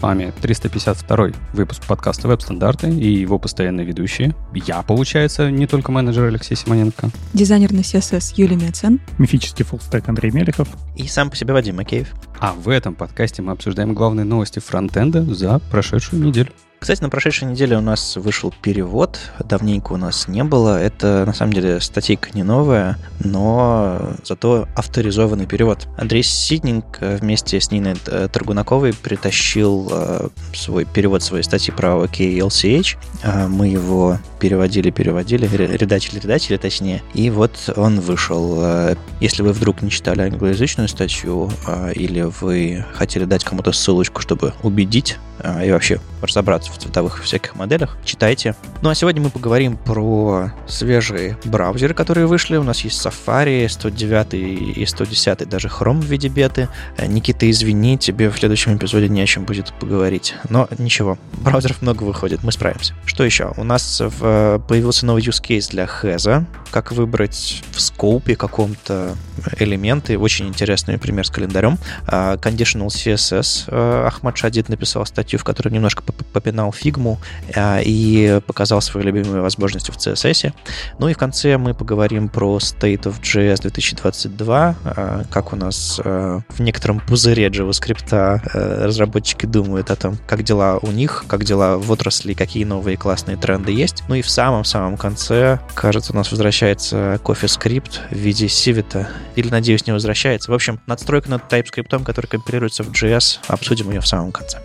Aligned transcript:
С 0.00 0.02
вами 0.02 0.32
352 0.40 1.32
выпуск 1.52 1.82
подкаста 1.86 2.26
«Веб-стандарты» 2.26 2.88
и 2.88 3.20
его 3.20 3.38
постоянные 3.38 3.84
ведущие. 3.84 4.34
Я, 4.54 4.80
получается, 4.80 5.50
не 5.50 5.66
только 5.66 5.92
менеджер 5.92 6.24
Алексей 6.24 6.54
Симоненко. 6.56 7.10
Дизайнер 7.34 7.74
на 7.74 7.80
CSS 7.80 8.32
Юлия 8.36 8.56
Мяцен. 8.56 8.98
Мифический 9.18 9.62
фуллстек 9.62 10.08
Андрей 10.08 10.30
Мелехов. 10.30 10.68
И 10.96 11.06
сам 11.06 11.28
по 11.28 11.36
себе 11.36 11.52
Вадим 11.52 11.76
Макеев. 11.76 12.08
А 12.38 12.54
в 12.54 12.70
этом 12.70 12.94
подкасте 12.94 13.42
мы 13.42 13.52
обсуждаем 13.52 13.92
главные 13.92 14.24
новости 14.24 14.58
фронтенда 14.58 15.22
за 15.34 15.58
прошедшую 15.58 16.24
неделю. 16.24 16.48
Кстати, 16.80 17.02
на 17.02 17.10
прошедшей 17.10 17.46
неделе 17.46 17.76
у 17.76 17.82
нас 17.82 18.16
вышел 18.16 18.54
перевод. 18.62 19.18
Давненько 19.38 19.92
у 19.92 19.98
нас 19.98 20.28
не 20.28 20.42
было. 20.42 20.80
Это, 20.80 21.24
на 21.26 21.34
самом 21.34 21.52
деле, 21.52 21.78
статейка 21.78 22.30
не 22.32 22.42
новая, 22.42 22.98
но 23.22 24.14
зато 24.24 24.66
авторизованный 24.74 25.44
перевод. 25.44 25.86
Андрей 25.98 26.22
Сиднинг 26.22 26.98
вместе 27.00 27.60
с 27.60 27.70
Ниной 27.70 27.96
Таргунаковой 27.96 28.94
притащил 28.94 29.88
э, 29.92 30.28
свой 30.54 30.86
перевод 30.86 31.22
своей 31.22 31.44
статьи 31.44 31.72
про 31.72 31.90
OKLCH. 31.90 32.96
Э, 33.24 33.46
мы 33.46 33.68
его 33.68 34.18
переводили, 34.40 34.90
переводили, 34.90 35.46
редачили, 35.46 36.18
редачили, 36.18 36.56
точнее. 36.56 37.02
И 37.14 37.30
вот 37.30 37.72
он 37.76 38.00
вышел. 38.00 38.58
Э, 38.62 38.96
если 39.20 39.42
вы 39.42 39.52
вдруг 39.52 39.82
не 39.82 39.90
читали 39.90 40.22
англоязычную 40.22 40.88
статью 40.88 41.50
или 41.94 42.22
вы 42.40 42.84
хотели 42.94 43.24
дать 43.24 43.44
кому-то 43.44 43.72
ссылочку, 43.72 44.22
чтобы 44.22 44.54
убедить 44.62 45.18
и 45.64 45.70
вообще 45.70 46.00
разобраться 46.22 46.70
в 46.72 46.78
цветовых 46.78 47.22
всяких 47.22 47.54
моделях, 47.54 47.96
читайте. 48.04 48.54
Ну 48.82 48.90
а 48.90 48.94
сегодня 48.94 49.22
мы 49.22 49.30
поговорим 49.30 49.76
про 49.76 50.52
свежие 50.66 51.36
браузеры, 51.44 51.94
которые 51.94 52.26
вышли. 52.26 52.56
У 52.56 52.62
нас 52.62 52.80
есть 52.80 53.04
Safari 53.04 53.68
109 53.68 54.34
и 54.34 54.86
110, 54.86 55.48
даже 55.48 55.68
Chrome 55.68 56.00
в 56.00 56.04
виде 56.04 56.28
беты. 56.28 56.68
Э, 56.96 57.06
Никита, 57.06 57.50
извини, 57.50 57.98
тебе 57.98 58.30
в 58.30 58.38
следующем 58.38 58.76
эпизоде 58.76 59.08
не 59.08 59.20
о 59.20 59.26
чем 59.26 59.44
будет 59.44 59.72
поговорить. 59.80 60.34
Но 60.48 60.68
ничего, 60.78 61.18
браузеров 61.32 61.82
много 61.82 62.04
выходит, 62.04 62.42
мы 62.42 62.52
справимся. 62.52 62.94
Что 63.04 63.24
еще? 63.24 63.52
У 63.56 63.64
нас 63.64 64.00
в, 64.00 64.24
появился 64.68 65.06
новый 65.06 65.22
use 65.22 65.42
case 65.42 65.70
для 65.70 65.86
Хеза. 65.86 66.46
Как 66.70 66.92
выбрать 66.92 67.62
в 67.72 67.80
скопе 67.80 68.36
каком-то 68.36 69.16
элементы. 69.58 70.18
Очень 70.18 70.48
интересный 70.48 70.98
пример 70.98 71.26
с 71.26 71.30
календарем. 71.30 71.78
А, 72.06 72.36
Conditional 72.36 72.88
CSS. 72.88 73.64
Э, 73.68 74.06
Ахмад 74.06 74.36
Шадид 74.36 74.68
написал 74.68 75.06
статью, 75.06 75.38
в 75.38 75.44
которой 75.44 75.70
немножко 75.70 76.02
попинал 76.02 76.70
Figma 76.70 77.18
а, 77.54 77.80
и 77.82 78.40
показал 78.46 78.80
свои 78.80 79.04
любимые 79.04 79.42
возможности 79.42 79.90
в 79.90 79.96
CSS. 79.96 80.52
Ну 80.98 81.08
и 81.08 81.14
в 81.14 81.18
конце 81.18 81.58
мы 81.58 81.74
поговорим 81.74 82.28
про 82.28 82.58
State 82.58 83.02
of 83.02 83.20
JS 83.20 83.62
2022, 83.62 84.76
а, 84.84 85.24
как 85.30 85.52
у 85.52 85.56
нас 85.56 86.00
а, 86.04 86.40
в 86.48 86.60
некотором 86.60 87.00
пузыре 87.00 87.48
JavaScript 87.48 88.40
разработчики 88.84 89.46
думают 89.46 89.90
о 89.90 89.96
том, 89.96 90.18
как 90.26 90.42
дела 90.42 90.78
у 90.82 90.88
них, 90.88 91.24
как 91.26 91.44
дела 91.44 91.76
в 91.76 91.90
отрасли, 91.90 92.34
какие 92.34 92.64
новые 92.64 92.96
классные 92.96 93.36
тренды 93.36 93.72
есть. 93.72 94.04
Ну 94.08 94.14
и 94.14 94.19
в 94.22 94.28
самом-самом 94.28 94.96
конце, 94.96 95.60
кажется, 95.74 96.12
у 96.12 96.16
нас 96.16 96.30
возвращается 96.30 97.20
CoffeeScript 97.24 98.08
в 98.10 98.16
виде 98.16 98.46
Civet, 98.46 99.06
или, 99.36 99.48
надеюсь, 99.48 99.86
не 99.86 99.92
возвращается. 99.92 100.50
В 100.50 100.54
общем, 100.54 100.80
надстройка 100.86 101.30
над 101.30 101.52
TypeScript, 101.52 102.04
который 102.04 102.26
компилируется 102.26 102.82
в 102.82 102.90
JS, 102.90 103.38
обсудим 103.48 103.90
ее 103.90 104.00
в 104.00 104.06
самом 104.06 104.32
конце. 104.32 104.58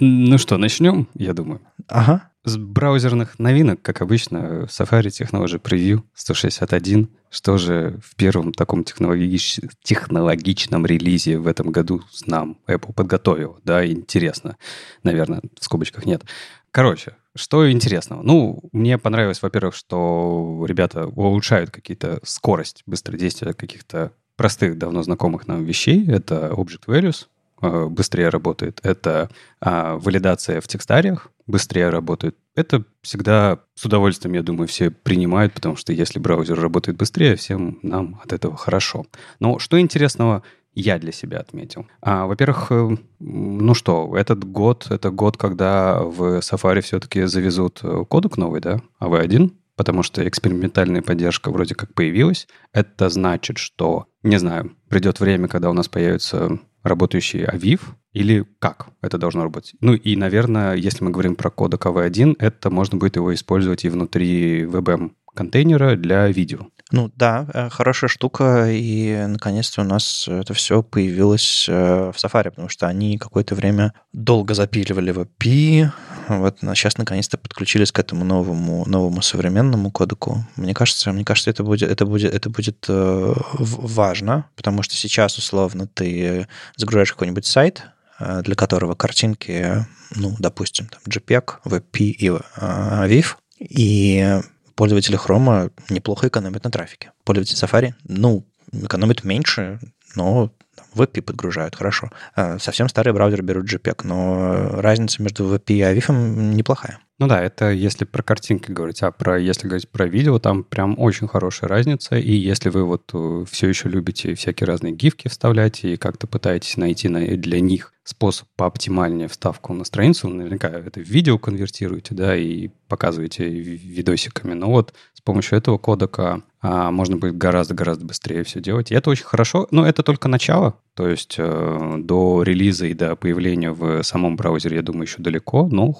Ну 0.00 0.38
что, 0.38 0.58
начнем, 0.58 1.08
я 1.14 1.32
думаю. 1.32 1.60
Ага. 1.88 2.30
С 2.48 2.56
браузерных 2.56 3.38
новинок, 3.38 3.82
как 3.82 4.00
обычно, 4.00 4.66
Safari 4.70 5.08
Technology 5.08 5.60
Preview 5.60 6.00
161. 6.14 7.10
Что 7.28 7.58
же 7.58 8.00
в 8.02 8.16
первом 8.16 8.54
таком 8.54 8.84
технологич... 8.84 9.60
технологичном 9.82 10.86
релизе 10.86 11.36
в 11.36 11.46
этом 11.46 11.70
году 11.70 12.00
нам 12.24 12.56
Apple 12.66 12.94
подготовил? 12.94 13.58
Да, 13.64 13.86
интересно. 13.86 14.56
Наверное, 15.02 15.42
в 15.60 15.62
скобочках 15.62 16.06
нет. 16.06 16.22
Короче, 16.70 17.16
что 17.34 17.70
интересного? 17.70 18.22
Ну, 18.22 18.60
мне 18.72 18.96
понравилось, 18.96 19.42
во-первых, 19.42 19.74
что 19.74 20.64
ребята 20.66 21.06
улучшают 21.06 21.70
какие-то 21.70 22.18
скорость 22.22 22.82
быстродействия 22.86 23.52
каких-то 23.52 24.12
простых, 24.36 24.78
давно 24.78 25.02
знакомых 25.02 25.48
нам 25.48 25.66
вещей. 25.66 26.08
Это 26.08 26.48
Object 26.56 26.86
Values, 26.86 27.26
Э, 27.60 27.86
быстрее 27.86 28.28
работает. 28.28 28.80
Это 28.82 29.30
а, 29.60 29.96
валидация 29.96 30.60
в 30.60 30.68
текстариях 30.68 31.30
быстрее 31.48 31.88
работает. 31.88 32.36
Это 32.54 32.84
всегда 33.02 33.58
с 33.74 33.84
удовольствием, 33.84 34.34
я 34.34 34.42
думаю, 34.42 34.68
все 34.68 34.90
принимают, 34.90 35.54
потому 35.54 35.74
что 35.74 35.92
если 35.92 36.20
браузер 36.20 36.60
работает 36.60 36.98
быстрее, 36.98 37.34
всем 37.34 37.78
нам 37.82 38.20
от 38.22 38.32
этого 38.32 38.56
хорошо. 38.56 39.06
Но 39.40 39.58
что 39.58 39.80
интересного 39.80 40.44
я 40.74 40.98
для 40.98 41.10
себя 41.10 41.38
отметил? 41.38 41.86
А, 42.02 42.26
во-первых, 42.26 42.70
э, 42.70 42.96
ну 43.18 43.74
что, 43.74 44.14
этот 44.16 44.44
год, 44.44 44.86
это 44.90 45.10
год, 45.10 45.36
когда 45.36 46.02
в 46.02 46.38
Safari 46.38 46.82
все-таки 46.82 47.24
завезут 47.24 47.80
э, 47.82 48.04
кодек 48.08 48.36
новый, 48.36 48.60
да, 48.60 48.80
AV1, 49.00 49.50
потому 49.74 50.02
что 50.02 50.26
экспериментальная 50.28 51.02
поддержка 51.02 51.50
вроде 51.50 51.74
как 51.74 51.94
появилась. 51.94 52.46
Это 52.72 53.08
значит, 53.08 53.58
что, 53.58 54.06
не 54.22 54.38
знаю, 54.38 54.76
придет 54.88 55.20
время, 55.20 55.48
когда 55.48 55.70
у 55.70 55.72
нас 55.72 55.88
появится 55.88 56.58
работающий 56.88 57.44
Aviv, 57.44 57.80
или 58.12 58.44
как 58.58 58.88
это 59.02 59.18
должно 59.18 59.44
работать? 59.44 59.74
Ну 59.80 59.94
и, 59.94 60.16
наверное, 60.16 60.74
если 60.74 61.04
мы 61.04 61.10
говорим 61.10 61.36
про 61.36 61.50
кодек 61.50 61.86
AV1, 61.86 62.36
это 62.38 62.70
можно 62.70 62.98
будет 62.98 63.16
его 63.16 63.32
использовать 63.34 63.84
и 63.84 63.88
внутри 63.88 64.64
WebM 64.64 65.12
контейнера 65.38 65.94
для 65.94 66.26
видео. 66.26 66.66
Ну 66.90 67.12
да, 67.14 67.46
э, 67.54 67.68
хорошая 67.70 68.08
штука, 68.08 68.66
и 68.70 69.24
наконец-то 69.28 69.82
у 69.82 69.84
нас 69.84 70.26
это 70.26 70.52
все 70.52 70.82
появилось 70.82 71.66
э, 71.68 72.10
в 72.12 72.16
Safari, 72.16 72.50
потому 72.50 72.68
что 72.68 72.88
они 72.88 73.18
какое-то 73.18 73.54
время 73.54 73.92
долго 74.12 74.54
запиливали 74.54 75.12
в 75.12 75.20
API, 75.20 75.90
вот 76.28 76.58
сейчас 76.60 76.98
наконец-то 76.98 77.38
подключились 77.38 77.92
к 77.92 78.00
этому 78.00 78.24
новому, 78.24 78.84
новому 78.86 79.22
современному 79.22 79.92
кодеку. 79.92 80.44
Мне 80.56 80.74
кажется, 80.74 81.12
мне 81.12 81.24
кажется, 81.24 81.50
это 81.50 81.62
будет, 81.62 81.88
это 81.88 82.04
будет, 82.04 82.34
это 82.34 82.50
будет 82.50 82.86
э, 82.88 83.34
важно, 83.58 84.46
потому 84.56 84.82
что 84.82 84.96
сейчас 84.96 85.38
условно 85.38 85.86
ты 85.86 86.48
загружаешь 86.76 87.12
какой-нибудь 87.12 87.46
сайт, 87.46 87.84
для 88.18 88.56
которого 88.56 88.96
картинки, 88.96 89.86
ну, 90.16 90.34
допустим, 90.40 90.88
там 90.88 91.00
JPEG, 91.08 91.44
WebP 91.64 91.98
и 92.00 92.28
AVIF, 92.28 93.36
и 93.60 94.40
пользователи 94.78 95.18
Chrome 95.18 95.72
неплохо 95.90 96.28
экономят 96.28 96.62
на 96.62 96.70
трафике. 96.70 97.10
Пользователи 97.24 97.56
Safari, 97.56 97.94
ну, 98.04 98.44
экономят 98.70 99.24
меньше, 99.24 99.80
но 100.14 100.52
WebP 100.94 101.22
подгружают, 101.22 101.76
хорошо. 101.76 102.10
А, 102.34 102.58
совсем 102.58 102.88
старые 102.88 103.14
браузеры 103.14 103.42
берут 103.42 103.72
JPEG, 103.72 104.00
но 104.04 104.80
разница 104.80 105.22
между 105.22 105.44
WebP 105.44 105.74
и 105.74 105.80
AVIF 105.80 106.12
неплохая. 106.12 107.00
Ну 107.18 107.26
да, 107.26 107.42
это 107.42 107.70
если 107.70 108.04
про 108.04 108.22
картинки 108.22 108.70
говорить, 108.70 109.02
а 109.02 109.10
про 109.10 109.40
если 109.40 109.66
говорить 109.66 109.88
про 109.88 110.06
видео, 110.06 110.38
там 110.38 110.62
прям 110.62 110.96
очень 110.98 111.26
хорошая 111.26 111.68
разница. 111.68 112.16
И 112.16 112.32
если 112.32 112.68
вы 112.68 112.84
вот 112.84 113.10
э, 113.12 113.44
все 113.50 113.68
еще 113.68 113.88
любите 113.88 114.34
всякие 114.34 114.68
разные 114.68 114.92
гифки 114.92 115.26
вставлять 115.26 115.84
и 115.84 115.96
как-то 115.96 116.28
пытаетесь 116.28 116.76
найти 116.76 117.08
для 117.08 117.60
них 117.60 117.92
способ 118.04 118.46
пооптимальнее 118.54 119.26
вставку 119.26 119.72
на 119.72 119.84
страницу, 119.84 120.28
наверняка 120.28 120.68
это 120.68 121.00
в 121.00 121.08
видео 121.08 121.38
конвертируете, 121.38 122.14
да, 122.14 122.36
и 122.36 122.68
показываете 122.86 123.48
видосиками. 123.48 124.54
Но 124.54 124.70
вот 124.70 124.94
с 125.12 125.20
помощью 125.20 125.58
этого 125.58 125.76
кодека 125.76 126.42
а, 126.60 126.90
можно 126.90 127.16
будет 127.16 127.36
гораздо-гораздо 127.36 128.04
быстрее 128.04 128.42
все 128.42 128.60
делать. 128.60 128.90
И 128.90 128.94
это 128.94 129.10
очень 129.10 129.24
хорошо, 129.24 129.68
но 129.70 129.86
это 129.86 130.02
только 130.02 130.28
начало. 130.28 130.78
То 130.94 131.08
есть 131.08 131.36
э, 131.38 131.94
до 131.98 132.42
релиза 132.42 132.86
и 132.86 132.94
до 132.94 133.14
появления 133.14 133.70
в 133.70 134.02
самом 134.02 134.36
браузере, 134.36 134.76
я 134.76 134.82
думаю, 134.82 135.04
еще 135.04 135.22
далеко, 135.22 135.68
но 135.68 135.94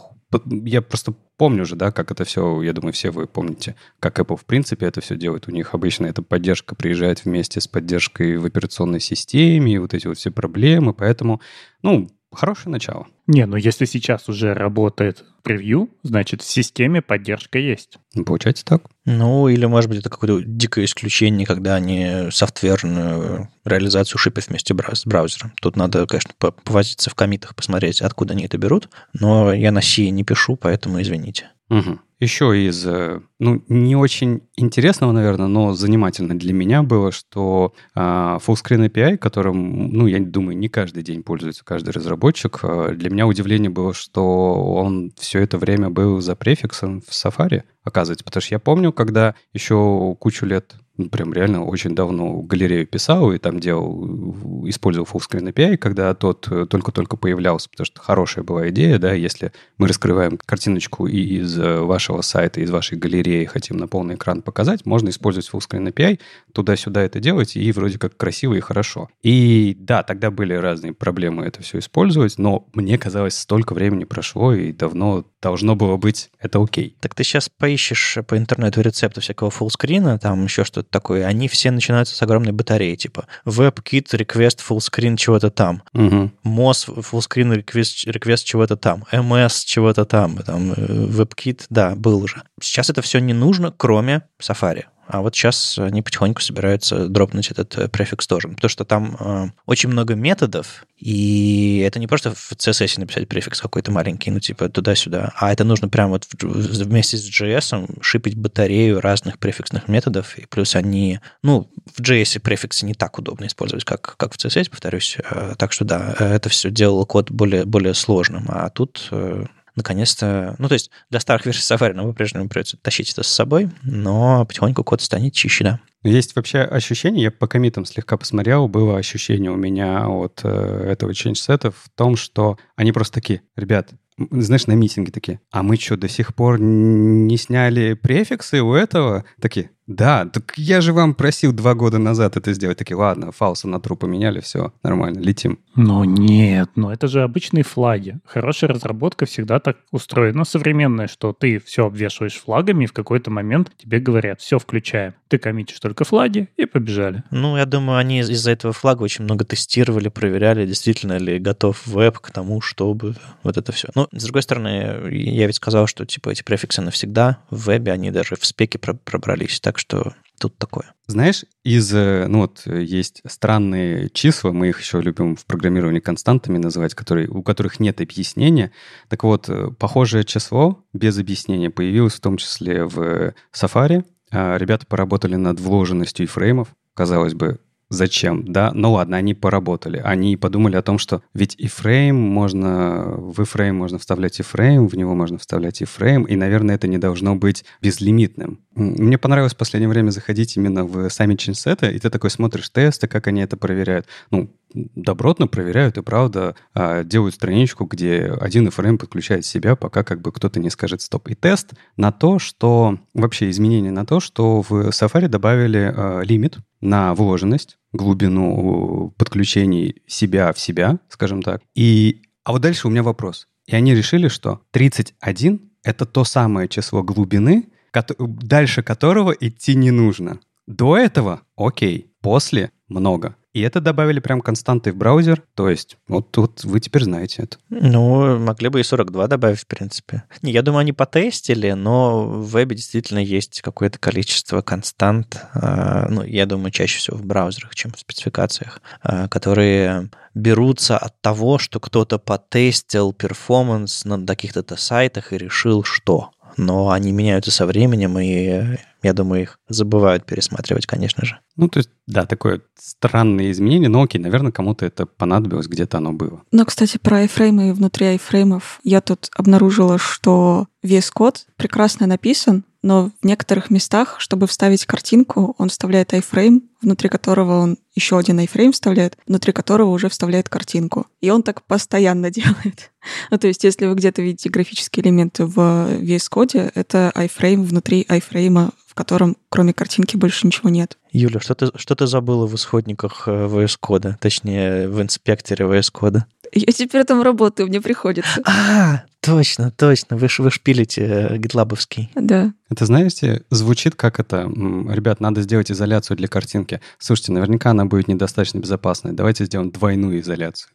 я 0.47 0.83
просто 0.83 1.15
помню 1.37 1.65
же, 1.65 1.77
да, 1.77 1.91
как 1.91 2.11
это 2.11 2.25
все, 2.25 2.61
я 2.63 2.73
думаю, 2.73 2.93
все 2.93 3.11
вы 3.11 3.27
помните, 3.27 3.77
как 3.99 4.19
Apple 4.19 4.37
в 4.37 4.45
принципе 4.45 4.87
это 4.87 5.01
все 5.01 5.17
делает. 5.17 5.49
У 5.49 5.53
них 5.53 5.75
обычно 5.75 6.07
эта 6.07 6.23
поддержка 6.23 6.75
приезжает 6.75 7.25
вместе 7.25 7.61
с 7.61 7.69
поддержкой 7.69 8.37
в 8.37 8.45
операционной 8.45 9.01
системе, 9.01 9.75
и 9.75 9.79
вот 9.79 9.95
эти 9.95 10.07
вот 10.07 10.19
все 10.19 10.31
проблемы, 10.31 10.93
поэтому, 10.93 11.41
ну, 11.83 12.09
хорошее 12.33 12.71
начало. 12.71 13.07
Не, 13.27 13.47
ну 13.47 13.57
если 13.57 13.85
сейчас 13.85 14.29
уже 14.29 14.55
работает 14.55 15.25
превью, 15.43 15.89
значит 16.03 16.43
в 16.43 16.51
системе 16.51 17.01
поддержка 17.01 17.59
есть. 17.59 17.99
Ну, 18.15 18.25
получается 18.25 18.65
так. 18.65 18.83
Ну, 19.05 19.49
или, 19.49 19.65
может 19.67 19.89
быть, 19.89 20.01
это 20.01 20.11
какое-то 20.11 20.43
дикое 20.47 20.85
исключение, 20.85 21.47
когда 21.47 21.75
они 21.77 22.31
софтверную 22.31 23.49
реализацию 23.65 24.19
шипят 24.19 24.49
вместе 24.49 24.75
с 24.75 25.07
браузером. 25.07 25.53
Тут 25.61 25.77
надо, 25.77 26.07
конечно, 26.07 26.33
повозиться 26.39 27.11
в 27.11 27.15
комитах, 27.15 27.55
посмотреть, 27.55 28.03
откуда 28.03 28.35
они 28.35 28.45
это 28.45 28.59
берут, 28.59 28.91
но 29.15 29.53
я 29.53 29.73
на 29.73 29.81
C 29.81 30.09
не 30.11 30.25
пишу, 30.25 30.57
поэтому 30.57 31.01
извините. 31.01 31.51
Угу. 31.71 31.99
Еще 32.21 32.67
из, 32.67 32.85
э, 32.85 33.21
ну, 33.39 33.63
не 33.69 33.95
очень 33.95 34.43
интересного, 34.59 35.13
наверное, 35.13 35.47
но 35.47 35.73
занимательно 35.73 36.39
для 36.39 36.53
меня 36.53 36.83
было, 36.83 37.13
что 37.13 37.73
э, 37.95 38.01
Fullscreen 38.01 38.89
API, 38.89 39.17
которым, 39.17 39.91
ну, 39.93 40.07
я 40.07 40.19
думаю, 40.21 40.57
не 40.57 40.69
каждый 40.69 41.03
день 41.03 41.23
пользуется 41.23 41.65
каждый 41.65 41.91
разработчик, 41.91 42.61
э, 42.63 42.95
для 42.95 43.11
меня 43.11 43.27
удивление 43.27 43.71
было, 43.71 43.95
что 43.95 44.75
он 44.75 45.13
все 45.17 45.41
это 45.41 45.59
время 45.59 45.91
был 45.91 46.21
за 46.21 46.37
префиксом 46.37 47.01
в 47.01 47.11
Safari, 47.11 47.63
оказывается. 47.85 48.25
Потому 48.25 48.43
что 48.43 48.55
я 48.55 48.59
помню, 48.59 48.93
когда 48.93 49.35
еще 49.53 50.17
кучу 50.19 50.47
лет 50.47 50.77
ну, 50.99 51.09
прям 51.09 51.33
реально 51.33 51.65
очень 51.65 51.95
давно 51.95 52.43
галерею 52.43 52.85
писал 52.85 53.33
и 53.33 53.39
там 53.39 53.61
делал, 53.61 54.67
использовал 54.69 55.07
fullscreen 55.07 55.53
API, 55.53 55.77
когда 55.77 56.13
тот 56.13 56.49
э, 56.51 56.67
только-только 56.67 57.17
появлялся, 57.17 57.71
потому 57.71 57.87
что 57.87 58.01
хорошая 58.01 58.45
была 58.45 58.69
идея, 58.71 58.99
да, 58.99 59.13
если 59.13 59.53
мы 59.79 59.87
раскрываем 59.87 60.39
картиночку 60.45 61.07
и 61.07 61.39
из 61.39 61.57
э, 61.57 61.81
вашего 61.83 62.21
сайта, 62.23 62.61
из 62.61 62.71
вашей 62.71 62.99
галереи 62.99 63.45
хотим 63.45 63.77
на 63.77 63.87
полный 63.87 64.17
экран 64.17 64.43
показать, 64.49 64.87
можно 64.87 65.11
использовать 65.11 65.51
fullscreen 65.53 65.93
API, 65.93 66.19
туда-сюда 66.55 67.03
это 67.03 67.21
делать, 67.21 67.55
и 67.55 67.71
вроде 67.73 67.99
как 67.99 68.17
красиво 68.17 68.55
и 68.55 68.61
хорошо. 68.61 69.11
И 69.23 69.77
да, 69.79 70.03
тогда 70.03 70.31
были 70.31 70.55
разные 70.55 70.95
проблемы 70.95 71.45
это 71.45 71.61
все 71.61 71.81
использовать, 71.81 72.39
но 72.39 72.67
мне 72.73 72.97
казалось, 72.97 73.37
столько 73.37 73.75
времени 73.75 74.05
прошло, 74.05 74.55
и 74.55 74.73
давно 74.73 75.27
должно 75.43 75.77
было 75.77 75.99
быть 75.99 76.31
это 76.41 76.63
окей. 76.63 76.97
Так 77.01 77.15
ты 77.15 77.25
сейчас 77.25 77.51
поищешь 77.51 78.17
по 78.27 78.39
интернету 78.39 78.81
рецепты 78.81 79.21
всякого 79.21 79.51
фуллскрина, 79.51 80.19
там 80.19 80.45
еще 80.45 80.65
что-то 80.65 80.89
такое, 80.89 81.27
они 81.27 81.47
все 81.49 81.71
начинаются 81.71 82.17
с 82.17 82.23
огромной 82.23 82.53
батареи, 82.53 82.95
типа 82.97 83.27
WebKit, 83.45 84.07
request, 84.15 84.61
full 84.67 84.79
screen 84.79 85.17
чего-то 85.17 85.51
там, 85.51 85.83
угу. 85.93 86.31
MOS, 86.45 86.89
full 86.89 87.21
screen, 87.21 87.63
request, 87.63 88.11
request 88.11 88.45
чего-то 88.45 88.77
там, 88.77 89.05
MS 89.13 89.65
чего-то 89.67 90.07
там, 90.07 90.39
там, 90.39 90.73
э, 90.73 90.77
WebKit, 90.77 91.67
да, 91.69 91.95
был 91.95 92.23
уже. 92.23 92.43
Сейчас 92.61 92.91
это 92.91 93.03
все 93.03 93.19
не 93.19 93.35
нужно, 93.35 93.73
кроме 93.77 94.23
Safari. 94.41 94.85
А 95.09 95.23
вот 95.23 95.35
сейчас 95.35 95.79
они 95.79 96.03
потихоньку 96.03 96.43
собираются 96.43 97.09
дропнуть 97.09 97.51
этот 97.51 97.77
э, 97.79 97.89
префикс 97.89 98.27
тоже. 98.27 98.49
Потому 98.49 98.69
что 98.69 98.85
там 98.85 99.17
э, 99.19 99.47
очень 99.65 99.89
много 99.89 100.15
методов, 100.15 100.85
и 100.99 101.83
это 101.87 101.99
не 101.99 102.07
просто 102.07 102.35
в 102.35 102.53
CSS 102.53 103.01
написать 103.01 103.27
префикс 103.27 103.59
какой-то 103.59 103.91
маленький, 103.91 104.31
ну 104.31 104.39
типа 104.39 104.69
туда-сюда, 104.69 105.33
а 105.37 105.51
это 105.51 105.65
нужно 105.65 105.89
прямо 105.89 106.11
вот 106.11 106.27
вместе 106.43 107.17
с 107.17 107.27
JS 107.27 108.03
шипить 108.03 108.37
батарею 108.37 109.01
разных 109.01 109.39
префиксных 109.39 109.89
методов, 109.89 110.39
и 110.39 110.45
плюс 110.45 110.77
они, 110.77 111.21
ну, 111.43 111.71
в 111.97 112.01
JS 112.01 112.41
префиксы 112.41 112.85
не 112.85 112.95
так 112.95 113.19
удобно 113.19 113.47
использовать, 113.47 113.85
как, 113.85 114.15
как 114.19 114.35
в 114.35 114.37
CSS, 114.37 114.69
повторюсь. 114.69 115.17
Э, 115.31 115.55
так 115.57 115.73
что 115.73 115.87
да, 115.87 116.15
это 116.19 116.51
все 116.51 116.71
делало 116.71 117.07
код 117.07 117.31
более, 117.31 117.65
более 117.65 117.95
сложным. 117.95 118.45
А 118.49 118.69
тут 118.69 119.09
э, 119.11 119.47
наконец-то... 119.79 120.55
Ну, 120.59 120.69
то 120.69 120.75
есть 120.75 120.91
для 121.09 121.21
старых 121.21 121.47
версий 121.47 121.63
Safari 121.63 121.95
нам 121.95 122.09
по-прежнему 122.09 122.49
придется 122.49 122.77
тащить 122.77 123.13
это 123.13 123.23
с 123.23 123.29
собой, 123.29 123.71
но 123.83 124.45
потихоньку 124.45 124.85
код 124.85 125.01
станет 125.01 125.33
чище, 125.33 125.65
да. 125.65 125.81
Есть 126.05 126.37
вообще 126.37 126.61
ощущение, 126.61 127.25
я 127.25 127.31
по 127.31 127.49
комитам 127.49 127.85
слегка 127.85 128.17
посмотрел, 128.17 128.69
было 128.69 128.99
ощущение 128.99 129.51
у 129.51 129.57
меня 129.57 130.07
от 130.07 130.41
э, 130.45 130.49
этого 130.49 131.11
change 131.11 131.35
сета 131.35 131.73
в 131.73 131.89
том, 131.97 132.17
что 132.17 132.57
они 132.77 132.93
просто 132.93 133.15
такие, 133.15 133.43
ребят, 133.57 133.91
знаешь, 134.31 134.67
на 134.67 134.73
митинге 134.73 135.11
такие, 135.11 135.41
а 135.51 135.63
мы 135.63 135.77
что, 135.77 135.97
до 135.97 136.09
сих 136.09 136.35
пор 136.35 136.61
не 136.61 137.37
сняли 137.37 137.95
префиксы 137.95 138.61
у 138.61 138.75
этого? 138.75 139.25
Такие, 139.41 139.71
да, 139.89 140.27
так 140.27 140.53
я 140.57 140.83
же 140.83 140.93
вам 140.93 141.15
просил 141.15 141.53
два 141.53 141.75
года 141.75 141.97
назад 141.97 142.37
это 142.37 142.53
сделать. 142.53 142.77
Такие, 142.77 142.97
ладно, 142.97 143.33
фауса 143.33 143.67
на 143.69 143.81
тру 143.81 143.97
поменяли, 143.97 144.41
все, 144.41 144.73
нормально, 144.83 145.19
летим. 145.19 145.59
Но 145.77 146.05
нет, 146.05 146.69
но 146.77 146.93
это 146.93 147.09
же 147.09 147.23
обычные 147.23 147.65
флаги. 147.65 148.19
Хорошая 148.27 148.71
разработка 148.71 149.25
всегда 149.25 149.61
так 149.61 149.79
устроена, 149.91 150.45
современная, 150.45 151.09
что 151.09 151.33
ты 151.33 151.59
все 151.59 151.87
обвешиваешь 151.87 152.39
флагами, 152.39 152.85
и 152.85 152.87
в 152.87 152.93
какой-то 152.93 153.31
момент 153.31 153.73
тебе 153.79 153.99
говорят, 153.99 154.41
все, 154.41 154.59
включаем. 154.59 155.15
Ты 155.29 155.39
коммитишь 155.39 155.81
только 155.81 156.05
флаги, 156.05 156.49
и 156.57 156.67
побежали. 156.67 157.23
Ну, 157.31 157.57
я 157.57 157.65
думаю, 157.65 157.99
они 157.99 158.21
из-за 158.21 158.51
этого 158.51 158.73
флага 158.73 159.03
очень 159.03 159.25
много 159.25 159.45
тестировали, 159.45 160.09
проверяли, 160.09 160.67
действительно 160.67 161.17
ли 161.17 161.39
готов 161.39 161.87
веб 161.87 162.19
к 162.19 162.31
тому, 162.31 162.61
чтобы 162.61 163.15
вот 163.43 163.57
это 163.57 163.73
все. 163.73 163.89
Ну, 163.95 164.07
с 164.13 164.25
другой 164.25 164.43
стороны, 164.43 165.11
я 165.11 165.47
ведь 165.47 165.57
сказал, 165.57 165.87
что 165.87 166.05
типа 166.05 166.31
эти 166.31 166.43
префиксы 166.43 166.83
навсегда 166.83 167.39
в 167.51 167.67
вебе, 167.67 167.93
они 167.93 168.11
даже 168.11 168.37
в 168.37 168.45
спеке 168.45 168.79
пробрались. 168.79 169.61
Так 169.61 169.78
что 169.79 170.15
тут 170.39 170.57
такое. 170.59 170.95
Знаешь, 171.07 171.45
из, 171.65 171.93
э, 171.93 172.27
ну 172.29 172.41
вот, 172.41 172.63
есть 172.67 173.23
странные 173.27 174.09
числа, 174.11 174.53
мы 174.53 174.69
их 174.69 174.81
еще 174.81 175.01
любим 175.01 175.37
в 175.37 175.45
программировании 175.47 176.01
константами 176.01 176.59
называть, 176.59 176.95
которые, 176.95 177.29
у 177.29 177.43
которых 177.43 177.81
нет 177.81 178.01
объяснения. 178.01 178.73
Так 179.09 179.25
вот, 179.25 179.49
э, 179.49 179.71
похожее 179.79 180.25
число 180.25 180.85
без 180.93 181.19
объяснения 181.19 181.71
появилось 181.71 182.15
в 182.15 182.21
том 182.21 182.37
числе 182.37 182.85
в 182.85 183.35
Safari. 183.55 184.05
А, 184.31 184.57
ребята 184.59 184.87
поработали 184.87 185.37
над 185.37 185.61
вложенностью 185.61 186.29
фреймов. 186.29 186.69
Казалось 186.95 187.35
бы, 187.35 187.59
зачем, 187.91 188.53
да? 188.53 188.71
Ну 188.75 188.93
ладно, 188.93 189.17
они 189.17 189.35
поработали. 189.35 190.01
Они 190.05 190.37
подумали 190.37 190.77
о 190.77 190.83
том, 190.83 190.99
что 190.99 191.23
ведь 191.35 191.55
и 191.57 191.69
фрейм 191.69 192.17
можно, 192.17 193.15
в 193.17 193.45
фрейм 193.45 193.77
можно 193.77 193.99
вставлять 193.99 194.41
и 194.41 194.43
фрейм, 194.43 194.89
в 194.89 194.95
него 194.97 195.15
можно 195.15 195.39
вставлять 195.39 195.81
и 195.81 195.85
фрейм, 195.85 196.25
и, 196.25 196.37
наверное, 196.37 196.75
это 196.75 196.89
не 196.89 196.99
должно 196.99 197.37
быть 197.37 197.65
безлимитным. 197.81 198.61
Мне 198.79 199.19
понравилось 199.19 199.55
в 199.55 199.57
последнее 199.57 199.89
время 199.89 200.11
заходить 200.11 200.57
именно 200.57 200.85
в 200.85 201.11
сами 201.11 201.35
чинсеты, 201.35 201.91
и 201.91 201.99
ты 201.99 202.11
такой 202.11 202.31
смотришь 202.31 202.71
тесты, 202.71 203.09
как 203.09 203.27
они 203.27 203.41
это 203.41 203.57
проверяют. 203.57 204.07
Ну, 204.31 204.51
добротно 204.73 205.49
проверяют 205.49 205.99
и 205.99 206.03
правда 206.03 206.55
а, 206.75 207.03
делают 207.03 207.35
страничку, 207.35 207.87
где 207.87 208.27
один 208.41 208.69
FRM 208.69 208.99
подключает 208.99 209.45
себя, 209.45 209.75
пока 209.75 210.05
как 210.05 210.21
бы 210.21 210.31
кто-то 210.31 210.61
не 210.61 210.71
скажет 210.71 211.01
стоп. 211.01 211.29
И 211.29 211.35
тест 211.35 211.73
на 211.97 212.13
то, 212.13 212.39
что 212.39 212.99
вообще 213.15 213.51
изменение 213.51 213.91
на 213.91 214.07
то, 214.07 214.21
что 214.21 214.63
в 214.63 214.91
Safari 214.91 215.27
добавили 215.27 215.93
а, 215.95 216.21
лимит 216.21 216.59
на 216.81 217.17
вложенность, 217.17 217.79
глубину 217.93 219.13
подключений 219.17 220.03
себя 220.07 220.53
в 220.53 220.61
себя, 220.61 221.01
скажем 221.09 221.43
так. 221.43 221.63
И 221.75 222.23
а 222.45 222.53
вот 222.53 222.63
дальше 222.63 222.87
у 222.87 222.91
меня 222.91 223.03
вопрос. 223.03 223.49
И 223.67 223.75
они 223.75 223.93
решили, 223.93 224.29
что 224.29 224.61
31— 224.71 225.61
это 225.83 226.07
то 226.07 226.23
самое 226.23 226.69
число 226.69 227.03
глубины, 227.03 227.69
дальше 228.19 228.83
которого 228.83 229.33
идти 229.33 229.75
не 229.75 229.91
нужно. 229.91 230.41
До 230.67 230.97
этого— 230.97 231.43
окей, 231.57 232.11
после— 232.21 232.71
много. 232.89 233.37
И 233.55 233.61
это 233.61 233.81
добавили 233.81 234.21
прям 234.21 234.41
константой 234.41 234.93
в 234.93 234.97
браузер. 234.97 235.43
То 235.55 235.69
есть 235.69 235.97
вот 236.07 236.31
тут 236.31 236.63
вы 236.65 236.79
теперь 236.81 237.05
знаете 237.05 237.43
это. 237.43 237.57
Ну, 237.71 238.39
могли 238.39 238.69
бы 238.69 238.81
и 238.81 238.85
42 238.85 239.27
добавить, 239.27 239.61
в 239.61 239.67
принципе. 239.67 240.23
Не, 240.43 240.53
я 240.53 240.63
думаю, 240.63 240.83
они 240.83 240.93
потестили, 240.93 241.73
но 241.73 242.25
в 242.25 242.51
вебе 242.51 242.77
действительно 242.77 243.19
есть 243.19 243.63
какое-то 243.63 243.99
количество 243.99 244.61
констант, 244.61 245.41
э, 245.55 246.07
ну, 246.09 246.23
я 246.23 246.47
думаю, 246.47 246.71
чаще 246.71 246.99
всего 246.99 247.17
в 247.17 247.25
браузерах, 247.25 247.75
чем 247.75 247.91
в 247.93 247.99
спецификациях, 247.99 248.81
э, 249.03 249.27
которые 249.29 250.11
берутся 250.35 250.97
от 250.97 251.21
того, 251.21 251.59
что 251.59 251.81
кто-то 251.81 252.19
потестил 252.19 253.13
перформанс 253.13 254.05
на 254.05 254.25
каких-то 254.25 254.77
сайтах 254.77 255.33
и 255.33 255.39
решил, 255.39 255.83
что 255.83 256.31
но 256.59 256.91
они 256.91 257.13
меняются 257.13 257.51
со 257.51 257.65
временем, 257.65 258.19
и 258.19 258.77
я 259.03 259.13
думаю, 259.13 259.43
их 259.43 259.59
забывают 259.69 260.27
пересматривать, 260.27 260.87
конечно 260.87 261.25
же. 261.25 261.39
Ну, 261.57 261.69
то 261.69 261.79
есть, 261.79 261.91
да, 262.07 262.27
такое 262.27 262.61
странное 262.77 263.51
изменение, 263.53 263.89
но 263.89 264.03
окей, 264.03 264.21
наверное, 264.21 264.53
кому-то 264.53 264.85
это 264.85 265.07
понадобилось, 265.07 265.69
где-то 265.69 265.99
оно 265.99 266.13
было. 266.13 266.43
Но, 266.51 266.65
кстати, 266.65 266.99
про 266.99 267.19
айфреймы 267.19 267.69
и 267.69 267.73
внутри 267.73 268.07
айфреймов 268.07 268.81
я 268.83 269.01
тут 269.01 269.31
обнаружила, 269.35 269.99
что 269.99 270.67
весь 270.83 271.11
код 271.11 271.47
прекрасно 271.57 272.07
написан, 272.07 272.65
но 272.89 273.11
в 273.21 273.27
некоторых 273.27 273.69
местах, 273.69 274.17
чтобы 274.19 274.47
вставить 274.47 274.87
картинку, 274.87 275.55
он 275.59 275.69
вставляет 275.69 276.15
iFrame, 276.15 276.63
внутри 276.81 277.11
которого 277.11 277.61
он 277.61 277.77
еще 277.95 278.17
один 278.19 278.41
iFrame 278.41 278.73
вставляет, 278.73 279.19
внутри 279.27 279.53
которого 279.53 279.91
уже 279.91 280.09
вставляет 280.09 280.49
картинку. 280.49 281.07
И 281.21 281.29
он 281.29 281.43
так 281.43 281.63
постоянно 281.65 282.31
делает. 282.31 282.91
ну, 283.31 283.37
то 283.37 283.47
есть, 283.47 283.63
если 283.63 283.85
вы 283.85 283.95
где-то 283.95 284.23
видите 284.23 284.49
графические 284.49 285.05
элементы 285.05 285.45
в 285.45 285.59
VS 285.59 286.31
Code, 286.33 286.73
это 286.75 287.13
iFrame 287.15 287.63
внутри 287.63 288.07
iFrame, 288.09 288.71
в 288.87 288.95
котором 288.95 289.37
кроме 289.51 289.75
картинки 289.75 290.17
больше 290.17 290.47
ничего 290.47 290.71
нет. 290.71 290.97
Юля, 291.13 291.41
что 291.41 291.55
ты, 291.55 291.71
что 291.75 291.95
ты 291.95 292.07
забыла 292.07 292.47
в 292.47 292.55
исходниках 292.55 293.25
э, 293.29 293.49
VS 293.49 293.77
Code, 293.83 294.15
точнее, 294.19 294.89
в 294.89 295.03
инспекторе 295.03 295.67
VS 295.67 295.93
Code? 295.93 296.23
Я 296.55 296.73
теперь 296.73 297.05
там 297.05 297.21
работаю, 297.21 297.69
мне 297.69 297.83
приходится. 297.83 298.41
А, 298.47 299.03
точно, 299.29 299.71
точно. 299.71 300.17
Вы, 300.17 300.29
вы 300.39 300.51
шпилите 300.51 301.37
гитлабовский. 301.39 302.11
Да. 302.15 302.53
Это, 302.71 302.87
знаете, 302.87 303.45
звучит 303.51 303.95
как 303.95 304.21
это, 304.21 304.43
ребят, 304.43 305.21
надо 305.21 305.43
сделать 305.43 305.71
изоляцию 305.71 306.17
для 306.17 306.29
картинки. 306.29 306.81
Слушайте, 306.99 307.33
наверняка 307.33 307.71
она 307.71 307.85
будет 307.85 308.09
недостаточно 308.09 308.59
безопасной. 308.59 309.13
Давайте 309.13 309.45
сделаем 309.45 309.71
двойную 309.71 310.21
изоляцию. 310.21 310.71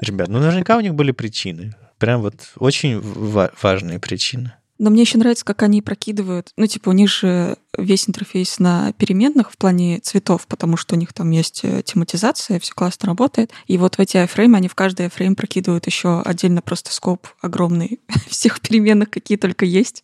Ребят, 0.00 0.28
ну 0.28 0.38
наверняка 0.38 0.76
у 0.76 0.80
них 0.80 0.94
были 0.94 1.12
причины. 1.12 1.74
Прям 1.98 2.22
вот 2.22 2.34
очень 2.56 3.00
важные 3.00 3.98
причины. 3.98 4.52
Но 4.80 4.88
мне 4.88 5.02
еще 5.02 5.18
нравится, 5.18 5.44
как 5.44 5.62
они 5.62 5.82
прокидывают. 5.82 6.52
Ну, 6.56 6.66
типа, 6.66 6.88
у 6.88 6.92
них 6.92 7.10
же 7.10 7.58
весь 7.76 8.08
интерфейс 8.08 8.58
на 8.58 8.94
переменных 8.94 9.52
в 9.52 9.58
плане 9.58 10.00
цветов, 10.00 10.46
потому 10.46 10.78
что 10.78 10.94
у 10.94 10.98
них 10.98 11.12
там 11.12 11.30
есть 11.32 11.60
э, 11.64 11.82
тематизация, 11.84 12.58
все 12.58 12.72
классно 12.74 13.08
работает. 13.08 13.50
И 13.66 13.76
вот 13.76 13.96
в 13.96 14.00
эти 14.00 14.16
iFrame 14.16 14.56
они 14.56 14.68
в 14.68 14.74
каждый 14.74 15.06
iFrame 15.06 15.34
прокидывают 15.34 15.84
еще 15.84 16.22
отдельно 16.22 16.62
просто 16.62 16.94
скоп 16.94 17.26
огромный 17.42 18.00
всех 18.28 18.62
переменных, 18.62 19.10
какие 19.10 19.36
только 19.36 19.66
есть. 19.66 20.02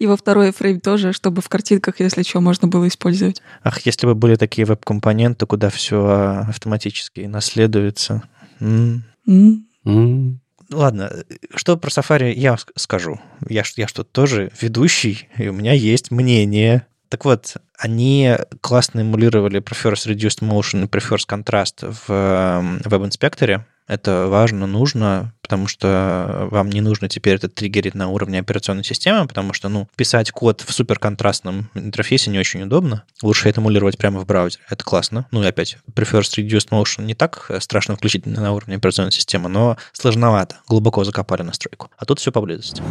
И 0.00 0.08
во 0.08 0.16
второй 0.16 0.50
фрейм 0.52 0.80
тоже, 0.80 1.12
чтобы 1.12 1.40
в 1.40 1.48
картинках, 1.48 2.00
если 2.00 2.24
что, 2.24 2.40
можно 2.40 2.66
было 2.66 2.88
использовать. 2.88 3.42
Ах, 3.62 3.86
если 3.86 4.08
бы 4.08 4.16
были 4.16 4.34
такие 4.34 4.66
веб-компоненты, 4.66 5.46
куда 5.46 5.70
все 5.70 6.44
автоматически 6.48 7.20
наследуется. 7.20 8.24
М. 8.58 9.04
М. 9.28 9.66
М, 9.84 10.40
Ладно, 10.70 11.12
что 11.54 11.76
про 11.76 11.90
Safari 11.90 12.32
я 12.32 12.54
ск- 12.54 12.72
скажу. 12.76 13.20
Я, 13.48 13.62
я 13.76 13.88
что 13.88 14.04
тоже 14.04 14.50
ведущий, 14.60 15.28
и 15.36 15.48
у 15.48 15.52
меня 15.52 15.72
есть 15.72 16.10
мнение. 16.10 16.86
Так 17.08 17.24
вот, 17.24 17.54
они 17.78 18.34
классно 18.60 19.00
эмулировали 19.00 19.60
Prefers 19.62 20.08
Reduced 20.12 20.40
Motion 20.40 20.84
и 20.84 20.88
Prefers 20.88 21.26
Contrast 21.28 21.94
в 22.06 22.10
эм, 22.10 22.80
веб-инспекторе. 22.84 23.64
Это 23.86 24.26
важно, 24.26 24.66
нужно, 24.66 25.32
потому 25.42 25.68
что 25.68 26.48
вам 26.50 26.70
не 26.70 26.80
нужно 26.80 27.08
теперь 27.08 27.36
это 27.36 27.48
триггерить 27.48 27.94
на 27.94 28.08
уровне 28.08 28.40
операционной 28.40 28.84
системы, 28.84 29.26
потому 29.28 29.52
что, 29.52 29.68
ну, 29.68 29.88
писать 29.96 30.32
код 30.32 30.62
в 30.66 30.72
суперконтрастном 30.72 31.70
интерфейсе 31.74 32.30
не 32.30 32.38
очень 32.38 32.62
удобно. 32.62 33.04
Лучше 33.22 33.48
это 33.48 33.60
эмулировать 33.60 33.96
прямо 33.96 34.20
в 34.20 34.26
браузере. 34.26 34.64
Это 34.68 34.84
классно. 34.84 35.26
Ну 35.30 35.42
и 35.42 35.46
опять, 35.46 35.78
Prefers 35.94 36.36
Reduced 36.36 36.70
Motion 36.70 37.04
не 37.04 37.14
так 37.14 37.46
э, 37.48 37.60
страшно 37.60 37.96
включить 37.96 38.26
на 38.26 38.52
уровне 38.52 38.76
операционной 38.76 39.12
системы, 39.12 39.48
но 39.48 39.76
сложновато. 39.92 40.56
Глубоко 40.68 41.04
закопали 41.04 41.42
настройку. 41.42 41.90
А 41.96 42.04
тут 42.04 42.18
все 42.18 42.32
поблизости. 42.32 42.82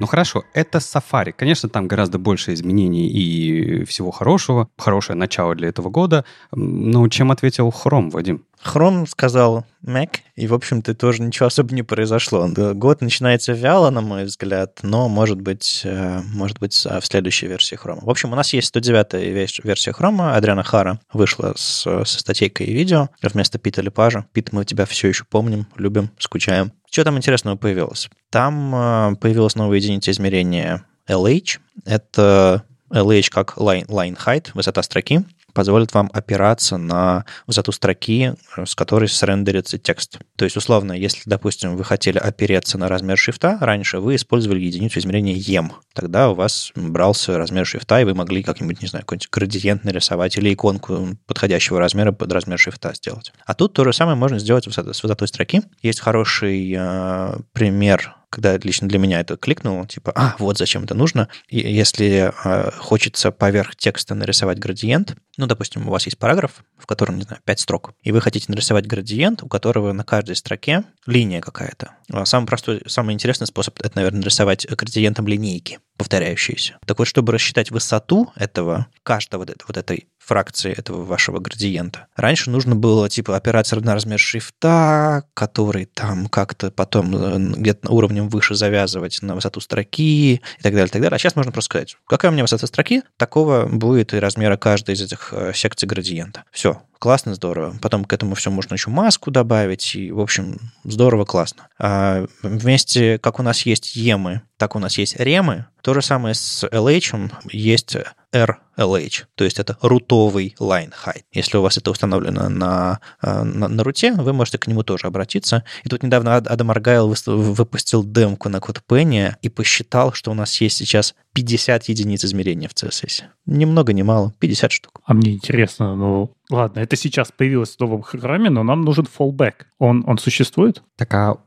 Ну 0.00 0.06
хорошо, 0.06 0.44
это 0.54 0.78
Safari. 0.78 1.32
Конечно, 1.36 1.68
там 1.68 1.86
гораздо 1.86 2.18
больше 2.18 2.54
изменений 2.54 3.06
и 3.06 3.84
всего 3.84 4.10
хорошего. 4.10 4.70
Хорошее 4.78 5.16
начало 5.16 5.54
для 5.54 5.68
этого 5.68 5.90
года. 5.90 6.24
Но 6.52 7.06
чем 7.08 7.30
ответил 7.30 7.68
Chrome, 7.68 8.10
Вадим? 8.10 8.42
Chrome 8.64 9.06
сказал 9.08 9.64
Mac, 9.84 10.18
и, 10.36 10.46
в 10.46 10.54
общем-то, 10.54 10.94
тоже 10.94 11.22
ничего 11.22 11.46
особо 11.46 11.74
не 11.74 11.82
произошло. 11.82 12.46
Год 12.74 13.00
начинается 13.00 13.52
вяло, 13.52 13.90
на 13.90 14.00
мой 14.00 14.24
взгляд, 14.24 14.80
но, 14.82 15.08
может 15.08 15.40
быть, 15.40 15.80
э, 15.84 16.20
может 16.26 16.58
быть, 16.58 16.86
а, 16.86 17.00
в 17.00 17.06
следующей 17.06 17.46
версии 17.46 17.78
Chrome. 17.78 18.00
В 18.02 18.10
общем, 18.10 18.32
у 18.32 18.36
нас 18.36 18.52
есть 18.52 18.74
109-я 18.74 19.30
вес- 19.30 19.60
версия 19.64 19.92
Chrome. 19.92 20.34
Адриана 20.34 20.62
Хара 20.62 21.00
вышла 21.12 21.54
с, 21.56 21.82
со 21.82 22.04
статейкой 22.04 22.66
и 22.66 22.72
видео 22.72 23.08
вместо 23.22 23.58
Пита 23.58 23.80
Лепажа. 23.80 24.26
Пит, 24.32 24.52
мы 24.52 24.64
тебя 24.64 24.84
все 24.84 25.08
еще 25.08 25.24
помним, 25.24 25.66
любим, 25.76 26.10
скучаем. 26.18 26.72
Что 26.90 27.04
там 27.04 27.16
интересного 27.16 27.56
появилось? 27.56 28.10
Там 28.30 28.74
э, 28.74 29.16
появилась 29.16 29.54
новая 29.54 29.78
единица 29.78 30.10
измерения 30.10 30.84
LH. 31.08 31.58
Это 31.86 32.64
LH 32.90 33.30
как 33.30 33.56
line, 33.56 33.86
line 33.86 34.18
height, 34.18 34.50
высота 34.54 34.82
строки, 34.82 35.24
позволит 35.52 35.92
вам 35.94 36.10
опираться 36.12 36.76
на 36.76 37.24
высоту 37.46 37.72
строки, 37.72 38.34
э, 38.56 38.66
с 38.66 38.74
которой 38.74 39.08
срендерится 39.08 39.78
текст. 39.78 40.18
То 40.36 40.44
есть, 40.44 40.56
условно, 40.56 40.92
если, 40.92 41.22
допустим, 41.26 41.76
вы 41.76 41.84
хотели 41.84 42.18
опереться 42.18 42.78
на 42.78 42.88
размер 42.88 43.16
шрифта, 43.18 43.58
раньше 43.60 43.98
вы 44.00 44.16
использовали 44.16 44.60
единицу 44.60 44.98
измерения 44.98 45.34
EM. 45.34 45.72
Тогда 45.94 46.30
у 46.30 46.34
вас 46.34 46.72
брался 46.74 47.38
размер 47.38 47.66
шрифта, 47.66 48.00
и 48.00 48.04
вы 48.04 48.14
могли 48.14 48.42
как-нибудь, 48.42 48.80
не 48.82 48.88
знаю, 48.88 49.04
какой-нибудь 49.04 49.30
градиент 49.30 49.84
нарисовать 49.84 50.36
или 50.36 50.52
иконку 50.52 51.16
подходящего 51.26 51.78
размера 51.78 52.12
под 52.12 52.32
размер 52.32 52.58
шрифта 52.58 52.94
сделать. 52.94 53.32
А 53.44 53.54
тут 53.54 53.72
то 53.72 53.84
же 53.84 53.92
самое 53.92 54.16
можно 54.16 54.38
сделать 54.38 54.64
с 54.64 55.02
высотой 55.02 55.28
строки. 55.28 55.62
Есть 55.82 56.00
хороший 56.00 56.74
э, 56.76 57.36
пример 57.52 58.16
когда 58.30 58.56
лично 58.56 58.88
для 58.88 58.98
меня 58.98 59.20
это 59.20 59.36
кликнул, 59.36 59.84
типа, 59.86 60.12
а, 60.14 60.36
вот 60.38 60.56
зачем 60.56 60.84
это 60.84 60.94
нужно. 60.94 61.28
И 61.48 61.58
если 61.58 62.32
э, 62.44 62.70
хочется 62.78 63.32
поверх 63.32 63.74
текста 63.76 64.14
нарисовать 64.14 64.58
градиент, 64.58 65.16
ну, 65.36 65.46
допустим, 65.46 65.88
у 65.88 65.90
вас 65.90 66.04
есть 66.06 66.18
параграф, 66.18 66.64
в 66.78 66.86
котором, 66.86 67.16
не 67.16 67.24
знаю, 67.24 67.40
5 67.44 67.60
строк, 67.60 67.92
и 68.02 68.12
вы 68.12 68.20
хотите 68.20 68.46
нарисовать 68.48 68.86
градиент, 68.86 69.42
у 69.42 69.48
которого 69.48 69.92
на 69.92 70.04
каждой 70.04 70.36
строке 70.36 70.84
линия 71.06 71.40
какая-то. 71.40 71.92
А 72.12 72.24
Самый 72.24 72.46
простой, 72.46 72.82
самый 72.86 73.14
интересный 73.14 73.46
способ— 73.46 73.78
это, 73.80 73.92
наверное, 73.96 74.20
нарисовать 74.20 74.66
градиентом 74.68 75.26
линейки, 75.26 75.80
повторяющиеся. 75.96 76.78
Так 76.86 76.98
вот, 76.98 77.06
чтобы 77.06 77.32
рассчитать 77.32 77.70
высоту 77.70 78.30
этого, 78.36 78.86
каждого 79.02 79.44
вот, 79.44 79.56
вот 79.66 79.76
этой 79.76 80.08
фракции 80.20 80.72
этого 80.72 81.04
вашего 81.04 81.40
градиента. 81.40 82.06
Раньше 82.14 82.50
нужно 82.50 82.76
было, 82.76 83.08
типа, 83.08 83.36
опираться 83.36 83.76
на 83.76 83.94
размер 83.94 84.18
шрифта, 84.18 85.24
который 85.34 85.86
там 85.86 86.28
как-то 86.28 86.70
потом 86.70 87.16
э, 87.16 87.38
где-то 87.58 87.90
уровнем 87.90 88.28
выше 88.28 88.54
завязывать 88.54 89.20
на 89.22 89.34
высоту 89.34 89.60
строки 89.60 90.34
и 90.34 90.62
так 90.62 90.72
далее, 90.72 90.86
и 90.86 90.90
так 90.90 91.02
далее. 91.02 91.16
А 91.16 91.18
сейчас 91.18 91.36
можно 91.36 91.52
просто 91.52 91.70
сказать, 91.70 91.96
какая 92.06 92.28
у 92.30 92.32
меня 92.32 92.44
высота 92.44 92.66
строки, 92.66 93.02
такого 93.16 93.66
будет 93.66 94.14
и 94.14 94.18
размера 94.18 94.56
каждой 94.56 94.94
из 94.94 95.02
этих 95.02 95.32
э, 95.32 95.52
секций 95.54 95.88
градиента. 95.88 96.44
Все, 96.52 96.82
классно, 97.00 97.34
здорово. 97.34 97.74
Потом 97.82 98.04
к 98.04 98.12
этому 98.12 98.36
все 98.36 98.50
можно 98.50 98.74
еще 98.74 98.90
маску 98.90 99.32
добавить, 99.32 99.96
и, 99.96 100.12
в 100.12 100.20
общем, 100.20 100.58
здорово, 100.84 101.24
классно. 101.24 101.66
А 101.78 102.26
вместе, 102.42 103.18
как 103.18 103.40
у 103.40 103.42
нас 103.42 103.62
есть 103.62 103.96
емы, 103.96 104.42
так 104.58 104.76
у 104.76 104.78
нас 104.78 104.98
есть 104.98 105.16
ремы, 105.16 105.66
то 105.82 105.94
же 105.94 106.02
самое 106.02 106.34
с 106.34 106.62
LH, 106.64 107.32
есть 107.50 107.96
RLH, 108.32 109.24
то 109.34 109.44
есть 109.44 109.58
это 109.58 109.78
рутовый 109.80 110.54
line 110.60 110.92
height. 111.04 111.22
Если 111.32 111.56
у 111.56 111.62
вас 111.62 111.78
это 111.78 111.90
установлено 111.90 112.48
на, 112.50 113.00
э, 113.22 113.42
на, 113.42 113.68
на 113.68 113.82
руте, 113.82 114.12
вы 114.12 114.34
можете 114.34 114.58
к 114.58 114.66
нему 114.66 114.82
тоже 114.82 115.06
обратиться. 115.06 115.64
И 115.82 115.88
тут 115.88 116.02
недавно 116.02 116.36
Ад- 116.36 116.46
Адам 116.46 116.70
Аргайл 116.70 117.14
выпустил 117.26 118.04
демку 118.04 118.50
на 118.50 118.58
CodePenny 118.58 119.36
и 119.40 119.48
посчитал, 119.48 120.12
что 120.12 120.30
у 120.30 120.34
нас 120.34 120.60
есть 120.60 120.76
сейчас 120.76 121.14
50 121.34 121.88
единиц 121.88 122.24
измерения 122.24 122.68
в 122.68 122.72
CSS. 122.72 123.24
Ни 123.46 123.64
много, 123.64 123.92
ни 123.92 124.02
мало, 124.02 124.34
50 124.38 124.72
штук. 124.72 125.00
А 125.04 125.14
мне 125.14 125.32
интересно, 125.32 125.94
ну 125.96 126.32
ладно, 126.50 126.80
это 126.80 126.96
сейчас 126.96 127.32
появилось 127.32 127.76
в 127.76 127.80
новом 127.80 128.02
храме, 128.02 128.50
но 128.50 128.62
нам 128.62 128.82
нужен 128.82 129.06
fallback. 129.06 129.54
Он, 129.78 130.04
он 130.06 130.18
существует? 130.18 130.82
Так 130.96 131.14
а 131.14 131.38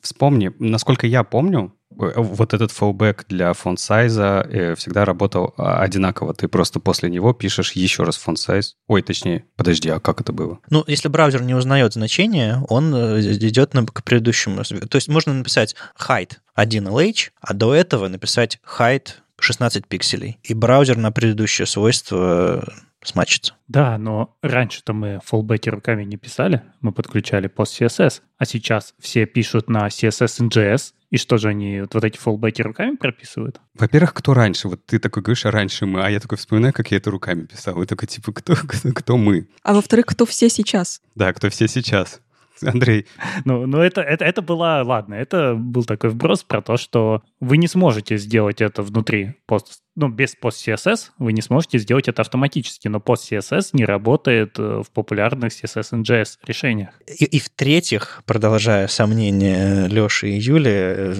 вспомни, 0.00 0.52
насколько 0.58 1.06
я 1.06 1.24
помню, 1.24 1.74
э, 1.90 2.12
вот 2.16 2.54
этот 2.54 2.70
fallback 2.70 3.24
для 3.28 3.52
фонд 3.52 3.80
сайза 3.80 4.46
э, 4.48 4.74
всегда 4.76 5.04
работал 5.04 5.54
а, 5.56 5.80
одинаково. 5.82 6.34
Ты 6.34 6.48
просто 6.48 6.80
после 6.80 7.10
него 7.10 7.32
пишешь 7.32 7.72
еще 7.72 8.04
раз 8.04 8.16
фонд 8.16 8.38
сайз. 8.38 8.76
Ой, 8.86 9.02
точнее, 9.02 9.44
подожди, 9.56 9.88
а 9.88 10.00
как 10.00 10.20
это 10.20 10.32
было? 10.32 10.60
Ну, 10.70 10.84
если 10.86 11.08
браузер 11.08 11.42
не 11.42 11.54
узнает 11.54 11.94
значение, 11.94 12.62
он 12.68 12.94
э, 12.94 13.20
идет 13.20 13.74
на, 13.74 13.84
к 13.84 14.04
предыдущему. 14.04 14.62
То 14.62 14.96
есть 14.96 15.08
можно 15.08 15.34
написать 15.34 15.74
height 15.98 16.36
1LH, 16.56 17.30
а 17.40 17.54
до 17.54 17.74
этого 17.74 18.08
написать 18.08 18.58
height 18.78 19.08
16 19.38 19.86
пикселей. 19.86 20.38
И 20.42 20.54
браузер 20.54 20.96
на 20.96 21.12
предыдущее 21.12 21.66
свойство 21.66 22.64
э, 22.66 22.70
смачится. 23.02 23.54
Да, 23.68 23.98
но 23.98 24.36
раньше-то 24.42 24.92
мы 24.92 25.20
fallback 25.30 25.68
руками 25.70 26.04
не 26.04 26.16
писали, 26.16 26.62
мы 26.80 26.92
подключали 26.92 27.46
пост 27.46 27.80
CSS, 27.80 28.22
а 28.38 28.44
сейчас 28.44 28.94
все 28.98 29.26
пишут 29.26 29.68
на 29.68 29.88
CSS 29.88 30.40
and 30.40 30.50
JS, 30.50 30.92
и 31.10 31.18
что 31.18 31.38
же 31.38 31.48
они 31.48 31.80
вот, 31.80 31.94
вот 31.94 32.04
эти 32.04 32.18
fallback 32.18 32.62
руками 32.62 32.96
прописывают? 32.96 33.60
Во-первых, 33.74 34.14
кто 34.14 34.34
раньше? 34.34 34.68
Вот 34.68 34.84
ты 34.86 34.98
такой 34.98 35.22
говоришь, 35.22 35.46
а 35.46 35.50
раньше 35.50 35.86
мы, 35.86 36.04
а 36.04 36.10
я 36.10 36.20
такой 36.20 36.38
вспоминаю, 36.38 36.72
как 36.72 36.90
я 36.90 36.96
это 36.96 37.10
руками 37.10 37.44
писал. 37.44 37.80
И 37.82 37.86
такой, 37.86 38.08
типа, 38.08 38.32
кто, 38.32 38.56
кто, 38.56 38.92
кто 38.92 39.16
мы? 39.16 39.48
А 39.62 39.74
во-вторых, 39.74 40.06
кто 40.06 40.26
все 40.26 40.48
сейчас? 40.48 41.00
Да, 41.14 41.32
кто 41.32 41.48
все 41.48 41.68
сейчас? 41.68 42.20
Андрей, 42.62 43.06
Ну, 43.44 43.66
ну 43.66 43.78
это, 43.78 44.00
это, 44.00 44.24
это 44.24 44.42
было, 44.42 44.82
ладно, 44.84 45.14
это 45.14 45.54
был 45.54 45.84
такой 45.84 46.10
вброс 46.10 46.42
про 46.42 46.62
то, 46.62 46.76
что 46.76 47.22
вы 47.40 47.58
не 47.58 47.68
сможете 47.68 48.16
сделать 48.16 48.60
это 48.60 48.82
внутри 48.82 49.34
пост, 49.46 49.80
ну, 49.94 50.08
без 50.08 50.34
пост 50.34 50.66
CSS, 50.66 51.10
вы 51.18 51.32
не 51.32 51.42
сможете 51.42 51.78
сделать 51.78 52.08
это 52.08 52.22
автоматически, 52.22 52.88
но 52.88 53.00
пост 53.00 53.30
CSS 53.30 53.70
не 53.72 53.84
работает 53.84 54.58
э, 54.58 54.82
в 54.86 54.90
популярных 54.90 55.52
CSS 55.52 55.92
and 55.92 56.02
JS 56.02 56.38
решениях. 56.46 56.90
И, 57.06 57.24
и 57.24 57.38
в-третьих, 57.38 58.22
продолжая 58.26 58.88
сомнения 58.88 59.86
Леши 59.86 60.30
и 60.30 60.38
Юли, 60.38 60.70
э, 60.70 61.14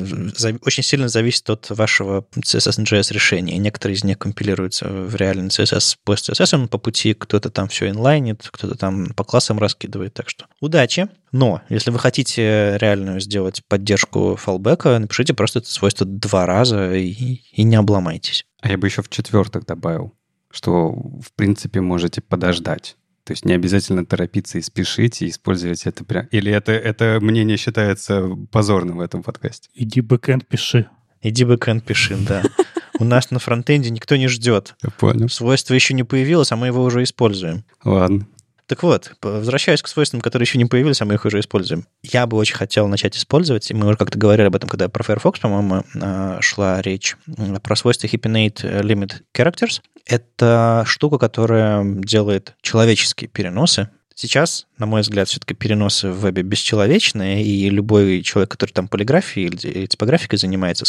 очень 0.65 0.83
сильно 0.83 1.09
зависит 1.09 1.49
от 1.51 1.71
вашего 1.71 2.27
CSS 2.35 2.81
and 2.81 2.85
JS 2.85 3.13
решения. 3.13 3.57
Некоторые 3.59 3.97
из 3.97 4.05
них 4.05 4.19
компилируются 4.19 4.89
в 4.89 5.15
реальный 5.17 5.49
CSS 5.49 5.97
по 6.05 6.15
CSS 6.15 6.69
по 6.69 6.79
пути, 6.79 7.15
кто-то 7.15 7.51
там 7.51 7.69
все 7.69 7.91
инлайнит, 7.91 8.49
кто-то 8.51 8.77
там 8.77 9.09
по 9.15 9.25
классам 9.25 9.59
раскидывает. 9.59 10.15
Так 10.15 10.29
что 10.29 10.47
удачи! 10.61 11.09
Но 11.33 11.61
если 11.69 11.91
вы 11.91 11.99
хотите 11.99 12.79
реальную 12.79 13.21
сделать 13.21 13.63
поддержку 13.69 14.37
фалбека, 14.37 14.99
напишите 14.99 15.35
просто 15.35 15.59
это 15.59 15.71
свойство 15.71 16.06
два 16.07 16.47
раза 16.47 16.95
и, 16.95 17.41
и 17.53 17.63
не 17.63 17.77
обломайтесь. 17.77 18.47
а 18.63 18.71
я 18.71 18.79
бы 18.79 18.87
еще 18.87 19.03
в 19.03 19.09
четвертых 19.09 19.67
добавил, 19.67 20.15
что, 20.51 20.91
в 20.91 21.33
принципе, 21.35 21.81
можете 21.81 22.21
подождать. 22.21 22.97
То 23.25 23.33
есть 23.33 23.45
не 23.45 23.55
обязательно 23.55 24.07
торопиться 24.07 24.59
и 24.59 24.63
спешить, 24.63 25.21
и 25.21 25.29
использовать 25.29 25.85
это 25.85 26.05
прям... 26.05 26.27
Или 26.27 26.53
это, 26.53 26.71
это 26.71 27.19
мнение 27.21 27.57
считается 27.57 28.29
позорным 28.53 28.99
в 28.99 29.01
этом 29.01 29.25
подкасте? 29.25 29.69
Иди 29.75 30.01
бэкэнд 30.01 30.47
пиши. 30.47 30.89
Иди 31.23 31.45
бэкэнд 31.45 31.85
пиши, 31.85 32.17
да. 32.17 32.45
У 33.01 33.05
нас 33.05 33.33
на 33.33 33.41
фронтенде 33.41 33.91
никто 33.91 34.15
не 34.17 34.29
ждет. 34.29 34.77
Я 34.83 34.91
понял. 34.91 35.29
Свойство 35.29 35.75
еще 35.75 35.93
не 35.93 36.05
появилось, 36.05 36.53
а 36.53 36.57
мы 36.57 36.69
его 36.69 36.85
уже 36.85 37.03
используем. 37.03 37.65
Ладно. 37.85 38.27
Так 38.67 38.83
вот, 38.83 39.13
возвращаясь 39.23 39.81
к 39.81 39.89
свойствам, 39.89 40.21
которые 40.21 40.45
еще 40.45 40.59
не 40.59 40.65
появились, 40.65 41.01
а 41.01 41.05
мы 41.05 41.15
их 41.15 41.25
уже 41.25 41.39
используем. 41.39 41.87
Я 42.03 42.27
бы 42.27 42.37
очень 42.37 42.57
хотел 42.57 42.89
начать 42.89 43.17
использовать, 43.17 43.71
и 43.71 43.75
мы 43.75 43.87
уже 43.87 43.97
как-то 43.97 44.19
говорили 44.19 44.49
об 44.49 44.57
этом, 44.57 44.69
когда 44.69 44.89
про 44.89 45.05
Firefox, 45.05 45.39
по-моему, 45.39 45.85
а, 46.01 46.41
шла 46.41 46.83
речь, 46.83 47.17
про 47.63 47.77
свойство 47.77 48.09
Hyphenate 48.09 48.83
Limit 48.83 49.23
Characters. 49.35 49.83
Это 50.05 50.85
штука, 50.87 51.19
которая 51.19 51.85
делает 51.85 52.55
человеческие 52.61 53.29
переносы 53.29 53.89
Сейчас, 54.19 54.67
на 54.79 54.87
мой 54.87 55.03
взгляд, 55.03 55.29
все-таки 55.29 55.53
переносы 55.53 56.09
в 56.09 56.21
вебе 56.21 56.43
бесчеловечные, 56.43 57.45
и 57.45 57.69
любой 57.69 58.23
человек, 58.23 58.51
который 58.51 58.71
там 58.71 58.89
полиграфией 58.89 59.49
или 59.49 59.85
типографикой 59.85 60.39
занимается, 60.39 60.87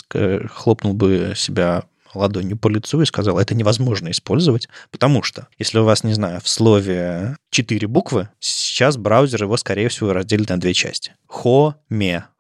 хлопнул 0.50 0.93
бы 0.93 1.34
себя 1.36 1.84
ладонью 2.14 2.58
по 2.58 2.68
лицу 2.68 3.02
и 3.02 3.06
сказал, 3.06 3.40
это 3.40 3.56
невозможно 3.56 4.12
использовать, 4.12 4.68
потому 4.92 5.24
что, 5.24 5.48
если 5.58 5.80
у 5.80 5.84
вас, 5.84 6.04
не 6.04 6.14
знаю, 6.14 6.42
в 6.42 6.48
слове 6.48 7.38
четыре 7.50 7.88
буквы, 7.88 8.30
сейчас 8.40 8.98
браузер 8.98 9.44
его, 9.44 9.58
скорее 9.58 9.90
всего, 9.90 10.14
разделит 10.14 10.50
на 10.50 10.60
две 10.60 10.74
части. 10.74 11.14
Home, 11.29 11.75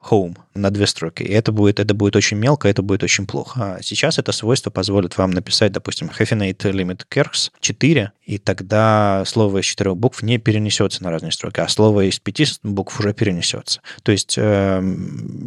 home 0.09 0.37
на 0.53 0.71
две 0.71 0.87
строки. 0.87 1.23
И 1.23 1.31
это 1.31 1.51
будет, 1.51 1.79
это 1.79 1.93
будет 1.93 2.15
очень 2.15 2.37
мелко, 2.37 2.67
это 2.67 2.81
будет 2.81 3.03
очень 3.03 3.27
плохо. 3.27 3.75
А 3.75 3.83
сейчас 3.83 4.17
это 4.17 4.31
свойство 4.31 4.69
позволит 4.69 5.17
вам 5.17 5.31
написать, 5.31 5.71
допустим, 5.71 6.09
hyphenate 6.09 6.57
limit 6.57 7.03
kers 7.09 7.51
4, 7.59 8.11
и 8.25 8.37
тогда 8.39 9.23
слово 9.25 9.59
из 9.59 9.65
четырех 9.65 9.97
букв 9.97 10.23
не 10.23 10.37
перенесется 10.37 11.03
на 11.03 11.11
разные 11.11 11.31
строки, 11.31 11.59
а 11.59 11.67
слово 11.67 12.09
из 12.09 12.19
пяти 12.19 12.45
букв 12.63 12.99
уже 12.99 13.13
перенесется. 13.13 13.81
То 14.03 14.11
есть 14.11 14.35
э, 14.37 14.81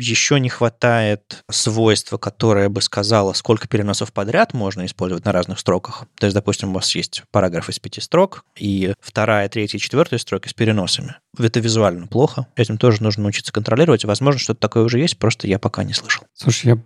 еще 0.01 0.41
не 0.41 0.49
хватает 0.49 1.45
свойства, 1.51 2.17
которое 2.17 2.69
бы 2.69 2.81
сказало, 2.81 3.33
сколько 3.33 3.69
переносов 3.69 4.13
подряд 4.13 4.55
можно 4.55 4.87
использовать 4.87 5.25
на 5.25 5.33
разных 5.33 5.59
строках. 5.59 6.05
То 6.19 6.27
есть, 6.27 6.35
допустим, 6.35 6.71
у 6.71 6.75
вас 6.75 6.95
есть 6.95 7.25
параграф 7.31 7.69
из 7.69 7.79
пяти 7.79 8.01
строк, 8.01 8.45
и 8.57 8.95
вторая, 9.01 9.49
третья 9.49 9.79
четвертая 9.79 10.19
строки 10.19 10.49
с 10.49 10.55
переносами. 10.55 11.17
Это 11.39 11.61
визуально 11.61 12.07
плохо. 12.07 12.47
Этим 12.57 12.79
тоже 12.79 13.03
нужно 13.03 13.23
научиться 13.31 13.53
контролировать. 13.53 14.05
Возможно, 14.05 14.41
что-то 14.41 14.61
такое 14.61 14.83
уже 14.83 14.99
есть, 14.99 15.19
просто 15.19 15.47
я 15.47 15.59
пока 15.59 15.85
не 15.85 15.93
слышал. 15.93 16.25
Слушай, 16.35 16.67
я, 16.67 16.79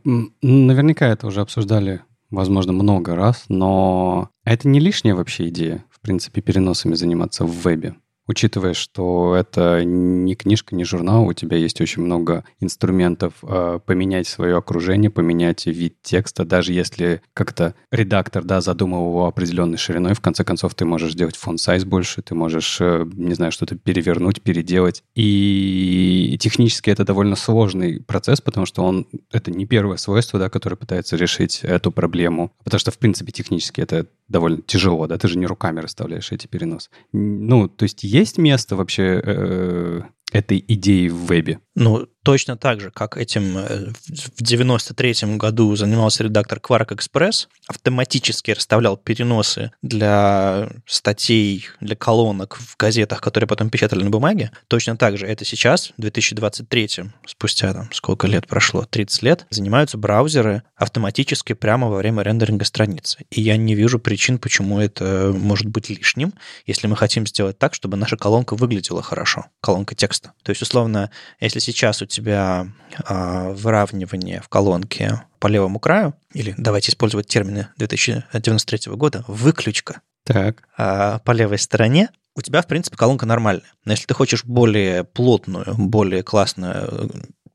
наверняка 0.43 1.09
это 1.09 1.27
уже 1.27 1.41
обсуждали, 1.41 2.03
возможно, 2.31 2.73
много 2.73 3.17
раз, 3.17 3.45
но 3.49 4.29
это 4.45 4.69
не 4.69 4.79
лишняя 4.79 5.15
вообще 5.15 5.49
идея, 5.49 5.85
в 5.91 6.01
принципе, 6.01 6.43
переносами 6.43 6.95
заниматься 6.95 7.45
в 7.45 7.63
вебе 7.63 7.95
учитывая, 8.27 8.75
что 8.75 9.35
это 9.35 9.85
не 9.85 10.35
книжка, 10.35 10.75
не 10.75 10.85
журнал, 10.85 11.27
у 11.27 11.33
тебя 11.33 11.57
есть 11.57 11.81
очень 11.81 12.03
много 12.03 12.45
инструментов 12.61 13.35
э, 13.43 13.81
поменять 13.85 14.27
свое 14.27 14.57
окружение, 14.57 15.11
поменять 15.11 15.67
вид 15.67 15.97
текста, 16.03 16.45
даже 16.45 16.73
если 16.73 17.23
как-то 17.35 17.75
редактор, 17.91 18.45
да, 18.45 18.61
задумал 18.61 19.09
его 19.09 19.27
определенной 19.27 19.79
шириной, 19.79 20.15
в 20.15 20.21
конце 20.21 20.45
концов 20.45 20.75
ты 20.75 20.85
можешь 20.85 21.13
сделать 21.13 21.37
фон 21.37 21.59
сайз 21.59 21.85
больше, 21.85 22.23
ты 22.23 22.35
можешь, 22.35 22.79
э, 22.81 23.07
не 23.15 23.35
знаю, 23.35 23.53
что-то 23.53 23.77
перевернуть, 23.77 24.43
переделать. 24.43 25.03
И 25.15 26.37
технически 26.41 26.91
это 26.91 27.05
довольно 27.05 27.37
сложный 27.37 28.03
процесс, 28.03 28.41
потому 28.41 28.67
что 28.67 28.83
он, 28.83 29.07
это 29.33 29.51
не 29.51 29.67
первое 29.67 29.97
свойство, 29.97 30.39
да, 30.39 30.49
которое 30.49 30.77
пытается 30.77 31.17
решить 31.17 31.61
эту 31.63 31.93
проблему, 31.93 32.53
потому 32.65 32.79
что, 32.79 32.91
в 32.91 32.99
принципе, 32.99 33.33
технически 33.33 33.81
это 33.81 34.07
довольно 34.29 34.63
тяжело, 34.63 35.07
да, 35.07 35.19
ты 35.19 35.29
же 35.29 35.39
не 35.39 35.47
руками 35.47 35.81
расставляешь 35.81 36.33
эти 36.33 36.47
переносы. 36.47 36.89
Ну, 37.13 37.69
то 37.69 37.83
есть 37.83 38.03
есть 38.15 38.39
место 38.39 38.77
вообще 38.77 39.21
э, 39.25 40.01
этой 40.33 40.65
идеи 40.69 41.09
в 41.09 41.27
вебе? 41.27 41.59
Ну, 41.75 42.07
точно 42.25 42.57
так 42.57 42.81
же, 42.81 42.91
как 42.91 43.17
этим 43.17 43.59
э, 43.59 43.93
в 44.09 44.43
93 44.43 45.37
году 45.37 45.77
занимался 45.77 46.25
редактор 46.25 46.59
Quark 46.59 46.89
Express, 46.89 47.47
автоматически 47.69 48.51
расставлял 48.51 48.97
переносы 48.97 49.71
для 49.83 50.69
статей, 50.87 51.67
для 51.81 51.95
колонок 51.95 52.57
в 52.57 52.77
газетах, 52.77 53.21
которые 53.21 53.47
потом 53.47 53.71
печатали 53.71 54.03
на 54.03 54.11
бумаге. 54.11 54.51
Точно 54.69 54.97
так 54.97 55.19
же 55.19 55.27
это 55.27 55.45
сейчас, 55.45 55.93
в 55.97 56.01
2023, 56.01 56.89
спустя 57.27 57.73
там 57.73 57.91
сколько 57.93 58.27
лет 58.27 58.47
прошло, 58.47 58.85
30 58.85 59.23
лет, 59.23 59.47
занимаются 59.51 59.99
браузеры 59.99 60.63
автоматически 60.77 61.53
прямо 61.53 61.89
во 61.89 61.99
время 61.99 62.23
рендеринга 62.23 62.65
страницы. 62.65 63.25
И 63.31 63.43
я 63.43 63.57
не 63.57 63.75
вижу 63.75 63.99
причин, 63.99 64.39
почему 64.39 64.81
это 64.81 65.33
может 65.35 65.67
быть 65.67 65.91
лишним, 65.91 66.33
если 66.67 66.87
мы 66.87 66.97
хотим 66.97 67.27
сделать 67.27 67.59
так, 67.59 67.75
чтобы 67.75 67.99
наша 67.99 68.17
колонка 68.17 68.57
выглядела 68.57 69.03
хорошо, 69.03 69.47
колонка 69.61 69.95
текста. 69.95 70.33
То 70.43 70.51
есть, 70.51 70.63
условно, 70.63 71.11
если 71.39 71.59
сейчас 71.59 72.01
у 72.01 72.07
тебя 72.15 72.69
а, 73.05 73.51
выравнивание 73.51 74.41
в 74.41 74.49
колонке 74.49 75.23
по 75.39 75.47
левому 75.47 75.79
краю, 75.79 76.15
или 76.33 76.55
давайте 76.57 76.91
использовать 76.91 77.27
термины 77.27 77.69
2093 77.77 78.93
года, 78.95 79.25
выключка 79.29 80.01
так. 80.25 80.63
А, 80.77 81.19
по 81.21 81.33
левой 81.33 81.59
стороне, 81.59 82.09
у 82.35 82.43
тебя, 82.43 82.63
в 82.63 82.67
принципе, 82.67 82.97
колонка 82.97 83.27
нормальная. 83.27 83.71
Но 83.85 83.93
если 83.93 84.07
ты 84.07 84.15
хочешь 84.15 84.45
более 84.45 85.05
плотную, 85.05 85.75
более 85.77 86.23
классную 86.23 87.11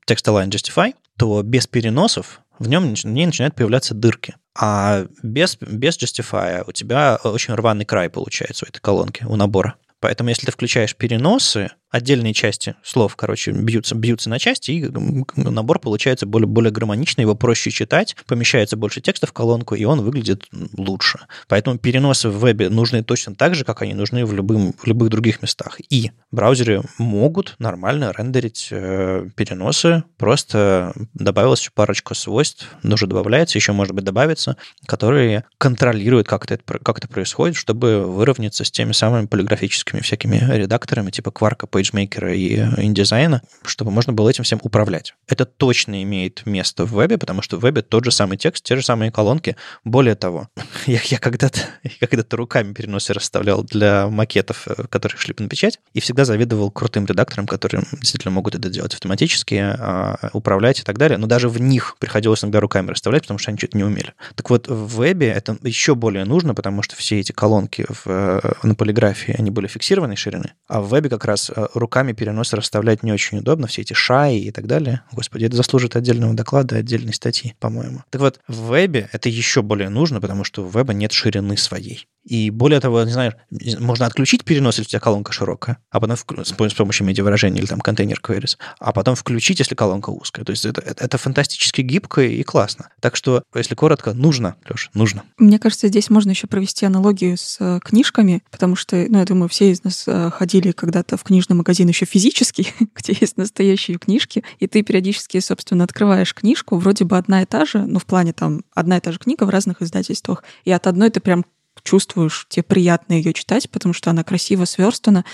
Text-Align 0.08 0.48
Justify, 0.48 0.94
то 1.18 1.42
без 1.42 1.66
переносов 1.66 2.40
в 2.58 2.68
нем 2.68 2.94
в 2.94 3.04
ней 3.04 3.26
начинают 3.26 3.54
появляться 3.54 3.94
дырки. 3.94 4.36
А 4.58 5.06
без, 5.22 5.56
без 5.56 5.98
Justify 5.98 6.62
у 6.66 6.72
тебя 6.72 7.18
очень 7.22 7.54
рваный 7.54 7.84
край 7.84 8.08
получается 8.08 8.64
у 8.64 8.68
этой 8.68 8.80
колонки, 8.80 9.24
у 9.24 9.36
набора. 9.36 9.76
Поэтому 10.00 10.30
если 10.30 10.46
ты 10.46 10.52
включаешь 10.52 10.96
переносы, 10.96 11.70
отдельные 11.90 12.32
части 12.32 12.74
слов, 12.82 13.16
короче, 13.16 13.50
бьются, 13.50 13.94
бьются 13.94 14.30
на 14.30 14.38
части, 14.38 14.70
и 14.70 14.88
набор 15.36 15.80
получается 15.80 16.26
более, 16.26 16.46
более 16.46 16.70
гармоничный, 16.70 17.22
его 17.22 17.34
проще 17.34 17.70
читать, 17.70 18.16
помещается 18.26 18.76
больше 18.76 19.00
текста 19.00 19.26
в 19.26 19.32
колонку, 19.32 19.74
и 19.74 19.84
он 19.84 20.00
выглядит 20.00 20.46
лучше. 20.76 21.20
Поэтому 21.48 21.78
переносы 21.78 22.28
в 22.28 22.38
вебе 22.38 22.68
нужны 22.68 23.02
точно 23.02 23.34
так 23.34 23.54
же, 23.54 23.64
как 23.64 23.82
они 23.82 23.94
нужны 23.94 24.24
в, 24.24 24.32
любым, 24.32 24.72
в 24.78 24.86
любых 24.86 25.10
других 25.10 25.42
местах. 25.42 25.78
И 25.90 26.12
браузеры 26.30 26.82
могут 26.98 27.56
нормально 27.58 28.12
рендерить 28.16 28.68
э, 28.70 29.28
переносы, 29.34 30.04
просто 30.16 30.94
добавилась 31.12 31.60
еще 31.60 31.72
парочка 31.74 32.14
свойств, 32.14 32.68
уже 32.84 33.06
добавляется, 33.06 33.58
еще, 33.58 33.72
может 33.72 33.94
быть, 33.94 34.04
добавится, 34.04 34.56
которые 34.86 35.44
контролируют, 35.58 36.28
как 36.28 36.50
это, 36.50 36.62
как 36.78 36.98
это 36.98 37.08
происходит, 37.08 37.56
чтобы 37.56 38.04
выровняться 38.04 38.64
с 38.64 38.70
теми 38.70 38.92
самыми 38.92 39.26
полиграфическими 39.26 39.89
всякими 39.98 40.36
редакторами, 40.36 41.10
типа 41.10 41.30
Quark, 41.30 41.68
PageMaker 41.68 42.32
и 42.32 42.58
InDesign, 42.58 43.40
чтобы 43.64 43.90
можно 43.90 44.12
было 44.12 44.30
этим 44.30 44.44
всем 44.44 44.60
управлять. 44.62 45.14
Это 45.26 45.44
точно 45.44 46.04
имеет 46.04 46.46
место 46.46 46.84
в 46.84 46.92
вебе, 46.92 47.18
потому 47.18 47.42
что 47.42 47.56
в 47.56 47.62
вебе 47.62 47.82
тот 47.82 48.04
же 48.04 48.12
самый 48.12 48.38
текст, 48.38 48.64
те 48.64 48.76
же 48.76 48.82
самые 48.82 49.10
колонки. 49.10 49.56
Более 49.82 50.14
того, 50.14 50.48
я, 50.86 51.00
я 51.04 51.18
когда-то 51.18 51.60
когда 52.00 52.24
руками 52.36 52.72
переносы 52.72 53.12
расставлял 53.12 53.62
для 53.64 54.08
макетов, 54.08 54.66
э, 54.66 54.84
которые 54.88 55.18
шли 55.18 55.34
на 55.38 55.48
печать, 55.48 55.80
и 55.94 56.00
всегда 56.00 56.24
завидовал 56.24 56.70
крутым 56.70 57.06
редакторам, 57.06 57.46
которые 57.46 57.84
действительно 57.92 58.32
могут 58.32 58.54
это 58.54 58.68
делать 58.68 58.94
автоматически, 58.94 59.54
а, 59.54 60.30
управлять 60.32 60.80
и 60.80 60.82
так 60.82 60.98
далее. 60.98 61.18
Но 61.18 61.26
даже 61.26 61.48
в 61.48 61.60
них 61.60 61.96
приходилось 61.98 62.42
иногда 62.44 62.60
руками 62.60 62.90
расставлять, 62.90 63.22
потому 63.22 63.38
что 63.38 63.50
они 63.50 63.58
что-то 63.58 63.76
не 63.76 63.84
умели. 63.84 64.14
Так 64.34 64.50
вот, 64.50 64.68
в 64.68 65.00
вебе 65.00 65.28
это 65.28 65.56
еще 65.62 65.94
более 65.94 66.24
нужно, 66.24 66.54
потому 66.54 66.82
что 66.82 66.96
все 66.96 67.20
эти 67.20 67.32
колонки 67.32 67.86
в, 67.88 68.06
э, 68.06 68.40
на 68.62 68.74
полиграфии, 68.74 69.34
они 69.36 69.50
были 69.50 69.66
фиксированной 69.80 70.16
ширины, 70.16 70.52
а 70.68 70.82
в 70.82 70.90
вебе 70.90 71.08
как 71.08 71.24
раз 71.24 71.50
э, 71.50 71.66
руками 71.72 72.12
перенос 72.12 72.52
расставлять 72.52 73.02
не 73.02 73.12
очень 73.12 73.38
удобно, 73.38 73.66
все 73.66 73.80
эти 73.80 73.94
шаи 73.94 74.38
и 74.38 74.50
так 74.50 74.66
далее. 74.66 75.02
Господи, 75.12 75.46
это 75.46 75.56
заслужит 75.56 75.96
отдельного 75.96 76.34
доклада, 76.34 76.76
отдельной 76.76 77.14
статьи, 77.14 77.54
по-моему. 77.58 78.02
Так 78.10 78.20
вот, 78.20 78.40
в 78.46 78.70
вебе 78.70 79.08
это 79.12 79.30
еще 79.30 79.62
более 79.62 79.88
нужно, 79.88 80.20
потому 80.20 80.44
что 80.44 80.62
у 80.64 80.68
веба 80.68 80.92
нет 80.92 81.12
ширины 81.12 81.56
своей. 81.56 82.06
И 82.24 82.50
более 82.50 82.80
того, 82.80 83.02
не 83.04 83.12
знаю, 83.12 83.34
можно 83.78 84.06
отключить 84.06 84.44
перенос, 84.44 84.78
если 84.78 84.88
у 84.88 84.90
тебя 84.90 85.00
колонка 85.00 85.32
широкая, 85.32 85.78
а 85.90 86.00
потом 86.00 86.16
с 86.16 86.52
помощью 86.74 87.06
медиавыражения 87.06 87.60
или 87.60 87.66
там 87.66 87.80
контейнер 87.80 88.20
queries, 88.22 88.56
а 88.78 88.92
потом 88.92 89.14
включить, 89.14 89.58
если 89.58 89.74
колонка 89.74 90.10
узкая. 90.10 90.44
То 90.44 90.50
есть 90.50 90.66
это, 90.66 90.82
это, 90.82 91.18
фантастически 91.18 91.80
гибко 91.80 92.22
и 92.22 92.42
классно. 92.42 92.90
Так 93.00 93.16
что, 93.16 93.42
если 93.54 93.74
коротко, 93.74 94.12
нужно, 94.12 94.56
Леш, 94.68 94.90
нужно. 94.94 95.22
Мне 95.38 95.58
кажется, 95.58 95.88
здесь 95.88 96.10
можно 96.10 96.30
еще 96.30 96.46
провести 96.46 96.86
аналогию 96.86 97.36
с 97.36 97.56
э, 97.60 97.80
книжками, 97.82 98.42
потому 98.50 98.76
что, 98.76 98.96
ну, 99.08 99.18
я 99.18 99.24
думаю, 99.24 99.48
все 99.48 99.70
из 99.70 99.84
нас 99.84 100.04
э, 100.06 100.30
ходили 100.30 100.72
когда-то 100.72 101.16
в 101.16 101.22
книжный 101.22 101.56
магазин 101.56 101.88
еще 101.88 102.04
физически, 102.04 102.68
где 102.94 103.16
есть 103.18 103.36
настоящие 103.36 103.98
книжки, 103.98 104.44
и 104.58 104.66
ты 104.66 104.82
периодически, 104.82 105.40
собственно, 105.40 105.84
открываешь 105.84 106.34
книжку, 106.34 106.76
вроде 106.76 107.04
бы 107.04 107.16
одна 107.16 107.42
и 107.42 107.46
та 107.46 107.64
же, 107.64 107.78
ну, 107.86 107.98
в 107.98 108.06
плане 108.06 108.32
там 108.32 108.62
одна 108.74 108.98
и 108.98 109.00
та 109.00 109.12
же 109.12 109.18
книга 109.18 109.44
в 109.44 109.50
разных 109.50 109.82
издательствах, 109.82 110.44
и 110.64 110.70
от 110.70 110.86
одной 110.86 111.10
ты 111.10 111.20
прям 111.20 111.44
чувствуешь, 111.82 112.46
тебе 112.48 112.62
приятно 112.62 113.14
ее 113.14 113.32
читать, 113.32 113.70
потому 113.70 113.92
что 113.92 114.10
она 114.10 114.24
красиво 114.24 114.64
сверстана, 114.64 115.24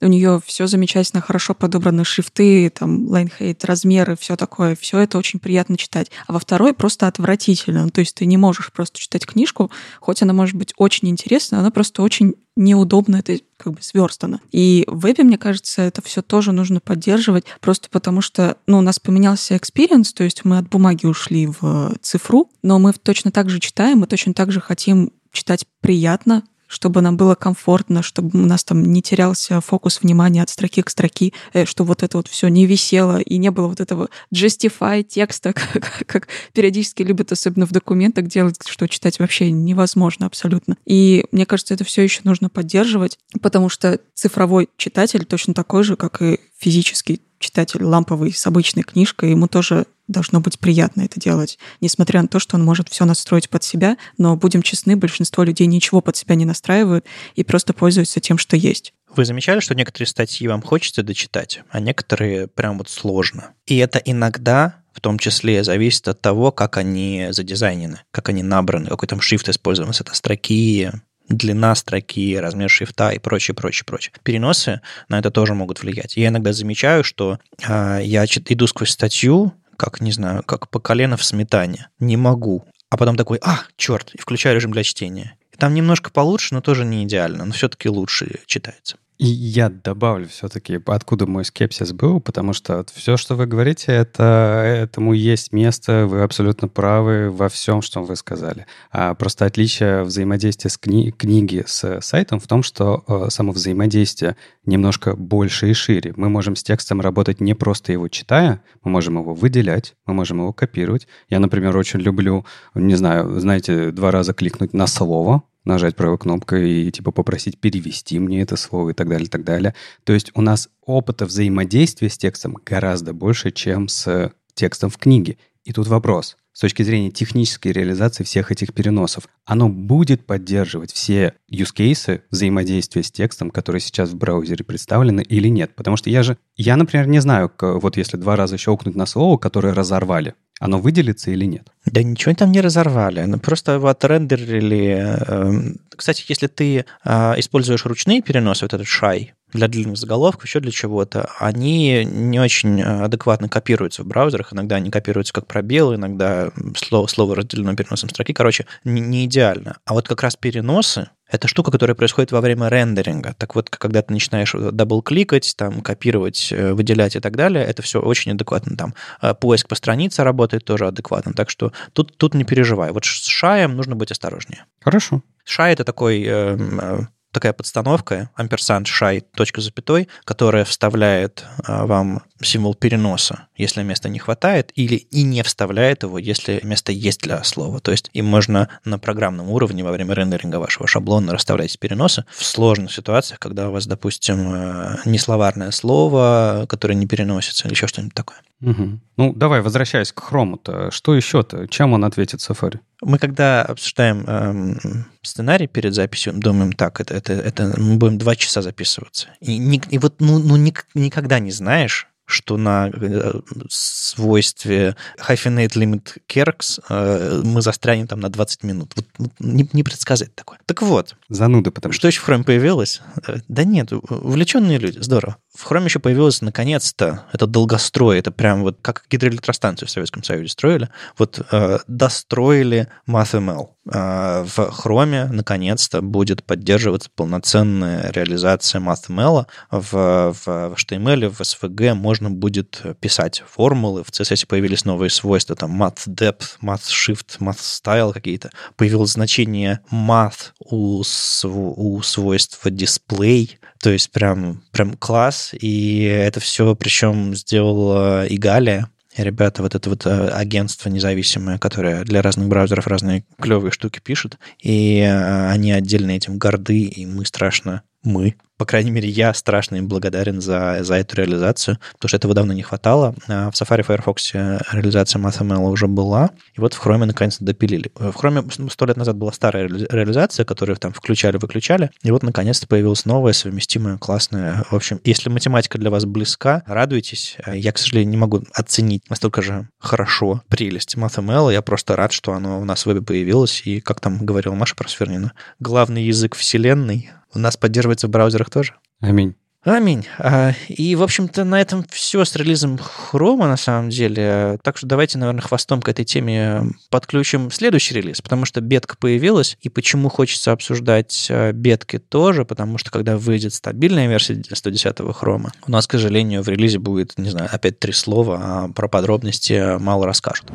у 0.00 0.06
нее 0.06 0.40
все 0.44 0.66
замечательно, 0.66 1.22
хорошо 1.22 1.54
подобраны 1.54 2.04
шрифты, 2.04 2.70
там, 2.70 3.08
line-height, 3.08 3.64
размеры, 3.64 4.16
все 4.18 4.36
такое, 4.36 4.76
все 4.76 4.98
это 4.98 5.18
очень 5.18 5.40
приятно 5.40 5.76
читать. 5.76 6.10
А 6.26 6.32
во 6.32 6.38
второй 6.38 6.74
просто 6.74 7.06
отвратительно, 7.06 7.84
ну, 7.84 7.90
то 7.90 8.00
есть 8.00 8.14
ты 8.14 8.26
не 8.26 8.36
можешь 8.36 8.72
просто 8.72 8.98
читать 8.98 9.26
книжку, 9.26 9.70
хоть 10.00 10.22
она 10.22 10.32
может 10.32 10.56
быть 10.56 10.72
очень 10.76 11.08
интересна, 11.08 11.60
она 11.60 11.70
просто 11.70 12.02
очень 12.02 12.34
неудобно 12.56 13.16
это 13.16 13.38
как 13.58 13.74
бы 13.74 13.82
сверстано. 13.82 14.40
И 14.50 14.84
в 14.86 15.00
вебе, 15.00 15.24
мне 15.24 15.38
кажется, 15.38 15.82
это 15.82 16.02
все 16.02 16.22
тоже 16.22 16.52
нужно 16.52 16.80
поддерживать, 16.80 17.44
просто 17.60 17.88
потому 17.90 18.22
что, 18.22 18.56
ну, 18.66 18.78
у 18.78 18.80
нас 18.80 18.98
поменялся 18.98 19.54
experience, 19.54 20.12
то 20.14 20.24
есть 20.24 20.44
мы 20.44 20.58
от 20.58 20.68
бумаги 20.68 21.06
ушли 21.06 21.46
в 21.46 21.94
цифру, 22.00 22.50
но 22.62 22.78
мы 22.78 22.92
точно 22.94 23.30
так 23.30 23.50
же 23.50 23.60
читаем, 23.60 23.98
мы 23.98 24.06
точно 24.06 24.32
так 24.34 24.52
же 24.52 24.60
хотим 24.60 25.12
читать 25.36 25.66
приятно, 25.80 26.42
чтобы 26.66 27.00
нам 27.00 27.16
было 27.16 27.34
комфортно, 27.34 28.02
чтобы 28.02 28.30
у 28.40 28.46
нас 28.46 28.64
там 28.64 28.82
не 28.82 29.02
терялся 29.02 29.60
фокус 29.60 30.00
внимания 30.02 30.42
от 30.42 30.50
строки 30.50 30.82
к 30.82 30.90
строке, 30.90 31.32
э, 31.52 31.64
чтобы 31.64 31.88
вот 31.88 32.02
это 32.02 32.16
вот 32.16 32.26
все 32.26 32.48
не 32.48 32.66
висело 32.66 33.20
и 33.20 33.36
не 33.36 33.50
было 33.50 33.68
вот 33.68 33.80
этого 33.80 34.08
justify 34.34 35.02
текста, 35.02 35.52
как, 35.52 36.02
как 36.06 36.28
периодически 36.52 37.02
любят, 37.02 37.30
особенно 37.30 37.66
в 37.66 37.72
документах, 37.72 38.26
делать, 38.26 38.56
что 38.66 38.88
читать 38.88 39.18
вообще 39.18 39.50
невозможно 39.50 40.26
абсолютно. 40.26 40.76
И 40.86 41.24
мне 41.30 41.46
кажется, 41.46 41.74
это 41.74 41.84
все 41.84 42.02
еще 42.02 42.22
нужно 42.24 42.48
поддерживать, 42.48 43.18
потому 43.40 43.68
что 43.68 44.00
цифровой 44.14 44.68
читатель 44.76 45.24
точно 45.24 45.54
такой 45.54 45.84
же, 45.84 45.96
как 45.96 46.20
и 46.22 46.40
физический 46.58 47.20
читатель 47.38 47.84
ламповый 47.84 48.32
с 48.32 48.46
обычной 48.46 48.82
книжкой, 48.82 49.30
ему 49.30 49.46
тоже 49.46 49.86
должно 50.08 50.40
быть 50.40 50.58
приятно 50.58 51.02
это 51.02 51.18
делать, 51.18 51.58
несмотря 51.80 52.22
на 52.22 52.28
то, 52.28 52.38
что 52.38 52.56
он 52.56 52.64
может 52.64 52.88
все 52.88 53.04
настроить 53.04 53.48
под 53.48 53.64
себя, 53.64 53.96
но, 54.18 54.36
будем 54.36 54.62
честны, 54.62 54.96
большинство 54.96 55.44
людей 55.44 55.66
ничего 55.66 56.00
под 56.00 56.16
себя 56.16 56.34
не 56.34 56.44
настраивают 56.44 57.06
и 57.34 57.44
просто 57.44 57.72
пользуются 57.72 58.20
тем, 58.20 58.38
что 58.38 58.56
есть. 58.56 58.92
Вы 59.14 59.24
замечали, 59.24 59.60
что 59.60 59.74
некоторые 59.74 60.08
статьи 60.08 60.46
вам 60.46 60.62
хочется 60.62 61.02
дочитать, 61.02 61.60
а 61.70 61.80
некоторые 61.80 62.48
прям 62.48 62.78
вот 62.78 62.88
сложно. 62.88 63.52
И 63.66 63.76
это 63.78 63.98
иногда 63.98 64.76
в 64.92 65.00
том 65.00 65.18
числе 65.18 65.62
зависит 65.62 66.08
от 66.08 66.20
того, 66.20 66.52
как 66.52 66.78
они 66.78 67.28
задизайнены, 67.30 68.00
как 68.10 68.30
они 68.30 68.42
набраны, 68.42 68.88
какой 68.88 69.08
там 69.08 69.20
шрифт 69.20 69.48
использован 69.48 69.92
с 69.92 70.00
этой 70.00 70.14
строки, 70.14 70.90
длина 71.28 71.74
строки, 71.74 72.36
размер 72.36 72.70
шрифта 72.70 73.10
и 73.10 73.18
прочее, 73.18 73.54
прочее, 73.54 73.84
прочее. 73.84 74.12
Переносы 74.22 74.80
на 75.08 75.18
это 75.18 75.30
тоже 75.30 75.54
могут 75.54 75.82
влиять. 75.82 76.16
Я 76.16 76.28
иногда 76.28 76.52
замечаю, 76.52 77.04
что 77.04 77.38
э, 77.66 78.00
я 78.04 78.24
иду 78.24 78.66
сквозь 78.66 78.90
статью, 78.90 79.52
как, 79.76 80.00
не 80.00 80.12
знаю, 80.12 80.42
как 80.42 80.68
по 80.70 80.80
колено 80.80 81.16
в 81.16 81.24
сметане. 81.24 81.88
Не 81.98 82.16
могу. 82.16 82.64
А 82.90 82.96
потом 82.96 83.16
такой, 83.16 83.38
а, 83.42 83.60
черт, 83.76 84.14
и 84.14 84.18
включаю 84.18 84.54
режим 84.56 84.72
для 84.72 84.82
чтения. 84.82 85.36
И 85.52 85.56
там 85.56 85.74
немножко 85.74 86.10
получше, 86.10 86.54
но 86.54 86.60
тоже 86.60 86.84
не 86.84 87.04
идеально, 87.04 87.44
но 87.44 87.52
все-таки 87.52 87.88
лучше 87.88 88.40
читается. 88.46 88.96
И 89.18 89.24
я 89.26 89.70
добавлю 89.70 90.28
все-таки, 90.28 90.78
откуда 90.84 91.26
мой 91.26 91.44
скепсис 91.44 91.92
был, 91.92 92.20
потому 92.20 92.52
что 92.52 92.84
все, 92.92 93.16
что 93.16 93.34
вы 93.34 93.46
говорите, 93.46 93.92
это, 93.92 94.62
этому 94.64 95.14
есть 95.14 95.52
место, 95.52 96.06
вы 96.06 96.22
абсолютно 96.22 96.68
правы 96.68 97.30
во 97.30 97.48
всем, 97.48 97.80
что 97.80 98.02
вы 98.02 98.14
сказали. 98.16 98.66
А 98.90 99.14
просто 99.14 99.46
отличие 99.46 100.02
взаимодействия 100.02 100.68
с 100.68 100.78
кни- 100.78 101.12
книги 101.12 101.64
с 101.66 102.00
сайтом 102.02 102.40
в 102.40 102.46
том, 102.46 102.62
что 102.62 103.04
э, 103.08 103.30
само 103.30 103.52
взаимодействие 103.52 104.36
немножко 104.66 105.16
больше 105.16 105.70
и 105.70 105.72
шире. 105.72 106.12
Мы 106.16 106.28
можем 106.28 106.54
с 106.54 106.62
текстом 106.62 107.00
работать 107.00 107.40
не 107.40 107.54
просто 107.54 107.92
его 107.92 108.08
читая, 108.08 108.60
мы 108.84 108.90
можем 108.90 109.18
его 109.18 109.32
выделять, 109.32 109.94
мы 110.04 110.12
можем 110.12 110.40
его 110.40 110.52
копировать. 110.52 111.08
Я, 111.30 111.38
например, 111.38 111.74
очень 111.74 112.00
люблю, 112.00 112.44
не 112.74 112.96
знаю, 112.96 113.40
знаете, 113.40 113.92
два 113.92 114.10
раза 114.10 114.34
кликнуть 114.34 114.74
на 114.74 114.86
слово, 114.86 115.42
нажать 115.66 115.96
правой 115.96 116.18
кнопкой 116.18 116.70
и 116.70 116.90
типа 116.90 117.10
попросить 117.10 117.58
перевести 117.58 118.18
мне 118.18 118.42
это 118.42 118.56
слово 118.56 118.90
и 118.90 118.94
так 118.94 119.08
далее, 119.08 119.26
и 119.26 119.30
так 119.30 119.44
далее. 119.44 119.74
То 120.04 120.12
есть 120.12 120.30
у 120.34 120.40
нас 120.40 120.68
опыта 120.82 121.26
взаимодействия 121.26 122.08
с 122.08 122.16
текстом 122.16 122.56
гораздо 122.64 123.12
больше, 123.12 123.50
чем 123.50 123.88
с 123.88 124.32
текстом 124.54 124.90
в 124.90 124.98
книге. 124.98 125.38
И 125.64 125.72
тут 125.72 125.88
вопрос. 125.88 126.36
С 126.52 126.60
точки 126.60 126.82
зрения 126.82 127.10
технической 127.10 127.72
реализации 127.72 128.24
всех 128.24 128.50
этих 128.50 128.72
переносов, 128.72 129.28
оно 129.44 129.68
будет 129.68 130.24
поддерживать 130.24 130.90
все 130.90 131.34
use 131.52 131.74
cases 131.76 132.22
взаимодействия 132.30 133.02
с 133.02 133.12
текстом, 133.12 133.50
которые 133.50 133.80
сейчас 133.80 134.08
в 134.08 134.16
браузере 134.16 134.64
представлены 134.64 135.20
или 135.20 135.48
нет? 135.48 135.76
Потому 135.76 135.98
что 135.98 136.08
я 136.08 136.22
же, 136.22 136.38
я, 136.56 136.76
например, 136.76 137.08
не 137.08 137.18
знаю, 137.18 137.52
вот 137.60 137.98
если 137.98 138.16
два 138.16 138.36
раза 138.36 138.56
щелкнуть 138.56 138.94
на 138.94 139.04
слово, 139.04 139.36
которое 139.36 139.74
разорвали, 139.74 140.34
оно 140.58 140.78
выделится 140.78 141.30
или 141.30 141.44
нет? 141.44 141.68
Да 141.84 142.02
ничего 142.02 142.34
там 142.34 142.52
не 142.52 142.60
разорвали, 142.60 143.22
ну, 143.22 143.38
просто 143.38 143.72
его 143.72 143.88
отрендерили. 143.88 145.16
Эм, 145.28 145.76
кстати, 145.94 146.24
если 146.28 146.46
ты 146.46 146.84
а, 147.04 147.34
используешь 147.36 147.84
ручные 147.84 148.22
переносы, 148.22 148.64
вот 148.64 148.74
этот 148.74 148.86
shy, 148.86 149.34
для 149.52 149.68
длинных 149.68 149.96
заголовков, 149.96 150.44
еще 150.44 150.60
для 150.60 150.72
чего-то, 150.72 151.30
они 151.38 152.04
не 152.04 152.40
очень 152.40 152.82
адекватно 152.82 153.48
копируются 153.48 154.02
в 154.02 154.06
браузерах. 154.06 154.52
Иногда 154.52 154.76
они 154.76 154.90
копируются 154.90 155.32
как 155.32 155.46
пробелы, 155.46 155.94
иногда 155.94 156.50
слово, 156.76 157.06
слово 157.06 157.36
разделено 157.36 157.74
переносом 157.74 158.10
строки. 158.10 158.32
Короче, 158.32 158.66
не, 158.84 159.00
не 159.00 159.24
идеально. 159.26 159.78
А 159.84 159.94
вот 159.94 160.08
как 160.08 160.22
раз 160.22 160.36
переносы, 160.36 161.08
это 161.28 161.48
штука, 161.48 161.70
которая 161.70 161.94
происходит 161.94 162.30
во 162.32 162.40
время 162.40 162.68
рендеринга. 162.68 163.34
Так 163.38 163.54
вот, 163.54 163.68
когда 163.70 164.02
ты 164.02 164.12
начинаешь 164.12 164.52
дабл-кликать, 164.52 165.54
там, 165.56 165.80
копировать, 165.80 166.52
э, 166.52 166.72
выделять 166.72 167.16
и 167.16 167.20
так 167.20 167.36
далее, 167.36 167.64
это 167.64 167.82
все 167.82 168.00
очень 168.00 168.32
адекватно. 168.32 168.76
Там 168.76 168.94
э, 169.22 169.34
поиск 169.34 169.68
по 169.68 169.74
странице 169.74 170.22
работает 170.22 170.64
тоже 170.64 170.86
адекватно. 170.86 171.32
Так 171.32 171.50
что 171.50 171.72
тут, 171.92 172.16
тут 172.16 172.34
не 172.34 172.44
переживай. 172.44 172.92
Вот 172.92 173.04
с 173.04 173.26
шаем 173.26 173.76
нужно 173.76 173.96
быть 173.96 174.12
осторожнее. 174.12 174.66
Хорошо. 174.80 175.22
Шай— 175.44 175.72
это 175.74 175.84
такой 175.84 176.22
эм, 176.22 176.80
э, 176.80 177.06
такая 177.36 177.52
подстановка, 177.52 178.30
амперсант 178.34 178.86
шай, 178.86 179.20
точка 179.20 179.60
запятой, 179.60 180.08
которая 180.24 180.64
вставляет 180.64 181.44
а, 181.66 181.84
вам 181.84 182.22
символ 182.40 182.74
переноса, 182.74 183.48
если 183.56 183.82
места 183.82 184.08
не 184.08 184.18
хватает, 184.18 184.72
или 184.74 184.96
и 184.96 185.22
не 185.22 185.42
вставляет 185.42 186.02
его, 186.02 186.18
если 186.18 186.60
место 186.62 186.92
есть 186.92 187.20
для 187.22 187.42
слова. 187.44 187.80
То 187.80 187.90
есть 187.90 188.10
им 188.12 188.26
можно 188.26 188.68
на 188.84 188.98
программном 188.98 189.50
уровне 189.50 189.84
во 189.84 189.92
время 189.92 190.14
рендеринга 190.14 190.56
вашего 190.56 190.86
шаблона 190.86 191.32
расставлять 191.32 191.78
переносы 191.78 192.24
в 192.30 192.44
сложных 192.44 192.92
ситуациях, 192.92 193.38
когда 193.38 193.68
у 193.68 193.72
вас, 193.72 193.86
допустим, 193.86 194.54
э, 194.54 194.96
несловарное 195.04 195.70
слово, 195.70 196.66
которое 196.68 196.94
не 196.94 197.06
переносится, 197.06 197.66
или 197.66 197.74
еще 197.74 197.86
что-нибудь 197.86 198.14
такое. 198.14 198.38
Угу. 198.62 199.00
Ну, 199.18 199.34
давай, 199.34 199.60
возвращаясь 199.60 200.12
к 200.12 200.20
хрому-то, 200.20 200.90
что 200.90 201.14
еще-то? 201.14 201.68
Чем 201.68 201.92
он 201.92 202.04
ответит 202.04 202.40
Safari? 202.40 202.78
Мы 203.02 203.18
когда 203.18 203.62
обсуждаем 203.62 204.24
эм, 204.26 205.06
сценарий 205.22 205.66
перед 205.66 205.94
записью, 205.94 206.32
думаем, 206.34 206.72
так, 206.72 207.00
это, 207.00 207.14
это, 207.14 207.34
это 207.34 207.74
мы 207.78 207.96
будем 207.96 208.16
два 208.16 208.34
часа 208.34 208.62
записываться. 208.62 209.28
И, 209.40 209.80
и 209.90 209.98
вот 209.98 210.20
ну, 210.20 210.38
ну, 210.38 210.56
никогда 210.56 211.38
не 211.38 211.50
знаешь, 211.50 212.08
что 212.26 212.56
на 212.56 212.90
э, 212.92 213.40
свойстве 213.70 214.96
hyphenate 215.18 215.74
limit 215.74 216.18
kerks 216.28 216.80
э, 216.88 217.42
мы 217.44 217.62
застрянем 217.62 218.08
там 218.08 218.20
на 218.20 218.28
20 218.28 218.64
минут. 218.64 218.92
Вот, 218.96 219.30
не, 219.38 219.68
не 219.72 219.82
предсказать 219.82 220.34
такое. 220.34 220.58
Так 220.66 220.82
вот. 220.82 221.16
Зануды 221.28 221.70
потому 221.70 221.92
что. 221.92 222.08
еще 222.08 222.20
в 222.20 222.28
Chrome 222.28 222.44
появилось? 222.44 223.00
Э, 223.26 223.38
да 223.48 223.64
нет, 223.64 223.92
увлеченные 223.92 224.78
люди, 224.78 224.98
здорово. 224.98 225.36
В 225.56 225.70
Chrome 225.70 225.84
еще 225.84 225.98
появилось 226.00 226.42
наконец-то, 226.42 227.24
это 227.32 227.46
долгострой, 227.46 228.18
это 228.18 228.30
прям 228.30 228.62
вот 228.62 228.78
как 228.82 229.04
гидроэлектростанцию 229.10 229.88
в 229.88 229.90
Советском 229.90 230.22
Союзе 230.22 230.48
строили, 230.50 230.90
вот 231.16 231.40
э, 231.50 231.78
достроили 231.86 232.88
MathML. 233.08 233.68
Э, 233.90 234.44
в 234.44 234.58
Chrome 234.58 235.28
наконец-то 235.28 236.02
будет 236.02 236.44
поддерживаться 236.44 237.08
полноценная 237.14 238.10
реализация 238.12 238.82
MathML. 238.82 239.46
В, 239.70 240.34
в 240.44 240.46
HTML, 240.46 241.30
в 241.30 241.40
SVG 241.40 241.94
можно 241.94 242.30
будет 242.30 242.82
писать 243.00 243.42
формулы, 243.48 244.04
в 244.04 244.10
CSS 244.10 244.46
появились 244.46 244.84
новые 244.84 245.08
свойства, 245.08 245.56
там 245.56 245.82
math-depth, 245.82 246.58
math-shift, 246.62 247.38
math-style 247.40 248.12
какие-то. 248.12 248.50
Появилось 248.76 249.12
значение 249.12 249.80
math 249.90 250.52
у, 250.58 251.02
у 251.02 252.02
свойства 252.02 252.68
display, 252.68 253.52
то 253.86 253.92
есть 253.92 254.10
прям, 254.10 254.64
прям 254.72 254.94
класс, 254.94 255.52
и 255.52 256.02
это 256.02 256.40
все 256.40 256.74
причем 256.74 257.36
сделала 257.36 258.26
и 258.26 258.36
Галия, 258.36 258.90
ребята, 259.16 259.62
вот 259.62 259.76
это 259.76 259.88
вот 259.88 260.04
э, 260.06 260.28
агентство 260.30 260.88
независимое, 260.88 261.58
которое 261.58 262.02
для 262.02 262.20
разных 262.20 262.48
браузеров 262.48 262.88
разные 262.88 263.24
клевые 263.40 263.70
штуки 263.70 264.00
пишет, 264.02 264.38
и 264.60 264.98
э, 264.98 265.50
они 265.50 265.70
отдельно 265.70 266.10
этим 266.10 266.36
горды, 266.36 266.80
и 266.80 267.06
мы 267.06 267.24
страшно 267.24 267.82
мы, 268.06 268.36
по 268.56 268.64
крайней 268.64 268.90
мере, 268.90 269.08
я 269.08 269.34
страшно 269.34 269.76
им 269.76 269.86
благодарен 269.86 270.40
за, 270.40 270.78
за 270.80 270.94
эту 270.94 271.16
реализацию, 271.16 271.78
потому 271.94 272.08
что 272.08 272.16
этого 272.16 272.34
давно 272.34 272.54
не 272.54 272.62
хватало. 272.62 273.14
А 273.28 273.50
в 273.50 273.54
Safari 273.54 273.82
Firefox 273.82 274.32
реализация 274.32 275.20
MathML 275.20 275.68
уже 275.68 275.88
была, 275.88 276.30
и 276.54 276.60
вот 276.60 276.72
в 276.72 276.84
Chrome 276.84 277.04
наконец-то 277.04 277.44
допилили. 277.44 277.90
В 277.94 278.16
Chrome 278.16 278.70
сто 278.70 278.86
лет 278.86 278.96
назад 278.96 279.16
была 279.16 279.32
старая 279.32 279.68
реализация, 279.68 280.46
которую 280.46 280.76
там 280.76 280.92
включали-выключали, 280.92 281.90
и 282.02 282.10
вот 282.10 282.22
наконец-то 282.22 282.66
появилась 282.66 283.04
новая, 283.04 283.34
совместимая, 283.34 283.98
классная. 283.98 284.64
В 284.70 284.74
общем, 284.74 285.00
если 285.04 285.28
математика 285.28 285.76
для 285.76 285.90
вас 285.90 286.06
близка, 286.06 286.62
радуйтесь. 286.66 287.36
Я, 287.46 287.72
к 287.72 287.78
сожалению, 287.78 288.10
не 288.10 288.16
могу 288.16 288.42
оценить 288.54 289.08
настолько 289.10 289.42
же 289.42 289.68
хорошо 289.78 290.42
прелесть 290.48 290.96
MathML. 290.96 291.52
Я 291.52 291.60
просто 291.60 291.94
рад, 291.94 292.12
что 292.12 292.32
оно 292.32 292.58
у 292.58 292.64
нас 292.64 292.84
в 292.84 292.86
вебе 292.86 293.02
появилось, 293.02 293.62
и, 293.66 293.80
как 293.80 294.00
там 294.00 294.24
говорил 294.24 294.54
Маша 294.54 294.74
Просвернина, 294.76 295.32
главный 295.60 296.04
язык 296.04 296.34
вселенной 296.34 297.10
у 297.34 297.38
нас 297.38 297.56
поддерживается 297.56 298.06
в 298.06 298.10
браузерах 298.10 298.50
тоже. 298.50 298.74
Аминь. 299.00 299.34
Аминь. 299.66 300.06
А, 300.20 300.52
и, 300.68 300.94
в 300.94 301.02
общем-то, 301.02 301.42
на 301.42 301.60
этом 301.60 301.84
все 301.90 302.24
с 302.24 302.36
релизом 302.36 302.78
Хрома, 302.78 303.48
на 303.48 303.56
самом 303.56 303.90
деле. 303.90 304.60
Так 304.62 304.76
что 304.76 304.86
давайте, 304.86 305.18
наверное, 305.18 305.42
хвостом 305.42 305.82
к 305.82 305.88
этой 305.88 306.04
теме 306.04 306.62
подключим 306.88 307.50
следующий 307.50 307.94
релиз, 307.96 308.22
потому 308.22 308.44
что 308.44 308.60
бетка 308.60 308.96
появилась, 308.96 309.58
и 309.60 309.68
почему 309.68 310.08
хочется 310.08 310.52
обсуждать 310.52 311.26
а, 311.30 311.50
бетки 311.50 311.98
тоже, 311.98 312.44
потому 312.44 312.78
что 312.78 312.92
когда 312.92 313.16
выйдет 313.16 313.54
стабильная 313.54 314.06
версия 314.06 314.34
110-го 314.34 315.12
Хрома, 315.12 315.50
у 315.66 315.70
нас, 315.72 315.88
к 315.88 315.92
сожалению, 315.92 316.44
в 316.44 316.48
релизе 316.48 316.78
будет, 316.78 317.18
не 317.18 317.30
знаю, 317.30 317.50
опять 317.52 317.80
три 317.80 317.92
слова, 317.92 318.38
а 318.40 318.68
про 318.68 318.86
подробности 318.86 319.78
мало 319.80 320.06
расскажут. 320.06 320.46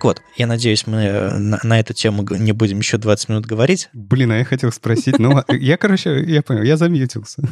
Так 0.00 0.06
вот, 0.06 0.22
я 0.38 0.46
надеюсь, 0.46 0.86
мы 0.86 1.30
на, 1.38 1.60
на 1.62 1.78
эту 1.78 1.92
тему 1.92 2.26
не 2.30 2.52
будем 2.52 2.78
еще 2.78 2.96
20 2.96 3.28
минут 3.28 3.44
говорить. 3.44 3.90
Блин, 3.92 4.32
а 4.32 4.38
я 4.38 4.46
хотел 4.46 4.72
спросить, 4.72 5.18
ну, 5.18 5.42
я, 5.48 5.76
короче, 5.76 6.24
я 6.24 6.40
понял, 6.40 6.62
я 6.62 6.78
замьютился. 6.78 7.42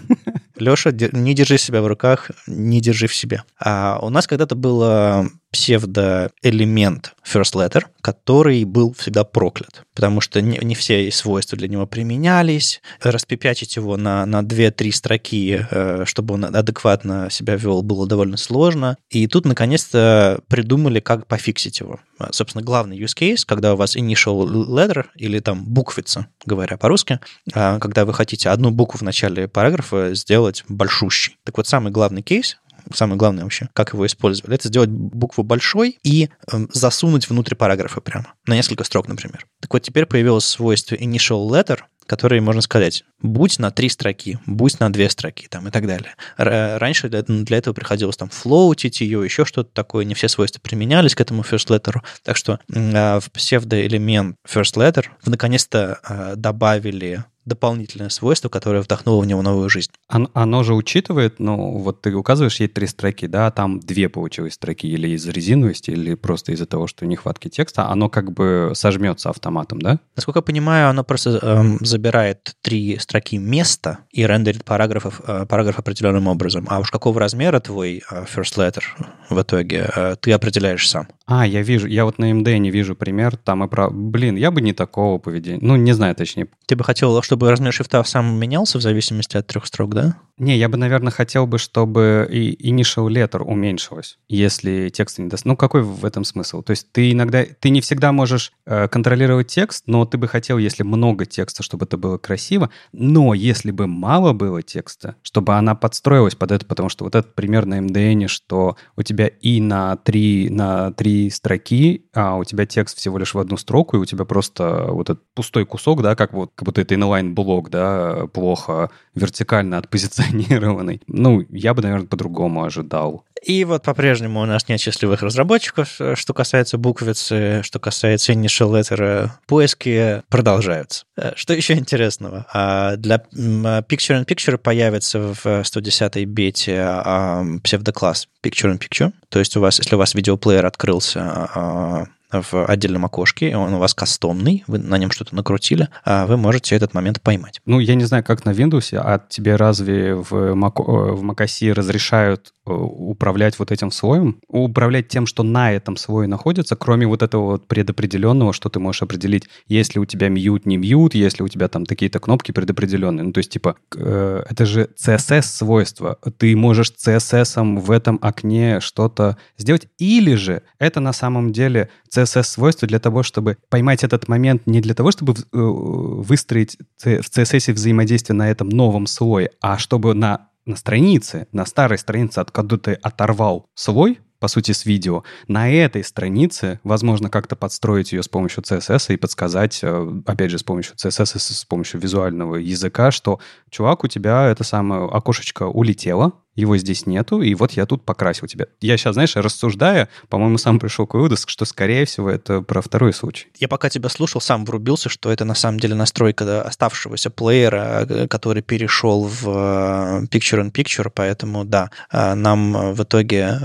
Леша, 0.56 0.90
не 0.90 1.34
держи 1.34 1.58
себя 1.58 1.82
в 1.82 1.86
руках, 1.86 2.30
не 2.46 2.80
держи 2.80 3.06
в 3.06 3.14
себе. 3.14 3.42
А 3.60 3.98
у 4.00 4.08
нас 4.08 4.26
когда-то 4.26 4.54
было 4.54 5.28
псевдоэлемент 5.50 7.14
first 7.24 7.54
letter, 7.54 7.84
который 8.00 8.64
был 8.64 8.94
всегда 8.94 9.24
проклят, 9.24 9.84
потому 9.94 10.20
что 10.20 10.40
не, 10.40 10.58
не 10.62 10.74
все 10.74 11.10
свойства 11.10 11.58
для 11.58 11.68
него 11.68 11.86
применялись. 11.86 12.80
Распепячить 13.00 13.76
его 13.76 13.96
на, 13.96 14.24
на 14.26 14.40
2-3 14.40 14.92
строки, 14.92 15.66
э, 15.70 16.04
чтобы 16.06 16.34
он 16.34 16.44
адекватно 16.44 17.28
себя 17.30 17.56
вел, 17.56 17.82
было 17.82 18.06
довольно 18.06 18.36
сложно. 18.36 18.96
И 19.10 19.26
тут, 19.26 19.44
наконец-то, 19.44 20.40
придумали, 20.48 21.00
как 21.00 21.26
пофиксить 21.26 21.80
его. 21.80 22.00
Собственно, 22.30 22.64
главный 22.64 22.98
use 22.98 23.16
case, 23.16 23.44
когда 23.46 23.74
у 23.74 23.76
вас 23.76 23.96
initial 23.96 24.46
letter 24.46 25.06
или 25.16 25.38
там 25.38 25.64
буквица, 25.64 26.26
говоря 26.44 26.76
по-русски, 26.76 27.20
а, 27.54 27.78
когда 27.78 28.04
вы 28.04 28.12
хотите 28.12 28.50
одну 28.50 28.70
букву 28.70 28.98
в 28.98 29.02
начале 29.02 29.48
параграфа 29.48 30.14
сделать 30.14 30.64
большущей. 30.68 31.36
Так 31.44 31.56
вот, 31.56 31.66
самый 31.66 31.92
главный 31.92 32.22
кейс, 32.22 32.58
самое 32.92 33.18
главное 33.18 33.44
вообще, 33.44 33.68
как 33.72 33.92
его 33.92 34.06
использовали, 34.06 34.54
это 34.54 34.68
сделать 34.68 34.90
букву 34.90 35.44
большой 35.44 35.98
и 36.02 36.28
э, 36.52 36.66
засунуть 36.72 37.28
внутрь 37.28 37.54
параграфа 37.54 38.00
прямо, 38.00 38.34
на 38.46 38.54
несколько 38.54 38.84
строк, 38.84 39.08
например. 39.08 39.46
Так 39.60 39.72
вот, 39.72 39.80
теперь 39.80 40.06
появилось 40.06 40.44
свойство 40.44 40.94
initial 40.94 41.48
letter, 41.48 41.80
которые 42.08 42.40
можно 42.40 42.62
сказать, 42.62 43.04
будь 43.20 43.58
на 43.58 43.70
три 43.70 43.90
строки, 43.90 44.38
будь 44.46 44.80
на 44.80 44.90
две 44.90 45.10
строки 45.10 45.46
там, 45.48 45.68
и 45.68 45.70
так 45.70 45.86
далее. 45.86 46.14
Раньше 46.38 47.10
для, 47.10 47.22
для 47.22 47.58
этого 47.58 47.74
приходилось 47.74 48.16
там 48.16 48.30
флоутить 48.30 49.02
ее, 49.02 49.22
еще 49.22 49.44
что-то 49.44 49.70
такое, 49.72 50.06
не 50.06 50.14
все 50.14 50.28
свойства 50.28 50.58
применялись 50.60 51.14
к 51.14 51.20
этому 51.20 51.42
first 51.42 51.68
letter, 51.68 52.00
так 52.24 52.36
что 52.36 52.60
э, 52.72 53.20
в 53.20 53.30
псевдоэлемент 53.30 54.36
first 54.48 54.76
letter 54.76 55.04
наконец-то 55.26 56.00
э, 56.08 56.32
добавили 56.36 57.24
дополнительное 57.48 58.10
свойство, 58.10 58.48
которое 58.48 58.82
вдохнуло 58.82 59.22
в 59.22 59.26
него 59.26 59.42
новую 59.42 59.68
жизнь. 59.68 59.90
Оно, 60.06 60.30
оно 60.34 60.62
же 60.62 60.74
учитывает, 60.74 61.40
ну, 61.40 61.78
вот 61.78 62.02
ты 62.02 62.14
указываешь 62.14 62.60
ей 62.60 62.68
три 62.68 62.86
строки, 62.86 63.26
да, 63.26 63.48
а 63.48 63.50
там 63.50 63.80
две 63.80 64.08
получилось 64.08 64.54
строки, 64.54 64.86
или 64.86 65.08
из-за 65.08 65.32
резиновости, 65.32 65.90
или 65.90 66.14
просто 66.14 66.52
из-за 66.52 66.66
того, 66.66 66.86
что 66.86 67.06
нехватки 67.06 67.48
текста, 67.48 67.88
оно 67.88 68.08
как 68.08 68.32
бы 68.32 68.72
сожмется 68.74 69.30
автоматом, 69.30 69.80
да? 69.80 69.98
Насколько 70.16 70.38
я 70.38 70.42
понимаю, 70.42 70.88
оно 70.90 71.04
просто 71.04 71.38
эм, 71.42 71.78
забирает 71.80 72.54
три 72.62 72.98
строки 72.98 73.36
места 73.36 73.98
и 74.10 74.26
рендерит 74.26 74.64
параграфов, 74.64 75.20
э, 75.26 75.46
параграф 75.46 75.78
определенным 75.78 76.28
образом. 76.28 76.66
А 76.68 76.78
уж 76.78 76.90
какого 76.90 77.18
размера 77.18 77.60
твой 77.60 78.02
э, 78.10 78.24
first 78.24 78.56
letter 78.56 78.82
в 79.30 79.40
итоге, 79.40 79.90
э, 79.94 80.16
ты 80.20 80.32
определяешь 80.32 80.88
сам. 80.88 81.08
А, 81.30 81.46
я 81.46 81.60
вижу, 81.60 81.86
я 81.86 82.06
вот 82.06 82.18
на 82.18 82.32
МД 82.32 82.48
не 82.58 82.70
вижу 82.70 82.96
пример, 82.96 83.36
там 83.36 83.62
и 83.62 83.68
про... 83.68 83.90
Блин, 83.90 84.36
я 84.36 84.50
бы 84.50 84.62
не 84.62 84.72
такого 84.72 85.18
поведения, 85.18 85.58
ну, 85.60 85.76
не 85.76 85.92
знаю 85.92 86.14
точнее. 86.14 86.48
Ты 86.64 86.74
бы 86.74 86.84
хотел, 86.84 87.20
чтобы 87.22 87.50
размер 87.50 87.70
шрифта 87.70 88.02
сам 88.04 88.38
менялся 88.38 88.78
в 88.78 88.80
зависимости 88.80 89.36
от 89.36 89.46
трех 89.46 89.66
строк, 89.66 89.94
да? 89.94 90.16
Не, 90.38 90.56
я 90.56 90.68
бы, 90.68 90.78
наверное, 90.78 91.10
хотел 91.10 91.46
бы, 91.46 91.58
чтобы 91.58 92.28
и 92.30 92.70
initial 92.70 93.08
letter 93.08 93.42
уменьшилось, 93.42 94.18
если 94.28 94.88
текст 94.88 95.18
не 95.18 95.28
даст. 95.28 95.44
Ну, 95.44 95.56
какой 95.56 95.82
в 95.82 96.04
этом 96.04 96.24
смысл? 96.24 96.62
То 96.62 96.70
есть 96.70 96.92
ты 96.92 97.10
иногда, 97.10 97.44
ты 97.44 97.70
не 97.70 97.80
всегда 97.80 98.12
можешь 98.12 98.52
э, 98.64 98.86
контролировать 98.86 99.48
текст, 99.48 99.84
но 99.86 100.04
ты 100.06 100.16
бы 100.16 100.28
хотел, 100.28 100.56
если 100.56 100.84
много 100.84 101.26
текста, 101.26 101.62
чтобы 101.62 101.86
это 101.86 101.98
было 101.98 102.18
красиво, 102.18 102.70
но 102.92 103.34
если 103.34 103.72
бы 103.72 103.88
мало 103.88 104.32
было 104.32 104.62
текста, 104.62 105.16
чтобы 105.22 105.56
она 105.56 105.74
подстроилась 105.74 106.36
под 106.36 106.52
это, 106.52 106.64
потому 106.64 106.88
что 106.88 107.04
вот 107.04 107.16
этот 107.16 107.34
пример 107.34 107.66
на 107.66 107.80
MDN, 107.80 108.28
что 108.28 108.76
у 108.96 109.02
тебя 109.02 109.26
и 109.26 109.60
на 109.60 109.96
три, 109.96 110.48
на 110.50 110.92
строки, 111.30 112.06
а 112.14 112.36
у 112.36 112.44
тебя 112.44 112.66
текст 112.66 112.98
всего 112.98 113.18
лишь 113.18 113.34
в 113.34 113.38
одну 113.38 113.56
строку, 113.56 113.96
и 113.96 114.00
у 114.00 114.04
тебя 114.04 114.24
просто 114.24 114.86
вот 114.88 115.10
этот 115.10 115.24
пустой 115.34 115.66
кусок, 115.66 116.02
да, 116.02 116.14
как 116.14 116.32
вот, 116.32 116.52
как 116.54 116.64
будто 116.66 116.80
это 116.80 116.94
inline 116.94 117.32
блок, 117.34 117.70
да, 117.70 118.26
плохо 118.32 118.90
вертикально 119.14 119.78
отпозиционированный. 119.78 121.02
Ну, 121.06 121.44
я 121.50 121.74
бы, 121.74 121.82
наверное, 121.82 122.06
по-другому 122.06 122.64
ожидал. 122.64 123.24
И 123.42 123.64
вот 123.64 123.82
по-прежнему 123.82 124.40
у 124.40 124.44
нас 124.46 124.68
нет 124.68 124.80
счастливых 124.80 125.22
разработчиков, 125.22 125.98
что 126.14 126.34
касается 126.34 126.78
буквицы, 126.78 127.62
что 127.62 127.78
касается 127.78 128.32
initial 128.32 128.72
letter, 128.72 129.30
поиски 129.46 130.22
продолжаются. 130.28 131.04
Э, 131.16 131.32
что 131.34 131.54
еще 131.54 131.74
интересного? 131.74 132.46
А, 132.52 132.96
для 132.96 133.16
Picture-in-Picture 133.32 134.58
появится 134.58 135.18
в 135.18 135.44
110-й 135.44 136.24
бете 136.24 136.80
а, 136.80 137.44
псевдокласс 137.62 138.28
Picture-in-Picture. 138.42 139.12
То 139.28 139.38
есть 139.38 139.56
у 139.56 139.60
вас, 139.60 139.78
если 139.78 139.94
у 139.94 139.98
вас 139.98 140.14
видеоплеер 140.14 140.64
открылся 140.66 141.20
а, 141.22 142.04
в 142.30 142.66
отдельном 142.66 143.04
окошке, 143.04 143.56
он 143.56 143.74
у 143.74 143.78
вас 143.78 143.94
кастомный, 143.94 144.64
вы 144.66 144.78
на 144.78 144.98
нем 144.98 145.10
что-то 145.10 145.34
накрутили, 145.34 145.88
а 146.04 146.26
вы 146.26 146.36
можете 146.36 146.76
этот 146.76 146.94
момент 146.94 147.22
поймать. 147.22 147.60
Ну, 147.64 147.80
я 147.80 147.94
не 147.94 148.04
знаю, 148.04 148.22
как 148.22 148.44
на 148.44 148.50
Windows, 148.50 148.94
а 148.96 149.20
тебе 149.28 149.56
разве 149.56 150.14
в, 150.14 150.32
Mac, 150.32 150.74
э, 150.78 151.12
в 151.12 151.24
macOS 151.24 151.72
разрешают 151.72 152.52
э, 152.66 152.70
управлять 152.70 153.58
вот 153.58 153.72
этим 153.72 153.90
слоем? 153.90 154.40
Управлять 154.48 155.08
тем, 155.08 155.26
что 155.26 155.42
на 155.42 155.72
этом 155.72 155.96
слое 155.96 156.28
находится, 156.28 156.76
кроме 156.76 157.06
вот 157.06 157.22
этого 157.22 157.52
вот 157.52 157.66
предопределенного, 157.66 158.52
что 158.52 158.68
ты 158.68 158.78
можешь 158.78 159.02
определить, 159.02 159.48
если 159.66 159.98
у 159.98 160.04
тебя 160.04 160.28
мьют, 160.28 160.66
не 160.66 160.76
мьют, 160.76 161.14
если 161.14 161.42
у 161.42 161.48
тебя 161.48 161.68
там 161.68 161.86
такие-то 161.86 162.18
кнопки 162.20 162.52
предопределенные. 162.52 163.24
Ну, 163.24 163.32
то 163.32 163.38
есть, 163.38 163.50
типа, 163.50 163.76
э, 163.96 164.42
это 164.48 164.66
же 164.66 164.90
CSS-свойство. 164.98 166.18
Ты 166.36 166.54
можешь 166.56 166.92
CSS 166.92 167.80
в 167.80 167.90
этом 167.90 168.18
окне 168.20 168.80
что-то 168.80 169.38
сделать, 169.56 169.88
или 169.98 170.34
же 170.34 170.62
это 170.78 171.00
на 171.00 171.12
самом 171.12 171.52
деле 171.52 171.88
CSS-свойства 172.22 172.88
для 172.88 172.98
того, 172.98 173.22
чтобы 173.22 173.58
поймать 173.68 174.04
этот 174.04 174.28
момент 174.28 174.66
не 174.66 174.80
для 174.80 174.94
того, 174.94 175.10
чтобы 175.10 175.32
э, 175.32 175.36
выстроить 175.52 176.76
в 176.96 177.06
CSS 177.06 177.72
взаимодействие 177.72 178.36
на 178.36 178.50
этом 178.50 178.68
новом 178.68 179.06
слое, 179.06 179.50
а 179.60 179.78
чтобы 179.78 180.14
на, 180.14 180.48
на 180.66 180.76
странице, 180.76 181.46
на 181.52 181.66
старой 181.66 181.98
странице, 181.98 182.38
откуда 182.38 182.78
ты 182.78 182.92
оторвал 182.92 183.66
слой, 183.74 184.18
по 184.38 184.48
сути, 184.48 184.72
с 184.72 184.84
видео. 184.84 185.24
На 185.48 185.70
этой 185.70 186.04
странице 186.04 186.80
возможно 186.84 187.28
как-то 187.28 187.56
подстроить 187.56 188.12
ее 188.12 188.22
с 188.22 188.28
помощью 188.28 188.62
CSS 188.62 189.14
и 189.14 189.16
подсказать, 189.16 189.80
э, 189.82 190.22
опять 190.26 190.50
же, 190.50 190.58
с 190.58 190.62
помощью 190.62 190.94
CSS, 190.96 191.38
с 191.38 191.64
помощью 191.64 192.00
визуального 192.00 192.56
языка, 192.56 193.10
что, 193.10 193.40
чувак, 193.70 194.04
у 194.04 194.08
тебя 194.08 194.46
это 194.46 194.64
самое 194.64 195.08
окошечко 195.08 195.64
улетело, 195.64 196.32
его 196.60 196.76
здесь 196.76 197.06
нету, 197.06 197.40
и 197.40 197.54
вот 197.54 197.72
я 197.72 197.86
тут 197.86 198.04
покрасил 198.04 198.48
тебя. 198.48 198.66
Я 198.80 198.96
сейчас, 198.96 199.14
знаешь, 199.14 199.36
рассуждая, 199.36 200.08
по-моему, 200.28 200.58
сам 200.58 200.78
пришел 200.78 201.06
к 201.06 201.14
выводу, 201.14 201.36
что, 201.36 201.64
скорее 201.64 202.04
всего, 202.04 202.28
это 202.28 202.62
про 202.62 202.82
второй 202.82 203.12
случай. 203.12 203.46
Я 203.58 203.68
пока 203.68 203.88
тебя 203.88 204.08
слушал, 204.08 204.40
сам 204.40 204.64
врубился, 204.64 205.08
что 205.08 205.30
это 205.30 205.44
на 205.44 205.54
самом 205.54 205.78
деле 205.78 205.94
настройка 205.94 206.62
оставшегося 206.62 207.30
плеера, 207.30 208.06
э, 208.08 208.26
который 208.26 208.62
перешел 208.62 209.24
в 209.24 209.46
э, 209.46 210.24
Picture-in-Picture, 210.26 211.12
поэтому, 211.14 211.64
да, 211.64 211.90
э, 212.10 212.34
нам 212.34 212.92
в 212.92 213.02
итоге 213.02 213.58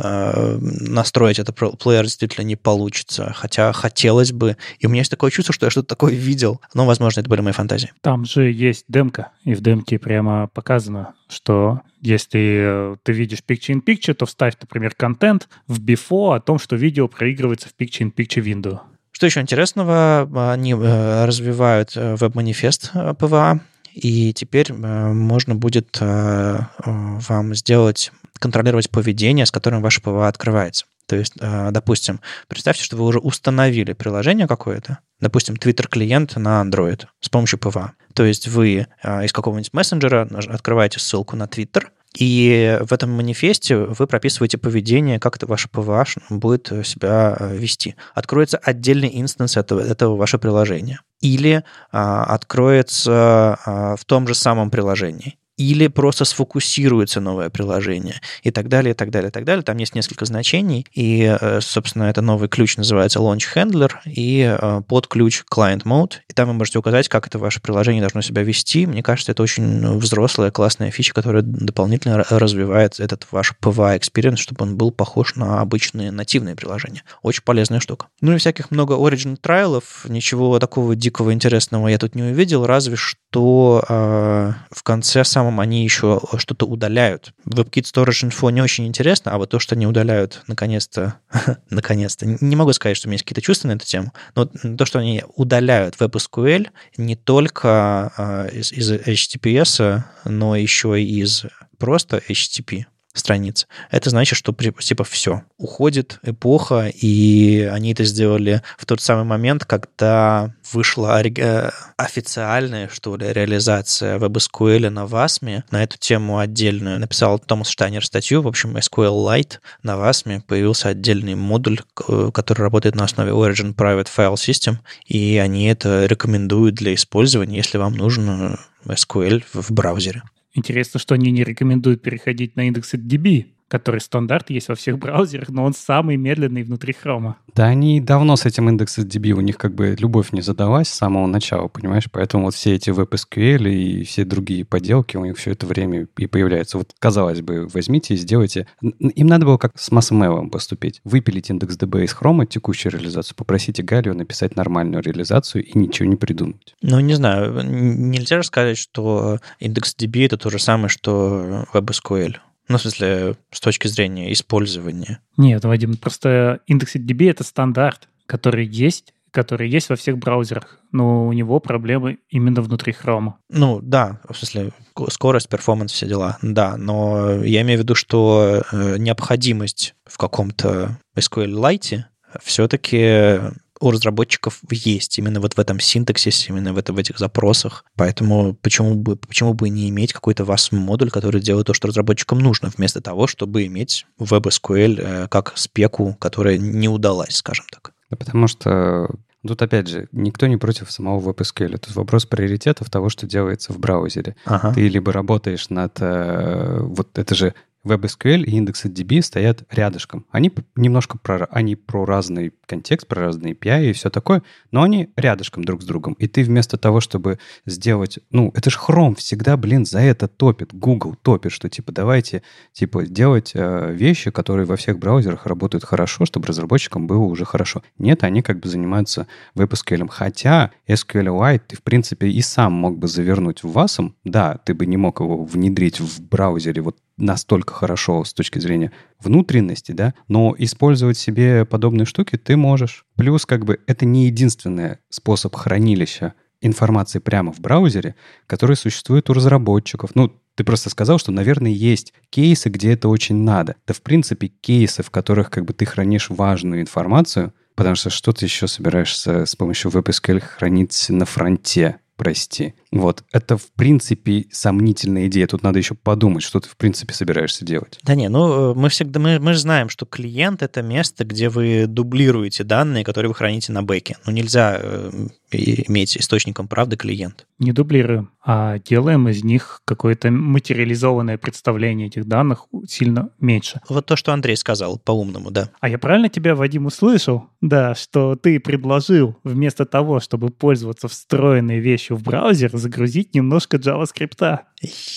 настроить 0.59 1.39
этот 1.39 1.55
плеер 1.55 2.03
действительно 2.03 2.45
не 2.45 2.55
получится, 2.55 3.33
хотя 3.35 3.73
хотелось 3.73 4.31
бы. 4.31 4.57
И 4.79 4.85
у 4.85 4.89
меня 4.89 5.01
есть 5.01 5.11
такое 5.11 5.31
чувство, 5.31 5.53
что 5.53 5.65
я 5.65 5.69
что-то 5.71 5.87
такое 5.87 6.13
видел, 6.13 6.61
но, 6.73 6.85
возможно, 6.85 7.21
это 7.21 7.29
были 7.29 7.41
мои 7.41 7.53
фантазии. 7.53 7.91
Там 8.01 8.25
же 8.25 8.51
есть 8.51 8.85
демка, 8.87 9.31
и 9.43 9.55
в 9.55 9.61
демке 9.61 9.97
прямо 9.97 10.47
показано, 10.53 11.13
что 11.29 11.81
если 12.01 12.97
ты 13.03 13.11
видишь 13.13 13.43
Picture-in-Picture, 13.47 14.13
то 14.13 14.25
вставь, 14.25 14.55
например, 14.59 14.93
контент 14.95 15.47
в 15.67 15.79
before 15.79 16.35
о 16.35 16.39
том, 16.39 16.59
что 16.59 16.75
видео 16.75 17.07
проигрывается 17.07 17.69
в 17.69 17.73
Picture-in-Picture 17.79 18.43
window. 18.43 18.79
Что 19.11 19.27
еще 19.27 19.41
интересного? 19.41 20.27
Они 20.51 20.73
э, 20.73 21.25
развивают 21.25 21.93
э, 21.95 22.15
веб-манифест 22.15 22.91
э, 22.93 23.13
PWA, 23.13 23.61
и 23.93 24.33
теперь 24.33 24.73
можно 24.73 25.53
будет 25.53 25.99
вам 25.99 27.53
сделать, 27.53 28.11
контролировать 28.39 28.89
поведение, 28.89 29.45
с 29.45 29.51
которым 29.51 29.83
ваше 29.83 30.01
PWA 30.01 30.27
открывается. 30.27 30.85
То 31.05 31.15
есть, 31.15 31.33
допустим, 31.35 32.21
представьте, 32.47 32.83
что 32.83 32.95
вы 32.95 33.05
уже 33.05 33.19
установили 33.19 33.93
приложение 33.93 34.47
какое-то, 34.47 34.99
допустим, 35.19 35.55
Twitter-клиент 35.55 36.37
на 36.37 36.61
Android 36.61 37.05
с 37.19 37.29
помощью 37.29 37.59
PWA. 37.59 37.93
То 38.13 38.23
есть 38.23 38.47
вы 38.47 38.87
из 39.03 39.33
какого-нибудь 39.33 39.73
мессенджера 39.73 40.27
открываете 40.49 40.99
ссылку 40.99 41.35
на 41.35 41.43
Twitter, 41.43 41.87
и 42.15 42.77
в 42.81 42.93
этом 42.93 43.11
манифесте 43.11 43.75
вы 43.75 44.05
прописываете 44.05 44.59
поведение, 44.59 45.19
как 45.19 45.35
это 45.35 45.47
ваше 45.47 45.67
PWA 45.67 46.05
будет 46.29 46.67
себя 46.85 47.35
вести. 47.39 47.95
Откроется 48.13 48.59
отдельный 48.59 49.09
инстанс 49.13 49.57
этого, 49.57 49.79
этого 49.81 50.15
вашего 50.15 50.39
приложения. 50.39 51.01
Или 51.21 51.63
а, 51.91 52.23
откроется 52.25 53.57
а, 53.65 53.95
в 53.95 54.05
том 54.05 54.27
же 54.27 54.35
самом 54.35 54.69
приложении. 54.69 55.39
Или 55.57 55.87
просто 55.87 56.25
сфокусируется 56.25 57.19
новое 57.19 57.49
приложение 57.49 58.21
и 58.41 58.51
так 58.51 58.67
далее, 58.69 58.91
и 58.91 58.95
так 58.95 59.11
далее, 59.11 59.29
и 59.29 59.31
так 59.31 59.45
далее. 59.45 59.63
Там 59.63 59.77
есть 59.77 59.95
несколько 59.95 60.25
значений, 60.25 60.85
и, 60.93 61.37
э, 61.39 61.61
собственно, 61.61 62.03
это 62.03 62.21
новый 62.21 62.49
ключ 62.49 62.77
называется 62.77 63.19
Launch 63.19 63.43
Handler 63.55 63.91
и 64.05 64.57
э, 64.59 64.81
под 64.87 65.07
ключ 65.07 65.43
Client 65.51 65.83
Mode, 65.83 66.13
и 66.27 66.33
там 66.33 66.47
вы 66.47 66.53
можете 66.53 66.79
указать, 66.79 67.07
как 67.09 67.27
это 67.27 67.39
ваше 67.39 67.61
приложение 67.61 68.01
должно 68.01 68.21
себя 68.21 68.43
вести. 68.43 68.85
Мне 68.85 69.03
кажется, 69.03 69.31
это 69.31 69.43
очень 69.43 69.97
взрослая, 69.97 70.51
классная 70.51 70.91
фича, 70.91 71.13
которая 71.13 71.43
дополнительно 71.43 72.23
развивает 72.29 72.99
этот 72.99 73.27
ваш 73.31 73.53
PWA 73.61 73.99
experience, 73.99 74.37
чтобы 74.37 74.63
он 74.63 74.75
был 74.75 74.91
похож 74.91 75.35
на 75.35 75.61
обычные 75.61 76.11
нативные 76.11 76.55
приложения. 76.55 77.03
Очень 77.21 77.43
полезная 77.43 77.79
штука. 77.79 78.07
Ну 78.21 78.33
и 78.33 78.37
всяких 78.37 78.71
много 78.71 78.93
Origin 78.95 79.37
трайлов, 79.39 80.05
ничего 80.07 80.59
такого 80.59 80.95
дикого 80.95 81.33
интересного 81.33 81.87
я 81.87 81.97
тут 81.97 82.15
не 82.15 82.23
увидел, 82.23 82.65
разве 82.65 82.95
что 82.95 83.83
э, 83.87 84.53
в 84.71 84.83
конце 84.83 85.23
самом 85.43 85.59
они 85.59 85.83
еще 85.83 86.21
что-то 86.37 86.65
удаляют. 86.65 87.33
WebKit 87.45 87.83
Storage 87.83 88.29
Info 88.29 88.51
не 88.51 88.61
очень 88.61 88.87
интересно, 88.87 89.31
а 89.31 89.37
вот 89.37 89.49
то, 89.49 89.59
что 89.59 89.75
они 89.75 89.85
удаляют 89.85 90.41
наконец-то, 90.47 91.19
наконец-то, 91.69 92.25
не 92.25 92.55
могу 92.55 92.73
сказать, 92.73 92.97
что 92.97 93.07
у 93.07 93.09
меня 93.09 93.15
есть 93.15 93.25
какие-то 93.25 93.41
чувства 93.41 93.67
на 93.67 93.73
эту 93.73 93.85
тему, 93.85 94.13
но 94.35 94.45
то, 94.45 94.85
что 94.85 94.99
они 94.99 95.23
удаляют 95.35 95.95
WebSQL 95.99 96.67
не 96.97 97.15
только 97.15 98.13
э, 98.17 98.49
из, 98.53 98.71
из 98.71 98.91
HTTPS, 98.91 100.03
но 100.25 100.55
еще 100.55 101.01
и 101.01 101.21
из 101.21 101.45
просто 101.77 102.21
HTTP 102.29 102.85
страниц. 103.13 103.67
Это 103.91 104.09
значит, 104.09 104.37
что 104.37 104.53
типа 104.53 105.03
все, 105.03 105.43
уходит 105.57 106.19
эпоха, 106.23 106.87
и 106.87 107.61
они 107.71 107.93
это 107.93 108.03
сделали 108.03 108.61
в 108.77 108.85
тот 108.85 109.01
самый 109.01 109.23
момент, 109.23 109.65
когда 109.65 110.53
вышла 110.71 111.21
э, 111.23 111.71
официальная, 111.97 112.89
что 112.89 113.15
ли, 113.15 113.31
реализация 113.31 114.17
WebSQL 114.17 114.89
на 114.89 115.05
VASM. 115.05 115.63
На 115.69 115.83
эту 115.83 115.97
тему 115.97 116.39
отдельную 116.39 116.99
написал 116.99 117.37
Томас 117.39 117.69
Штайнер 117.69 118.03
статью. 118.05 118.41
В 118.41 118.47
общем, 118.47 118.75
SQLite 118.77 119.59
на 119.83 119.93
VASM 119.95 120.41
появился 120.41 120.89
отдельный 120.89 121.35
модуль, 121.35 121.81
который 121.95 122.61
работает 122.61 122.95
на 122.95 123.03
основе 123.03 123.31
Origin 123.31 123.75
Private 123.75 124.07
File 124.15 124.35
System, 124.35 124.77
и 125.05 125.37
они 125.37 125.67
это 125.67 126.05
рекомендуют 126.05 126.75
для 126.75 126.93
использования, 126.95 127.57
если 127.57 127.77
вам 127.77 127.93
нужен 127.93 128.57
SQL 128.85 129.43
в 129.53 129.71
браузере. 129.71 130.23
Интересно, 130.53 130.99
что 130.99 131.15
они 131.15 131.31
не 131.31 131.43
рекомендуют 131.43 132.01
переходить 132.01 132.55
на 132.55 132.67
индекс 132.67 132.93
DB, 132.93 133.47
который 133.67 134.01
стандарт 134.01 134.49
есть 134.49 134.69
во 134.69 134.75
всех 134.75 134.97
браузерах, 134.99 135.49
но 135.49 135.63
он 135.63 135.73
самый 135.73 136.17
медленный 136.17 136.63
внутри 136.63 136.93
хрома. 136.93 137.37
Да 137.55 137.65
они 137.65 138.01
давно 138.01 138.35
с 138.35 138.45
этим 138.45 138.69
индексом 138.69 139.05
DB, 139.05 139.31
у 139.31 139.41
них 139.41 139.57
как 139.57 139.73
бы 139.75 139.95
любовь 139.97 140.31
не 140.31 140.41
задалась 140.41 140.87
с 140.87 140.93
самого 140.93 141.27
начала, 141.27 141.67
понимаешь? 141.67 142.05
Поэтому 142.11 142.45
вот 142.45 142.55
все 142.55 142.75
эти 142.75 142.89
WebSQL 142.89 143.69
и 143.69 144.03
все 144.03 144.25
другие 144.25 144.65
поделки 144.65 145.17
у 145.17 145.25
них 145.25 145.37
все 145.37 145.51
это 145.51 145.65
время 145.65 146.07
и 146.17 146.27
появляются. 146.27 146.77
Вот, 146.77 146.91
казалось 146.99 147.41
бы, 147.41 147.67
возьмите 147.73 148.13
и 148.13 148.17
сделайте. 148.17 148.67
Им 148.81 149.27
надо 149.27 149.45
было 149.45 149.57
как 149.57 149.73
с 149.75 149.91
MassMail 149.91 150.49
поступить. 150.49 151.01
Выпилить 151.03 151.49
индекс 151.49 151.77
DB 151.77 152.03
из 152.03 152.13
хрома, 152.13 152.45
текущую 152.45 152.93
реализацию, 152.93 153.35
попросите 153.35 153.83
Галию 153.83 154.15
написать 154.15 154.55
нормальную 154.55 155.03
реализацию 155.03 155.63
и 155.63 155.77
ничего 155.77 156.07
не 156.07 156.15
придумать. 156.15 156.75
Ну, 156.81 156.99
не 156.99 157.13
знаю, 157.13 157.63
нельзя 157.63 158.37
же 158.37 158.43
сказать, 158.43 158.77
что 158.77 159.39
индекс 159.59 159.95
DB 159.95 160.25
это 160.25 160.37
то 160.37 160.49
же 160.49 160.59
самое, 160.59 160.89
что 160.89 161.65
WebSQL. 161.73 162.37
Ну, 162.67 162.77
в 162.77 162.81
смысле, 162.81 163.35
с 163.51 163.59
точки 163.59 163.87
зрения 163.87 164.31
использования. 164.31 165.19
Нет, 165.37 165.63
Вадим, 165.65 165.97
просто 165.97 166.59
IndexedDB— 166.69 167.29
это 167.31 167.43
стандарт, 167.43 168.07
который 168.25 168.65
есть, 168.65 169.13
который 169.31 169.67
есть 169.67 169.89
во 169.89 169.95
всех 169.95 170.17
браузерах, 170.17 170.79
но 170.91 171.27
у 171.27 171.33
него 171.33 171.59
проблемы 171.59 172.19
именно 172.29 172.61
внутри 172.61 172.93
Chrome. 172.93 173.33
Ну, 173.49 173.79
да, 173.81 174.21
в 174.29 174.37
смысле, 174.37 174.71
скорость, 175.09 175.49
перформанс, 175.49 175.91
все 175.91 176.07
дела, 176.07 176.37
да, 176.41 176.77
но 176.77 177.43
я 177.43 177.63
имею 177.63 177.79
в 177.79 177.81
виду, 177.81 177.95
что 177.95 178.61
э, 178.71 178.97
необходимость 178.97 179.95
в 180.05 180.17
каком-то 180.17 180.99
SQLite 181.17 182.03
все-таки 182.41 183.39
у 183.83 183.91
разработчиков 183.91 184.61
есть 184.69 185.19
именно 185.19 185.41
вот 185.41 185.55
в 185.55 185.59
этом 185.59 185.79
синтаксисе, 185.79 186.49
именно 186.49 186.73
в, 186.73 186.77
это, 186.77 186.93
в 186.93 186.97
этих 186.97 187.19
запросах. 187.19 187.83
Поэтому 187.97 188.53
почему 188.53 188.95
бы, 188.95 189.17
почему 189.17 189.53
бы 189.53 189.67
не 189.69 189.89
иметь 189.89 190.13
какой-то 190.13 190.45
вас 190.45 190.71
модуль, 190.71 191.11
который 191.11 191.41
делает 191.41 191.67
то, 191.67 191.73
что 191.73 191.89
разработчикам 191.89 192.39
нужно, 192.39 192.71
вместо 192.75 193.01
того, 193.01 193.27
чтобы 193.27 193.65
иметь 193.65 194.05
WebSQL 194.19 195.01
э, 195.01 195.27
как 195.27 195.53
спеку, 195.55 196.15
которая 196.19 196.57
не 196.57 196.87
удалась, 196.87 197.35
скажем 197.35 197.65
так. 197.69 197.93
Да 198.09 198.17
потому 198.17 198.47
что 198.47 199.09
Тут, 199.45 199.61
опять 199.61 199.89
же, 199.89 200.07
никто 200.13 200.47
не 200.47 200.55
против 200.55 200.89
самого 200.89 201.33
WebSQL. 201.33 201.77
Тут 201.77 201.95
вопрос 201.95 202.25
приоритетов 202.25 202.89
того, 202.89 203.09
что 203.09 203.27
делается 203.27 203.73
в 203.73 203.77
браузере. 203.79 204.37
Ага. 204.45 204.73
Ты 204.73 204.87
либо 204.87 205.11
работаешь 205.11 205.69
над... 205.69 205.97
Э, 205.99 206.79
вот 206.79 207.17
это 207.17 207.35
же 207.35 207.53
WebSQL 207.85 208.43
и 208.43 208.59
IndexedDB 208.59 209.21
стоят 209.21 209.63
рядышком. 209.69 210.25
Они 210.31 210.51
немножко 210.75 211.17
про, 211.17 211.45
они 211.51 211.75
про 211.75 212.05
разный 212.05 212.53
контекст, 212.65 213.07
про 213.07 213.21
разные 213.21 213.53
API 213.53 213.89
и 213.89 213.93
все 213.93 214.09
такое, 214.09 214.43
но 214.71 214.83
они 214.83 215.09
рядышком 215.15 215.63
друг 215.63 215.81
с 215.81 215.85
другом. 215.85 216.13
И 216.13 216.27
ты 216.27 216.43
вместо 216.43 216.77
того, 216.77 217.01
чтобы 217.01 217.39
сделать... 217.65 218.19
Ну, 218.31 218.51
это 218.55 218.69
же 218.69 218.77
Chrome 218.77 219.15
всегда, 219.15 219.57
блин, 219.57 219.85
за 219.85 219.99
это 219.99 220.27
топит. 220.27 220.73
Google 220.73 221.15
топит, 221.15 221.51
что 221.51 221.69
типа 221.69 221.91
давайте 221.91 222.41
типа 222.71 223.05
делать 223.05 223.51
э, 223.53 223.91
вещи, 223.93 224.31
которые 224.31 224.65
во 224.65 224.75
всех 224.75 224.97
браузерах 224.97 225.45
работают 225.45 225.83
хорошо, 225.83 226.25
чтобы 226.25 226.47
разработчикам 226.47 227.07
было 227.07 227.23
уже 227.23 227.45
хорошо. 227.45 227.83
Нет, 227.97 228.23
они 228.23 228.41
как 228.41 228.59
бы 228.59 228.69
занимаются 228.69 229.27
WebSQL. 229.55 230.07
Хотя 230.09 230.71
SQLite 230.87 231.61
ты, 231.67 231.75
в 231.75 231.83
принципе, 231.83 232.27
и 232.27 232.41
сам 232.41 232.73
мог 232.73 232.97
бы 232.97 233.07
завернуть 233.07 233.63
в 233.63 233.77
WASM. 233.77 234.13
Да, 234.23 234.57
ты 234.57 234.73
бы 234.73 234.85
не 234.85 234.97
мог 234.97 235.19
его 235.19 235.43
внедрить 235.43 235.99
в 235.99 236.21
браузере 236.21 236.81
вот 236.81 236.97
настолько 237.17 237.73
хорошо 237.73 238.23
с 238.23 238.33
точки 238.33 238.59
зрения 238.59 238.91
внутренности, 239.19 239.91
да, 239.91 240.13
но 240.27 240.55
использовать 240.57 241.17
себе 241.17 241.65
подобные 241.65 242.05
штуки 242.05 242.37
ты 242.37 242.57
можешь. 242.57 243.05
Плюс 243.15 243.45
как 243.45 243.65
бы 243.65 243.79
это 243.87 244.05
не 244.05 244.25
единственный 244.25 244.97
способ 245.09 245.55
хранилища 245.55 246.33
информации 246.61 247.19
прямо 247.19 247.51
в 247.51 247.59
браузере, 247.59 248.15
который 248.47 248.75
существует 248.75 249.29
у 249.29 249.33
разработчиков. 249.33 250.11
Ну, 250.15 250.33
ты 250.55 250.63
просто 250.63 250.89
сказал, 250.89 251.19
что, 251.19 251.31
наверное, 251.31 251.71
есть 251.71 252.13
кейсы, 252.29 252.69
где 252.69 252.93
это 252.93 253.09
очень 253.09 253.43
надо. 253.43 253.75
Да, 253.85 253.93
в 253.93 254.01
принципе, 254.01 254.47
кейсы, 254.47 255.03
в 255.03 255.11
которых 255.11 255.49
как 255.49 255.65
бы 255.65 255.73
ты 255.73 255.85
хранишь 255.85 256.29
важную 256.29 256.81
информацию, 256.81 257.53
потому 257.75 257.95
что 257.95 258.09
что 258.09 258.31
ты 258.31 258.45
еще 258.45 258.67
собираешься 258.67 259.45
с 259.45 259.55
помощью 259.55 259.91
WebSQL 259.91 260.39
хранить 260.39 261.07
на 261.09 261.25
фронте? 261.25 261.97
Прости. 262.15 262.73
Вот, 262.91 263.23
это, 263.31 263.57
в 263.57 263.71
принципе, 263.73 264.45
сомнительная 264.51 265.27
идея. 265.27 265.47
Тут 265.47 265.63
надо 265.63 265.79
еще 265.79 265.95
подумать, 265.95 266.43
что 266.43 266.59
ты, 266.59 266.69
в 266.69 266.77
принципе, 266.77 267.13
собираешься 267.13 267.65
делать. 267.65 267.99
Да 268.03 268.15
не, 268.15 268.29
ну, 268.29 268.71
э, 268.71 268.73
мы 268.75 268.89
всегда, 268.89 269.19
мы, 269.19 269.39
мы 269.39 269.53
же 269.53 269.59
знаем, 269.59 269.89
что 269.89 270.05
клиент— 270.05 270.61
это 270.63 270.81
место, 270.81 271.25
где 271.25 271.49
вы 271.49 271.85
дублируете 271.87 272.63
данные, 272.63 273.03
которые 273.03 273.29
вы 273.29 273.35
храните 273.35 273.71
на 273.71 273.83
бэке. 273.83 274.17
Ну, 274.25 274.31
нельзя 274.31 274.77
э, 274.79 275.11
иметь 275.57 276.17
источником 276.17 276.67
правды 276.67 276.97
клиент. 276.97 277.45
Не 277.59 277.71
дублируем, 277.71 278.31
а 278.45 278.79
делаем 278.79 279.27
из 279.29 279.43
них 279.43 279.81
какое-то 279.85 280.31
материализованное 280.31 281.37
представление 281.37 282.07
этих 282.07 282.25
данных 282.25 282.67
сильно 282.87 283.29
меньше. 283.39 283.81
Вот 283.89 284.05
то, 284.05 284.15
что 284.15 284.33
Андрей 284.33 284.57
сказал, 284.57 284.97
по-умному, 284.99 285.51
да. 285.51 285.69
А 285.79 285.89
я 285.89 285.97
правильно 285.97 286.29
тебя, 286.29 286.55
Вадим, 286.55 286.85
услышал? 286.85 287.49
Да, 287.61 287.95
что 287.95 288.35
ты 288.35 288.59
предложил 288.59 289.37
вместо 289.43 289.85
того, 289.85 290.19
чтобы 290.19 290.49
пользоваться 290.49 291.07
встроенной 291.07 291.79
вещью 291.79 292.17
в 292.17 292.23
браузер, 292.23 292.71
загрузить 292.73 293.33
немножко 293.33 293.77
JavaScript. 293.77 294.59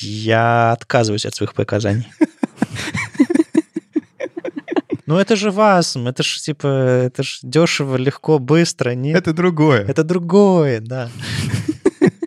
Я 0.00 0.72
отказываюсь 0.72 1.26
от 1.26 1.34
своих 1.34 1.54
показаний. 1.54 2.06
Ну 5.06 5.16
это 5.18 5.36
же 5.36 5.52
ВАСМ, 5.52 6.08
это 6.08 6.22
же 6.24 6.40
типа, 6.40 6.66
это 6.66 7.22
же 7.22 7.38
дешево, 7.42 7.96
легко, 7.96 8.40
быстро, 8.40 8.90
нет? 8.90 9.16
Это 9.16 9.32
другое. 9.32 9.84
Это 9.84 10.02
другое, 10.02 10.80
да. 10.80 11.08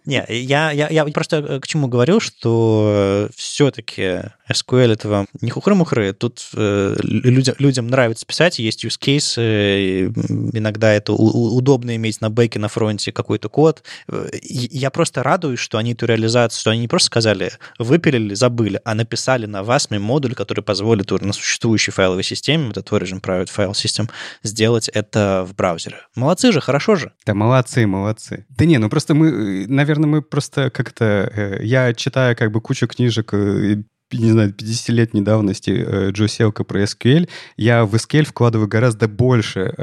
Не, 0.10 0.26
я, 0.28 0.72
я, 0.72 0.90
я 0.90 1.06
просто 1.06 1.38
э, 1.38 1.60
к 1.60 1.68
чему 1.68 1.88
говорю, 1.88 2.20
что 2.20 3.30
все-таки 3.36 4.24
SQL 4.52 4.94
это 4.94 5.08
вам 5.08 5.28
не 5.42 5.52
хухры-мухры. 5.52 6.14
Тут 6.14 6.50
э, 6.56 6.96
людям, 7.04 7.56
людям 7.60 7.88
нравится 7.88 8.26
писать, 8.26 8.60
есть 8.60 8.84
use 8.84 9.00
case, 9.00 10.12
иногда 10.54 10.92
это 10.94 11.14
у, 11.14 11.56
удобно 11.56 11.96
иметь 11.96 12.22
на 12.22 12.30
бэке, 12.30 12.60
на 12.60 12.68
фронте 12.68 13.12
какой-то 13.12 13.50
код. 13.50 13.84
Э, 14.08 14.30
я 14.42 14.90
просто 14.90 15.22
радуюсь, 15.22 15.60
что 15.60 15.78
они 15.78 15.94
эту 15.94 16.08
реализацию, 16.08 16.60
что 16.60 16.72
они 16.72 16.82
не 16.82 16.88
просто 16.88 17.08
сказали, 17.08 17.52
выпилили, 17.78 18.34
забыли, 18.34 18.82
а 18.84 18.96
написали 18.96 19.46
на 19.46 19.62
VASM 19.62 20.00
модуль, 20.00 20.34
который 20.34 20.64
позволит 20.64 21.12
на 21.12 21.34
существующей 21.34 21.92
файловой 21.92 22.24
системе, 22.24 22.72
этот 22.72 22.90
Origin 22.90 23.22
Private 23.22 23.50
File 23.56 23.72
System, 23.72 24.10
сделать 24.44 24.90
это 24.90 25.46
в 25.48 25.56
браузере. 25.56 25.98
Молодцы 26.16 26.52
же, 26.52 26.62
хорошо 26.62 26.96
же. 26.96 27.12
Да 27.26 27.34
молодцы, 27.34 27.86
молодцы. 27.86 28.46
Да 28.50 28.66
не, 28.66 28.78
ну 28.78 28.90
просто 28.90 29.14
мы, 29.14 29.68
наверное, 29.68 29.99
наверное, 30.00 30.20
мы 30.20 30.22
просто 30.22 30.70
как-то... 30.70 31.30
Э, 31.34 31.60
я 31.64 31.94
читаю 31.94 32.36
как 32.36 32.52
бы 32.52 32.62
кучу 32.62 32.88
книжек 32.88 33.34
э, 33.34 33.84
не 34.12 34.32
знаю, 34.32 34.54
50-летней 34.54 35.22
давности 35.22 35.70
э, 35.70 36.12
Джо 36.12 36.28
Селка 36.28 36.64
про 36.64 36.84
SQL, 36.84 37.30
я 37.58 37.86
в 37.86 37.94
SQL 37.94 38.24
вкладываю 38.24 38.68
гораздо 38.68 39.08
больше 39.08 39.74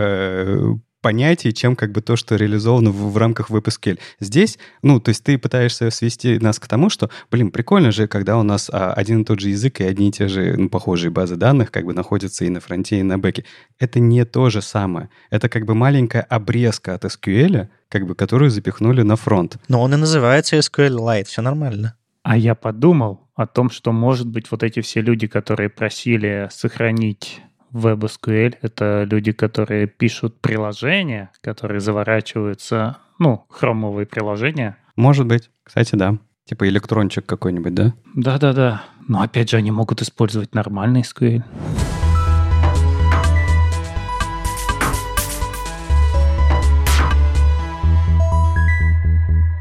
понятий, 1.07 1.55
чем 1.55 1.77
как 1.77 1.93
бы 1.93 2.01
то, 2.01 2.17
что 2.17 2.35
реализовано 2.35 2.91
в, 2.91 3.13
в 3.13 3.17
рамках 3.17 3.49
WebSQL. 3.49 4.01
Здесь, 4.19 4.59
ну, 4.83 4.99
то 4.99 5.11
есть 5.11 5.23
ты 5.23 5.39
пытаешься 5.39 5.89
свести 5.91 6.41
нас 6.41 6.59
к 6.59 6.67
тому, 6.67 6.91
что, 6.91 7.11
блин, 7.31 7.53
прикольно 7.53 7.93
же, 7.93 8.09
когда 8.09 8.37
у 8.37 8.43
нас 8.43 8.69
а, 8.73 8.93
один 8.93 9.23
и 9.23 9.25
тот 9.25 9.39
же 9.39 9.51
язык 9.51 9.81
и 9.81 9.85
одни 9.85 10.09
и 10.09 10.11
те 10.11 10.27
же, 10.27 10.57
ну, 10.57 10.69
похожие 10.69 11.13
базы 11.13 11.37
данных 11.37 11.71
как 11.71 11.85
бы 11.85 11.95
находятся 11.95 12.45
и 12.45 12.49
на 12.49 12.59
фронте, 12.59 12.99
и 12.99 13.05
на 13.05 13.19
бэке. 13.19 13.45
Это 13.79 14.01
не 14.01 14.25
то 14.25 14.51
же 14.51 14.63
самое. 14.63 15.09
Это 15.31 15.49
как 15.49 15.65
бы 15.65 15.77
маленькая 15.77 16.23
обрезка 16.23 16.95
от 16.95 17.05
SQL, 17.05 17.69
как 17.89 18.05
бы, 18.05 18.17
которую 18.17 18.51
запихнули 18.51 19.03
на 19.03 19.15
фронт. 19.15 19.59
Но 19.69 19.83
он 19.83 19.95
и 19.95 19.97
называется 19.97 20.57
SQLite, 20.57 21.27
все 21.27 21.41
нормально. 21.41 21.95
А 22.25 22.37
я 22.37 22.57
подумал 22.57 23.29
о 23.37 23.47
том, 23.47 23.71
что, 23.71 23.93
может 23.93 24.27
быть, 24.27 24.51
вот 24.51 24.65
эти 24.65 24.81
все 24.81 25.03
люди, 25.03 25.29
которые 25.29 25.69
просили 25.69 26.49
сохранить 26.51 27.43
WebSQL— 27.77 28.57
это 28.63 29.07
люди, 29.11 29.33
которые 29.33 29.87
пишут 29.87 30.41
приложения, 30.41 31.31
которые 31.41 31.81
заворачиваются, 31.81 32.99
ну, 33.19 33.45
хромовые 33.49 34.07
приложения. 34.07 34.77
Может 34.97 35.27
быть. 35.27 35.51
Кстати, 35.65 35.95
да. 35.95 36.17
Типа 36.45 36.69
электрончик 36.69 37.27
какой-нибудь, 37.27 37.75
да? 37.75 37.95
Да-да-да. 38.15 38.85
Но 39.09 39.21
опять 39.21 39.51
же, 39.51 39.57
они 39.57 39.71
могут 39.71 40.03
использовать 40.03 40.55
нормальный 40.55 41.03
SQL. 41.03 41.43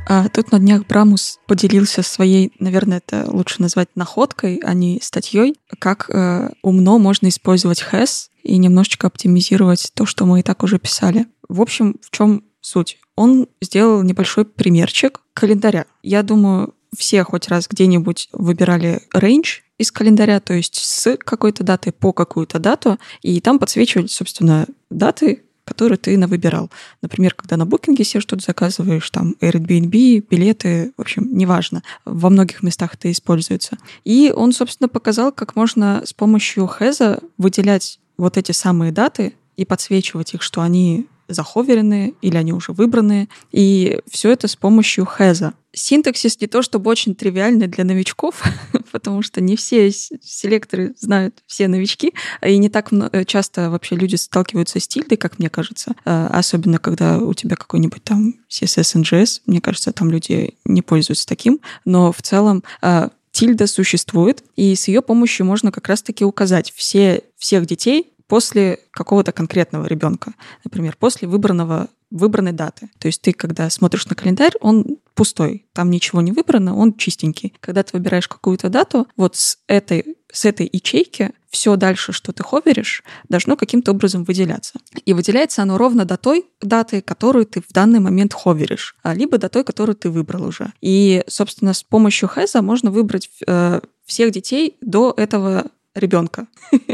А 0.08 0.30
тут 0.30 0.52
на 0.52 0.60
днях 0.60 0.86
Брамус 0.86 1.40
поделился 1.48 2.04
своей, 2.04 2.52
наверное, 2.60 2.98
это 2.98 3.26
лучше 3.30 3.62
назвать 3.62 3.90
находкой, 3.96 4.62
а 4.64 4.74
не 4.74 5.00
статьей, 5.02 5.56
как 5.80 6.10
э, 6.10 6.52
умно 6.62 7.00
можно 7.00 7.28
использовать 7.28 7.84
has 7.92 8.28
и 8.44 8.58
немножечко 8.58 9.08
оптимизировать 9.08 9.92
то, 9.96 10.06
что 10.06 10.26
мы 10.26 10.42
и 10.42 10.44
так 10.44 10.62
уже 10.64 10.78
писали. 10.78 11.26
В 11.50 11.60
общем, 11.62 11.96
в 12.02 12.12
чем 12.12 12.44
суть? 12.62 13.00
Он 13.16 13.48
сделал 13.62 14.04
небольшой 14.04 14.46
примерчик 14.46 15.22
календаря. 15.34 15.86
Я 16.04 16.22
думаю, 16.22 16.76
все 16.96 17.24
хоть 17.24 17.48
раз 17.48 17.68
где-нибудь 17.68 18.30
выбирали 18.32 19.02
range 19.14 19.62
из 19.78 19.92
календаря, 19.92 20.40
то 20.40 20.54
есть 20.54 20.76
с 20.76 21.18
какой-то 21.18 21.64
датой 21.64 21.92
по 21.92 22.14
какую-то 22.14 22.60
дату, 22.60 23.00
и 23.22 23.42
там 23.42 23.60
подсвечивали, 23.60 24.08
собственно, 24.08 24.68
даты, 24.90 25.45
который 25.66 25.98
ты 25.98 26.18
навыбирал. 26.18 26.70
Например, 27.02 27.34
когда 27.34 27.58
на 27.58 27.66
букинге 27.66 28.04
себе 28.04 28.22
что-то 28.22 28.44
заказываешь, 28.46 29.10
там 29.10 29.36
Airbnb, 29.42 30.26
билеты, 30.30 30.94
в 30.96 31.02
общем, 31.02 31.28
неважно. 31.36 31.84
Во 32.06 32.30
многих 32.30 32.64
местах 32.64 32.94
это 32.94 33.12
используется. 33.12 33.78
И 34.04 34.32
он, 34.36 34.54
собственно, 34.54 34.88
показал, 34.88 35.32
как 35.32 35.56
можно 35.56 36.04
с 36.06 36.14
помощью 36.14 36.68
Хеза 36.68 37.20
выделять 37.38 38.00
вот 38.18 38.38
эти 38.38 38.52
самые 38.52 38.92
даты 38.92 39.34
и 39.58 39.66
подсвечивать 39.66 40.34
их, 40.34 40.42
что 40.42 40.62
они 40.62 41.08
заховеренные 41.28 42.14
или 42.22 42.38
они 42.38 42.54
уже 42.54 42.72
выбранные. 42.72 43.28
И 43.52 44.00
все 44.10 44.32
это 44.32 44.48
с 44.48 44.56
помощью 44.56 45.06
Хеза. 45.06 45.54
Синтаксис 45.74 46.40
не 46.40 46.48
то 46.48 46.62
чтобы 46.62 46.90
очень 46.90 47.16
тривиальный 47.16 47.68
для 47.68 47.84
новичков, 47.84 48.44
потому 48.92 49.22
что 49.22 49.42
не 49.42 49.56
все 49.58 49.92
селекторы 49.92 50.96
знают 50.98 51.44
все 51.48 51.68
новички, 51.68 52.14
и 52.42 52.58
не 52.58 52.70
так 52.70 52.92
часто 53.28 53.70
вообще 53.70 53.96
люди 53.96 54.16
сталкиваются 54.16 54.80
с 54.80 54.88
тильдой, 54.88 55.18
как 55.18 55.38
мне 55.38 55.50
кажется, 55.50 55.94
а, 56.06 56.28
особенно 56.28 56.78
когда 56.78 57.18
у 57.18 57.34
тебя 57.34 57.58
какой-нибудь 57.58 58.04
там 58.04 58.36
CSS 58.50 59.02
NGS, 59.02 59.42
мне 59.48 59.60
кажется, 59.60 59.92
там 59.92 60.10
люди 60.12 60.56
не 60.64 60.82
пользуются 60.82 61.28
таким, 61.28 61.60
но 61.84 62.14
в 62.14 62.22
целом 62.22 62.64
а, 62.82 63.10
тильда 63.36 63.68
существует, 63.68 64.44
и 64.56 64.74
с 64.76 64.88
ее 64.88 65.02
помощью 65.02 65.46
можно 65.46 65.74
как 65.74 65.90
раз-таки 65.90 66.24
указать 66.24 66.72
все, 66.74 67.22
всех 67.38 67.66
детей 67.66 68.14
после 68.28 68.80
какого-то 68.92 69.32
конкретного 69.32 69.86
ребенка, 69.86 70.34
например, 70.64 70.96
после 71.00 71.28
выбранного 71.28 71.90
выбранной 72.12 72.54
даты. 72.54 72.90
То 73.00 73.08
есть 73.08 73.22
ты, 73.22 73.34
когда 73.34 73.70
смотришь 73.70 74.08
на 74.08 74.16
календарь, 74.16 74.54
он 74.62 74.98
пустой, 75.16 75.66
там 75.74 75.90
ничего 75.90 76.22
не 76.22 76.32
выбрано, 76.32 76.76
он 76.76 76.94
чистенький. 76.96 77.54
Когда 77.60 77.84
ты 77.84 77.98
выбираешь 77.98 78.28
какую-то 78.28 78.70
дату, 78.70 79.08
вот 79.18 79.36
с 79.36 79.58
этой, 79.68 80.16
с 80.32 80.46
этой 80.46 80.70
ячейки 80.72 81.32
все 81.50 81.76
дальше, 81.76 82.12
что 82.12 82.32
ты 82.32 82.44
ховеришь, 82.44 83.04
должно 83.28 83.58
каким-то 83.58 83.92
образом 83.92 84.24
выделяться. 84.24 84.80
И 85.06 85.14
выделяется 85.14 85.62
оно 85.64 85.78
ровно 85.78 86.06
до 86.06 86.18
той 86.18 86.46
даты, 86.62 87.02
которую 87.02 87.46
ты 87.46 87.62
в 87.62 87.72
данный 87.74 88.00
момент 88.00 88.34
ховеришь, 88.34 88.96
а 89.04 89.14
либо 89.14 89.38
до 89.38 89.50
той, 89.50 89.64
которую 89.64 89.96
ты 89.96 90.10
выбрал 90.10 90.46
уже. 90.46 90.74
И, 90.82 91.24
собственно, 91.28 91.74
с 91.74 91.84
помощью 91.84 92.30
хэза 92.30 92.62
можно 92.62 92.92
выбрать 92.92 93.30
э, 93.48 93.82
всех 94.06 94.32
детей 94.32 94.78
до 94.82 95.14
этого 95.16 95.72
ребенка. 95.96 96.48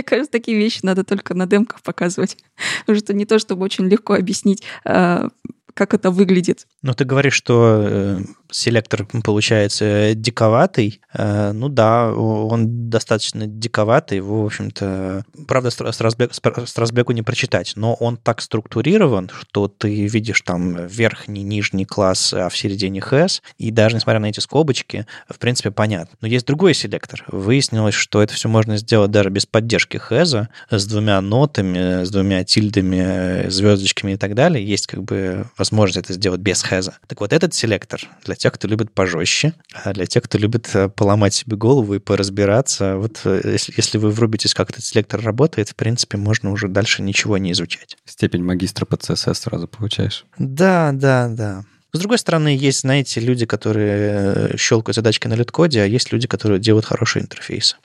Мне 0.00 0.04
кажется, 0.04 0.32
такие 0.32 0.56
вещи 0.56 0.80
надо 0.82 1.04
только 1.04 1.34
на 1.34 1.46
демках 1.46 1.82
показывать. 1.82 2.38
Потому 2.86 2.98
что 2.98 3.12
не 3.12 3.26
то, 3.26 3.38
чтобы 3.38 3.64
очень 3.64 3.86
легко 3.86 4.14
объяснить, 4.14 4.62
а, 4.82 5.28
как 5.74 5.92
это 5.92 6.10
выглядит. 6.10 6.66
Ну, 6.80 6.94
ты 6.94 7.04
говоришь, 7.04 7.34
что 7.34 7.84
э, 7.86 8.18
селектор 8.50 9.06
получается 9.24 10.14
диковатый. 10.14 11.00
Э, 11.12 11.52
ну 11.52 11.68
да, 11.68 12.12
он 12.12 12.90
достаточно 12.90 13.46
диковатый. 13.46 14.18
Его, 14.18 14.42
в 14.42 14.46
общем-то, 14.46 15.24
правда, 15.46 15.70
Страсбеку 15.70 17.12
не 17.12 17.22
прочитать, 17.22 17.72
но 17.76 17.94
он 17.94 18.16
так 18.16 18.40
структурирован, 18.40 19.30
что 19.32 19.68
ты 19.68 20.06
видишь 20.06 20.40
там 20.42 20.86
верхний, 20.86 21.42
нижний 21.42 21.84
класс, 21.84 22.32
а 22.34 22.48
в 22.48 22.56
середине 22.56 23.00
хэс, 23.00 23.42
и 23.58 23.70
даже 23.70 23.96
несмотря 23.96 24.20
на 24.20 24.26
эти 24.26 24.40
скобочки, 24.40 25.06
в 25.28 25.38
принципе, 25.38 25.70
понятно. 25.70 26.16
Но 26.20 26.28
есть 26.28 26.46
другой 26.46 26.74
селектор. 26.74 27.24
Выяснилось, 27.28 27.94
что 27.94 28.22
это 28.22 28.34
все 28.34 28.48
можно 28.48 28.76
сделать 28.76 29.10
даже 29.10 29.30
без 29.30 29.46
поддержки 29.46 29.96
хэза, 29.96 30.48
с 30.70 30.86
двумя 30.86 31.20
нотами, 31.20 32.04
с 32.04 32.10
двумя 32.10 32.44
тильдами, 32.44 33.48
звездочками 33.48 34.12
и 34.12 34.16
так 34.16 34.34
далее. 34.34 34.66
Есть 34.66 34.86
как 34.86 35.02
бы 35.02 35.46
возможность 35.56 36.04
это 36.04 36.12
сделать 36.12 36.40
без 36.40 36.62
хэза. 36.62 36.98
Так 37.06 37.20
вот, 37.20 37.32
этот 37.32 37.54
селектор 37.54 38.00
для 38.24 38.36
тех, 38.40 38.54
кто 38.54 38.66
любит 38.66 38.92
пожестче, 38.92 39.52
а 39.72 39.92
для 39.92 40.06
тех, 40.06 40.22
кто 40.24 40.38
любит 40.38 40.68
э, 40.74 40.88
поломать 40.88 41.34
себе 41.34 41.56
голову 41.56 41.94
и 41.94 41.98
поразбираться, 41.98 42.96
вот 42.96 43.20
э, 43.24 43.40
если, 43.44 43.74
если 43.76 43.98
вы 43.98 44.10
врубитесь, 44.10 44.54
как 44.54 44.70
этот 44.70 44.82
селектор 44.82 45.20
работает, 45.20 45.68
в 45.68 45.76
принципе, 45.76 46.16
можно 46.16 46.50
уже 46.50 46.68
дальше 46.68 47.02
ничего 47.02 47.36
не 47.36 47.52
изучать. 47.52 47.98
Степень 48.06 48.42
магистра 48.42 48.86
по 48.86 48.94
CSS 48.94 49.34
сразу 49.34 49.68
получаешь. 49.68 50.24
Да, 50.38 50.90
да, 50.92 51.28
да. 51.28 51.64
С 51.92 51.98
другой 51.98 52.18
стороны, 52.18 52.56
есть, 52.56 52.80
знаете, 52.80 53.20
люди, 53.20 53.44
которые 53.44 54.52
э, 54.52 54.56
щелкают 54.56 54.96
задачки 54.96 55.28
на 55.28 55.34
лид-коде, 55.34 55.82
а 55.82 55.84
есть 55.84 56.10
люди, 56.10 56.26
которые 56.26 56.60
делают 56.60 56.86
хорошие 56.86 57.22
интерфейсы. 57.22 57.76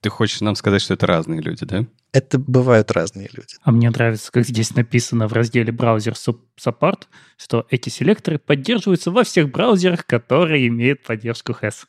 Ты 0.00 0.08
хочешь 0.08 0.40
нам 0.40 0.54
сказать, 0.54 0.80
что 0.80 0.94
это 0.94 1.06
разные 1.06 1.42
люди, 1.42 1.66
да? 1.66 1.84
Это 2.12 2.38
бывают 2.38 2.90
разные 2.90 3.28
люди. 3.32 3.54
А 3.62 3.70
мне 3.70 3.90
нравится, 3.90 4.32
как 4.32 4.46
здесь 4.46 4.74
написано 4.74 5.28
в 5.28 5.34
разделе 5.34 5.72
браузер 5.72 6.16
support, 6.64 7.04
что 7.36 7.66
эти 7.70 7.88
селекторы 7.88 8.38
поддерживаются 8.38 9.10
во 9.10 9.24
всех 9.24 9.50
браузерах, 9.50 10.06
которые 10.06 10.68
имеют 10.68 11.02
поддержку 11.02 11.52
HES. 11.52 11.86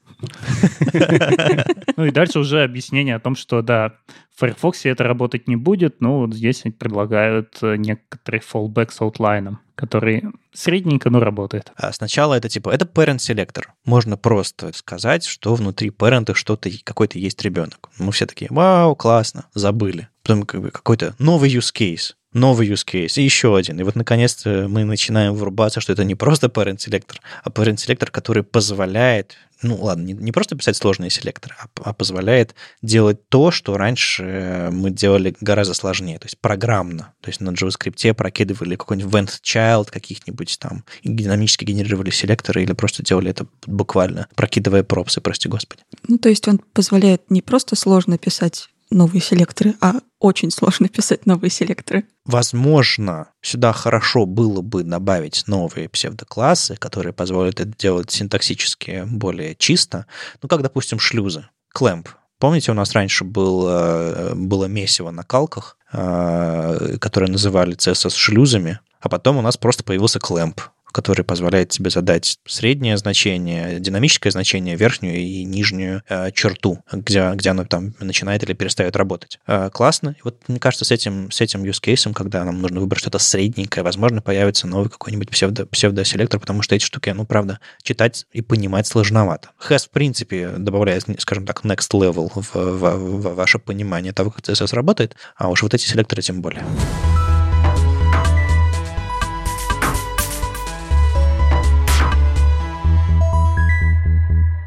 Ну 1.98 2.06
и 2.06 2.12
дальше 2.12 2.40
уже 2.40 2.64
объяснение 2.64 3.16
о 3.16 3.20
том, 3.20 3.36
что 3.36 3.62
да, 3.62 3.98
в 4.36 4.40
Firefox 4.40 4.86
это 4.86 5.04
работать 5.04 5.48
не 5.48 5.56
будет, 5.56 6.02
но 6.02 6.20
вот 6.20 6.34
здесь 6.34 6.64
предлагают 6.80 7.58
э, 7.62 7.76
некоторый 7.76 8.40
fallback 8.40 8.92
с 8.92 9.02
аутлайном, 9.02 9.60
который 9.76 10.24
средненько, 10.54 11.10
но 11.10 11.20
работает. 11.20 11.72
А 11.76 11.92
сначала 11.92 12.34
это 12.36 12.50
типа, 12.50 12.70
это 12.70 12.86
parent 12.86 13.20
селектор. 13.20 13.74
Можно 13.86 14.18
просто 14.18 14.72
сказать, 14.74 15.26
что 15.26 15.54
внутри 15.56 15.90
parent 15.90 16.34
что-то, 16.34 16.70
какой-то 16.84 17.20
есть 17.20 17.42
ребенок. 17.44 17.90
Мы 18.00 18.12
все 18.12 18.26
такие, 18.26 18.48
вау, 18.50 18.96
классно, 18.96 19.46
забыли. 19.54 20.08
Потом 20.24 20.44
как 20.44 20.62
бы 20.62 20.72
какой-то 20.72 21.16
новый 21.20 21.54
use 21.54 21.74
case 21.74 22.14
новый 22.34 22.70
use 22.70 22.86
case, 22.86 23.20
и 23.20 23.24
еще 23.24 23.56
один. 23.58 23.80
И 23.80 23.84
вот, 23.84 23.96
наконец-то, 23.96 24.68
мы 24.70 24.84
начинаем 24.84 25.34
врубаться, 25.34 25.82
что 25.82 25.92
это 25.94 26.04
не 26.04 26.16
просто 26.16 26.48
parent 26.48 26.80
селектор, 26.80 27.20
а 27.44 27.50
parent 27.50 27.78
селектор, 27.78 28.10
который 28.10 28.44
позволяет, 28.44 29.36
ну, 29.62 29.78
ладно, 29.82 30.04
не, 30.04 30.14
не 30.14 30.32
просто 30.32 30.56
писать 30.56 30.78
сложные 30.78 31.10
селекторы, 31.10 31.56
а, 31.60 31.68
а 31.84 31.94
позволяет 31.94 32.56
делать 32.82 33.28
то, 33.28 33.52
что 33.52 33.78
раньше 33.78 34.70
мы 34.72 34.92
делали 34.92 35.36
гораздо 35.42 35.74
сложнее, 35.74 36.20
то 36.20 36.26
есть 36.26 36.40
программно. 36.40 37.14
То 37.20 37.30
есть 37.30 37.42
на 37.42 37.50
JavaScript 37.50 38.14
прокидывали 38.14 38.76
какой-нибудь 38.76 39.14
event 39.14 39.40
child 39.44 39.92
каких-нибудь 39.92 40.58
там, 40.60 40.86
динамически 41.04 41.66
генерировали 41.66 42.12
селекторы 42.12 42.64
или 42.64 42.72
просто 42.72 43.04
делали 43.04 43.30
это 43.32 43.46
буквально, 43.66 44.28
прокидывая 44.36 44.84
пропсы, 44.84 45.20
прости 45.20 45.50
господи. 45.50 45.82
Ну, 46.08 46.18
то 46.18 46.30
есть 46.30 46.48
он 46.48 46.60
позволяет 46.74 47.30
не 47.30 47.42
просто 47.42 47.76
сложно 47.76 48.18
писать 48.18 48.70
новые 48.90 49.22
селекторы, 49.22 49.76
а 49.82 49.96
очень 50.22 50.52
сложно 50.52 50.88
писать 50.88 51.26
новые 51.26 51.50
селекторы. 51.50 52.06
Возможно, 52.26 53.30
сюда 53.42 53.74
хорошо 53.74 54.26
было 54.26 54.62
бы 54.62 54.84
добавить 54.84 55.44
новые 55.48 55.90
псевдоклассы, 55.90 56.76
которые 56.76 57.12
позволят 57.12 57.60
это 57.60 57.74
делать 57.78 58.12
синтаксически 58.12 59.04
более 59.08 59.56
чисто. 59.56 60.06
Ну, 60.42 60.48
как, 60.48 60.62
допустим, 60.62 61.00
шлюзы. 61.00 61.48
Clamp. 61.76 62.08
Помните, 62.38 62.72
у 62.72 62.76
нас 62.76 62.94
раньше 62.94 63.24
был, 63.24 63.68
э, 63.68 64.34
было 64.36 64.66
месиво 64.66 65.10
на 65.12 65.24
калках, 65.24 65.78
э, 65.92 66.98
которые 67.00 67.32
называли 67.32 67.76
CSS 67.76 68.16
шлюзами, 68.16 68.80
а 69.00 69.10
потом 69.10 69.38
у 69.38 69.42
нас 69.42 69.58
просто 69.58 69.84
появился 69.84 70.20
Clamp 70.20 70.60
который 70.92 71.24
позволяет 71.24 71.70
тебе 71.70 71.90
задать 71.90 72.40
среднее 72.46 72.98
значение, 72.98 73.80
динамическое 73.80 74.32
значение, 74.32 74.76
верхнюю 74.76 75.18
и 75.18 75.44
нижнюю 75.44 76.04
э, 76.10 76.32
черту, 76.32 76.84
где, 76.92 77.32
где 77.34 77.50
оно 77.50 77.66
там 77.66 77.94
начинает 78.00 78.44
или 78.44 78.54
перестает 78.54 78.96
работать. 78.96 79.40
Э, 79.48 79.70
классно. 79.72 80.16
И 80.18 80.22
вот 80.24 80.38
мне 80.48 80.60
кажется, 80.60 80.86
с 80.86 80.92
этим, 80.92 81.32
с 81.32 81.42
этим 81.42 81.64
use 81.64 81.82
case, 81.82 82.12
когда 82.14 82.44
нам 82.44 82.62
нужно 82.62 82.80
выбрать 82.80 83.02
что-то 83.02 83.20
средненькое, 83.20 83.84
возможно, 83.84 84.22
появится 84.22 84.68
новый 84.68 84.90
какой-нибудь 84.90 85.30
псевдо, 85.30 85.66
псевдоселектор, 85.66 86.40
потому 86.40 86.62
что 86.62 86.76
эти 86.76 86.84
штуки, 86.84 87.10
ну, 87.10 87.26
правда, 87.26 87.60
читать 87.84 88.26
и 88.32 88.42
понимать 88.42 88.88
сложновато. 88.88 89.50
Has, 89.68 89.88
в 89.88 89.90
принципе, 89.90 90.50
добавляет, 90.58 91.06
скажем 91.20 91.46
так, 91.46 91.64
next 91.64 91.92
level 91.92 92.32
в, 92.34 92.54
в, 92.54 92.96
в 92.96 93.36
ваше 93.36 93.60
понимание 93.60 94.14
того, 94.14 94.32
как 94.32 94.44
CSS 94.44 94.76
работает, 94.76 95.16
а 95.36 95.50
уж 95.50 95.64
вот 95.64 95.74
эти 95.74 95.86
селекторы 95.86 96.22
тем 96.22 96.42
более. 96.42 96.64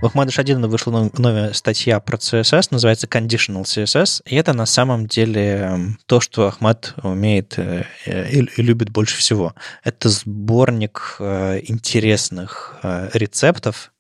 В 0.05 0.07
Ахмада 0.07 0.31
Шадина 0.31 0.69
вышла 0.69 1.11
новая 1.17 1.55
статья 1.55 1.99
про 1.99 2.19
CSS, 2.19 2.69
называется 2.71 3.07
Conditional 3.07 3.63
CSS, 3.63 4.21
и 4.27 4.37
это 4.37 4.53
на 4.53 4.67
самом 4.67 5.07
деле 5.07 5.97
то, 6.05 6.21
что 6.21 6.47
Ахмад 6.47 6.93
умеет 7.03 7.55
э, 7.57 7.87
и 8.05 8.43
любит 8.61 8.91
больше 8.91 9.17
всего. 9.17 9.55
Это 9.83 10.11
сборник 10.11 11.17
э, 11.21 11.63
интересных 11.65 12.77
э, 12.83 13.09
рецептов, 13.15 13.94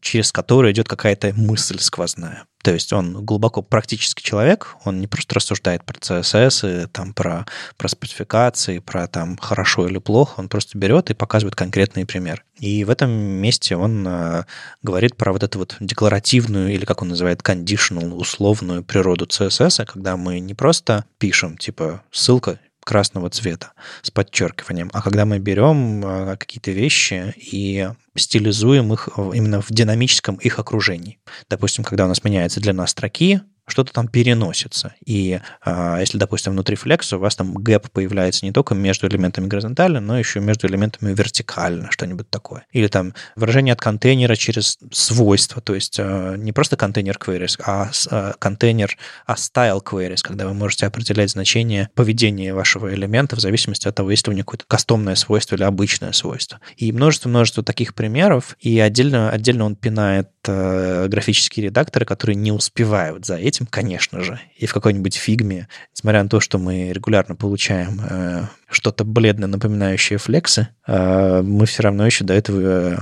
через 0.00 0.32
который 0.32 0.72
идет 0.72 0.88
какая-то 0.88 1.32
мысль 1.34 1.78
сквозная. 1.78 2.44
То 2.64 2.72
есть 2.72 2.94
он 2.94 3.24
глубоко 3.24 3.60
практический 3.60 4.24
человек, 4.24 4.76
он 4.84 4.98
не 4.98 5.06
просто 5.06 5.34
рассуждает 5.34 5.84
про 5.84 5.98
CSS, 5.98 6.84
и, 6.84 6.86
там, 6.86 7.12
про, 7.12 7.44
про 7.76 7.88
спецификации, 7.88 8.78
про 8.78 9.06
там, 9.06 9.36
хорошо 9.36 9.86
или 9.86 9.98
плохо, 9.98 10.40
он 10.40 10.48
просто 10.48 10.78
берет 10.78 11.10
и 11.10 11.14
показывает 11.14 11.54
конкретный 11.54 12.06
пример. 12.06 12.42
И 12.58 12.84
в 12.84 12.90
этом 12.90 13.10
месте 13.10 13.76
он 13.76 14.06
э, 14.08 14.44
говорит 14.82 15.14
про 15.16 15.32
вот 15.34 15.42
эту 15.42 15.58
вот 15.58 15.76
декларативную, 15.78 16.72
или 16.72 16.86
как 16.86 17.02
он 17.02 17.08
называет, 17.08 17.42
conditional, 17.42 18.14
условную 18.14 18.82
природу 18.82 19.26
CSS, 19.26 19.84
когда 19.84 20.16
мы 20.16 20.40
не 20.40 20.54
просто 20.54 21.04
пишем, 21.18 21.58
типа, 21.58 22.02
ссылка 22.10 22.58
красного 22.84 23.30
цвета 23.30 23.72
с 24.02 24.10
подчеркиванием. 24.10 24.90
А 24.92 25.02
когда 25.02 25.24
мы 25.24 25.38
берем 25.38 26.04
э, 26.04 26.36
какие-то 26.36 26.70
вещи 26.70 27.34
и 27.36 27.88
стилизуем 28.16 28.92
их 28.92 29.08
именно 29.16 29.60
в 29.60 29.70
динамическом 29.70 30.36
их 30.36 30.58
окружении. 30.58 31.18
Допустим, 31.50 31.84
когда 31.84 32.04
у 32.04 32.08
нас 32.08 32.22
меняется 32.22 32.60
длина 32.60 32.86
строки, 32.86 33.40
что-то 33.66 33.92
там 33.92 34.08
переносится. 34.08 34.94
И 35.04 35.40
э, 35.64 35.96
если, 36.00 36.18
допустим, 36.18 36.52
внутри 36.52 36.76
Flex 36.76 37.14
у 37.14 37.18
вас 37.18 37.36
там 37.36 37.54
гэп 37.54 37.90
появляется 37.90 38.44
не 38.44 38.52
только 38.52 38.74
между 38.74 39.06
элементами 39.08 39.46
горизонтально, 39.46 40.00
но 40.00 40.18
еще 40.18 40.40
между 40.40 40.66
элементами 40.66 41.14
вертикально, 41.14 41.90
что-нибудь 41.90 42.28
такое. 42.30 42.66
Или 42.72 42.88
там 42.88 43.14
выражение 43.36 43.72
от 43.72 43.80
контейнера 43.80 44.36
через 44.36 44.78
свойства, 44.92 45.62
то 45.62 45.74
есть 45.74 45.96
э, 45.98 46.36
не 46.38 46.52
просто 46.52 46.76
контейнер 46.76 47.16
queries, 47.16 47.60
а 47.64 47.90
э, 48.10 48.32
контейнер, 48.38 48.96
а 49.26 49.34
style 49.34 49.82
queries, 49.82 50.20
когда 50.22 50.46
вы 50.46 50.54
можете 50.54 50.86
определять 50.86 51.30
значение 51.30 51.88
поведения 51.94 52.52
вашего 52.52 52.92
элемента 52.92 53.36
в 53.36 53.40
зависимости 53.40 53.88
от 53.88 53.94
того, 53.94 54.10
есть 54.10 54.26
ли 54.26 54.32
у 54.32 54.36
него 54.36 54.44
какое-то 54.44 54.66
кастомное 54.68 55.14
свойство 55.14 55.56
или 55.56 55.62
обычное 55.62 56.12
свойство. 56.12 56.60
И 56.76 56.92
множество-множество 56.92 57.62
таких 57.62 57.94
примеров, 57.94 58.56
и 58.60 58.78
отдельно, 58.78 59.30
отдельно 59.30 59.64
он 59.64 59.76
пинает 59.76 60.28
э, 60.48 61.08
графические 61.08 61.66
редакторы, 61.66 62.04
которые 62.04 62.36
не 62.36 62.52
успевают 62.52 63.26
за 63.26 63.36
этим, 63.36 63.66
конечно 63.66 64.20
же. 64.20 64.40
И 64.56 64.66
в 64.66 64.72
какой-нибудь 64.72 65.14
фигме, 65.14 65.68
несмотря 65.94 66.22
на 66.22 66.28
то, 66.28 66.40
что 66.40 66.58
мы 66.58 66.92
регулярно 66.92 67.36
получаем 67.36 68.00
э, 68.08 68.44
что-то 68.68 69.04
бледно 69.04 69.46
напоминающее 69.46 70.18
флексы, 70.18 70.68
э, 70.86 71.42
мы 71.42 71.66
все 71.66 71.82
равно 71.82 72.06
еще 72.06 72.24
до 72.24 72.34
этого... 72.34 72.60
Э, 72.60 72.98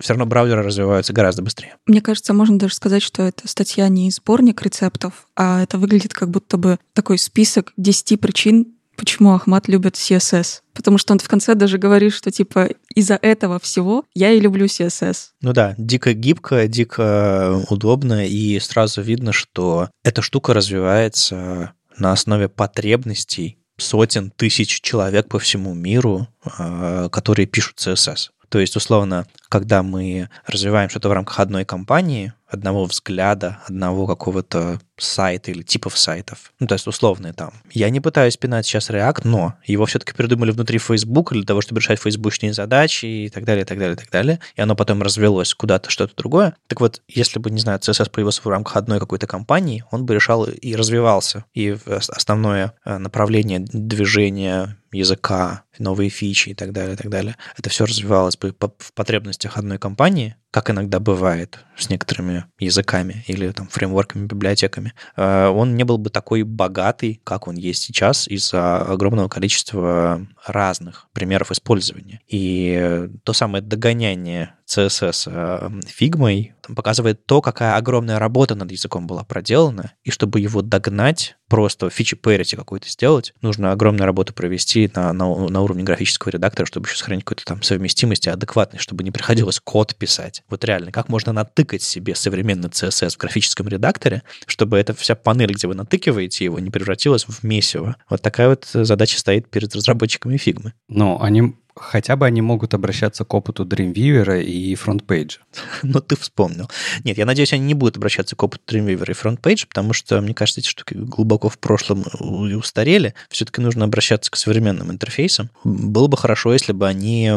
все 0.00 0.12
равно 0.12 0.26
браузеры 0.26 0.62
развиваются 0.62 1.12
гораздо 1.12 1.42
быстрее. 1.42 1.76
Мне 1.86 2.00
кажется, 2.00 2.34
можно 2.34 2.58
даже 2.58 2.74
сказать, 2.74 3.02
что 3.02 3.22
это 3.22 3.48
статья 3.48 3.88
не 3.88 4.10
сборник 4.10 4.62
рецептов, 4.62 5.26
а 5.36 5.62
это 5.62 5.78
выглядит 5.78 6.12
как 6.12 6.30
будто 6.30 6.56
бы 6.56 6.78
такой 6.92 7.18
список 7.18 7.72
10 7.76 8.20
причин, 8.20 8.74
почему 8.96 9.34
Ахмат 9.34 9.68
любит 9.68 9.94
CSS. 9.94 10.60
Потому 10.72 10.98
что 10.98 11.12
он 11.12 11.18
в 11.18 11.28
конце 11.28 11.54
даже 11.54 11.78
говорит, 11.78 12.12
что 12.12 12.30
типа 12.30 12.70
из-за 12.94 13.14
этого 13.14 13.58
всего 13.58 14.04
я 14.14 14.32
и 14.32 14.40
люблю 14.40 14.66
CSS. 14.66 15.16
Ну 15.40 15.52
да, 15.52 15.74
дико 15.78 16.12
гибко, 16.12 16.66
дико 16.66 17.64
удобно, 17.68 18.26
и 18.26 18.58
сразу 18.60 19.02
видно, 19.02 19.32
что 19.32 19.88
эта 20.02 20.22
штука 20.22 20.54
развивается 20.54 21.72
на 21.96 22.12
основе 22.12 22.48
потребностей 22.48 23.58
сотен 23.76 24.30
тысяч 24.30 24.80
человек 24.80 25.28
по 25.28 25.38
всему 25.38 25.74
миру, 25.74 26.28
а, 26.44 27.08
которые 27.08 27.46
пишут 27.46 27.78
CSS. 27.78 28.30
То 28.48 28.60
есть, 28.60 28.76
условно, 28.76 29.26
когда 29.48 29.82
мы 29.82 30.28
развиваем 30.46 30.88
что-то 30.88 31.08
в 31.08 31.12
рамках 31.12 31.40
одной 31.40 31.64
компании, 31.64 32.34
одного 32.54 32.84
взгляда, 32.84 33.58
одного 33.66 34.06
какого-то 34.06 34.80
сайта 34.96 35.50
или 35.50 35.62
типов 35.62 35.98
сайтов. 35.98 36.52
Ну, 36.60 36.66
то 36.66 36.74
есть 36.74 36.86
условные 36.86 37.32
там. 37.32 37.52
Я 37.72 37.90
не 37.90 38.00
пытаюсь 38.00 38.36
пинать 38.36 38.66
сейчас 38.66 38.90
React, 38.90 39.22
но 39.24 39.54
его 39.64 39.86
все-таки 39.86 40.12
придумали 40.12 40.52
внутри 40.52 40.78
Facebook 40.78 41.32
для 41.32 41.44
того, 41.44 41.60
чтобы 41.60 41.80
решать 41.80 42.00
фейсбучные 42.00 42.52
задачи 42.52 43.06
и 43.06 43.28
так 43.28 43.44
далее, 43.44 43.62
и 43.62 43.66
так 43.66 43.78
далее, 43.78 43.94
и 43.94 43.98
так 43.98 44.10
далее. 44.10 44.40
И 44.54 44.60
оно 44.60 44.76
потом 44.76 45.02
развелось 45.02 45.54
куда-то, 45.54 45.90
что-то 45.90 46.14
другое. 46.16 46.56
Так 46.68 46.80
вот, 46.80 47.02
если 47.08 47.38
бы, 47.38 47.50
не 47.50 47.60
знаю, 47.60 47.80
CSS 47.80 48.10
появился 48.10 48.42
в 48.42 48.46
рамках 48.46 48.76
одной 48.76 49.00
какой-то 49.00 49.26
компании, 49.26 49.84
он 49.90 50.06
бы 50.06 50.14
решал 50.14 50.44
и 50.44 50.76
развивался. 50.76 51.44
И 51.54 51.76
основное 51.86 52.74
э, 52.84 52.98
направление 52.98 53.60
движения 53.60 54.78
языка, 54.92 55.64
новые 55.78 56.08
фичи 56.08 56.50
и 56.50 56.54
так 56.54 56.72
далее, 56.72 56.94
и 56.94 56.96
так 56.96 57.10
далее. 57.10 57.36
Это 57.56 57.68
все 57.70 57.84
развивалось 57.84 58.36
бы 58.36 58.54
в 58.58 58.92
потребностях 58.92 59.56
одной 59.56 59.78
компании, 59.78 60.36
как 60.54 60.70
иногда 60.70 61.00
бывает 61.00 61.58
с 61.76 61.90
некоторыми 61.90 62.44
языками 62.60 63.24
или 63.26 63.50
там 63.50 63.66
фреймворками, 63.66 64.28
библиотеками, 64.28 64.92
э, 65.16 65.48
он 65.48 65.74
не 65.74 65.82
был 65.82 65.98
бы 65.98 66.10
такой 66.10 66.44
богатый, 66.44 67.20
как 67.24 67.48
он 67.48 67.56
есть 67.56 67.82
сейчас, 67.82 68.28
из-за 68.28 68.76
огромного 68.82 69.26
количества 69.26 70.24
разных 70.46 71.08
примеров 71.12 71.50
использования. 71.50 72.20
И 72.28 73.08
то 73.24 73.32
самое 73.32 73.64
догоняние 73.64 74.54
CSS 74.68 75.30
э, 75.30 75.80
фигмой 75.86 76.54
показывает 76.62 77.26
то, 77.26 77.42
какая 77.42 77.76
огромная 77.76 78.18
работа 78.18 78.54
над 78.54 78.70
языком 78.70 79.06
была 79.06 79.24
проделана, 79.24 79.92
и 80.02 80.10
чтобы 80.10 80.40
его 80.40 80.62
догнать, 80.62 81.36
просто 81.48 81.90
фичи 81.90 82.16
parity 82.16 82.56
какой-то 82.56 82.88
сделать, 82.88 83.34
нужно 83.42 83.72
огромную 83.72 84.06
работу 84.06 84.32
провести 84.32 84.90
на, 84.94 85.12
на, 85.12 85.48
на 85.48 85.60
уровне 85.60 85.84
графического 85.84 86.30
редактора, 86.30 86.66
чтобы 86.66 86.86
еще 86.86 86.96
сохранить 86.96 87.24
какую-то 87.24 87.44
там 87.44 87.62
совместимость 87.62 88.26
и 88.26 88.30
адекватность, 88.30 88.82
чтобы 88.82 89.04
не 89.04 89.10
приходилось 89.10 89.60
код 89.60 89.94
писать. 89.94 90.42
Вот 90.48 90.64
реально, 90.64 90.90
как 90.90 91.08
можно 91.08 91.32
натыкать 91.32 91.82
себе 91.82 92.14
современный 92.14 92.70
CSS 92.70 93.10
в 93.10 93.18
графическом 93.18 93.68
редакторе, 93.68 94.22
чтобы 94.46 94.78
эта 94.78 94.94
вся 94.94 95.14
панель, 95.14 95.52
где 95.52 95.68
вы 95.68 95.74
натыкиваете 95.74 96.44
его, 96.44 96.58
не 96.58 96.70
превратилась 96.70 97.26
в 97.26 97.42
месиво. 97.44 97.96
Вот 98.08 98.22
такая 98.22 98.48
вот 98.48 98.66
задача 98.72 99.18
стоит 99.18 99.50
перед 99.50 99.74
разработчиками 99.74 100.36
фигмы. 100.36 100.72
Ну, 100.88 101.20
они 101.20 101.54
хотя 101.90 102.16
бы 102.16 102.26
они 102.26 102.40
могут 102.42 102.74
обращаться 102.74 103.24
к 103.24 103.34
опыту 103.34 103.64
Dreamweaver 103.64 104.42
и 104.42 104.74
FrontPage. 104.74 105.38
Ну, 105.82 106.00
ты 106.00 106.16
вспомнил. 106.16 106.70
Нет, 107.04 107.18
я 107.18 107.26
надеюсь, 107.26 107.52
они 107.52 107.64
не 107.66 107.74
будут 107.74 107.96
обращаться 107.96 108.36
к 108.36 108.42
опыту 108.42 108.62
Dreamweaver 108.74 109.10
и 109.10 109.12
FrontPage, 109.12 109.66
потому 109.68 109.92
что, 109.92 110.20
мне 110.20 110.34
кажется, 110.34 110.60
эти 110.60 110.68
штуки 110.68 110.94
глубоко 110.94 111.48
в 111.48 111.58
прошлом 111.58 112.02
и 112.02 112.54
устарели. 112.54 113.14
Все-таки 113.28 113.60
нужно 113.60 113.84
обращаться 113.84 114.30
к 114.30 114.36
современным 114.36 114.90
интерфейсам. 114.90 115.50
Было 115.62 116.08
бы 116.08 116.16
хорошо, 116.16 116.52
если 116.52 116.72
бы 116.72 116.88
они 116.88 117.30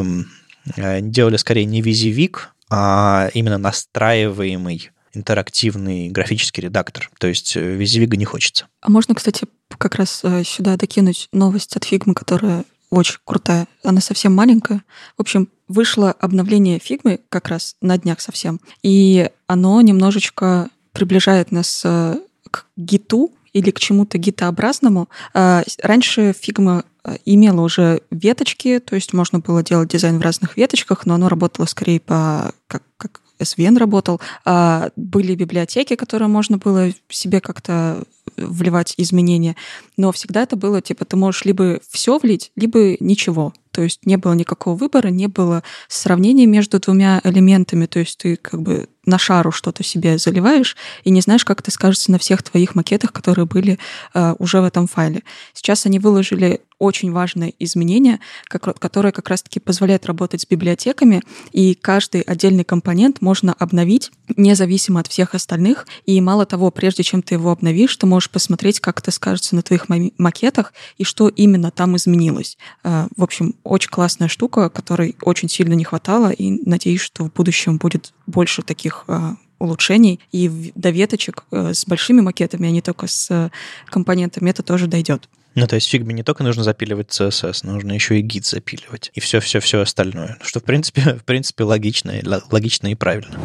э, 0.75 1.01
делали 1.01 1.37
скорее 1.37 1.65
не 1.65 1.81
визивик, 1.81 2.53
а 2.69 3.29
именно 3.33 3.57
настраиваемый 3.57 4.91
интерактивный 5.13 6.09
графический 6.09 6.63
редактор. 6.63 7.09
То 7.19 7.27
есть 7.27 7.57
э, 7.57 7.61
визивига 7.61 8.17
не 8.17 8.25
хочется. 8.25 8.67
А 8.81 8.89
можно, 8.89 9.15
кстати, 9.15 9.45
как 9.77 9.95
раз 9.95 10.21
э, 10.23 10.43
сюда 10.43 10.77
докинуть 10.77 11.27
новость 11.31 11.75
от 11.75 11.83
Figma, 11.83 12.13
которая 12.13 12.63
очень 12.89 13.17
крутая. 13.25 13.67
Она 13.83 14.01
совсем 14.01 14.33
маленькая. 14.33 14.83
В 15.17 15.21
общем, 15.21 15.49
вышло 15.67 16.11
обновление 16.11 16.79
Figma 16.79 17.19
как 17.29 17.49
раз 17.49 17.75
на 17.81 17.97
днях 17.97 18.21
совсем. 18.21 18.59
И 18.83 19.29
оно 19.47 19.81
немножечко 19.81 20.69
приближает 20.93 21.51
нас 21.51 21.81
э, 21.85 22.19
к 22.49 22.65
гиту 22.75 23.31
или 23.53 23.71
к 23.71 23.79
чему-то 23.79 24.17
гитообразному. 24.17 25.09
А, 25.33 25.63
раньше 25.81 26.33
Figma 26.39 26.85
э, 27.03 27.17
имела 27.25 27.61
уже 27.61 28.01
веточки, 28.11 28.79
то 28.79 28.95
есть 28.95 29.13
можно 29.13 29.39
было 29.39 29.63
делать 29.63 29.89
дизайн 29.89 30.19
в 30.19 30.21
разных 30.21 30.57
веточках, 30.57 31.05
но 31.05 31.15
оно 31.15 31.27
работало 31.29 31.65
скорее 31.65 31.99
по 31.99 32.53
как, 32.67 32.83
как 32.97 33.21
SVN 33.39 33.77
работал. 33.77 34.21
А, 34.45 34.89
были 34.95 35.35
библиотеки, 35.35 35.95
которые 35.95 36.29
можно 36.29 36.57
было 36.57 36.91
себе 37.09 37.41
как-то 37.41 38.03
вливать 38.37 38.93
изменения. 38.97 39.55
Но 39.97 40.11
всегда 40.11 40.43
это 40.43 40.55
было, 40.55 40.81
типа, 40.81 41.05
ты 41.05 41.15
можешь 41.17 41.45
либо 41.45 41.79
все 41.89 42.17
влить, 42.17 42.51
либо 42.55 42.95
ничего. 42.99 43.53
То 43.71 43.83
есть 43.83 44.07
не 44.07 44.17
было 44.17 44.33
никакого 44.33 44.75
выбора, 44.75 45.09
не 45.09 45.27
было 45.27 45.61
сравнения 45.87 46.47
между 46.47 46.79
двумя 46.79 47.21
элементами. 47.23 47.85
То 47.85 47.99
есть 47.99 48.17
ты 48.17 48.35
как 48.35 48.61
бы 48.61 48.89
на 49.05 49.19
шару 49.19 49.51
что-то 49.51 49.83
себе 49.83 50.17
заливаешь 50.17 50.75
и 51.03 51.11
не 51.11 51.21
знаешь, 51.21 51.45
как 51.45 51.61
это 51.61 51.69
скажется 51.69 52.11
на 52.11 52.17
всех 52.17 52.41
твоих 52.41 52.73
макетах, 52.73 53.13
которые 53.13 53.45
были 53.45 53.77
э, 54.15 54.33
уже 54.39 54.61
в 54.61 54.63
этом 54.63 54.87
файле. 54.87 55.21
Сейчас 55.53 55.85
они 55.85 55.99
выложили 55.99 56.61
очень 56.79 57.11
важное 57.11 57.53
изменение, 57.59 58.19
которое 58.47 59.11
как 59.11 59.29
раз-таки 59.29 59.59
позволяет 59.59 60.05
работать 60.05 60.41
с 60.41 60.47
библиотеками, 60.47 61.21
и 61.51 61.73
каждый 61.73 62.21
отдельный 62.21 62.63
компонент 62.63 63.21
можно 63.21 63.53
обновить 63.53 64.11
независимо 64.35 64.99
от 64.99 65.07
всех 65.07 65.33
остальных. 65.33 65.87
И 66.05 66.19
мало 66.21 66.45
того, 66.45 66.71
прежде 66.71 67.03
чем 67.03 67.21
ты 67.21 67.35
его 67.35 67.51
обновишь, 67.51 67.95
ты 67.95 68.05
можешь 68.05 68.29
посмотреть, 68.29 68.79
как 68.79 68.99
это 68.99 69.11
скажется 69.11 69.55
на 69.55 69.61
твоих 69.61 69.87
макетах 70.17 70.73
и 70.97 71.03
что 71.03 71.29
именно 71.29 71.71
там 71.71 71.95
изменилось. 71.95 72.57
Э, 72.83 73.07
в 73.15 73.23
общем, 73.23 73.55
очень 73.63 73.89
классная 73.89 74.27
штука, 74.27 74.69
которой 74.69 75.15
очень 75.21 75.49
сильно 75.49 75.73
не 75.73 75.83
хватало, 75.83 76.29
и 76.29 76.61
надеюсь, 76.67 77.01
что 77.01 77.25
в 77.25 77.33
будущем 77.33 77.77
будет 77.77 78.13
больше 78.27 78.61
таких 78.61 79.05
э, 79.07 79.35
улучшений, 79.59 80.19
и 80.31 80.71
до 80.75 80.89
веточек 80.91 81.45
э, 81.51 81.73
с 81.73 81.85
большими 81.85 82.21
макетами, 82.21 82.67
а 82.67 82.71
не 82.71 82.81
только 82.81 83.07
с 83.07 83.51
компонентами, 83.89 84.49
это 84.49 84.63
тоже 84.63 84.87
дойдет. 84.87 85.27
Ну, 85.59 85.65
то 85.65 85.73
есть 85.73 85.89
фигме 85.89 86.13
не 86.13 86.21
только 86.21 86.43
нужно 86.43 86.63
запиливать 86.63 87.09
CSS, 87.09 87.61
нужно 87.63 87.91
еще 87.91 88.19
и 88.19 88.21
гид 88.21 88.45
запиливать. 88.45 89.09
И 89.15 89.19
все-все-все 89.19 89.81
остальное. 89.81 90.37
Что, 90.43 90.59
в 90.59 90.63
принципе, 90.63 91.01
в 91.19 91.23
принципе 91.23 91.63
логично, 91.63 92.13
логично 92.51 92.91
и 92.91 92.93
правильно. 92.93 93.39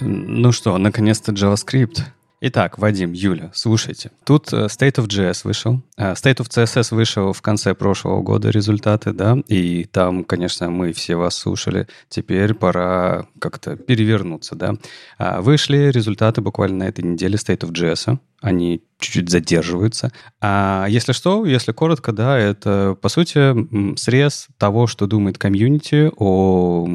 Ну 0.00 0.52
что, 0.52 0.76
наконец-то 0.76 1.32
JavaScript. 1.32 2.02
Итак, 2.46 2.76
Вадим, 2.76 3.12
Юля, 3.12 3.50
слушайте. 3.54 4.10
Тут 4.22 4.52
э, 4.52 4.66
State 4.66 4.96
of 4.96 5.06
JS 5.06 5.40
вышел. 5.44 5.80
Э, 5.96 6.12
State 6.12 6.40
of 6.40 6.50
CSS 6.50 6.94
вышел 6.94 7.32
в 7.32 7.40
конце 7.40 7.74
прошлого 7.74 8.20
года 8.20 8.50
результаты, 8.50 9.14
да, 9.14 9.38
и 9.48 9.84
там, 9.84 10.24
конечно, 10.24 10.68
мы 10.68 10.92
все 10.92 11.16
вас 11.16 11.36
слушали. 11.36 11.88
Теперь 12.10 12.52
пора 12.52 13.28
как-то 13.38 13.76
перевернуться, 13.76 14.56
да. 14.56 14.74
А, 15.16 15.40
вышли 15.40 15.90
результаты 15.90 16.42
буквально 16.42 16.84
на 16.84 16.88
этой 16.88 17.02
неделе 17.02 17.36
State 17.36 17.60
of 17.60 17.72
JS 17.72 18.18
они 18.44 18.82
чуть-чуть 18.98 19.30
задерживаются. 19.30 20.12
А 20.38 20.86
если 20.88 21.12
что, 21.12 21.46
если 21.46 21.72
коротко, 21.72 22.12
да, 22.12 22.38
это, 22.38 22.94
по 23.00 23.08
сути, 23.08 23.96
срез 23.96 24.48
того, 24.58 24.86
что 24.86 25.06
думает 25.06 25.38
комьюнити 25.38 26.10
о 26.18 26.86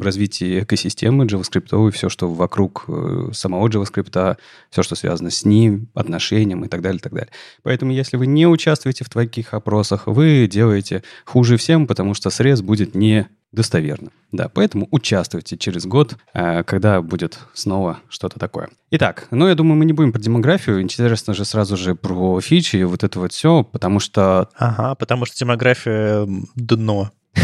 развитии 0.00 0.60
экосистемы 0.60 1.24
JavaScript 1.24 1.88
и 1.88 1.90
все, 1.90 2.08
что 2.08 2.32
вокруг 2.32 2.84
э, 2.86 3.30
самого 3.32 3.66
JavaScript, 3.66 4.36
все, 4.70 4.82
что 4.84 4.94
связано 4.94 5.30
с 5.30 5.44
ним, 5.44 5.88
отношением 5.94 6.64
и 6.64 6.68
так 6.68 6.80
далее, 6.80 6.98
и 6.98 7.02
так 7.02 7.12
далее. 7.12 7.30
Поэтому, 7.64 7.90
если 7.90 8.16
вы 8.16 8.28
не 8.28 8.46
участвуете 8.46 9.04
в 9.04 9.08
таких 9.08 9.52
опросах, 9.52 10.06
вы 10.06 10.48
делаете 10.48 11.02
хуже 11.24 11.56
всем, 11.56 11.88
потому 11.88 12.14
что 12.14 12.30
срез 12.30 12.62
будет 12.62 12.94
не 12.94 13.26
достоверно. 13.54 14.10
Да, 14.32 14.48
поэтому 14.48 14.88
участвуйте 14.90 15.56
через 15.56 15.86
год, 15.86 16.16
э, 16.34 16.64
когда 16.64 17.00
будет 17.00 17.38
снова 17.54 17.98
что-то 18.08 18.38
такое. 18.38 18.68
Итак, 18.90 19.28
ну, 19.30 19.48
я 19.48 19.54
думаю, 19.54 19.76
мы 19.76 19.84
не 19.84 19.92
будем 19.92 20.12
про 20.12 20.20
демографию. 20.20 20.82
Интересно 20.82 21.34
же 21.34 21.44
сразу 21.44 21.76
же 21.76 21.94
про 21.94 22.40
фичи 22.40 22.76
и 22.76 22.84
вот 22.84 23.04
это 23.04 23.18
вот 23.20 23.32
все, 23.32 23.64
потому 23.64 24.00
что... 24.00 24.48
Ага, 24.56 24.94
потому 24.96 25.24
что 25.26 25.38
демография 25.38 26.26
дно. 26.54 27.10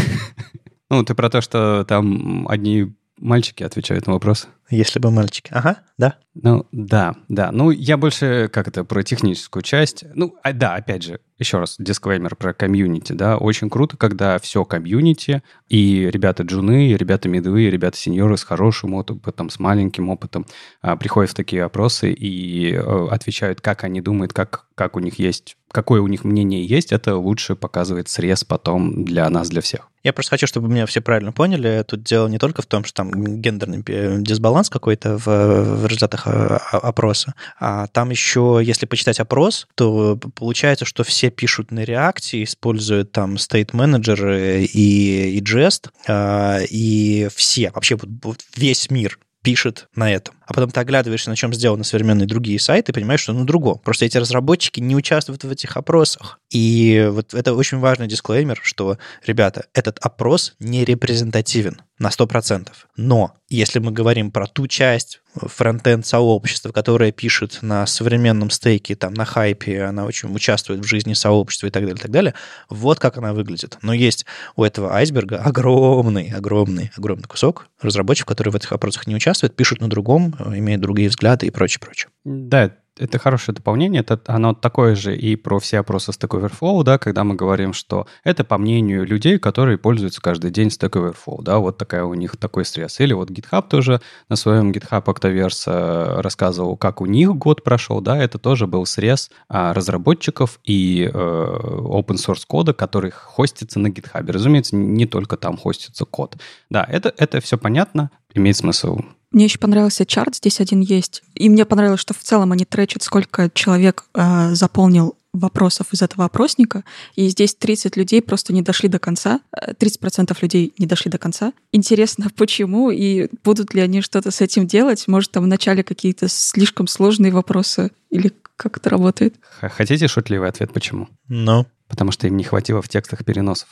Ну, 0.89 1.05
ты 1.05 1.15
про 1.15 1.29
то, 1.29 1.39
что 1.39 1.85
там 1.87 2.45
одни 2.49 2.93
мальчики 3.17 3.63
отвечают 3.63 4.07
на 4.07 4.13
вопросы? 4.13 4.49
Если 4.71 4.99
бы 4.99 5.11
мальчики. 5.11 5.51
Ага, 5.53 5.79
да. 5.97 6.15
Ну, 6.33 6.65
да, 6.71 7.15
да. 7.27 7.51
Ну, 7.51 7.71
я 7.71 7.97
больше 7.97 8.49
как 8.51 8.69
это 8.69 8.85
про 8.85 9.03
техническую 9.03 9.63
часть. 9.63 10.05
Ну, 10.15 10.35
а, 10.43 10.53
да, 10.53 10.75
опять 10.75 11.03
же, 11.03 11.19
еще 11.37 11.59
раз, 11.59 11.75
дисклеймер 11.77 12.37
про 12.37 12.53
комьюнити, 12.53 13.11
да. 13.11 13.37
Очень 13.37 13.69
круто, 13.69 13.97
когда 13.97 14.39
все 14.39 14.63
комьюнити, 14.63 15.43
и 15.67 16.09
ребята 16.09 16.43
джуны, 16.43 16.87
и 16.87 16.95
ребята 16.95 17.27
медовые, 17.27 17.67
и 17.67 17.71
ребята 17.71 17.97
сеньоры 17.97 18.37
с 18.37 18.43
хорошим 18.43 18.93
опытом, 18.93 19.49
с 19.49 19.59
маленьким 19.59 20.09
опытом 20.09 20.45
а, 20.81 20.95
приходят 20.95 21.31
в 21.31 21.35
такие 21.35 21.65
опросы 21.65 22.13
и 22.13 22.73
а, 22.75 23.09
отвечают, 23.11 23.59
как 23.59 23.83
они 23.83 23.99
думают, 23.99 24.31
как, 24.31 24.67
как 24.75 24.95
у 24.95 24.99
них 24.99 25.19
есть 25.19 25.57
какое 25.71 26.01
у 26.01 26.07
них 26.07 26.23
мнение 26.23 26.65
есть, 26.65 26.91
это 26.91 27.15
лучше 27.15 27.55
показывает 27.55 28.09
срез 28.09 28.43
потом 28.43 29.05
для 29.05 29.29
нас, 29.29 29.49
для 29.49 29.61
всех. 29.61 29.89
Я 30.03 30.13
просто 30.13 30.31
хочу, 30.31 30.47
чтобы 30.47 30.67
меня 30.67 30.85
все 30.85 30.99
правильно 31.01 31.31
поняли. 31.31 31.83
Тут 31.87 32.03
дело 32.03 32.27
не 32.27 32.39
только 32.39 32.61
в 32.61 32.65
том, 32.65 32.83
что 32.83 32.95
там 32.95 33.11
гендерный 33.41 33.83
дисбаланс 34.21 34.60
какой-то 34.69 35.17
в, 35.17 35.25
в 35.25 35.85
результатах 35.85 36.27
а, 36.27 36.57
опроса, 36.57 37.33
а 37.59 37.87
там 37.87 38.09
еще, 38.09 38.61
если 38.63 38.85
почитать 38.85 39.19
опрос, 39.19 39.67
то 39.75 40.17
получается, 40.35 40.85
что 40.85 41.03
все 41.03 41.29
пишут 41.29 41.71
на 41.71 41.83
реакции, 41.83 42.43
используют 42.43 43.11
там 43.11 43.35
state 43.35 43.71
manager 43.71 44.59
и, 44.61 45.37
и 45.37 45.41
jest, 45.41 45.89
а, 46.07 46.59
и 46.69 47.29
все, 47.35 47.71
вообще 47.71 47.97
вот 48.23 48.39
весь 48.55 48.89
мир 48.89 49.19
пишет 49.41 49.87
на 49.95 50.11
этом. 50.11 50.35
А 50.45 50.53
потом 50.53 50.71
ты 50.71 50.79
оглядываешься, 50.79 51.29
на 51.29 51.35
чем 51.35 51.53
сделаны 51.53 51.83
современные 51.83 52.27
другие 52.27 52.59
сайты, 52.59 52.91
и 52.91 52.95
понимаешь, 52.95 53.21
что 53.21 53.33
ну 53.33 53.43
другом. 53.43 53.79
Просто 53.79 54.05
эти 54.05 54.17
разработчики 54.17 54.79
не 54.79 54.95
участвуют 54.95 55.43
в 55.43 55.51
этих 55.51 55.77
опросах. 55.77 56.39
И 56.51 57.07
вот 57.11 57.33
это 57.33 57.53
очень 57.53 57.79
важный 57.79 58.07
дисклеймер, 58.07 58.59
что, 58.61 58.97
ребята, 59.25 59.65
этот 59.73 59.97
опрос 59.99 60.53
не 60.59 60.85
репрезентативен 60.85 61.81
на 62.01 62.07
100%. 62.07 62.67
Но 62.97 63.35
если 63.47 63.79
мы 63.79 63.91
говорим 63.91 64.31
про 64.31 64.47
ту 64.47 64.67
часть 64.67 65.21
фронтенд 65.35 66.05
сообщества, 66.05 66.71
которая 66.71 67.11
пишет 67.11 67.59
на 67.61 67.85
современном 67.85 68.49
стейке, 68.49 68.95
там, 68.95 69.13
на 69.13 69.23
хайпе, 69.23 69.83
она 69.83 70.05
очень 70.05 70.33
участвует 70.33 70.81
в 70.81 70.87
жизни 70.87 71.13
сообщества 71.13 71.67
и 71.67 71.69
так 71.69 71.83
далее, 71.83 71.97
и 71.97 72.01
так 72.01 72.11
далее, 72.11 72.33
вот 72.69 72.99
как 72.99 73.17
она 73.17 73.33
выглядит. 73.33 73.77
Но 73.83 73.93
есть 73.93 74.25
у 74.55 74.63
этого 74.63 74.93
айсберга 74.93 75.37
огромный, 75.37 76.31
огромный, 76.31 76.91
огромный 76.97 77.27
кусок 77.27 77.67
разработчиков, 77.79 78.29
которые 78.29 78.51
в 78.51 78.55
этих 78.55 78.71
опросах 78.71 79.05
не 79.05 79.15
участвуют, 79.15 79.55
пишут 79.55 79.79
на 79.79 79.89
другом, 79.89 80.35
имеют 80.39 80.81
другие 80.81 81.09
взгляды 81.09 81.45
и 81.45 81.51
прочее, 81.51 81.81
прочее. 81.81 82.09
Да, 82.23 82.71
это 83.01 83.19
хорошее 83.19 83.55
дополнение. 83.55 84.01
Это, 84.01 84.19
оно 84.27 84.53
такое 84.53 84.95
же 84.95 85.15
и 85.15 85.35
про 85.35 85.59
все 85.59 85.79
опросы 85.79 86.11
Stack 86.11 86.39
Overflow, 86.39 86.83
да, 86.83 86.97
когда 86.97 87.23
мы 87.23 87.35
говорим, 87.35 87.73
что 87.73 88.07
это 88.23 88.43
по 88.43 88.57
мнению 88.57 89.05
людей, 89.05 89.39
которые 89.39 89.77
пользуются 89.77 90.21
каждый 90.21 90.51
день 90.51 90.67
Stack 90.67 90.91
Overflow, 90.91 91.41
да, 91.41 91.57
вот 91.57 91.77
такая 91.77 92.03
у 92.03 92.13
них 92.13 92.37
такой 92.37 92.65
стресс. 92.65 92.99
Или 92.99 93.13
вот 93.13 93.31
GitHub 93.31 93.67
тоже 93.67 94.01
на 94.29 94.35
своем 94.35 94.71
GitHub 94.71 95.03
Octaverse 95.03 95.63
э, 95.67 96.21
рассказывал, 96.21 96.77
как 96.77 97.01
у 97.01 97.05
них 97.05 97.35
год 97.35 97.63
прошел, 97.63 98.01
да, 98.01 98.17
это 98.17 98.37
тоже 98.37 98.67
был 98.67 98.85
срез 98.85 99.31
а, 99.49 99.73
разработчиков 99.73 100.59
и 100.63 101.09
э, 101.11 101.17
open 101.17 102.15
source 102.15 102.43
кода, 102.47 102.73
который 102.73 103.11
хостится 103.11 103.79
на 103.79 103.87
GitHub. 103.87 104.31
Разумеется, 104.31 104.75
не 104.75 105.05
только 105.05 105.37
там 105.37 105.57
хостится 105.57 106.05
код. 106.05 106.37
Да, 106.69 106.85
это, 106.87 107.13
это 107.17 107.41
все 107.41 107.57
понятно, 107.57 108.11
имеет 108.33 108.57
смысл 108.57 108.99
мне 109.31 109.45
еще 109.45 109.59
понравился 109.59 110.05
чарт, 110.05 110.35
здесь 110.35 110.59
один 110.59 110.81
есть. 110.81 111.23
И 111.35 111.49
мне 111.49 111.63
понравилось, 111.65 112.01
что 112.01 112.13
в 112.13 112.17
целом 112.17 112.51
они 112.51 112.65
тречат, 112.65 113.01
сколько 113.01 113.49
человек 113.53 114.03
э, 114.13 114.53
заполнил 114.53 115.15
вопросов 115.33 115.93
из 115.93 116.01
этого 116.01 116.25
опросника, 116.25 116.83
и 117.15 117.29
здесь 117.29 117.55
30 117.55 117.95
людей 117.95 118.21
просто 118.21 118.51
не 118.51 118.61
дошли 118.61 118.89
до 118.89 118.99
конца, 118.99 119.39
30% 119.55 120.31
э, 120.31 120.35
людей 120.41 120.73
не 120.77 120.85
дошли 120.85 121.09
до 121.09 121.17
конца. 121.17 121.53
Интересно, 121.71 122.27
почему, 122.35 122.91
и 122.91 123.29
будут 123.43 123.73
ли 123.73 123.81
они 123.81 124.01
что-то 124.01 124.31
с 124.31 124.41
этим 124.41 124.67
делать? 124.67 125.07
Может, 125.07 125.31
там 125.31 125.45
в 125.45 125.47
начале 125.47 125.83
какие-то 125.83 126.27
слишком 126.27 126.87
сложные 126.87 127.31
вопросы, 127.31 127.91
или 128.09 128.33
как 128.57 128.77
это 128.77 128.89
работает? 128.89 129.35
Хотите 129.61 130.07
шутливый 130.07 130.49
ответ, 130.49 130.73
почему? 130.73 131.07
Ну? 131.29 131.65
Потому 131.91 132.11
что 132.11 132.25
им 132.25 132.37
не 132.37 132.43
хватило 132.45 132.81
в 132.81 132.87
текстах 132.87 133.25
переносов. 133.25 133.67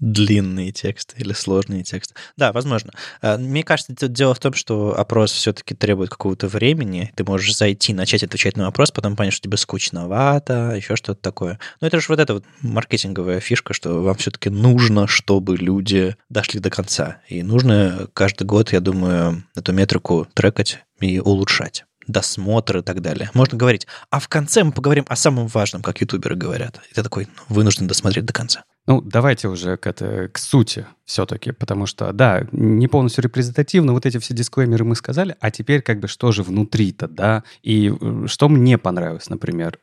Длинные 0.00 0.72
тексты 0.72 1.14
или 1.18 1.34
сложные 1.34 1.82
тексты. 1.82 2.14
Да, 2.38 2.52
возможно. 2.52 2.92
А, 3.20 3.36
мне 3.36 3.62
кажется, 3.62 3.92
дело 4.08 4.34
в 4.34 4.38
том, 4.38 4.54
что 4.54 4.98
опрос 4.98 5.30
все-таки 5.30 5.74
требует 5.74 6.10
какого-то 6.10 6.48
времени. 6.48 7.12
Ты 7.14 7.24
можешь 7.24 7.54
зайти, 7.54 7.92
начать 7.92 8.24
отвечать 8.24 8.56
на 8.56 8.64
вопрос, 8.64 8.90
потом 8.90 9.14
понять, 9.14 9.34
что 9.34 9.44
тебе 9.44 9.58
скучновато, 9.58 10.72
еще 10.74 10.96
что-то 10.96 11.20
такое. 11.20 11.58
Но 11.80 11.86
это 11.86 12.00
же 12.00 12.06
вот 12.08 12.18
эта 12.18 12.32
вот 12.32 12.44
маркетинговая 12.62 13.40
фишка, 13.40 13.74
что 13.74 14.02
вам 14.02 14.16
все-таки 14.16 14.48
нужно, 14.48 15.06
чтобы 15.06 15.56
люди 15.56 16.16
дошли 16.30 16.60
до 16.60 16.70
конца. 16.70 17.18
И 17.28 17.42
нужно 17.42 18.08
каждый 18.14 18.44
год, 18.44 18.72
я 18.72 18.80
думаю, 18.80 19.44
эту 19.54 19.72
метрику 19.72 20.26
трекать 20.34 20.80
и 21.00 21.20
улучшать 21.20 21.85
досмотр 22.06 22.78
и 22.78 22.82
так 22.82 23.00
далее. 23.00 23.30
Можно 23.34 23.58
говорить, 23.58 23.86
а 24.10 24.20
в 24.20 24.28
конце 24.28 24.64
мы 24.64 24.72
поговорим 24.72 25.04
о 25.08 25.16
самом 25.16 25.46
важном, 25.48 25.82
как 25.82 26.00
ютуберы 26.00 26.36
говорят. 26.36 26.80
Ты 26.94 27.02
такой 27.02 27.26
ну, 27.26 27.54
вынужден 27.54 27.86
досмотреть 27.86 28.24
до 28.24 28.32
конца. 28.32 28.64
Ну, 28.86 29.00
давайте 29.00 29.48
уже 29.48 29.76
к, 29.76 29.86
это, 29.86 30.28
к 30.28 30.38
сути 30.38 30.86
все-таки, 31.04 31.50
потому 31.50 31.86
что, 31.86 32.12
да, 32.12 32.46
не 32.52 32.86
полностью 32.86 33.24
репрезентативно, 33.24 33.92
вот 33.92 34.06
эти 34.06 34.18
все 34.18 34.32
дисклеймеры 34.32 34.84
мы 34.84 34.94
сказали, 34.94 35.36
а 35.40 35.50
теперь 35.50 35.82
как 35.82 35.98
бы 35.98 36.06
что 36.06 36.30
же 36.30 36.44
внутри-то, 36.44 37.08
да? 37.08 37.42
И 37.62 37.92
э, 37.92 38.26
что 38.26 38.48
мне 38.48 38.78
понравилось, 38.78 39.28
например, 39.28 39.80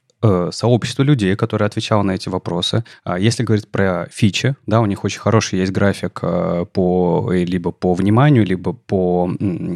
сообщество 0.51 1.03
людей, 1.03 1.36
которые 1.36 1.65
отвечало 1.67 2.03
на 2.03 2.11
эти 2.11 2.30
вопросы. 2.30 2.84
А 3.03 3.19
если 3.19 3.43
говорить 3.43 3.67
про 3.67 4.07
фичи, 4.11 4.55
да, 4.65 4.82
у 4.82 4.86
них 4.86 5.03
очень 5.03 5.19
хороший 5.19 5.59
есть 5.59 5.71
график 5.71 6.19
э, 6.21 6.65
по 6.71 7.30
э, 7.34 7.43
либо 7.43 7.71
по 7.71 7.93
вниманию, 7.93 8.45
либо 8.45 8.74
по 8.74 9.30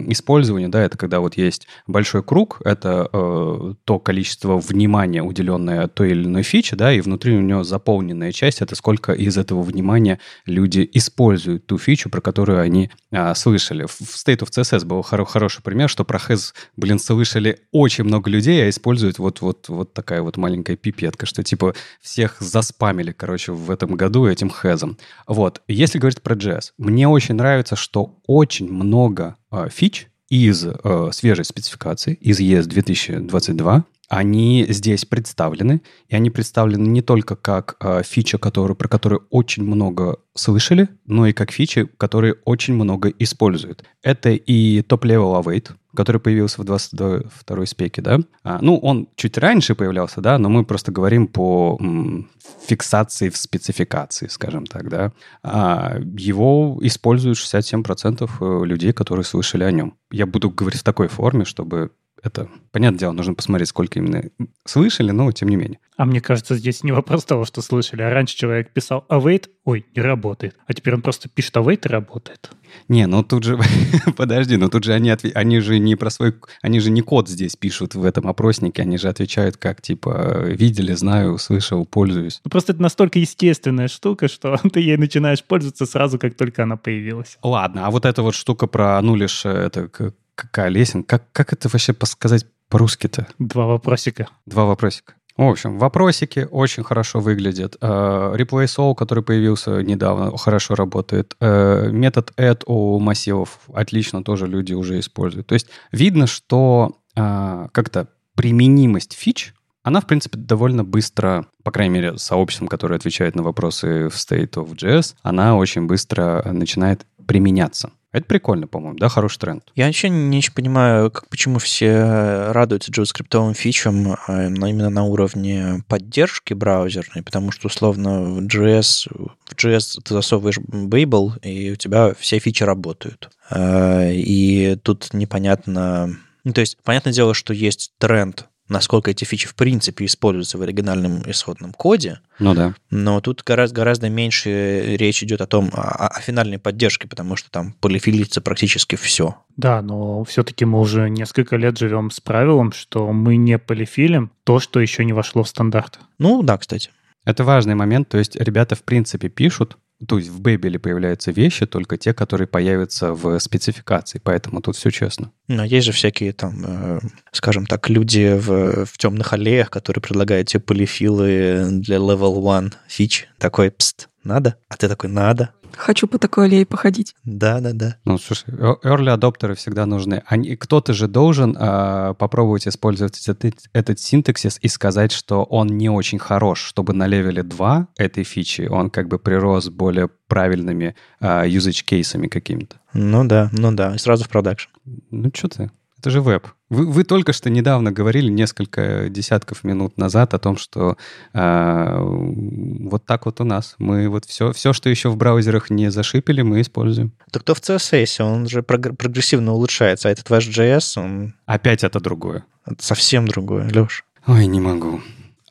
использованию, 0.07 0.69
да, 0.69 0.81
это 0.81 0.97
когда 0.97 1.19
вот 1.19 1.37
есть 1.37 1.67
большой 1.87 2.23
круг, 2.23 2.61
это 2.63 3.09
э, 3.11 3.73
то 3.83 3.99
количество 3.99 4.57
внимания, 4.57 5.21
уделенное 5.23 5.87
той 5.87 6.11
или 6.11 6.25
иной 6.25 6.43
фиче, 6.43 6.75
да, 6.75 6.93
и 6.93 7.01
внутри 7.01 7.35
у 7.35 7.41
него 7.41 7.63
заполненная 7.63 8.31
часть, 8.31 8.61
это 8.61 8.75
сколько 8.75 9.13
из 9.13 9.37
этого 9.37 9.61
внимания 9.61 10.19
люди 10.45 10.89
используют 10.93 11.65
ту 11.65 11.77
фичу, 11.77 12.09
про 12.09 12.21
которую 12.21 12.61
они 12.61 12.89
а, 13.11 13.35
слышали. 13.35 13.85
В 13.85 14.01
State 14.01 14.39
of 14.39 14.49
CSS 14.49 14.85
был 14.85 14.99
хоро- 15.01 15.25
хороший 15.25 15.61
пример, 15.61 15.89
что 15.89 16.03
про 16.05 16.19
Has, 16.19 16.53
блин, 16.75 16.99
слышали 16.99 17.59
очень 17.71 18.03
много 18.03 18.29
людей, 18.29 18.65
а 18.65 18.69
используют 18.69 19.19
вот, 19.19 19.41
вот, 19.41 19.69
вот 19.69 19.93
такая 19.93 20.21
вот 20.21 20.36
маленькая 20.37 20.75
пипетка, 20.75 21.25
что 21.25 21.43
типа 21.43 21.75
всех 22.01 22.37
заспамили, 22.39 23.11
короче, 23.11 23.51
в 23.51 23.69
этом 23.71 23.95
году 23.95 24.27
этим 24.27 24.51
Has'ом. 24.51 24.97
Вот. 25.27 25.61
Если 25.67 25.99
говорить 25.99 26.21
про 26.21 26.35
JS, 26.35 26.71
мне 26.77 27.07
очень 27.07 27.35
нравится, 27.35 27.75
что 27.75 28.17
очень 28.25 28.71
много 28.71 29.35
а, 29.49 29.69
фич 29.69 30.07
из 30.29 30.65
э, 30.65 31.09
свежей 31.13 31.45
спецификации, 31.45 32.13
из 32.13 32.39
ES 32.39 32.65
2022, 32.65 33.85
они 34.07 34.65
здесь 34.69 35.05
представлены, 35.05 35.81
и 36.07 36.15
они 36.15 36.29
представлены 36.29 36.87
не 36.87 37.01
только 37.01 37.35
как 37.35 37.75
э, 37.79 38.03
фича, 38.03 38.37
которую, 38.37 38.75
про 38.75 38.87
которую 38.87 39.27
очень 39.29 39.63
много 39.63 40.17
слышали, 40.33 40.87
но 41.05 41.27
и 41.27 41.33
как 41.33 41.51
фичи, 41.51 41.85
которые 41.97 42.35
очень 42.45 42.73
много 42.73 43.09
используют. 43.09 43.83
Это 44.01 44.29
и 44.29 44.81
топ-level 44.81 45.43
await, 45.43 45.71
который 45.93 46.21
появился 46.21 46.61
в 46.61 46.65
22 46.65 47.65
спеке, 47.65 48.01
да. 48.01 48.19
А, 48.43 48.59
ну, 48.61 48.77
он 48.77 49.09
чуть 49.15 49.37
раньше 49.37 49.75
появлялся, 49.75 50.21
да, 50.21 50.37
но 50.37 50.47
мы 50.47 50.63
просто 50.63 50.91
говорим 50.91 51.27
по 51.27 51.77
м, 51.81 52.29
фиксации 52.65 53.29
в 53.29 53.35
спецификации, 53.35 54.27
скажем 54.27 54.65
так, 54.65 54.89
да. 54.89 55.11
А, 55.43 55.97
его 55.99 56.77
используют 56.81 57.37
67% 57.37 58.63
людей, 58.63 58.93
которые 58.93 59.25
слышали 59.25 59.63
о 59.63 59.71
нем. 59.71 59.95
Я 60.11 60.25
буду 60.27 60.49
говорить 60.49 60.79
в 60.79 60.85
такой 60.85 61.09
форме, 61.09 61.43
чтобы 61.43 61.91
это, 62.23 62.49
понятное 62.71 62.99
дело, 62.99 63.11
нужно 63.11 63.33
посмотреть, 63.33 63.69
сколько 63.69 63.99
именно 63.99 64.23
слышали, 64.65 65.11
но 65.11 65.31
тем 65.31 65.49
не 65.49 65.55
менее. 65.55 65.79
А 65.97 66.05
мне 66.05 66.21
кажется, 66.21 66.55
здесь 66.55 66.83
не 66.83 66.91
вопрос 66.91 67.25
того, 67.25 67.45
что 67.45 67.61
слышали. 67.61 68.01
А 68.01 68.09
раньше 68.11 68.35
человек 68.35 68.71
писал 68.71 69.05
await, 69.09 69.47
ой, 69.65 69.85
не 69.95 70.01
работает. 70.01 70.55
А 70.67 70.73
теперь 70.73 70.93
он 70.93 71.01
просто 71.01 71.29
пишет 71.29 71.55
await 71.57 71.81
и 71.85 71.87
работает. 71.89 72.51
Не, 72.87 73.07
ну 73.07 73.23
тут 73.23 73.43
же, 73.43 73.57
подожди, 74.17 74.57
ну 74.57 74.69
тут 74.69 74.83
же 74.83 74.93
они, 74.93 75.09
отве- 75.09 75.31
они 75.33 75.59
же 75.59 75.79
не 75.79 75.95
про 75.95 76.09
свой, 76.09 76.35
они 76.61 76.79
же 76.79 76.91
не 76.91 77.01
код 77.01 77.29
здесь 77.29 77.55
пишут 77.55 77.95
в 77.95 78.03
этом 78.03 78.27
опроснике, 78.27 78.81
они 78.83 78.97
же 78.97 79.07
отвечают 79.09 79.57
как, 79.57 79.81
типа, 79.81 80.43
видели, 80.45 80.93
знаю, 80.93 81.37
слышал, 81.37 81.85
пользуюсь. 81.85 82.41
Ну, 82.43 82.51
просто 82.51 82.73
это 82.73 82.81
настолько 82.81 83.19
естественная 83.19 83.87
штука, 83.87 84.27
что 84.27 84.57
ты 84.73 84.79
ей 84.81 84.97
начинаешь 84.97 85.43
пользоваться 85.43 85.85
сразу, 85.85 86.19
как 86.19 86.35
только 86.35 86.63
она 86.63 86.77
появилась. 86.77 87.37
Ладно, 87.41 87.87
а 87.87 87.91
вот 87.91 88.05
эта 88.05 88.21
вот 88.21 88.35
штука 88.35 88.67
про 88.67 89.01
нулишь, 89.01 89.45
это 89.45 89.87
к- 89.87 90.13
какая 90.37 90.69
лесен, 90.69 91.03
как, 91.03 91.23
как 91.33 91.51
это 91.51 91.67
вообще 91.67 91.93
сказать 92.03 92.45
по-русски-то? 92.69 93.27
Два 93.39 93.65
вопросика. 93.65 94.27
Два 94.45 94.65
вопросика. 94.65 95.15
В 95.35 95.43
общем, 95.43 95.77
вопросики 95.77 96.47
очень 96.49 96.83
хорошо 96.83 97.19
выглядят. 97.19 97.77
Э, 97.79 98.33
Replace 98.35 98.77
All, 98.77 98.95
который 98.95 99.23
появился 99.23 99.81
недавно, 99.81 100.35
хорошо 100.37 100.73
работает. 100.75 101.35
Э, 101.39 101.89
Метод 101.91 102.31
add 102.37 102.63
у 102.65 102.99
массивов 102.99 103.59
отлично 103.71 104.23
тоже 104.23 104.47
люди 104.47 104.73
уже 104.73 104.99
используют. 104.99 105.47
То 105.47 105.53
есть 105.53 105.67
видно, 105.91 106.25
что 106.25 106.97
э, 107.15 107.67
как-то 107.71 108.07
применимость 108.35 109.13
фич, 109.13 109.53
она, 109.87 110.01
в 110.01 110.05
принципе, 110.05 110.37
довольно 110.37 110.83
быстро, 110.83 111.45
по 111.63 111.71
крайней 111.71 111.93
мере, 111.93 112.17
сообществом, 112.17 112.67
которое 112.67 112.95
отвечает 112.95 113.35
на 113.35 113.43
вопросы 113.43 114.09
в 114.09 114.15
State 114.15 114.55
of 114.55 114.75
JS, 114.75 115.15
она 115.21 115.55
очень 115.55 115.87
быстро 115.87 116.43
начинает 116.51 117.05
применяться. 117.25 117.91
Это 118.11 118.25
прикольно, 118.25 118.67
по-моему, 118.67 118.97
да, 118.97 119.07
хороший 119.07 119.39
тренд. 119.39 119.63
Я 119.75 119.85
вообще 119.85 120.09
не 120.09 120.39
очень 120.39 120.51
понимаю, 120.51 121.09
как, 121.09 121.29
почему 121.29 121.59
все 121.59 122.51
радуются 122.51 122.91
JavaScript 122.91 123.53
фичам 123.53 124.17
а, 124.27 124.49
но 124.49 124.67
именно 124.67 124.89
на 124.89 125.05
уровне 125.05 125.85
поддержки 125.87 126.53
браузерной, 126.53 127.23
потому 127.23 127.51
что, 127.51 127.67
условно, 127.67 128.23
в 128.23 128.45
JS, 128.45 129.07
в 129.45 129.55
JS 129.55 130.01
ты 130.03 130.13
засовываешь 130.13 130.57
Babel, 130.57 131.39
и 131.43 131.71
у 131.71 131.75
тебя 131.77 132.13
все 132.19 132.39
фичи 132.39 132.63
работают. 132.63 133.29
А, 133.49 134.09
И 134.11 134.75
тут 134.83 135.13
непонятно... 135.13 136.17
Ну, 136.43 136.51
то 136.51 136.59
есть, 136.59 136.77
понятное 136.83 137.13
дело, 137.13 137.33
что 137.33 137.53
есть 137.53 137.93
тренд 137.99 138.49
насколько 138.69 139.11
эти 139.11 139.23
фичи 139.23 139.47
в 139.47 139.55
принципе 139.55 140.05
используются 140.05 140.57
в 140.57 140.61
оригинальном 140.61 141.21
исходном 141.29 141.73
коде, 141.73 142.19
Ну 142.39 142.53
да. 142.53 142.75
но 142.89 143.21
тут 143.21 143.43
гораздо, 143.43 143.75
гораздо 143.75 144.09
меньше 144.09 144.95
речь 144.97 145.23
идет 145.23 145.41
о 145.41 145.47
том, 145.47 145.69
о, 145.73 146.07
о 146.07 146.19
финальной 146.21 146.59
поддержке, 146.59 147.07
потому 147.07 147.35
что 147.35 147.49
там 147.49 147.73
полифилится 147.79 148.41
практически 148.41 148.95
все. 148.95 149.35
Да, 149.55 149.81
но 149.81 150.23
все-таки 150.23 150.65
мы 150.65 150.79
уже 150.79 151.09
несколько 151.09 151.55
лет 151.55 151.77
живем 151.77 152.11
с 152.11 152.19
правилом, 152.19 152.71
что 152.71 153.11
мы 153.11 153.37
не 153.37 153.57
полифилим 153.57 154.31
то, 154.43 154.59
что 154.59 154.79
еще 154.79 155.05
не 155.05 155.13
вошло 155.13 155.43
в 155.43 155.49
стандарт. 155.49 155.99
Ну, 156.19 156.43
да, 156.43 156.57
кстати. 156.57 156.91
Это 157.25 157.43
важный 157.43 157.75
момент. 157.75 158.07
То 158.07 158.17
есть 158.17 158.35
ребята, 158.37 158.75
в 158.75 158.83
принципе, 158.83 159.27
пишут, 159.27 159.77
то 160.05 160.17
есть 160.17 160.29
в 160.29 160.41
Бэбеле 160.41 160.77
появляются 160.77 161.31
вещи, 161.31 161.65
только 161.65 161.97
те, 161.97 162.13
которые 162.13 162.47
появятся 162.47 163.13
в 163.13 163.39
спецификации. 163.39 164.21
Поэтому 164.23 164.61
тут 164.61 164.75
все 164.75 164.91
честно. 164.91 165.31
Но 165.47 165.63
есть 165.63 165.87
же 165.87 165.91
всякие 165.91 166.33
там, 166.33 166.63
э, 166.65 166.99
скажем 167.31 167.65
так, 167.65 167.89
люди 167.89 168.37
в, 168.37 168.85
в 168.85 168.97
темных 168.97 169.33
аллеях, 169.33 169.71
которые 169.71 170.01
предлагают 170.01 170.49
тебе 170.49 170.59
полифилы 170.59 171.67
для 171.71 171.97
level 171.97 172.57
1 172.57 172.73
фич. 172.87 173.27
Такой, 173.39 173.71
пст, 173.71 174.09
надо? 174.23 174.57
А 174.69 174.77
ты 174.77 174.87
такой, 174.87 175.09
надо. 175.09 175.51
Хочу 175.75 176.07
по 176.07 176.17
такой 176.17 176.45
аллее 176.45 176.65
походить. 176.65 177.15
Да-да-да. 177.23 177.97
Ну, 178.05 178.17
слушай, 178.17 178.45
э- 178.47 178.75
early 178.83 179.09
adopter 179.09 179.49
ы 179.49 179.55
всегда 179.55 179.85
нужны. 179.85 180.23
Они, 180.25 180.55
кто-то 180.55 180.93
же 180.93 181.07
должен 181.07 181.55
а, 181.59 182.13
попробовать 182.13 182.67
использовать 182.67 183.27
этот, 183.27 183.55
этот 183.73 183.99
синтаксис 183.99 184.59
и 184.61 184.67
сказать, 184.67 185.11
что 185.11 185.43
он 185.43 185.67
не 185.67 185.89
очень 185.89 186.19
хорош, 186.19 186.61
чтобы 186.61 186.93
на 186.93 187.07
левеле 187.07 187.43
2 187.43 187.87
этой 187.97 188.23
фичи 188.23 188.67
он 188.69 188.89
как 188.89 189.07
бы 189.07 189.19
прирос 189.19 189.69
более 189.69 190.09
правильными 190.27 190.95
а, 191.19 191.45
usage- 191.45 191.83
case 191.83 192.08
ами 192.08 192.27
какими-то. 192.27 192.77
Ну 192.93 193.25
да, 193.25 193.49
ну 193.51 193.71
да, 193.71 193.95
и 193.95 193.97
сразу 193.97 194.23
в 194.23 194.29
продакшн. 194.29 194.69
Ну, 195.11 195.31
что 195.33 195.47
ты? 195.49 195.71
Это 195.99 196.09
же 196.09 196.21
веб. 196.21 196.47
Вы, 196.69 196.85
вы 196.85 197.03
только 197.03 197.31
что 197.31 197.49
недавно 197.49 197.91
говорили, 197.91 198.29
несколько 198.29 199.07
десятков 199.09 199.63
минут 199.63 199.97
назад, 199.97 200.33
о 200.33 200.39
том, 200.39 200.57
что 200.57 200.97
а, 201.33 201.99
вот 202.01 203.05
так 203.05 203.25
вот 203.25 203.39
у 203.39 203.43
нас. 203.45 203.75
Мы 203.77 204.09
вот 204.09 204.25
все, 204.25 204.51
все, 204.51 204.73
что 204.73 204.89
еще 204.89 205.09
в 205.09 205.15
браузерах 205.17 205.69
не 205.69 205.89
зашипели, 205.89 206.41
мы 206.41 206.59
используем. 206.61 207.13
Так 207.31 207.43
то 207.43 207.55
в 207.55 207.61
CSS, 207.61 208.21
он 208.21 208.47
же 208.47 208.59
прогр- 208.61 208.95
прогрессивно 208.95 209.53
улучшается, 209.53 210.09
а 210.09 210.11
этот 210.11 210.29
ваш 210.29 210.47
JS, 210.47 211.01
он 211.01 211.35
Опять 211.45 211.83
это 211.83 211.99
другое. 211.99 212.45
это 212.65 212.83
совсем 212.83 213.27
другое, 213.27 213.69
Леш. 213.73 214.03
Ой, 214.25 214.45
не 214.47 214.59
могу. 214.59 214.99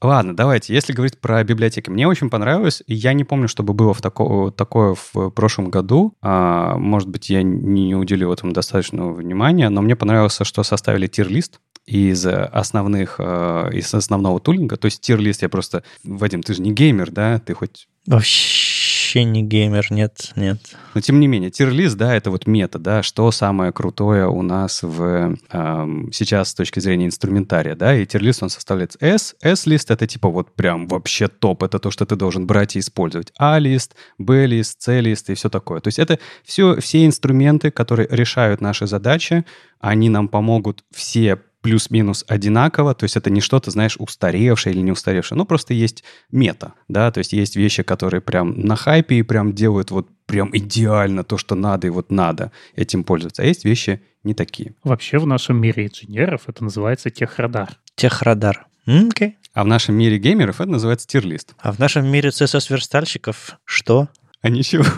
Ладно, 0.03 0.37
давайте. 0.37 0.75
Если 0.75 0.93
говорить 0.93 1.19
про 1.19 1.43
библиотеки, 1.43 1.89
мне 1.89 2.07
очень 2.07 2.29
понравилось. 2.29 2.83
Я 2.87 3.13
не 3.15 3.25
помню, 3.25 3.49
чтобы 3.49 3.73
было 3.73 3.95
в 3.95 4.03
тако, 4.03 4.51
такое 4.51 4.95
в 4.95 5.31
прошлом 5.31 5.71
году. 5.71 6.15
А, 6.21 6.77
может 6.77 7.09
быть, 7.09 7.31
я 7.31 7.43
не 7.43 7.95
уделил 7.95 8.33
этому 8.33 8.53
достаточного 8.53 9.13
внимания, 9.13 9.69
но 9.71 9.81
мне 9.81 9.97
понравилось, 9.97 10.39
что 10.43 10.63
составили 10.63 11.07
тир-лист 11.07 11.61
из 11.87 12.27
основных, 12.27 13.17
э, 13.19 13.71
из 13.73 13.95
основного 13.95 14.41
тулинга. 14.41 14.77
То 14.77 14.87
есть 14.87 15.01
тир-лист 15.01 15.43
я 15.43 15.49
просто... 15.49 15.83
Вадим, 16.05 16.43
ты 16.43 16.53
же 16.53 16.61
не 16.61 16.73
геймер, 16.73 17.11
да? 17.11 17.39
Ты 17.39 17.55
хоть 17.55 17.89
Вообще 18.07 18.76
не 19.15 19.43
геймер, 19.43 19.87
нет, 19.91 20.33
нет. 20.37 20.59
но 20.95 21.01
тем 21.01 21.21
не 21.21 21.27
менее, 21.27 21.51
тир-лист, 21.51 21.97
да, 21.97 22.15
это 22.15 22.31
вот 22.31 22.47
мета, 22.47 22.79
да, 22.79 23.03
что 23.03 23.31
самое 23.31 23.73
крутое 23.73 24.29
у 24.29 24.43
нас 24.43 24.83
в 24.83 25.37
эм, 25.51 26.13
сейчас 26.13 26.51
с 26.51 26.55
точки 26.55 26.81
зрения 26.81 27.07
инструментария, 27.07 27.75
да, 27.75 27.97
и 27.97 28.07
тир-лист 28.07 28.43
он 28.43 28.51
составляет 28.51 28.97
S, 29.01 29.35
S-лист 29.41 29.91
это 29.91 30.07
типа 30.07 30.29
вот 30.29 30.55
прям 30.55 30.87
вообще 30.89 31.29
топ, 31.29 31.63
это 31.63 31.79
то, 31.79 31.91
что 31.91 32.07
ты 32.07 32.17
должен 32.17 32.47
брать 32.47 32.77
и 32.77 32.81
использовать. 32.81 33.33
А-лист, 33.39 33.95
Б-лист, 34.19 34.83
С-лист 34.83 35.31
и 35.31 35.35
все 35.35 35.49
такое. 35.49 35.81
То 35.81 35.89
есть 35.89 35.99
это 35.99 36.19
все, 36.45 36.81
все 36.81 37.07
инструменты, 37.07 37.71
которые 37.71 38.09
решают 38.11 38.61
наши 38.61 38.87
задачи, 38.87 39.45
они 39.81 40.09
нам 40.09 40.29
помогут 40.29 40.85
все 40.93 41.41
плюс-минус 41.63 42.25
одинаково, 42.29 42.95
то 42.95 43.05
есть 43.05 43.17
это 43.17 43.31
не 43.31 43.41
что-то, 43.41 43.71
знаешь, 43.71 43.97
устаревшее 43.99 44.75
или 44.75 44.83
не 44.83 44.93
устаревшее, 44.93 45.37
ну 45.37 45.45
просто 45.45 45.75
есть 45.75 46.05
мета, 46.31 46.75
да, 46.89 47.11
то 47.11 47.19
есть 47.19 47.33
есть 47.33 47.57
вещи, 47.57 47.83
которые 47.83 48.21
прям 48.21 48.61
на 48.61 48.77
хайпе 48.77 49.17
и 49.17 49.23
прям 49.23 49.53
делают 49.53 49.91
вот 49.91 50.09
прям 50.27 50.51
идеально 50.57 51.25
то, 51.25 51.39
что 51.39 51.55
надо 51.55 51.87
и 51.87 51.91
вот 51.91 52.11
надо 52.11 52.53
этим 52.75 53.05
пользоваться, 53.05 53.43
а 53.43 53.47
есть 53.47 53.65
вещи 53.65 54.01
не 54.23 54.35
такие. 54.35 54.75
Вообще 54.85 55.19
в 55.19 55.27
нашем 55.27 55.61
мире 55.61 55.87
инженеров 55.87 56.43
это 56.47 56.65
называется 56.65 57.11
техрадар. 57.11 57.79
Техрадар. 57.95 58.67
Окей. 58.87 59.37
А 59.53 59.65
в 59.65 59.67
нашем 59.67 59.97
мире 59.97 60.19
геймеров 60.19 60.61
это 60.61 60.71
называется 60.71 61.09
тир-лист. 61.09 61.55
А 61.59 61.73
в 61.73 61.79
нашем 61.79 62.07
мире 62.07 62.29
CSS-верстальщиков 62.29 63.59
что? 63.65 64.09
А 64.43 64.49
ничего. 64.49 64.85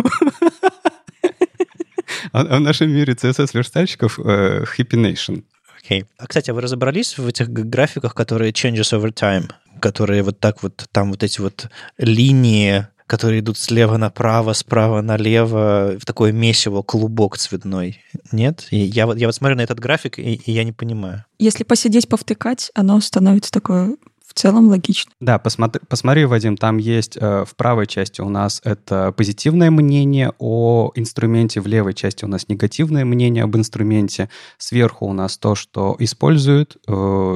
А 2.33 2.41
а 2.43 2.57
в 2.59 2.61
нашем 2.61 2.91
мире 2.91 3.15
CSS-верстальщиков 3.15 4.19
Happy 4.19 4.95
Nation. 4.95 5.45
Окей. 5.89 6.05
А, 6.19 6.27
кстати, 6.27 6.51
а 6.51 6.55
вы 6.55 6.61
разобрались 6.61 7.17
в 7.17 7.27
этих 7.27 7.49
графиках, 7.49 8.15
которые 8.15 8.53
changes 8.53 8.93
over 8.93 9.11
time? 9.13 9.51
которые 9.81 10.25
вот 10.25 10.41
так 10.41 10.65
вот, 10.65 10.89
там 10.91 11.11
вот 11.11 11.23
эти 11.23 11.41
вот 11.41 11.69
линии 11.99 12.87
которые 13.07 13.41
идут 13.41 13.57
слева 13.57 13.97
направо, 13.97 14.53
справа 14.53 15.01
налево, 15.01 15.97
в 15.99 16.05
такое 16.05 16.31
месиво, 16.31 16.83
клубок 16.83 17.39
цветной. 17.39 18.03
Нет? 18.33 18.67
И 18.71 18.77
я, 18.77 19.07
вот, 19.07 19.17
я 19.17 19.29
вот 19.29 19.35
смотрю 19.35 19.57
на 19.57 19.63
этот 19.63 19.81
график, 19.81 20.19
и, 20.19 20.35
и 20.35 20.53
я 20.53 20.63
не 20.63 20.73
понимаю. 20.73 21.25
Если 21.39 21.65
посидеть, 21.65 22.07
повтыкать, 22.07 22.71
оно 22.75 23.01
становится 23.01 23.51
такое 23.51 23.97
целом 24.39 24.69
логично. 24.69 25.13
Да, 25.21 25.39
посмотри, 25.39 25.83
посмотри, 25.89 26.25
Вадим, 26.25 26.57
там 26.57 26.79
есть 26.79 27.17
э, 27.17 27.45
в 27.45 27.55
правой 27.57 27.87
части 27.87 28.21
у 28.21 28.29
нас 28.29 28.61
это 28.65 29.13
позитивное 29.13 29.71
мнение 29.71 30.33
о 30.39 30.93
инструменте, 30.95 31.61
в 31.61 31.67
левой 31.67 31.95
части 31.95 32.25
у 32.25 32.29
нас 32.29 32.49
негативное 32.49 33.05
мнение 33.05 33.45
об 33.45 33.57
инструменте, 33.57 34.31
сверху 34.57 35.07
у 35.07 35.13
нас 35.13 35.39
то, 35.39 35.55
что 35.55 35.97
используют 35.99 36.77
э, 36.87 36.93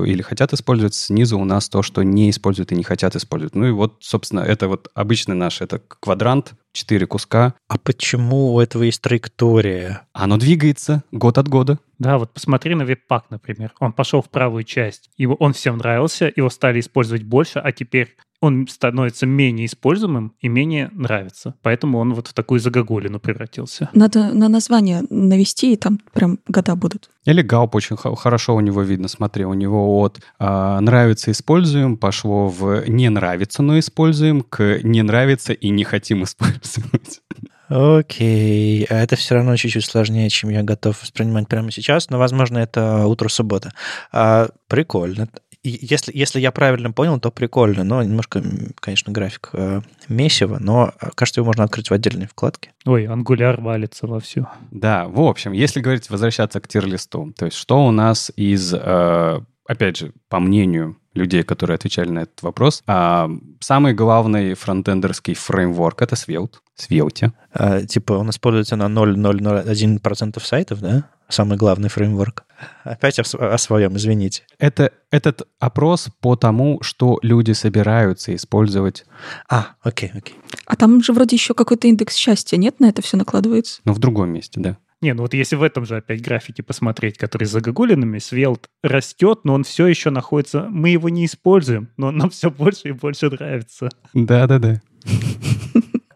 или 0.07 0.22
хотят 0.22 0.53
использовать, 0.53 0.94
снизу 0.94 1.38
у 1.38 1.44
нас 1.44 1.68
то, 1.68 1.82
что 1.82 2.03
не 2.03 2.30
используют 2.30 2.72
и 2.72 2.76
не 2.76 2.84
хотят 2.84 3.16
использовать. 3.16 3.55
Ну 3.55 3.66
и 3.66 3.70
вот, 3.72 3.96
собственно, 4.00 4.40
это 4.40 4.68
вот 4.68 4.88
обычный 4.94 5.34
наш, 5.34 5.61
это 5.61 5.80
квадрант, 6.00 6.55
четыре 6.73 7.07
куска. 7.07 7.55
А 7.68 7.79
почему 7.79 8.55
у 8.55 8.61
этого 8.61 8.83
есть 8.83 9.03
траектория? 9.03 10.03
Оно 10.12 10.37
двигается 10.37 11.05
год 11.12 11.39
от 11.39 11.49
года. 11.49 11.79
Да, 11.99 12.18
вот 12.18 12.33
посмотри 12.33 12.75
на 12.75 12.85
веб-пак, 12.85 13.31
например. 13.31 13.73
Он 13.79 13.93
пошел 13.93 14.23
в 14.23 14.29
правую 14.29 14.64
часть, 14.64 15.11
его, 15.16 15.35
он 15.35 15.53
всем 15.53 15.79
нравился, 15.79 16.33
его 16.35 16.51
стали 16.51 16.81
использовать 16.81 17.23
больше, 17.23 17.59
а 17.59 17.70
теперь 17.73 18.16
он 18.43 18.66
становится 18.66 19.24
менее 19.24 19.66
используемым 19.66 20.34
и 20.40 20.49
менее 20.49 20.90
нравится. 20.93 21.55
Поэтому 21.62 21.99
он 21.99 22.12
вот 22.12 22.26
в 22.26 22.32
такую 22.34 22.59
загогулину 22.59 23.20
превратился. 23.20 23.88
Надо 23.95 24.34
на 24.34 24.49
название 24.49 25.05
навести, 25.11 25.72
и 25.72 25.76
там 25.76 26.01
прям 26.12 26.40
года 26.49 26.74
будут. 26.74 27.09
Или 27.24 27.43
Гауп 27.43 27.76
очень 27.76 27.97
хорошо 27.97 28.57
у 28.57 28.61
него 28.61 28.82
видно. 28.82 29.07
Смотри, 29.07 29.45
у 29.45 29.55
него 29.55 30.01
от 30.01 30.20
э, 30.40 30.78
нравится 30.80 31.30
используем 31.30 31.97
пошло 31.97 32.49
в 32.49 32.88
не 32.88 33.09
нравится, 33.11 33.62
но 33.62 33.78
используем 33.78 34.43
к 34.43 34.80
не 34.82 35.03
нравится 35.03 35.53
и 35.53 35.70
не 35.70 35.84
хотим 35.84 36.24
использовать. 36.24 37.20
Окей, 37.68 38.84
а 38.90 38.97
это 38.97 39.14
все 39.14 39.36
равно 39.36 39.57
чуть-чуть 39.57 39.84
сложнее, 39.84 40.28
чем 40.30 40.51
я 40.51 40.64
готов 40.64 41.01
воспринимать 41.01 41.47
прямо 41.47 41.70
сейчас, 41.70 42.11
но, 42.11 42.18
возможно, 42.18 42.59
это 42.59 43.07
утро 43.07 43.28
суббота. 43.28 43.72
А, 44.11 44.49
прикольно 44.66 45.28
если, 45.62 46.16
если 46.16 46.40
я 46.40 46.50
правильно 46.50 46.90
понял, 46.90 47.20
то 47.20 47.30
прикольно, 47.30 47.84
но 47.84 48.02
немножко, 48.02 48.42
конечно, 48.80 49.12
график 49.12 49.50
э, 49.52 49.80
месиво, 50.08 50.58
но, 50.60 50.92
э, 51.00 51.10
кажется, 51.14 51.40
его 51.40 51.46
можно 51.46 51.64
открыть 51.64 51.90
в 51.90 51.94
отдельной 51.94 52.26
вкладке. 52.26 52.72
Ой, 52.84 53.06
ангуляр 53.06 53.60
валится 53.60 54.06
во 54.06 54.18
все. 54.18 54.48
Да, 54.70 55.06
в 55.06 55.20
общем, 55.20 55.52
если 55.52 55.80
говорить, 55.80 56.10
возвращаться 56.10 56.60
к 56.60 56.66
тир-листу, 56.66 57.32
то 57.36 57.44
есть 57.44 57.56
что 57.56 57.86
у 57.86 57.92
нас 57.92 58.32
из, 58.34 58.74
э, 58.74 59.40
опять 59.73 59.97
же, 59.97 60.12
по 60.29 60.39
мнению 60.41 60.97
людей, 61.14 61.43
которые 61.43 61.75
отвечали 61.75 62.11
на 62.11 62.20
этот 62.20 62.43
вопрос. 62.43 62.83
А 62.87 63.29
самый 63.61 63.93
главный 63.93 64.55
фронтендерский 64.55 65.35
фреймворк— 65.35 66.01
это 66.03 66.14
Svelte. 66.14 66.59
Svelte. 66.77 67.33
А, 67.53 67.83
типа 67.83 68.14
он 68.14 68.31
используется 68.31 68.77
на 68.77 68.85
0,001% 68.85 70.41
сайтов, 70.43 70.81
да? 70.81 71.05
Самый 71.29 71.57
главный 71.57 71.89
фреймворк. 71.89 72.45
Опять 72.85 73.18
о, 73.18 73.55
о 73.55 73.59
своем, 73.59 73.97
извините. 73.97 74.45
Это 74.59 74.93
этот 75.11 75.43
опрос 75.59 76.09
по 76.20 76.37
тому, 76.37 76.83
что 76.83 77.18
люди 77.23 77.53
собираются 77.53 78.35
использовать. 78.35 79.05
А, 79.49 79.68
окей, 79.83 80.11
окей. 80.14 80.37
А 80.66 80.77
там 80.77 81.03
же 81.03 81.12
вроде 81.12 81.37
еще 81.37 81.55
какой-то 81.55 81.89
индекс 81.89 82.16
счастья, 82.16 82.57
нет? 82.57 82.81
На 82.81 82.89
это 82.89 83.03
все 83.03 83.16
накладывается? 83.16 83.81
Ну, 83.85 83.93
в 83.93 83.99
другом 83.99 84.31
месте, 84.31 84.61
да. 84.61 84.79
Не, 85.03 85.14
ну 85.14 85.22
вот 85.22 85.34
если 85.34 85.57
в 85.57 85.62
этом 85.64 85.84
же 85.84 85.96
опять 85.96 86.22
графике 86.22 86.62
посмотреть, 86.62 87.18
который 87.18 87.44
за 87.44 87.55
загогулинами, 87.55 88.18
Svelte 88.18 88.66
растет, 88.82 89.40
но 89.42 89.55
он 89.55 89.64
все 89.64 89.86
еще 89.88 90.11
находится... 90.11 90.68
Мы 90.70 90.90
его 90.90 91.09
не 91.09 91.26
используем, 91.26 91.88
но 91.96 92.07
он 92.07 92.16
нам 92.16 92.30
все 92.30 92.50
больше 92.50 92.88
и 92.88 92.92
больше 92.92 93.28
нравится. 93.28 93.90
Да-да-да. 94.14 94.80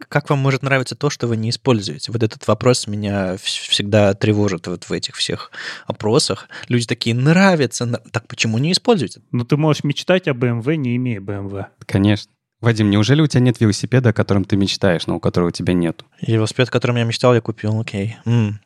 Как 0.09 0.31
вам 0.31 0.39
может 0.39 0.63
нравиться 0.63 0.95
то, 0.95 1.11
что 1.11 1.27
вы 1.27 1.37
не 1.37 1.51
используете? 1.51 2.13
Вот 2.13 2.23
этот 2.23 2.47
вопрос 2.47 2.87
меня 2.87 3.37
всегда 3.39 4.15
тревожит 4.15 4.69
вот 4.69 4.85
в 4.85 4.93
этих 4.93 5.17
всех 5.17 5.51
опросах. 5.87 6.49
Люди 6.69 6.87
такие, 6.87 7.15
нравится, 7.17 7.87
так 8.13 8.29
почему 8.29 8.59
не 8.59 8.71
используете? 8.71 9.21
Ну, 9.33 9.45
ты 9.45 9.57
можешь 9.57 9.83
мечтать 9.83 10.29
о 10.29 10.31
BMW, 10.31 10.77
не 10.77 10.95
имея 10.97 11.21
BMW. 11.21 11.67
Конечно. 11.87 12.31
Вадим, 12.63 12.89
неужели 12.91 13.21
у 13.21 13.27
тебя 13.27 13.41
нет 13.43 13.61
велосипеда, 13.61 14.11
о 14.11 14.13
котором 14.15 14.45
ты 14.45 14.57
мечтаешь, 14.57 15.07
но 15.07 15.17
у 15.17 15.21
которого 15.21 15.49
у 15.49 15.51
тебя 15.53 15.75
нет? 15.75 16.03
Велосипед, 16.23 16.69
о 16.69 16.73
котором 16.73 16.97
я 16.97 17.05
мечтал, 17.05 17.35
я 17.35 17.41
купил, 17.43 17.79
окей. 17.79 18.17
М, 18.25 18.61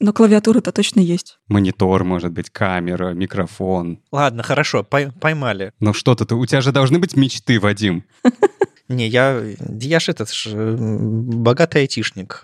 Но 0.00 0.12
клавиатура-то 0.14 0.72
точно 0.72 1.00
есть. 1.00 1.38
Монитор, 1.48 2.04
может 2.04 2.32
быть, 2.32 2.48
камера, 2.50 3.12
микрофон. 3.12 4.00
Ладно, 4.10 4.42
хорошо, 4.42 4.86
пой- 4.88 5.12
поймали. 5.20 5.72
Ну 5.80 5.92
что-то, 5.92 6.34
у 6.34 6.46
тебя 6.46 6.62
же 6.62 6.72
должны 6.72 6.98
быть 6.98 7.14
мечты, 7.14 7.60
Вадим. 7.60 8.04
Не, 8.88 9.08
я, 9.08 9.42
я 9.80 9.98
же 10.00 10.12
этот 10.12 10.32
ж, 10.32 10.48
богатый 10.54 11.82
айтишник. 11.82 12.40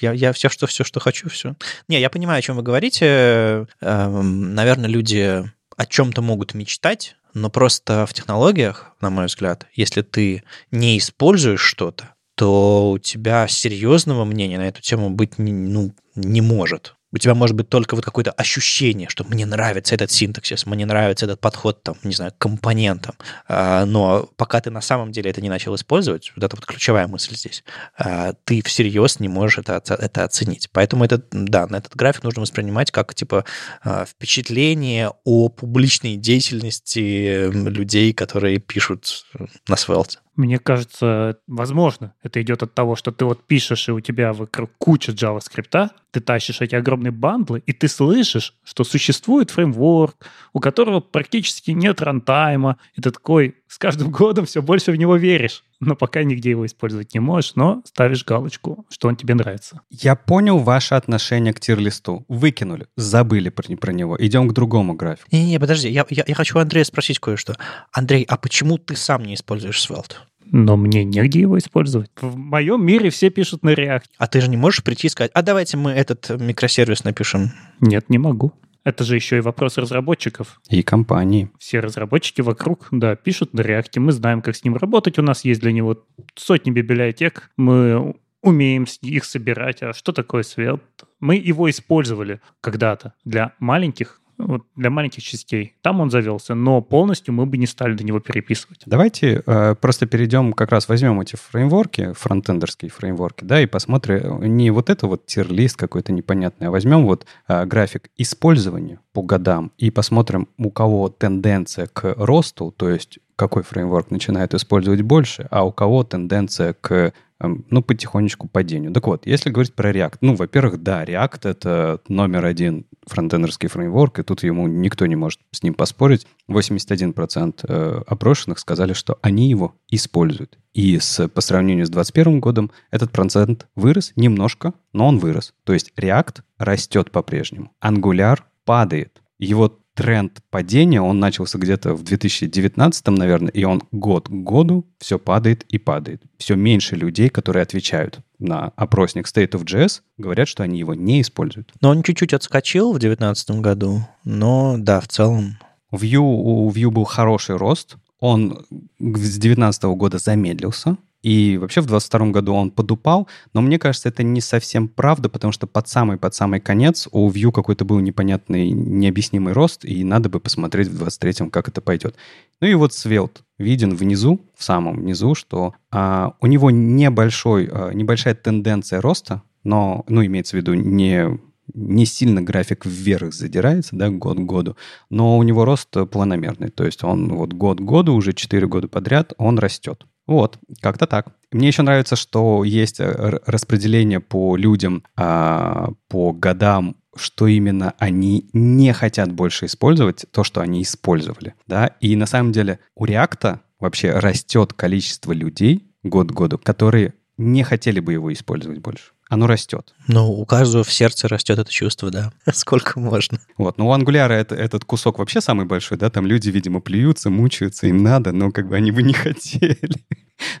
Я, 0.00 0.12
я 0.12 0.32
все, 0.34 0.50
что, 0.50 0.66
все, 0.66 0.84
что 0.84 1.00
хочу, 1.00 1.30
все. 1.30 1.56
Не, 1.88 1.98
я 2.00 2.10
понимаю, 2.10 2.38
о 2.38 2.42
чем 2.42 2.56
вы 2.56 2.62
говорите. 2.62 3.66
Эм, 3.80 4.54
наверное, 4.54 4.90
люди 4.90 5.42
о 5.76 5.86
чем-то 5.86 6.20
могут 6.20 6.52
мечтать, 6.52 7.16
но 7.36 7.50
просто 7.50 8.06
в 8.06 8.14
технологиях, 8.14 8.92
на 9.02 9.10
мой 9.10 9.26
взгляд, 9.26 9.66
если 9.74 10.00
ты 10.00 10.42
не 10.70 10.96
используешь 10.96 11.60
что-то, 11.60 12.14
то 12.34 12.92
у 12.92 12.98
тебя 12.98 13.46
серьезного 13.46 14.24
мнения 14.24 14.56
на 14.56 14.66
эту 14.68 14.80
тему 14.80 15.10
быть 15.10 15.38
не, 15.38 15.52
ну, 15.52 15.94
не 16.14 16.40
может. 16.40 16.96
У 17.16 17.18
тебя 17.18 17.34
может 17.34 17.56
быть 17.56 17.70
только 17.70 17.94
вот 17.94 18.04
какое-то 18.04 18.30
ощущение, 18.32 19.08
что 19.08 19.24
мне 19.24 19.46
нравится 19.46 19.94
этот 19.94 20.10
синтаксис, 20.10 20.66
мне 20.66 20.84
нравится 20.84 21.24
этот 21.24 21.40
подход, 21.40 21.82
там, 21.82 21.96
не 22.02 22.12
знаю, 22.12 22.32
к 22.32 22.36
компонентам. 22.36 23.14
А, 23.48 23.86
но 23.86 24.28
пока 24.36 24.60
ты 24.60 24.70
на 24.70 24.82
самом 24.82 25.12
деле 25.12 25.30
это 25.30 25.40
не 25.40 25.48
начал 25.48 25.74
использовать, 25.74 26.30
вот 26.36 26.44
это 26.44 26.54
вот 26.54 26.66
ключевая 26.66 27.06
мысль 27.06 27.34
здесь, 27.34 27.64
а, 27.96 28.34
ты 28.44 28.62
всерьез 28.62 29.18
не 29.18 29.28
можешь 29.28 29.56
это, 29.56 29.82
это 29.88 30.24
оценить. 30.24 30.68
Поэтому 30.72 31.06
это, 31.06 31.22
да, 31.30 31.66
на 31.66 31.76
этот 31.76 31.96
график 31.96 32.22
нужно 32.22 32.42
воспринимать 32.42 32.90
как, 32.90 33.14
типа, 33.14 33.46
а, 33.82 34.04
впечатление 34.04 35.12
о 35.24 35.48
публичной 35.48 36.16
деятельности 36.16 37.50
людей, 37.50 38.12
которые 38.12 38.58
пишут 38.58 39.24
на 39.68 39.76
Svelte. 39.76 40.18
Мне 40.36 40.58
кажется, 40.58 41.38
возможно, 41.46 42.12
это 42.22 42.42
идет 42.42 42.62
от 42.62 42.74
того, 42.74 42.94
что 42.94 43.10
ты 43.10 43.24
вот 43.24 43.42
пишешь, 43.44 43.88
и 43.88 43.92
у 43.92 44.00
тебя 44.00 44.34
вокруг 44.34 44.70
куча 44.76 45.12
JavaScript, 45.12 45.90
ты 46.10 46.20
тащишь 46.20 46.60
эти 46.60 46.74
огромные 46.74 47.10
бандлы, 47.10 47.62
и 47.64 47.72
ты 47.72 47.88
слышишь, 47.88 48.54
что 48.62 48.84
существует 48.84 49.50
фреймворк, 49.50 50.26
у 50.52 50.60
которого 50.60 51.00
практически 51.00 51.70
нет 51.70 52.02
рантайма, 52.02 52.76
и 52.94 53.00
ты 53.00 53.10
такой 53.10 53.56
с 53.68 53.78
каждым 53.78 54.10
годом 54.10 54.46
все 54.46 54.62
больше 54.62 54.92
в 54.92 54.96
него 54.96 55.16
веришь, 55.16 55.64
но 55.80 55.96
пока 55.96 56.22
нигде 56.22 56.50
его 56.50 56.66
использовать 56.66 57.14
не 57.14 57.20
можешь, 57.20 57.54
но 57.56 57.82
ставишь 57.84 58.24
галочку, 58.24 58.86
что 58.90 59.08
он 59.08 59.16
тебе 59.16 59.34
нравится. 59.34 59.80
Я 59.90 60.14
понял 60.14 60.58
ваше 60.58 60.94
отношение 60.94 61.52
к 61.52 61.60
тир-листу. 61.60 62.24
Выкинули, 62.28 62.86
забыли 62.96 63.48
про, 63.48 63.76
про 63.76 63.92
него. 63.92 64.16
Идем 64.18 64.48
к 64.48 64.52
другому 64.52 64.94
графику. 64.94 65.28
Не-не, 65.32 65.58
подожди, 65.58 65.88
я, 65.88 66.06
я, 66.10 66.24
я 66.26 66.34
хочу 66.34 66.58
Андрея 66.58 66.84
спросить 66.84 67.18
кое-что. 67.18 67.56
Андрей, 67.92 68.24
а 68.28 68.36
почему 68.36 68.78
ты 68.78 68.96
сам 68.96 69.24
не 69.24 69.34
используешь 69.34 69.84
Svelte? 69.84 70.16
Но 70.48 70.76
мне 70.76 71.02
негде 71.02 71.40
его 71.40 71.58
использовать. 71.58 72.10
В 72.20 72.36
моем 72.36 72.84
мире 72.84 73.10
все 73.10 73.30
пишут 73.30 73.64
на 73.64 73.70
React. 73.70 74.04
А 74.16 74.28
ты 74.28 74.40
же 74.40 74.48
не 74.48 74.56
можешь 74.56 74.84
прийти 74.84 75.08
и 75.08 75.10
сказать, 75.10 75.32
а 75.34 75.42
давайте 75.42 75.76
мы 75.76 75.90
этот 75.90 76.30
микросервис 76.40 77.02
напишем? 77.02 77.50
Нет, 77.80 78.08
не 78.08 78.18
могу. 78.18 78.52
Это 78.86 79.02
же 79.02 79.16
еще 79.16 79.38
и 79.38 79.40
вопрос 79.40 79.78
разработчиков. 79.78 80.60
И 80.70 80.84
компании. 80.84 81.50
Все 81.58 81.80
разработчики 81.80 82.40
вокруг, 82.40 82.86
да, 82.92 83.16
пишут 83.16 83.52
на 83.52 83.62
React, 83.62 83.98
мы 83.98 84.12
знаем, 84.12 84.42
как 84.42 84.54
с 84.54 84.62
ним 84.62 84.76
работать, 84.76 85.18
у 85.18 85.22
нас 85.22 85.44
есть 85.44 85.60
для 85.60 85.72
него 85.72 86.04
сотни 86.36 86.70
библиотек, 86.70 87.50
мы 87.56 88.14
умеем 88.42 88.86
их 89.02 89.24
собирать. 89.24 89.82
А 89.82 89.92
что 89.92 90.12
такое 90.12 90.44
Svelte? 90.44 91.04
Мы 91.18 91.34
его 91.34 91.68
использовали 91.68 92.40
когда-то 92.60 93.14
для 93.24 93.54
маленьких 93.58 94.20
вот 94.38 94.62
для 94.76 94.90
маленьких 94.90 95.22
частей. 95.22 95.74
Там 95.82 96.00
он 96.00 96.10
завелся, 96.10 96.54
но 96.54 96.80
полностью 96.80 97.34
мы 97.34 97.46
бы 97.46 97.56
не 97.56 97.66
стали 97.66 97.94
до 97.94 98.04
него 98.04 98.20
переписывать. 98.20 98.82
Давайте 98.86 99.42
э, 99.46 99.74
просто 99.80 100.06
перейдем, 100.06 100.52
как 100.52 100.70
раз 100.70 100.88
возьмем 100.88 101.20
эти 101.20 101.36
фреймворки, 101.36 102.12
фронтендерские 102.12 102.90
фреймворки, 102.90 103.44
да, 103.44 103.60
и 103.60 103.66
посмотрим 103.66 104.42
не 104.42 104.70
вот 104.70 104.90
это 104.90 105.06
вот 105.06 105.26
тир-лист 105.26 105.76
какой-то 105.76 106.12
непонятный, 106.12 106.68
а 106.68 106.70
возьмем 106.70 107.04
вот 107.04 107.26
э, 107.48 107.64
график 107.64 108.10
использования 108.16 109.00
по 109.12 109.22
годам 109.22 109.72
и 109.78 109.90
посмотрим, 109.90 110.48
у 110.58 110.70
кого 110.70 111.08
тенденция 111.08 111.86
к 111.86 112.14
росту, 112.16 112.74
то 112.76 112.90
есть 112.90 113.18
какой 113.36 113.62
фреймворк 113.62 114.10
начинает 114.10 114.54
использовать 114.54 115.02
больше, 115.02 115.46
а 115.50 115.64
у 115.64 115.72
кого 115.72 116.02
тенденция 116.04 116.72
к 116.72 117.12
Эм, 117.38 117.66
ну, 117.68 117.82
потихонечку 117.82 118.48
падению. 118.48 118.92
Так 118.92 119.06
вот, 119.06 119.26
если 119.26 119.50
говорить 119.50 119.74
про 119.74 119.92
React, 119.92 120.16
ну, 120.22 120.34
во-первых, 120.34 120.82
да, 120.82 121.04
React— 121.04 121.40
это 121.50 122.00
номер 122.08 122.46
один 122.46 122.86
фронтендерский 123.06 123.68
фреймворк, 123.68 124.20
и 124.20 124.22
тут 124.22 124.42
ему 124.42 124.66
никто 124.66 125.04
не 125.04 125.16
может 125.16 125.40
с 125.50 125.62
ним 125.62 125.74
поспорить. 125.74 126.26
81% 126.48 127.60
э, 127.68 128.02
опрошенных 128.06 128.58
сказали, 128.58 128.94
что 128.94 129.18
они 129.20 129.50
его 129.50 129.74
используют. 129.90 130.58
И 130.72 130.98
с, 130.98 131.28
по 131.28 131.42
сравнению 131.42 131.84
с 131.84 131.90
2021 131.90 132.40
годом 132.40 132.70
этот 132.90 133.12
процент 133.12 133.66
вырос 133.76 134.12
немножко, 134.16 134.72
но 134.94 135.06
он 135.06 135.18
вырос. 135.18 135.52
То 135.64 135.74
есть 135.74 135.92
React 135.98 136.40
растет 136.56 137.10
по-прежнему. 137.10 137.70
Angular 137.84 138.38
падает. 138.64 139.20
Его 139.38 139.78
тренд 139.96 140.42
падения, 140.50 141.00
он 141.00 141.18
начался 141.18 141.58
где-то 141.58 141.94
в 141.94 142.02
2019, 142.02 143.06
наверное, 143.08 143.50
и 143.50 143.64
он 143.64 143.82
год 143.90 144.28
к 144.28 144.32
году 144.32 144.86
все 144.98 145.18
падает 145.18 145.64
и 145.64 145.78
падает. 145.78 146.22
Все 146.36 146.54
меньше 146.54 146.96
людей, 146.96 147.30
которые 147.30 147.62
отвечают 147.62 148.20
на 148.38 148.72
опросник 148.76 149.26
State 149.26 149.52
of 149.52 149.64
JS, 149.64 150.02
говорят, 150.18 150.48
что 150.48 150.62
они 150.62 150.78
его 150.78 150.94
не 150.94 151.22
используют. 151.22 151.72
Но 151.80 151.88
он 151.90 152.02
чуть-чуть 152.02 152.34
отскочил 152.34 152.92
в 152.92 152.98
2019 152.98 153.50
году, 153.62 154.06
но 154.24 154.76
да, 154.78 155.00
в 155.00 155.08
целом... 155.08 155.58
Vue, 155.92 156.18
у 156.18 156.70
Vue 156.70 156.90
был 156.90 157.04
хороший 157.04 157.56
рост, 157.56 157.96
он 158.18 158.66
с 158.98 159.38
2019 159.38 159.84
года 159.84 160.18
замедлился, 160.18 160.98
и 161.26 161.58
вообще 161.58 161.80
в 161.80 161.86
22 161.86 162.28
году 162.28 162.54
он 162.54 162.70
подупал, 162.70 163.26
но 163.52 163.60
мне 163.60 163.80
кажется, 163.80 164.08
это 164.08 164.22
не 164.22 164.40
совсем 164.40 164.86
правда, 164.86 165.28
потому 165.28 165.50
что 165.50 165.66
под 165.66 165.88
самый 165.88 166.18
под 166.18 166.36
самый 166.36 166.60
конец 166.60 167.08
у 167.10 167.28
Vue 167.28 167.50
какой-то 167.50 167.84
был 167.84 167.98
непонятный, 167.98 168.70
необъяснимый 168.70 169.52
рост, 169.52 169.84
и 169.84 170.04
надо 170.04 170.28
бы 170.28 170.38
посмотреть 170.38 170.86
в 170.86 171.02
23-м, 171.02 171.50
как 171.50 171.66
это 171.66 171.80
пойдет. 171.80 172.14
Ну 172.60 172.68
и 172.68 172.74
вот 172.74 172.92
Svelte 172.92 173.38
виден 173.58 173.96
внизу, 173.96 174.40
в 174.56 174.62
самом 174.62 175.04
низу, 175.04 175.34
что 175.34 175.74
а, 175.90 176.34
у 176.40 176.46
него 176.46 176.70
небольшой, 176.70 177.68
а, 177.72 177.90
небольшая 177.90 178.36
тенденция 178.36 179.00
роста, 179.00 179.42
но, 179.64 180.04
ну, 180.06 180.24
имеется 180.24 180.56
в 180.56 180.60
виду 180.60 180.74
не 180.74 181.40
не 181.74 182.06
сильно 182.06 182.42
график 182.42 182.86
вверх 182.86 183.32
задирается, 183.32 183.96
да, 183.96 184.10
год 184.10 184.38
к 184.38 184.42
году, 184.42 184.76
но 185.10 185.36
у 185.38 185.42
него 185.42 185.64
рост 185.64 185.88
планомерный, 186.10 186.70
то 186.70 186.84
есть 186.84 187.04
он 187.04 187.34
вот 187.34 187.52
год 187.52 187.78
к 187.78 187.82
году, 187.82 188.14
уже 188.14 188.32
4 188.32 188.66
года 188.66 188.88
подряд, 188.88 189.32
он 189.38 189.58
растет. 189.58 190.06
Вот, 190.26 190.58
как-то 190.80 191.06
так. 191.06 191.28
Мне 191.52 191.68
еще 191.68 191.82
нравится, 191.82 192.16
что 192.16 192.64
есть 192.64 192.98
э, 192.98 193.38
распределение 193.46 194.18
по 194.18 194.56
людям, 194.56 195.04
а, 195.16 195.90
по 196.08 196.32
годам, 196.32 196.96
что 197.14 197.46
именно 197.46 197.94
они 197.98 198.50
не 198.52 198.92
хотят 198.92 199.32
больше 199.32 199.66
использовать, 199.66 200.26
то, 200.32 200.42
что 200.42 200.60
они 200.60 200.82
использовали. 200.82 201.54
Да? 201.66 201.92
И 202.00 202.16
на 202.16 202.26
самом 202.26 202.52
деле 202.52 202.80
у 202.94 203.06
React 203.06 203.60
вообще 203.78 204.10
растет 204.12 204.72
количество 204.72 205.32
людей 205.32 205.86
год 206.02 206.32
к 206.32 206.34
году, 206.34 206.58
которые 206.58 207.14
не 207.38 207.62
хотели 207.62 208.00
бы 208.00 208.12
его 208.12 208.32
использовать 208.32 208.78
больше 208.78 209.12
оно 209.28 209.46
растет. 209.46 209.94
Ну, 210.06 210.30
у 210.30 210.44
каждого 210.44 210.84
в 210.84 210.92
сердце 210.92 211.28
растет 211.28 211.58
это 211.58 211.70
чувство, 211.70 212.10
да. 212.10 212.32
Сколько 212.52 213.00
можно. 213.00 213.40
Вот, 213.56 213.78
но 213.78 213.88
у 213.88 213.94
Angular 213.94 214.30
это, 214.30 214.54
этот 214.54 214.84
кусок 214.84 215.18
вообще 215.18 215.40
самый 215.40 215.66
большой, 215.66 215.98
да, 215.98 216.10
там 216.10 216.26
люди, 216.26 216.50
видимо, 216.50 216.80
плюются, 216.80 217.30
мучаются, 217.30 217.86
им 217.86 218.02
надо, 218.02 218.32
но 218.32 218.52
как 218.52 218.68
бы 218.68 218.76
они 218.76 218.92
бы 218.92 219.02
не 219.02 219.12
хотели. 219.14 219.78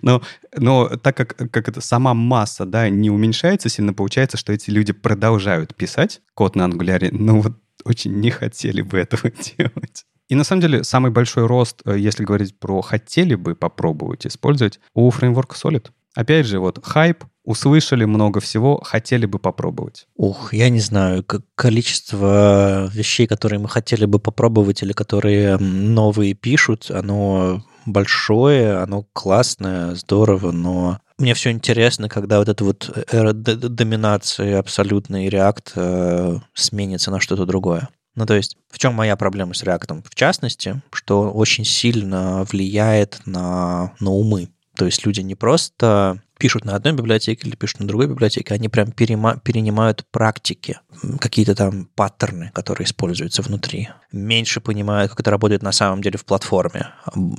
Но, 0.02 0.22
но 0.56 0.88
так 0.96 1.16
как, 1.16 1.36
как 1.50 1.68
это 1.68 1.80
сама 1.80 2.14
масса, 2.14 2.64
да, 2.64 2.88
не 2.88 3.10
уменьшается 3.10 3.68
сильно, 3.68 3.92
получается, 3.92 4.36
что 4.36 4.52
эти 4.52 4.70
люди 4.70 4.92
продолжают 4.92 5.74
писать 5.74 6.22
код 6.34 6.56
на 6.56 6.66
Angular, 6.66 7.08
но 7.12 7.40
вот 7.40 7.52
очень 7.84 8.14
не 8.14 8.30
хотели 8.30 8.82
бы 8.82 8.98
этого 8.98 9.30
делать. 9.58 10.04
И 10.28 10.34
на 10.34 10.42
самом 10.42 10.62
деле 10.62 10.82
самый 10.82 11.12
большой 11.12 11.46
рост, 11.46 11.82
э, 11.84 11.96
если 11.98 12.24
говорить 12.24 12.58
про 12.58 12.80
хотели 12.82 13.36
бы 13.36 13.54
попробовать 13.54 14.26
использовать, 14.26 14.80
у 14.94 15.08
фреймворка 15.10 15.54
Solid. 15.54 15.90
Опять 16.14 16.46
же, 16.46 16.58
вот 16.58 16.84
хайп, 16.84 17.24
услышали 17.46 18.04
много 18.04 18.40
всего, 18.40 18.82
хотели 18.84 19.24
бы 19.24 19.38
попробовать. 19.38 20.06
Ух, 20.16 20.52
я 20.52 20.68
не 20.68 20.80
знаю, 20.80 21.24
количество 21.54 22.90
вещей, 22.92 23.26
которые 23.26 23.60
мы 23.60 23.68
хотели 23.68 24.04
бы 24.04 24.18
попробовать 24.18 24.82
или 24.82 24.92
которые 24.92 25.56
новые 25.56 26.34
пишут, 26.34 26.90
оно 26.90 27.64
большое, 27.86 28.78
оно 28.78 29.06
классное, 29.12 29.94
здорово, 29.94 30.50
но 30.50 30.98
мне 31.18 31.32
все 31.32 31.50
интересно, 31.50 32.10
когда 32.10 32.38
вот 32.38 32.48
эта 32.48 32.62
вот 32.62 32.90
эра 33.10 33.32
доминации 33.32 34.52
абсолютный 34.52 35.28
React 35.28 35.72
э, 35.76 36.38
сменится 36.52 37.10
на 37.10 37.20
что-то 37.20 37.46
другое. 37.46 37.88
Ну, 38.16 38.26
то 38.26 38.34
есть, 38.34 38.56
в 38.70 38.78
чем 38.78 38.94
моя 38.94 39.16
проблема 39.16 39.54
с 39.54 39.62
React? 39.62 40.02
В 40.08 40.14
частности, 40.14 40.82
что 40.92 41.30
очень 41.30 41.64
сильно 41.64 42.44
влияет 42.44 43.20
на, 43.24 43.94
на 44.00 44.10
умы. 44.10 44.48
То 44.76 44.84
есть 44.84 45.04
люди 45.06 45.20
не 45.20 45.34
просто 45.34 46.22
пишут 46.38 46.64
на 46.64 46.74
одной 46.76 46.92
библиотеке 46.92 47.48
или 47.48 47.56
пишут 47.56 47.80
на 47.80 47.88
другой 47.88 48.08
библиотеке, 48.08 48.54
они 48.54 48.68
прям 48.68 48.90
перема- 48.90 49.40
перенимают 49.40 50.04
практики, 50.10 50.78
какие-то 51.18 51.54
там 51.54 51.88
паттерны, 51.94 52.50
которые 52.52 52.84
используются 52.84 53.42
внутри. 53.42 53.88
Меньше 54.12 54.60
понимают, 54.60 55.10
как 55.10 55.20
это 55.20 55.30
работает 55.30 55.62
на 55.62 55.72
самом 55.72 56.02
деле 56.02 56.18
в 56.18 56.24
платформе, 56.24 56.88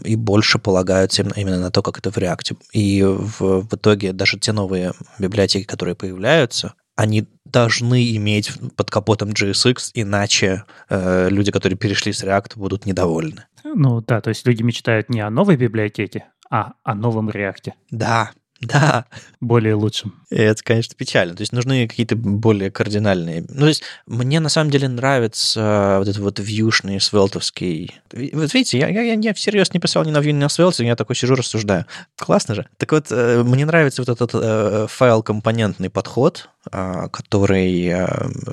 и 0.03 0.15
больше 0.15 0.57
полагаются 0.57 1.23
именно 1.35 1.59
на 1.59 1.71
то, 1.71 1.81
как 1.83 1.99
это 1.99 2.11
в 2.11 2.17
React. 2.17 2.57
И 2.73 3.03
в, 3.03 3.61
в 3.61 3.75
итоге 3.75 4.13
даже 4.13 4.39
те 4.39 4.51
новые 4.51 4.93
библиотеки, 5.19 5.65
которые 5.65 5.95
появляются, 5.95 6.73
они 6.95 7.27
должны 7.45 8.15
иметь 8.15 8.51
под 8.75 8.89
капотом 8.89 9.29
JSX, 9.29 9.91
иначе 9.93 10.63
э, 10.89 11.29
люди, 11.29 11.51
которые 11.51 11.77
перешли 11.77 12.11
с 12.11 12.23
React, 12.23 12.53
будут 12.55 12.85
недовольны. 12.85 13.45
Ну 13.63 14.01
да, 14.01 14.21
то 14.21 14.29
есть 14.29 14.45
люди 14.47 14.63
мечтают 14.63 15.09
не 15.09 15.21
о 15.21 15.29
новой 15.29 15.57
библиотеке, 15.57 16.25
а 16.49 16.73
о 16.83 16.95
новом 16.95 17.29
реакте. 17.29 17.73
Да, 17.91 18.31
да. 18.61 19.05
Более 19.39 19.75
лучшим. 19.75 20.15
И 20.31 20.35
это, 20.35 20.63
конечно, 20.63 20.95
печально. 20.97 21.35
То 21.35 21.41
есть 21.41 21.51
нужны 21.51 21.87
какие-то 21.87 22.15
более 22.15 22.71
кардинальные. 22.71 23.45
Ну, 23.49 23.61
то 23.61 23.67
есть 23.67 23.83
мне 24.07 24.39
на 24.39 24.49
самом 24.49 24.71
деле 24.71 24.87
нравится 24.87 25.97
вот 25.99 26.07
этот 26.07 26.21
вот 26.21 26.39
вьюшный 26.39 26.99
свелтовский. 26.99 27.93
Вот 28.11 28.53
видите, 28.53 28.79
я, 28.79 28.87
я, 28.89 29.13
я 29.13 29.33
всерьез 29.33 29.73
не 29.73 29.79
писал 29.79 30.05
ни 30.05 30.11
на 30.11 30.17
Vue, 30.17 30.31
ни 30.31 30.39
на 30.39 30.47
Svelte, 30.47 30.83
я 30.83 30.95
такой 30.95 31.15
сижу, 31.15 31.35
рассуждаю. 31.35 31.85
Классно 32.15 32.55
же. 32.55 32.67
Так 32.77 32.91
вот, 32.91 33.07
э, 33.11 33.43
мне 33.43 33.65
нравится 33.65 34.01
вот 34.01 34.09
этот 34.09 34.31
э, 34.33 34.87
файл-компонентный 34.89 35.89
подход, 35.89 36.49
э, 36.71 37.07
который 37.11 37.93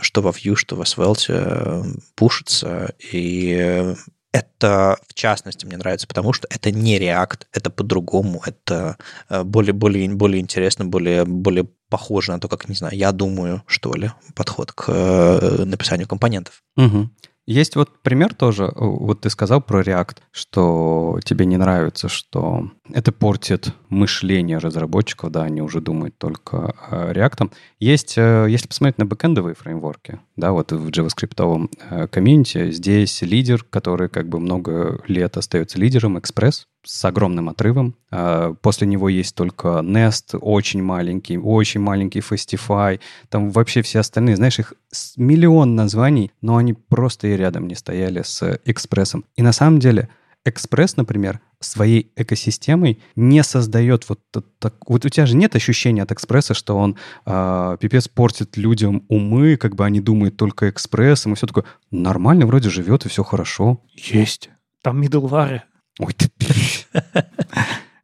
что 0.02 0.20
во 0.20 0.30
Vue, 0.30 0.56
что 0.56 0.76
во 0.76 0.84
Svelte 0.84 1.84
пушится, 2.14 2.94
и 3.12 3.94
это, 4.34 4.98
в 5.06 5.14
частности, 5.14 5.64
мне 5.64 5.76
нравится, 5.76 6.08
потому 6.08 6.32
что 6.32 6.48
это 6.50 6.72
не 6.72 6.98
React, 6.98 7.46
это 7.52 7.70
по-другому, 7.70 8.42
это 8.44 8.96
э, 9.28 9.44
более, 9.44 9.72
более, 9.72 10.12
более 10.12 10.40
интересно, 10.40 10.84
более, 10.84 11.24
более 11.24 11.68
похоже 11.88 12.32
на 12.32 12.40
то, 12.40 12.48
как, 12.48 12.68
не 12.68 12.74
знаю, 12.74 12.96
я 12.96 13.12
думаю, 13.12 13.62
что 13.66 13.94
ли, 13.94 14.10
подход 14.34 14.72
к 14.72 14.86
э, 14.88 15.64
написанию 15.64 16.08
компонентов. 16.08 16.64
Угу. 16.76 17.10
Есть 17.46 17.76
вот 17.76 18.02
пример 18.02 18.34
тоже, 18.34 18.72
вот 18.74 19.20
ты 19.20 19.30
сказал 19.30 19.60
про 19.60 19.82
React, 19.82 20.16
что 20.32 21.20
тебе 21.24 21.46
не 21.46 21.56
нравится, 21.56 22.08
что 22.08 22.70
это 22.92 23.12
портит 23.12 23.72
мышление 23.88 24.58
разработчиков, 24.58 25.30
да, 25.30 25.44
они 25.44 25.62
уже 25.62 25.80
думают 25.80 26.18
только 26.18 26.74
React. 26.90 27.52
Есть, 27.80 28.14
э, 28.18 28.46
если 28.48 28.68
посмотреть 28.68 28.98
на 28.98 29.06
бэкэндовые 29.06 29.54
фреймворки, 29.54 30.20
да, 30.36 30.52
вот 30.52 30.70
в 30.72 30.88
JavaScript 30.88 31.70
э, 31.90 32.08
комьюнити, 32.08 32.70
здесь 32.72 33.22
лидер, 33.22 33.64
который 33.64 34.10
как 34.10 34.28
бы 34.28 34.38
много 34.38 35.02
лет 35.08 35.36
остается 35.38 35.78
лидером, 35.78 36.18
Express, 36.18 36.64
с 36.82 37.02
огромным 37.06 37.48
отрывом. 37.48 37.96
А, 38.10 38.52
после 38.60 38.86
него 38.86 39.08
есть 39.08 39.34
только 39.34 39.80
Nest, 39.82 40.36
очень 40.38 40.82
маленький, 40.82 41.38
очень 41.38 41.80
маленький 41.80 42.20
Fastify. 42.20 43.00
Там 43.30 43.50
вообще 43.50 43.80
все 43.80 44.00
остальные, 44.00 44.36
знаешь, 44.36 44.58
их 44.58 44.74
миллион 45.16 45.74
названий, 45.74 46.30
но 46.42 46.56
они 46.56 46.74
просто 46.74 47.28
и 47.28 47.36
рядом 47.36 47.66
не 47.66 47.74
стояли 47.74 48.20
с 48.22 48.60
экспрессом. 48.66 49.24
И 49.36 49.42
на 49.42 49.52
самом 49.52 49.78
деле 49.78 50.10
Экспресс, 50.46 50.98
например, 50.98 51.40
своей 51.64 52.12
экосистемой 52.16 53.00
не 53.16 53.42
создает 53.42 54.08
вот 54.08 54.20
так... 54.58 54.74
Вот 54.86 55.04
у 55.04 55.08
тебя 55.08 55.26
же 55.26 55.36
нет 55.36 55.54
ощущения 55.56 56.02
от 56.02 56.12
экспресса, 56.12 56.54
что 56.54 56.76
он 56.76 56.96
э, 57.26 57.76
пипец 57.80 58.08
портит 58.08 58.56
людям 58.56 59.04
умы, 59.08 59.56
как 59.56 59.76
бы 59.76 59.84
они 59.84 60.00
думают 60.00 60.36
только 60.36 60.70
экспрессом, 60.70 61.32
и 61.32 61.36
все 61.36 61.46
такое 61.46 61.64
нормально 61.90 62.46
вроде 62.46 62.70
живет, 62.70 63.06
и 63.06 63.08
все 63.08 63.22
хорошо. 63.22 63.80
Есть. 63.94 64.50
Там 64.82 65.02
middleware. 65.02 65.60
Ой, 65.98 66.12
ты... 66.12 66.30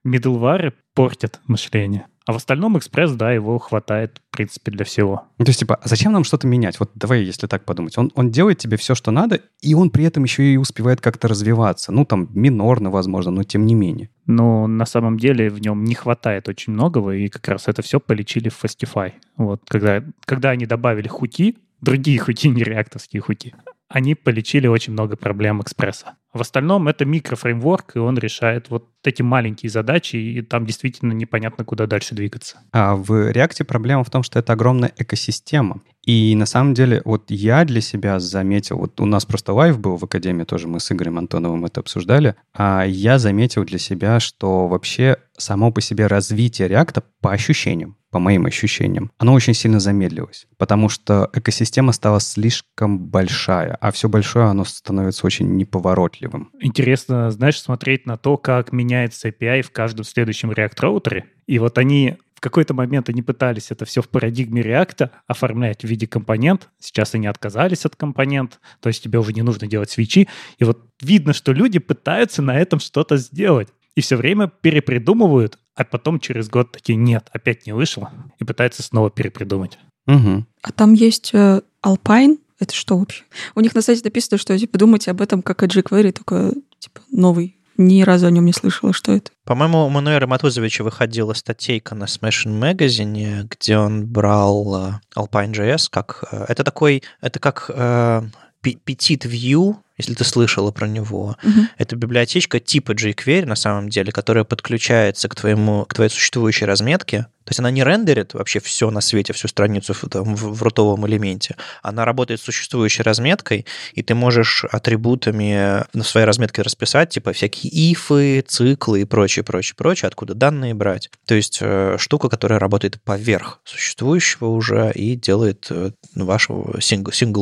Middleware 0.05 0.73
портят 0.95 1.41
мышление. 1.47 2.07
А 2.31 2.33
в 2.33 2.37
остальном 2.37 2.79
экспресс, 2.79 3.11
да, 3.11 3.33
его 3.33 3.59
хватает, 3.59 4.21
в 4.29 4.37
принципе, 4.37 4.71
для 4.71 4.85
всего. 4.85 5.25
Ну, 5.39 5.45
то 5.45 5.49
есть, 5.49 5.59
типа, 5.59 5.81
а 5.83 5.89
зачем 5.89 6.13
нам 6.13 6.23
что-то 6.23 6.47
менять? 6.47 6.79
Вот 6.79 6.93
давай, 6.95 7.25
если 7.25 7.49
так 7.49 7.65
подумать. 7.65 7.99
Он, 7.99 8.13
он 8.15 8.31
делает 8.31 8.59
тебе 8.59 8.77
все, 8.77 8.95
что 8.95 9.11
надо, 9.11 9.41
и 9.61 9.75
он 9.75 9.91
при 9.91 10.05
этом 10.05 10.23
еще 10.23 10.45
и 10.45 10.57
успевает 10.57 11.01
как-то 11.01 11.27
развиваться. 11.27 11.91
Ну, 11.91 12.05
там, 12.05 12.29
минорно, 12.33 12.91
возможно, 12.91 13.33
но 13.33 13.43
тем 13.43 13.67
не 13.67 13.75
менее. 13.75 14.11
Но 14.27 14.69
на 14.69 14.87
самом 14.87 15.19
деле 15.19 15.51
в 15.51 15.61
нем 15.61 15.83
не 15.83 15.97
хватает 15.97 16.49
очень 16.49 16.73
многого, 16.73 17.17
и 17.17 17.27
как 17.27 17.49
раз 17.49 17.67
это 17.67 17.83
все 17.83 17.99
полечили 17.99 18.49
в 18.49 18.63
Fastify. 18.63 19.15
Вот, 19.37 19.63
когда, 19.67 20.05
когда 20.25 20.51
они 20.51 20.67
добавили 20.67 21.09
хуки, 21.09 21.59
другие 21.81 22.21
хуки, 22.21 22.49
не 22.49 22.63
реактовские 22.63 23.23
хуки, 23.23 23.55
они 23.91 24.15
полечили 24.15 24.69
очень 24.69 24.93
много 24.93 25.17
проблем 25.17 25.61
экспресса. 25.61 26.15
В 26.33 26.41
остальном 26.41 26.87
это 26.87 27.05
микрофреймворк, 27.05 27.97
и 27.97 27.99
он 27.99 28.17
решает 28.17 28.71
вот 28.71 28.89
эти 29.03 29.21
маленькие 29.21 29.69
задачи, 29.69 30.15
и 30.15 30.43
там 30.43 30.65
действительно 30.65 31.13
непонятно, 31.13 31.65
куда 31.65 31.87
дальше 31.87 32.15
двигаться. 32.15 32.59
А 32.71 32.95
в 32.95 33.11
React 33.33 33.65
проблема 33.65 34.05
в 34.05 34.11
том, 34.11 34.23
что 34.23 34.39
это 34.39 34.53
огромная 34.53 34.93
экосистема. 34.97 35.83
И 36.07 36.37
на 36.37 36.47
самом 36.47 36.73
деле 36.73 37.03
вот 37.05 37.25
я 37.33 37.65
для 37.65 37.81
себя 37.81 38.21
заметил, 38.21 38.79
вот 38.79 39.01
у 39.01 39.07
нас 39.07 39.27
просто 39.27 39.53
лайв 39.53 39.81
был 39.81 39.97
в 39.97 40.05
Академии, 40.05 40.45
тоже 40.45 40.69
мы 40.69 40.79
с 40.79 40.91
Игорем 40.93 41.19
Антоновым 41.19 41.65
это 41.65 41.81
обсуждали, 41.81 42.37
а 42.55 42.85
я 42.85 43.19
заметил 43.19 43.65
для 43.65 43.79
себя, 43.79 44.21
что 44.21 44.69
вообще 44.69 45.17
само 45.37 45.73
по 45.73 45.81
себе 45.81 46.07
развитие 46.07 46.69
React 46.69 47.03
по 47.21 47.33
ощущениям, 47.33 47.97
по 48.11 48.19
моим 48.19 48.47
ощущениям, 48.47 49.11
оно 49.19 49.33
очень 49.33 49.55
сильно 49.55 49.81
замедлилось, 49.81 50.47
потому 50.59 50.89
что 50.89 51.31
экосистема 51.33 51.93
стала 51.93 52.21
слишком 52.21 52.99
большая, 52.99 53.77
а 53.81 53.93
все 53.93 54.09
большое, 54.09 54.47
оно 54.47 54.65
становится 54.65 55.27
очень 55.27 55.57
неповоротливым. 55.57 56.51
Интересно, 56.61 57.31
знаешь, 57.31 57.61
смотреть 57.61 58.07
на 58.07 58.17
то, 58.17 58.37
как 58.37 58.73
меняется 58.73 59.29
API 59.29 59.63
в 59.63 59.71
каждом 59.71 60.05
следующем 60.05 60.51
React-роутере. 60.51 61.27
И 61.47 61.59
вот 61.59 61.79
они 61.79 62.17
в 62.41 62.43
какой-то 62.43 62.73
момент 62.73 63.11
они 63.11 63.21
пытались 63.21 63.71
это 63.71 63.85
все 63.85 64.01
в 64.01 64.09
парадигме 64.09 64.63
React 64.63 65.11
оформлять 65.27 65.83
в 65.83 65.85
виде 65.87 66.07
компонент. 66.07 66.71
Сейчас 66.79 67.15
они 67.15 67.27
отказались 67.27 67.85
от 67.85 67.97
компонент, 67.97 68.61
то 68.81 68.89
есть 68.89 69.03
тебе 69.03 69.19
уже 69.19 69.35
не 69.35 69.43
нужно 69.43 69.67
делать 69.67 69.91
свечи. 69.91 70.27
И 70.59 70.65
вот 70.65 70.87
видно, 71.03 71.35
что 71.35 71.53
люди 71.53 71.79
пытаются 71.79 72.41
на 72.41 72.59
этом 72.59 72.81
что-то 72.81 73.19
сделать. 73.19 73.69
И 73.95 74.01
все 74.01 74.17
время 74.17 74.51
перепридумывают, 74.63 75.59
а 75.81 75.85
потом 75.85 76.21
через 76.21 76.51
год 76.51 76.73
такие, 76.73 76.97
нет, 76.97 77.29
опять 77.33 77.67
не 77.67 77.73
вышло, 77.73 78.13
и 78.39 78.45
пытаются 78.45 78.83
снова 78.83 79.11
перепридумать. 79.11 79.79
Угу. 80.07 80.45
А 80.63 80.73
там 80.73 80.93
есть 80.93 81.31
э, 81.33 81.63
Alpine, 81.83 82.39
это 82.59 82.75
что 82.75 82.99
вообще? 82.99 83.25
У 83.55 83.61
них 83.61 83.75
на 83.75 83.81
сайте 83.81 84.03
написано, 84.05 84.37
что 84.37 84.59
типа 84.59 84.77
думайте 84.77 85.11
об 85.11 85.23
этом 85.23 85.41
как 85.41 85.63
о 85.63 85.67
jQuery, 85.67 86.13
только 86.13 86.53
типа 86.79 87.01
новый. 87.11 87.57
Ни 87.79 88.03
разу 88.03 88.27
о 88.27 88.31
нем 88.31 88.45
не 88.45 88.53
слышала, 88.53 88.93
что 88.93 89.13
это. 89.13 89.31
По-моему, 89.47 89.87
у 89.87 89.89
Мануэля 89.89 90.27
Матузовича 90.27 90.85
выходила 90.85 91.33
статейка 91.33 91.95
на 91.95 92.05
Smashing 92.05 92.61
Magazine, 92.61 93.49
где 93.49 93.79
он 93.79 94.07
брал 94.07 94.91
э, 94.91 94.93
Alpine.js 95.17 95.87
как... 95.91 96.25
э, 96.31 96.45
Это 96.49 96.63
такой... 96.63 97.03
Это 97.23 97.39
как 97.39 97.71
э, 97.75 98.23
Petit 98.63 99.27
View, 99.27 99.77
если 100.01 100.15
ты 100.15 100.25
слышала 100.25 100.71
про 100.71 100.87
него. 100.87 101.37
Мгм. 101.43 101.69
Это 101.79 101.97
библиотечка 101.97 102.61
типа 102.61 102.93
jQuery 102.93 103.47
на 103.47 103.55
самом 103.55 103.89
деле, 103.89 104.13
которая 104.13 104.45
подключается 104.45 105.29
к, 105.29 105.35
твоему, 105.35 105.85
к 105.85 105.95
твоей 105.95 106.11
существующей 106.11 106.65
разметке. 106.65 107.27
То 107.45 107.51
есть 107.51 107.61
она 107.61 107.71
не 107.71 107.83
рендерит 107.83 108.35
вообще 108.35 108.61
все 108.61 108.91
на 108.91 109.01
свете, 109.01 109.33
всю 109.33 109.49
страницу 109.49 109.95
в, 109.95 110.09
там, 110.09 110.37
в, 110.37 110.63
рутовом 110.63 111.07
элементе. 111.07 111.57
Она 111.83 112.05
работает 112.05 112.41
с 112.41 112.45
существующей 112.45 113.03
разметкой, 113.03 113.67
и 113.95 114.03
ты 114.03 114.15
можешь 114.15 114.65
атрибутами 114.71 115.85
на 115.93 116.05
своей 116.05 116.27
разметке 116.27 116.63
расписать, 116.63 117.11
типа 117.11 117.33
всякие 117.33 117.93
ифы, 117.93 118.43
циклы 118.47 119.03
и 119.03 119.05
прочее, 119.05 119.45
прочее, 119.45 119.75
прочее, 119.77 120.09
откуда 120.09 120.35
данные 120.35 120.75
брать. 120.75 121.11
То 121.27 121.35
есть 121.35 121.59
э, 121.61 121.97
штука, 121.99 122.29
которая 122.29 122.59
работает 122.59 123.03
поверх 123.03 123.61
существующего 123.65 124.47
уже 124.47 124.93
и 124.95 125.17
делает 125.17 125.67
э, 125.71 125.91
вашего 126.15 126.81
сингл, 126.81 127.13
сингл. 127.13 127.41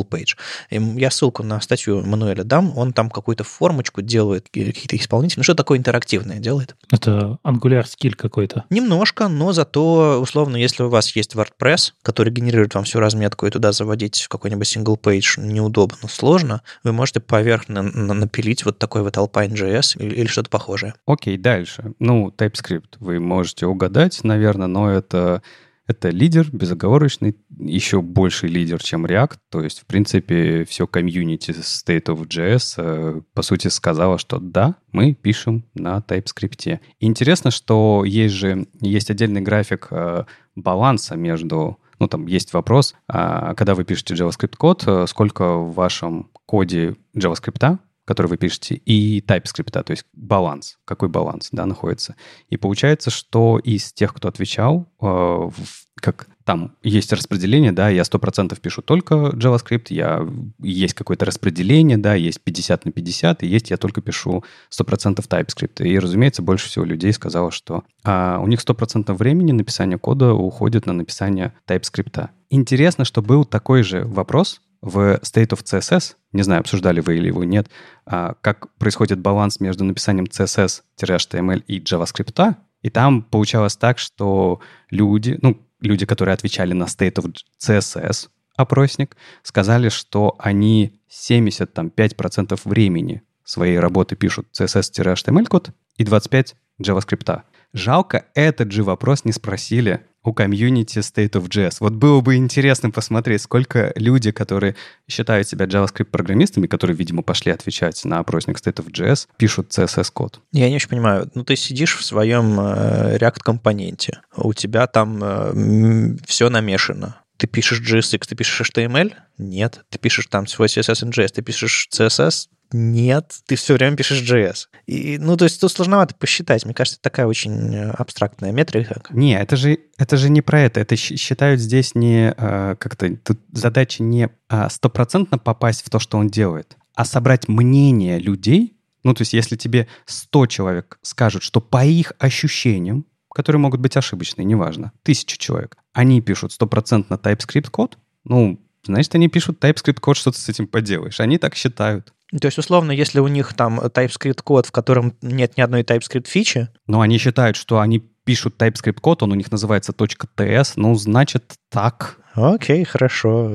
И 0.70 0.80
я 0.96 1.10
ссылку 1.10 1.42
на 1.42 1.60
статью 1.60 2.04
Мануэля 2.04 2.44
дам, 2.44 2.76
он 2.76 2.92
там 2.92 3.10
какую-то 3.10 3.44
формочку 3.44 4.00
делает, 4.00 4.44
какие-то 4.44 4.96
исполнители, 4.96 5.40
ну 5.40 5.44
что 5.44 5.54
такое 5.54 5.78
интерактивное 5.78 6.38
делает. 6.38 6.76
Это 6.90 7.38
Angular 7.44 7.84
скилл 7.86 8.14
какой-то. 8.16 8.64
Немножко, 8.70 9.28
но 9.28 9.52
зато, 9.52 9.87
условно, 10.20 10.56
если 10.56 10.82
у 10.82 10.88
вас 10.88 11.14
есть 11.16 11.34
WordPress, 11.34 11.92
который 12.02 12.32
генерирует 12.32 12.74
вам 12.74 12.84
всю 12.84 13.00
разметку, 13.00 13.46
и 13.46 13.50
туда 13.50 13.72
заводить 13.72 14.26
какой-нибудь 14.28 14.76
single 14.76 15.00
page 15.00 15.40
неудобно, 15.40 16.08
сложно, 16.08 16.62
вы 16.84 16.92
можете 16.92 17.20
поверх 17.20 17.68
на- 17.68 17.82
на- 17.82 18.14
напилить 18.14 18.64
вот 18.64 18.78
такой 18.78 19.02
вот 19.02 19.16
Alpine.js 19.16 19.98
или, 19.98 20.14
или 20.14 20.26
что-то 20.26 20.50
похожее. 20.50 20.94
Окей, 21.06 21.36
дальше. 21.36 21.92
Ну, 21.98 22.32
TypeScript 22.36 22.96
вы 23.00 23.20
можете 23.20 23.66
угадать, 23.66 24.22
наверное, 24.24 24.66
но 24.66 24.90
это, 24.90 25.42
это 25.88 26.10
лидер 26.10 26.48
безоговорочный, 26.52 27.34
еще 27.58 28.02
больший 28.02 28.50
лидер, 28.50 28.80
чем 28.82 29.06
React. 29.06 29.38
То 29.50 29.62
есть, 29.62 29.80
в 29.80 29.86
принципе, 29.86 30.64
все 30.64 30.86
комьюнити 30.86 31.50
State 31.50 32.04
of 32.04 32.28
JS, 32.28 32.74
э, 32.76 33.22
по 33.32 33.42
сути, 33.42 33.68
сказала, 33.68 34.18
что 34.18 34.38
да, 34.38 34.76
мы 34.92 35.14
пишем 35.14 35.64
на 35.74 35.98
TypeScript. 35.98 36.78
Интересно, 37.00 37.50
что 37.50 38.04
есть 38.04 38.34
же 38.34 38.66
есть 38.80 39.10
отдельный 39.10 39.40
график 39.40 39.88
э, 39.90 40.24
баланса 40.54 41.16
между 41.16 41.78
ну, 42.00 42.06
там 42.06 42.26
есть 42.26 42.52
вопрос, 42.52 42.94
а, 43.08 43.54
когда 43.54 43.74
вы 43.74 43.82
пишете 43.82 44.14
JavaScript 44.14 44.56
код, 44.56 44.84
э, 44.86 45.06
сколько 45.08 45.56
в 45.56 45.74
вашем 45.74 46.30
коде 46.46 46.94
JavaScript, 47.16 47.78
который 48.08 48.28
вы 48.28 48.38
пишете, 48.38 48.76
и 48.86 49.20
TypeScript, 49.20 49.82
то 49.82 49.90
есть 49.90 50.06
баланс, 50.14 50.78
какой 50.86 51.10
баланс, 51.10 51.50
да, 51.52 51.66
находится. 51.66 52.16
И 52.48 52.56
получается, 52.56 53.10
что 53.10 53.58
из 53.58 53.92
тех, 53.92 54.14
кто 54.14 54.28
отвечал, 54.28 54.88
э, 55.02 55.50
как 55.96 56.26
там 56.44 56.74
есть 56.82 57.12
распределение, 57.12 57.70
да, 57.70 57.90
я 57.90 58.00
100% 58.00 58.58
пишу 58.60 58.80
только 58.80 59.14
JavaScript, 59.14 59.88
я, 59.90 60.26
есть 60.58 60.94
какое-то 60.94 61.26
распределение, 61.26 61.98
да, 61.98 62.14
есть 62.14 62.40
50 62.40 62.86
на 62.86 62.92
50, 62.92 63.42
и 63.42 63.46
есть 63.46 63.68
я 63.68 63.76
только 63.76 64.00
пишу 64.00 64.42
100% 64.70 65.16
TypeScript. 65.28 65.86
И, 65.86 65.98
разумеется, 65.98 66.40
больше 66.40 66.68
всего 66.68 66.86
людей 66.86 67.12
сказало, 67.12 67.50
что 67.50 67.84
а, 68.04 68.38
у 68.40 68.46
них 68.46 68.60
100% 68.60 69.12
времени 69.12 69.52
написания 69.52 69.98
кода 69.98 70.32
уходит 70.32 70.86
на 70.86 70.94
написание 70.94 71.52
TypeScript. 71.66 72.30
Интересно, 72.48 73.04
что 73.04 73.20
был 73.20 73.44
такой 73.44 73.82
же 73.82 74.06
вопрос 74.06 74.62
в 74.80 75.18
State 75.22 75.50
of 75.50 75.62
CSS, 75.64 76.14
не 76.32 76.42
знаю, 76.42 76.60
обсуждали 76.60 77.00
вы 77.00 77.16
или 77.16 77.28
его 77.28 77.44
нет, 77.44 77.68
а, 78.06 78.34
как 78.40 78.72
происходит 78.76 79.18
баланс 79.18 79.60
между 79.60 79.84
написанием 79.84 80.26
CSS-HTML 80.26 81.62
и 81.66 81.80
JavaScript, 81.80 82.56
и 82.82 82.90
там 82.90 83.22
получалось 83.22 83.76
так, 83.76 83.98
что 83.98 84.60
люди, 84.90 85.38
ну, 85.42 85.60
люди, 85.80 86.06
которые 86.06 86.34
отвечали 86.34 86.72
на 86.72 86.84
State 86.84 87.14
of 87.14 87.34
CSS 87.60 88.28
опросник, 88.56 89.16
сказали, 89.42 89.88
что 89.88 90.36
они 90.38 91.00
75% 91.10 92.60
времени 92.64 93.22
своей 93.44 93.78
работы 93.78 94.16
пишут 94.16 94.48
CSS-HTML 94.52 95.46
код 95.46 95.70
и 95.96 96.04
25 96.04 96.54
JavaScript. 96.80 97.42
Жалко, 97.72 98.26
этот 98.34 98.72
же 98.72 98.82
вопрос 98.82 99.24
не 99.24 99.32
спросили 99.32 100.00
у 100.24 100.32
комьюнити 100.32 100.98
State 100.98 101.32
of 101.32 101.48
JS. 101.48 101.76
Вот 101.80 101.94
было 101.94 102.20
бы 102.20 102.36
интересно 102.36 102.90
посмотреть, 102.90 103.42
сколько 103.42 103.92
люди, 103.96 104.30
которые 104.30 104.74
считают 105.08 105.48
себя 105.48 105.66
JavaScript-программистами, 105.66 106.66
которые, 106.66 106.96
видимо, 106.96 107.22
пошли 107.22 107.52
отвечать 107.52 108.04
на 108.04 108.18
опросник 108.18 108.58
State 108.58 108.84
of 108.84 108.90
JS, 108.90 109.28
пишут 109.36 109.70
CSS-код. 109.70 110.40
Я 110.52 110.68
не 110.68 110.76
очень 110.76 110.88
понимаю. 110.88 111.30
Ну, 111.34 111.44
ты 111.44 111.56
сидишь 111.56 111.96
в 111.96 112.04
своем 112.04 112.58
э, 112.60 113.16
React-компоненте, 113.18 114.20
у 114.36 114.52
тебя 114.54 114.86
там 114.86 116.16
все 116.26 116.48
намешано. 116.50 117.16
Ты 117.38 117.46
пишешь 117.46 117.80
JSX, 117.80 118.24
ты 118.28 118.34
пишешь 118.34 118.68
HTML? 118.68 119.14
Нет. 119.38 119.84
Ты 119.90 119.98
пишешь 119.98 120.26
там 120.26 120.46
свой 120.48 120.66
CSS 120.66 121.06
и 121.06 121.10
JS, 121.10 121.28
ты 121.28 121.42
пишешь 121.42 121.88
CSS? 121.94 122.48
Нет. 122.72 123.34
Ты 123.46 123.56
все 123.56 123.74
время 123.74 123.96
пишешь 123.96 124.22
JS. 124.22 124.66
И, 124.86 125.18
ну, 125.18 125.36
то 125.36 125.44
есть 125.44 125.60
тут 125.60 125.72
сложновато 125.72 126.14
посчитать. 126.14 126.64
Мне 126.64 126.74
кажется, 126.74 126.96
это 126.96 127.10
такая 127.10 127.26
очень 127.26 127.74
э, 127.74 127.90
абстрактная 127.90 128.52
метрика. 128.52 129.02
Не, 129.10 129.38
это 129.38 129.56
же, 129.56 129.78
это 129.96 130.16
же 130.16 130.30
не 130.30 130.42
про 130.42 130.62
это. 130.62 130.80
Это 130.80 130.96
считают 130.96 131.60
здесь 131.60 131.94
не 131.94 132.34
э, 132.36 132.76
как-то... 132.78 133.16
Тут 133.16 133.40
задача 133.52 134.02
не 134.02 134.30
а, 134.48 134.68
стопроцентно 134.70 135.38
попасть 135.38 135.84
в 135.84 135.90
то, 135.90 135.98
что 135.98 136.18
он 136.18 136.28
делает, 136.28 136.76
а 136.94 137.04
собрать 137.04 137.48
мнение 137.48 138.18
людей. 138.18 138.76
Ну, 139.04 139.14
то 139.14 139.22
есть 139.22 139.32
если 139.32 139.56
тебе 139.56 139.88
100 140.06 140.46
человек 140.46 140.98
скажут, 141.02 141.42
что 141.42 141.60
по 141.60 141.84
их 141.84 142.12
ощущениям, 142.18 143.06
которые 143.32 143.60
могут 143.60 143.80
быть 143.80 143.96
ошибочные, 143.96 144.44
неважно, 144.44 144.92
тысяча 145.02 145.38
человек, 145.38 145.76
они 145.92 146.20
пишут 146.20 146.52
стопроцентно 146.52 147.14
TypeScript 147.14 147.70
код, 147.70 147.98
ну, 148.24 148.60
значит, 148.84 149.14
они 149.14 149.28
пишут 149.28 149.62
TypeScript 149.62 150.00
код, 150.00 150.16
что 150.16 150.32
ты 150.32 150.38
с 150.38 150.48
этим 150.48 150.66
поделаешь. 150.66 151.20
Они 151.20 151.38
так 151.38 151.54
считают. 151.54 152.12
То 152.30 152.46
есть, 152.46 152.58
условно, 152.58 152.92
если 152.92 153.20
у 153.20 153.28
них 153.28 153.54
там 153.54 153.80
TypeScript 153.80 154.42
код, 154.42 154.66
в 154.66 154.72
котором 154.72 155.14
нет 155.22 155.56
ни 155.56 155.62
одной 155.62 155.82
TypeScript 155.82 156.28
фичи, 156.28 156.68
Но 156.86 157.00
они 157.00 157.18
считают, 157.18 157.56
что 157.56 157.80
они 157.80 158.00
пишут 158.24 158.60
TypeScript 158.60 159.00
код, 159.00 159.22
он 159.22 159.32
у 159.32 159.34
них 159.34 159.50
называется 159.50 159.92
.ts, 159.92 160.72
ну, 160.76 160.94
значит, 160.94 161.54
так. 161.70 162.18
Окей, 162.34 162.84
хорошо. 162.84 163.50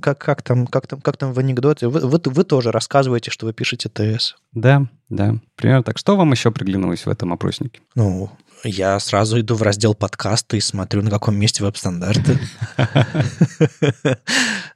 Как, 0.00 0.18
как, 0.18 0.42
там, 0.42 0.66
как, 0.66 0.86
там, 0.86 1.00
как 1.00 1.16
там 1.18 1.32
в 1.32 1.38
анекдоте? 1.38 1.86
Вы, 1.86 2.00
вы, 2.00 2.20
вы 2.24 2.44
тоже 2.44 2.72
рассказываете, 2.72 3.30
что 3.30 3.46
вы 3.46 3.52
пишете 3.52 3.88
ТС. 3.88 4.36
Да, 4.52 4.86
да. 5.08 5.36
Примерно 5.54 5.84
так. 5.84 5.98
Что 5.98 6.16
вам 6.16 6.32
еще 6.32 6.50
приглянулось 6.50 7.06
в 7.06 7.10
этом 7.10 7.32
опроснике? 7.32 7.80
Ну, 7.94 8.30
я 8.66 8.98
сразу 9.00 9.40
иду 9.40 9.54
в 9.54 9.62
раздел 9.62 9.94
подкасты 9.94 10.58
и 10.58 10.60
смотрю, 10.60 11.02
на 11.02 11.10
каком 11.10 11.36
месте 11.36 11.62
веб-стандарты. 11.62 12.38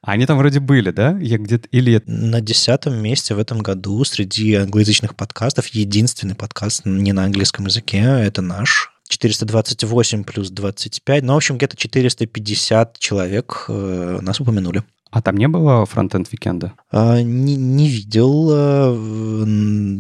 Они 0.03 0.27
там 0.27 0.39
вроде 0.39 0.61
были, 0.61 0.91
да? 0.91 1.19
Я 1.21 1.39
где-то... 1.39 1.69
Или 1.69 2.03
На 2.07 2.41
десятом 2.41 2.97
месте 2.97 3.35
в 3.35 3.39
этом 3.39 3.59
году 3.59 4.05
среди 4.05 4.55
англоязычных 4.55 5.17
подкастов 5.17 5.67
единственный 5.69 6.35
подкаст 6.35 6.83
не 6.85 7.13
на 7.13 7.25
английском 7.25 7.67
языке, 7.67 7.99
это 7.99 8.43
наш. 8.43 8.93
428 9.09 10.25
плюс 10.25 10.51
25, 10.51 11.25
ну, 11.25 11.35
в 11.35 11.37
общем, 11.37 11.57
где-то 11.57 11.77
450 11.77 12.99
человек 12.99 13.65
э, 13.69 14.19
нас 14.23 14.39
упомянули. 14.39 14.85
А 15.11 15.21
там 15.21 15.37
не 15.37 15.49
было 15.49 15.85
Frontend 15.87 16.31
Weekend 16.31 16.65
а? 16.65 16.75
А, 16.93 17.21
не, 17.21 17.57
не 17.57 17.89
видел, 17.89 18.49
э, 18.53 19.45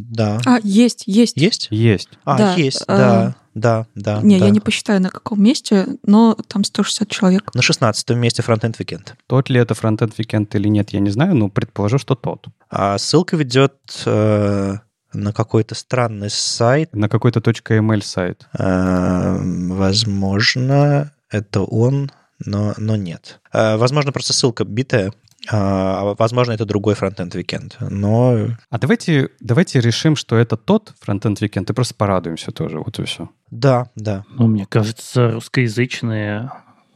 да. 0.09 0.41
А, 0.47 0.61
есть, 0.62 1.03
есть. 1.07 1.36
Есть? 1.36 1.66
Есть. 1.70 2.11
А, 2.24 2.38
Да, 2.38 2.55
есть, 2.55 2.84
а, 2.86 2.97
да, 2.97 3.36
да, 3.61 3.86
да. 3.94 4.20
Не, 4.22 4.38
да. 4.38 4.46
я 4.46 4.50
не 4.50 4.61
посчитаю, 4.61 5.00
на 5.00 5.11
каком 5.11 5.42
месте, 5.42 5.86
но 6.04 6.36
там 6.48 6.64
160 6.64 7.08
человек. 7.08 7.54
На 7.54 7.62
16 7.62 8.11
месте 8.11 8.42
Frontend 8.43 8.80
Weekend. 8.80 9.12
Тот 9.26 9.50
ли 9.50 9.61
это 9.61 9.74
Frontend 9.74 10.18
Weekend 10.18 10.55
или 10.54 10.68
нет, 10.68 10.90
я 10.90 11.00
не 11.00 11.11
знаю, 11.11 11.34
но 11.34 11.48
предположу, 11.48 11.98
что 11.98 12.14
тот. 12.14 12.46
А 12.70 12.96
ссылка 12.98 13.36
ведет 13.36 13.74
э, 14.06 14.76
на 15.12 15.32
какой-то 15.32 15.74
странный 15.74 16.30
сайт. 16.30 16.94
На 16.94 17.08
какой-то 17.08 17.40
.ml 17.40 18.02
сайт. 18.02 18.48
Э, 18.58 19.36
возможно, 19.38 21.12
это 21.30 21.61
он, 21.61 22.11
но, 22.38 22.74
но 22.78 22.96
нет. 22.96 23.40
Э, 23.52 23.76
возможно, 23.76 24.12
просто 24.12 24.32
ссылка 24.32 24.64
битая, 24.64 25.12
возможно, 25.51 26.53
это 26.53 26.64
другой 26.64 26.95
Frontend 26.95 27.34
Weekend, 27.34 27.76
но... 27.80 28.49
А 28.68 28.79
давайте, 28.79 29.30
давайте 29.41 29.80
решим, 29.80 30.17
что 30.17 30.37
это 30.37 30.57
тот 30.57 30.95
Frontend 31.00 31.41
Weekend, 31.41 31.71
и 31.71 31.72
просто 31.72 31.95
порадуемся 31.95 32.53
тоже, 32.53 32.79
вот 32.79 32.99
и 32.99 33.04
все. 33.04 33.30
Да, 33.50 33.91
да. 33.96 34.25
Ну, 34.30 34.46
мне 34.46 34.67
кажется, 34.67 35.30
русскоязычные 35.30 36.50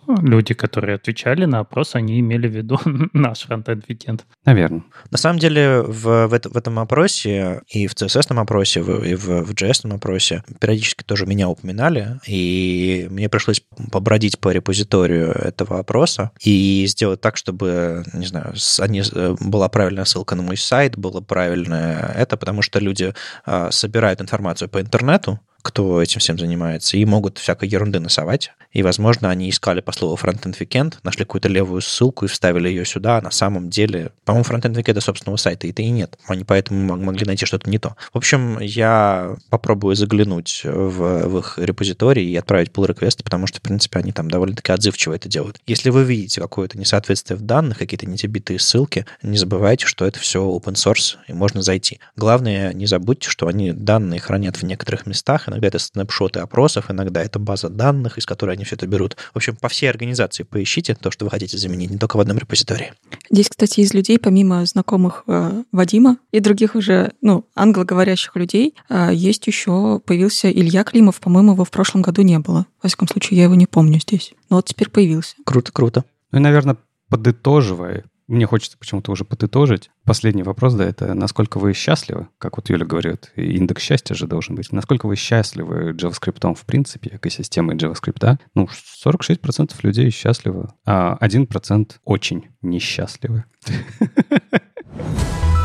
люди, 0.07 0.55
которые 0.55 0.97
отвечали 0.97 1.45
на 1.45 1.61
опрос, 1.61 1.95
они 1.95 2.21
имели 2.21 2.49
в 2.49 2.53
виду 2.53 2.79
наш 3.13 3.43
Frontend 3.43 3.89
Weekend. 3.89 4.25
Наверное. 4.45 4.83
На 5.11 5.19
самом 5.19 5.39
деле 5.39 5.83
в, 5.83 6.27
в, 6.27 6.29
в 6.29 6.57
этом 6.57 6.79
опросе 6.79 7.63
и 7.69 7.87
в 7.87 7.95
CSS 7.95 8.39
опросе, 8.39 8.81
и 8.81 9.15
в, 9.15 9.45
в 9.45 9.51
JS 9.53 9.93
опросе 9.93 10.43
периодически 10.61 11.03
тоже 11.05 11.27
меня 11.27 11.49
упоминали, 11.49 12.21
и 12.27 13.07
мне 13.11 13.29
пришлось 13.29 13.63
побродить 13.91 14.39
по 14.39 14.51
репозиторию 14.51 15.31
этого 15.33 15.79
опроса 15.79 16.31
и 16.41 16.85
сделать 16.89 17.21
так, 17.21 17.37
чтобы, 17.37 18.05
не 18.13 18.27
знаю, 18.27 18.55
они, 18.81 19.03
э, 19.13 19.37
была 19.41 19.69
правильная 19.69 20.05
ссылка 20.05 20.35
на 20.35 20.43
мой 20.43 20.57
сайт, 20.57 20.97
было 20.97 21.21
правильное 21.21 22.13
это, 22.17 22.37
потому 22.37 22.63
что 22.63 22.79
люди 22.79 23.15
а, 23.45 23.71
собирают 23.71 24.21
информацию 24.21 24.69
по 24.69 24.81
интернету, 24.81 25.41
кто 25.65 26.03
этим 26.03 26.21
всем 26.21 26.39
занимается, 26.39 26.97
и 26.99 27.05
могут 27.07 27.39
всякой 27.39 27.69
ерунды 27.69 27.99
насовать. 27.99 28.53
И, 28.73 28.83
возможно, 28.83 29.31
они 29.31 29.49
искали 29.49 29.81
по 29.81 29.93
слову 29.93 30.19
Frontend 30.21 30.59
Weekend, 30.59 30.97
нашли 31.03 31.25
какую-то 31.25 31.49
левую 31.49 31.81
ссылку 31.81 32.27
и 32.27 32.29
вставили 32.29 32.69
ее 32.69 32.85
сюда, 32.85 33.19
а 33.19 33.23
на 33.23 33.31
самом 33.31 33.71
деле, 33.71 34.13
по-моему, 34.25 34.45
Frontend 34.45 34.75
Weekend 34.75 35.01
собственного 35.01 35.37
сайта 35.37 35.67
и-то 35.67 35.81
и 35.81 35.91
нет. 35.91 36.19
Они 36.27 36.45
поэтому 36.45 36.97
могли 36.97 37.25
найти 37.25 37.47
что-то 37.47 37.71
не 37.71 37.79
то. 37.79 37.97
В 38.13 38.19
общем, 38.19 38.59
я 38.61 39.37
попробую 39.49 39.97
заглянуть 39.97 40.63
в, 40.65 41.29
в 41.29 41.39
их 41.39 41.59
репозиторий 41.59 42.29
и 42.29 42.37
отправить 42.37 42.71
pull 42.71 42.87
реквесты 42.87 43.25
потому 43.25 43.47
что, 43.47 43.59
в 43.59 43.63
принципе, 43.63 44.01
они 44.01 44.13
там 44.13 44.31
довольно-таки 44.31 44.71
отзывчиво 44.71 45.15
это 45.15 45.29
делают. 45.29 45.59
Если 45.67 45.89
вы 45.89 46.05
видите 46.05 46.41
какое-то 46.41 46.79
несоответствие 46.79 47.39
в 47.39 47.43
данных, 47.43 47.79
какие-то 47.79 48.07
не 48.07 48.19
те 48.19 48.27
битые 48.27 48.59
ссылки, 48.59 49.07
не 49.23 49.39
забывайте, 49.39 49.87
что 49.87 50.05
это 50.05 50.19
все 50.19 50.43
open 50.43 50.75
source, 50.75 51.17
и 51.27 51.33
можно 51.33 51.63
зайти. 51.63 52.01
Главное, 52.17 52.73
не 52.75 52.87
забудьте, 52.87 53.31
что 53.31 53.47
они 53.47 53.73
данные 53.73 54.21
хранят 54.21 54.57
в 54.57 54.63
некоторых 54.65 55.07
местах, 55.07 55.49
иногда 55.55 55.69
это 55.69 55.79
снапшоты 55.79 56.41
опросов, 56.41 56.91
иногда 56.91 57.23
это 57.23 57.39
база 57.39 57.69
данных, 57.69 58.19
из 58.19 58.27
которой 58.27 58.57
они 58.57 58.65
все 58.65 58.77
это 58.77 58.87
берут. 58.87 59.17
В 59.33 59.37
общем, 59.37 59.57
по 59.57 59.69
всей 59.69 59.89
организации 59.89 60.43
поищите 60.43 60.95
то, 60.95 61.11
что 61.11 61.25
вы 61.25 61.31
хотите 61.31 61.57
заменить, 61.57 61.91
не 61.91 61.99
только 61.99 62.17
в 62.17 62.21
одном 62.21 62.39
репозитории. 62.39 62.93
Здесь, 63.31 63.49
кстати, 63.49 63.81
из 63.81 63.95
людей, 63.95 64.19
помимо 64.19 64.65
знакомых 64.67 65.25
э, 65.27 65.63
Вадима 65.73 66.19
и 66.33 66.41
других 66.41 66.75
уже, 66.75 67.13
ну, 67.21 67.47
англоговорящих 67.55 68.37
людей, 68.37 68.75
э, 68.89 69.11
есть 69.13 69.47
еще 69.47 70.01
появился 70.05 70.51
Илья 70.51 70.85
Климов, 70.85 71.21
по-моему, 71.21 71.53
его 71.53 71.65
в 71.65 71.71
прошлом 71.71 72.03
году 72.03 72.23
не 72.23 72.39
было. 72.39 72.67
Во 72.83 72.89
всяком 72.89 73.09
случае, 73.09 73.39
я 73.39 73.45
его 73.45 73.55
не 73.55 73.67
помню 73.67 74.01
здесь. 74.01 74.33
Но 74.51 74.57
вот 74.57 74.67
теперь 74.67 74.91
появился. 74.91 75.37
Круто, 75.45 75.73
круто. 75.73 76.05
Ну 76.33 76.39
и, 76.39 76.43
наверное, 76.43 76.77
подытоживая, 77.09 78.05
мне 78.27 78.47
хочется 78.47 78.79
почему-то 78.79 79.13
уже 79.13 79.25
подытожить. 79.25 79.91
Последний 80.05 80.43
вопрос, 80.43 80.75
да, 80.75 80.85
это 80.85 81.15
насколько 81.15 81.59
вы 81.59 81.73
счастливы, 81.73 82.29
как 82.39 82.57
вот 82.57 82.71
Юля 82.71 82.87
говорит, 82.87 83.33
индекс 83.37 83.83
счастья 83.83 84.15
же 84.15 84.27
должен 84.27 84.55
быть. 84.55 84.73
Насколько 84.73 85.07
вы 85.07 85.17
счастливы 85.17 85.93
JavaScript 85.93 86.55
в 86.55 86.67
принципе, 86.67 87.11
экосистемой 87.15 87.77
JavaScript? 87.77 88.39
Ну, 88.55 88.69
46% 89.05 89.73
людей 89.83 90.11
счастливы, 90.11 90.69
а 90.85 91.17
1% 91.21 91.93
очень 92.05 92.49
несчастливы. 92.63 93.45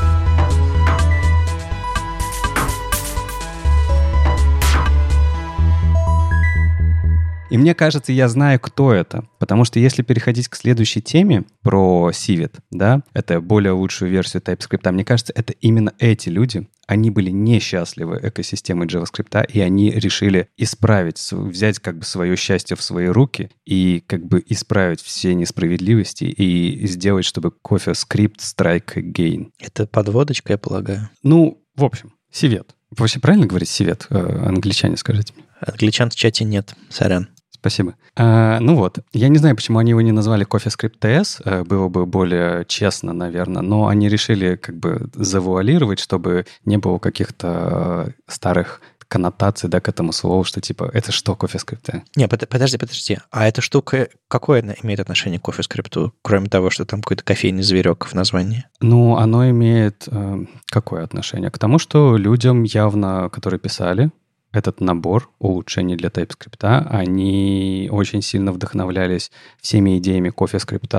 И 7.49 7.57
мне 7.57 7.73
кажется, 7.73 8.11
я 8.11 8.29
знаю, 8.29 8.59
кто 8.59 8.93
это. 8.93 9.25
Потому 9.39 9.65
что 9.65 9.79
если 9.79 10.03
переходить 10.03 10.47
к 10.47 10.55
следующей 10.55 11.01
теме 11.01 11.45
про 11.63 12.11
Civet, 12.11 12.53
да, 12.69 13.01
это 13.13 13.41
более 13.41 13.71
лучшую 13.71 14.11
версию 14.11 14.43
TypeScript, 14.43 14.91
мне 14.91 15.03
кажется, 15.03 15.33
это 15.35 15.53
именно 15.53 15.93
эти 15.97 16.29
люди, 16.29 16.67
они 16.85 17.09
были 17.09 17.31
несчастливы 17.31 18.19
экосистемой 18.21 18.87
JavaScript, 18.87 19.51
и 19.51 19.61
они 19.61 19.91
решили 19.91 20.49
исправить, 20.57 21.19
взять 21.31 21.79
как 21.79 21.99
бы 21.99 22.05
свое 22.05 22.35
счастье 22.35 22.77
в 22.77 22.81
свои 22.81 23.07
руки 23.07 23.49
и 23.65 24.03
как 24.05 24.25
бы 24.25 24.43
исправить 24.47 25.01
все 25.01 25.33
несправедливости 25.33 26.25
и 26.25 26.87
сделать, 26.87 27.25
чтобы 27.25 27.51
кофе 27.51 27.95
скрипт 27.95 28.41
strike 28.41 28.95
again. 28.95 29.51
Это 29.59 29.87
подводочка, 29.87 30.53
я 30.53 30.57
полагаю. 30.57 31.09
Ну, 31.23 31.63
в 31.75 31.83
общем, 31.83 32.13
Сивет. 32.31 32.75
Вообще 32.95 33.19
правильно 33.19 33.47
говорить 33.47 33.69
Сивет? 33.69 34.07
Э, 34.09 34.47
англичане, 34.47 34.97
скажите 34.97 35.33
мне. 35.35 35.45
Англичан 35.61 36.09
в 36.09 36.15
чате 36.15 36.43
нет, 36.43 36.73
сорян. 36.89 37.29
Спасибо. 37.59 37.95
А, 38.15 38.59
ну 38.59 38.75
вот, 38.75 38.99
я 39.11 39.27
не 39.27 39.37
знаю, 39.37 39.55
почему 39.55 39.79
они 39.79 39.91
его 39.91 40.01
не 40.01 40.11
назвали 40.11 40.47
CoffeeScript 40.47 40.99
TS, 40.99 41.41
э, 41.43 41.63
было 41.63 41.89
бы 41.89 42.05
более 42.05 42.65
честно, 42.65 43.11
наверное, 43.13 43.61
но 43.61 43.87
они 43.87 44.07
решили 44.07 44.55
как 44.55 44.77
бы 44.77 45.09
завуалировать, 45.13 45.99
чтобы 45.99 46.45
не 46.65 46.77
было 46.77 46.99
каких-то 46.99 48.13
старых 48.27 48.81
коннотаций, 49.09 49.67
да, 49.69 49.81
к 49.81 49.89
этому 49.89 50.13
слову, 50.13 50.43
что 50.43 50.61
типа, 50.61 50.89
это 50.93 51.11
что 51.11 51.33
CoffeeScript? 51.33 52.03
Не, 52.15 52.27
подожди, 52.27 52.77
подожди. 52.77 53.17
А 53.31 53.47
эта 53.47 53.61
штука, 53.61 54.07
какое 54.27 54.61
она 54.61 54.75
имеет 54.83 54.99
отношение 54.99 55.39
к 55.39 55.49
CoffeeScript, 55.49 56.11
кроме 56.21 56.47
того, 56.47 56.69
что 56.69 56.85
там 56.85 57.01
какой-то 57.01 57.23
кофейный 57.23 57.63
зверек 57.63 58.05
в 58.05 58.13
названии? 58.13 58.65
Ну, 58.79 59.17
оно 59.17 59.49
имеет 59.49 60.07
э, 60.07 60.45
какое 60.67 61.03
отношение? 61.03 61.49
К 61.49 61.57
тому, 61.57 61.79
что 61.79 62.15
людям 62.15 62.63
явно, 62.63 63.29
которые 63.29 63.59
писали, 63.59 64.11
этот 64.51 64.81
набор 64.81 65.29
улучшений 65.39 65.95
для 65.95 66.09
TypeScript, 66.09 66.87
они 66.89 67.87
очень 67.91 68.21
сильно 68.21 68.51
вдохновлялись 68.51 69.31
всеми 69.61 69.97
идеями 69.99 70.29
CoffeeScript, 70.35 70.89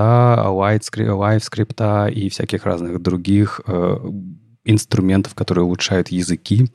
LiveScript 0.95 2.11
и 2.11 2.29
всяких 2.29 2.65
разных 2.65 3.01
других 3.01 3.61
э, 3.67 3.97
инструментов, 4.63 5.35
которые 5.35 5.65
улучшают 5.65 6.09
языки. 6.09 6.67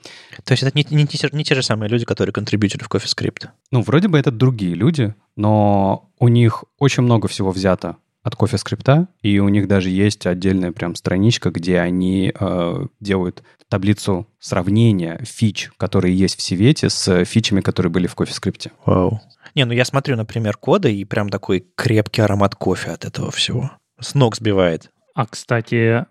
То 0.45 0.53
есть 0.53 0.63
это 0.63 0.77
не, 0.77 0.87
не, 0.91 1.07
не 1.33 1.45
те 1.45 1.55
же 1.55 1.63
самые 1.63 1.89
люди, 1.89 2.05
которые 2.05 2.33
контрибьютили 2.33 2.83
в 2.83 2.89
CoffeeScript? 2.89 3.49
Ну, 3.71 3.83
вроде 3.83 4.09
бы 4.09 4.19
это 4.19 4.31
другие 4.31 4.75
люди, 4.75 5.15
но 5.37 6.11
у 6.19 6.29
них 6.29 6.65
очень 6.79 7.03
много 7.05 7.29
всего 7.29 7.53
взято 7.53 7.97
от 8.23 8.35
CoffeeScript, 8.35 9.07
и 9.23 9.39
у 9.39 9.49
них 9.49 9.69
даже 9.69 9.89
есть 9.89 10.27
отдельная 10.27 10.73
прям 10.73 10.97
страничка, 10.97 11.51
где 11.51 11.79
они 11.79 12.33
э, 12.39 12.87
делают 12.99 13.45
таблицу 13.69 14.27
сравнения 14.39 15.21
фич, 15.25 15.71
которые 15.77 16.17
есть 16.17 16.39
в 16.39 16.43
Сивете, 16.43 16.89
с 16.89 17.25
фичами, 17.25 17.61
которые 17.61 17.91
были 17.91 18.07
в 18.07 18.15
CoffeeScript. 18.15 18.71
Вау. 18.85 19.21
Не, 19.55 19.65
ну 19.65 19.73
я 19.73 19.85
смотрю, 19.85 20.17
например, 20.17 20.57
кода, 20.57 20.89
и 20.89 21.05
прям 21.05 21.29
такой 21.29 21.67
крепкий 21.75 22.23
аромат 22.23 22.55
кофе 22.55 22.91
от 22.91 23.05
этого 23.05 23.31
всего. 23.31 23.71
С 24.01 24.15
ног 24.15 24.37
сбивает. 24.37 24.91
А, 25.15 25.27
кстати, 25.27 26.05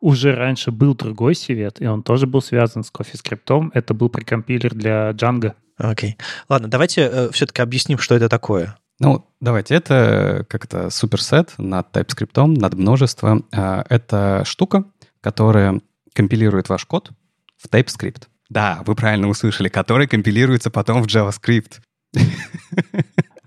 уже 0.00 0.34
раньше 0.34 0.70
был 0.70 0.94
другой 0.94 1.34
Сивет, 1.34 1.80
и 1.80 1.86
он 1.86 2.02
тоже 2.02 2.26
был 2.26 2.40
связан 2.40 2.84
с 2.84 2.92
CoffeeScript. 2.92 3.70
Это 3.74 3.92
был 3.92 4.08
прикомпилер 4.08 4.74
для 4.74 5.10
Django. 5.10 5.54
Окей. 5.78 6.12
Okay. 6.12 6.22
Ладно, 6.48 6.68
давайте 6.68 7.02
э, 7.02 7.30
все-таки 7.32 7.60
объясним, 7.60 7.98
что 7.98 8.14
это 8.14 8.28
такое. 8.28 8.76
Ну, 8.98 9.26
давайте, 9.40 9.74
это 9.74 10.46
как-то 10.48 10.88
суперсет 10.90 11.52
над 11.58 11.94
TypeScript, 11.94 12.46
над 12.46 12.74
множеством. 12.74 13.44
А, 13.52 13.84
это 13.88 14.42
штука, 14.46 14.84
которая 15.20 15.80
компилирует 16.16 16.68
ваш 16.68 16.84
код 16.86 17.10
в 17.56 17.68
TypeScript. 17.68 18.24
Да, 18.48 18.82
вы 18.86 18.94
правильно 18.94 19.28
услышали, 19.28 19.68
который 19.68 20.06
компилируется 20.08 20.70
потом 20.70 21.02
в 21.02 21.06
JavaScript. 21.06 21.80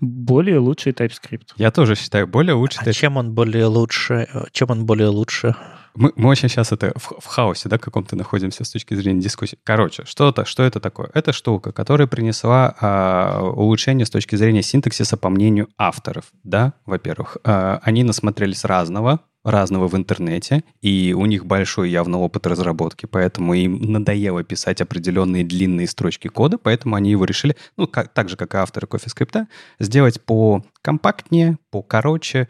Более 0.00 0.58
лучший 0.58 0.92
TypeScript. 0.92 1.48
Я 1.56 1.70
тоже 1.70 1.94
считаю, 1.94 2.26
более 2.26 2.54
лучший. 2.54 2.82
А 2.86 2.92
чем 2.92 3.16
он 3.16 3.34
более 3.34 3.66
лучше? 3.66 4.28
Чем 4.52 4.70
он 4.70 4.86
более 4.86 5.08
лучше? 5.08 5.54
Мы, 5.94 6.12
мы 6.14 6.28
очень 6.28 6.48
сейчас 6.48 6.70
это 6.70 6.92
в, 6.96 7.20
в 7.20 7.26
хаосе, 7.26 7.68
да, 7.68 7.76
каком-то 7.76 8.14
находимся 8.14 8.64
с 8.64 8.70
точки 8.70 8.94
зрения 8.94 9.20
дискуссии. 9.20 9.58
Короче, 9.64 10.04
что-то, 10.06 10.44
что 10.44 10.62
это 10.62 10.78
такое? 10.78 11.10
Это 11.14 11.32
штука, 11.32 11.72
которая 11.72 12.06
принесла 12.06 12.74
а, 12.80 13.42
улучшение 13.42 14.06
с 14.06 14.10
точки 14.10 14.36
зрения 14.36 14.62
синтаксиса 14.62 15.16
по 15.16 15.28
мнению 15.28 15.68
авторов, 15.76 16.26
да, 16.44 16.74
во-первых. 16.86 17.38
А, 17.44 17.80
они 17.82 18.04
насмотрелись 18.04 18.64
разного, 18.64 19.20
разного 19.44 19.88
в 19.88 19.96
интернете, 19.96 20.64
и 20.82 21.14
у 21.16 21.24
них 21.26 21.46
большой 21.46 21.90
явно 21.90 22.18
опыт 22.18 22.46
разработки, 22.46 23.06
поэтому 23.06 23.54
им 23.54 23.80
надоело 23.92 24.44
писать 24.44 24.80
определенные 24.80 25.44
длинные 25.44 25.86
строчки 25.86 26.28
кода, 26.28 26.58
поэтому 26.58 26.96
они 26.96 27.10
его 27.10 27.24
решили, 27.24 27.56
ну, 27.76 27.86
как, 27.86 28.12
так 28.12 28.28
же, 28.28 28.36
как 28.36 28.54
и 28.54 28.58
авторы 28.58 28.86
CoffeeScript, 28.86 29.46
сделать 29.78 30.20
по 30.20 30.64
компактнее, 30.82 31.58
по 31.70 31.82
короче, 31.82 32.48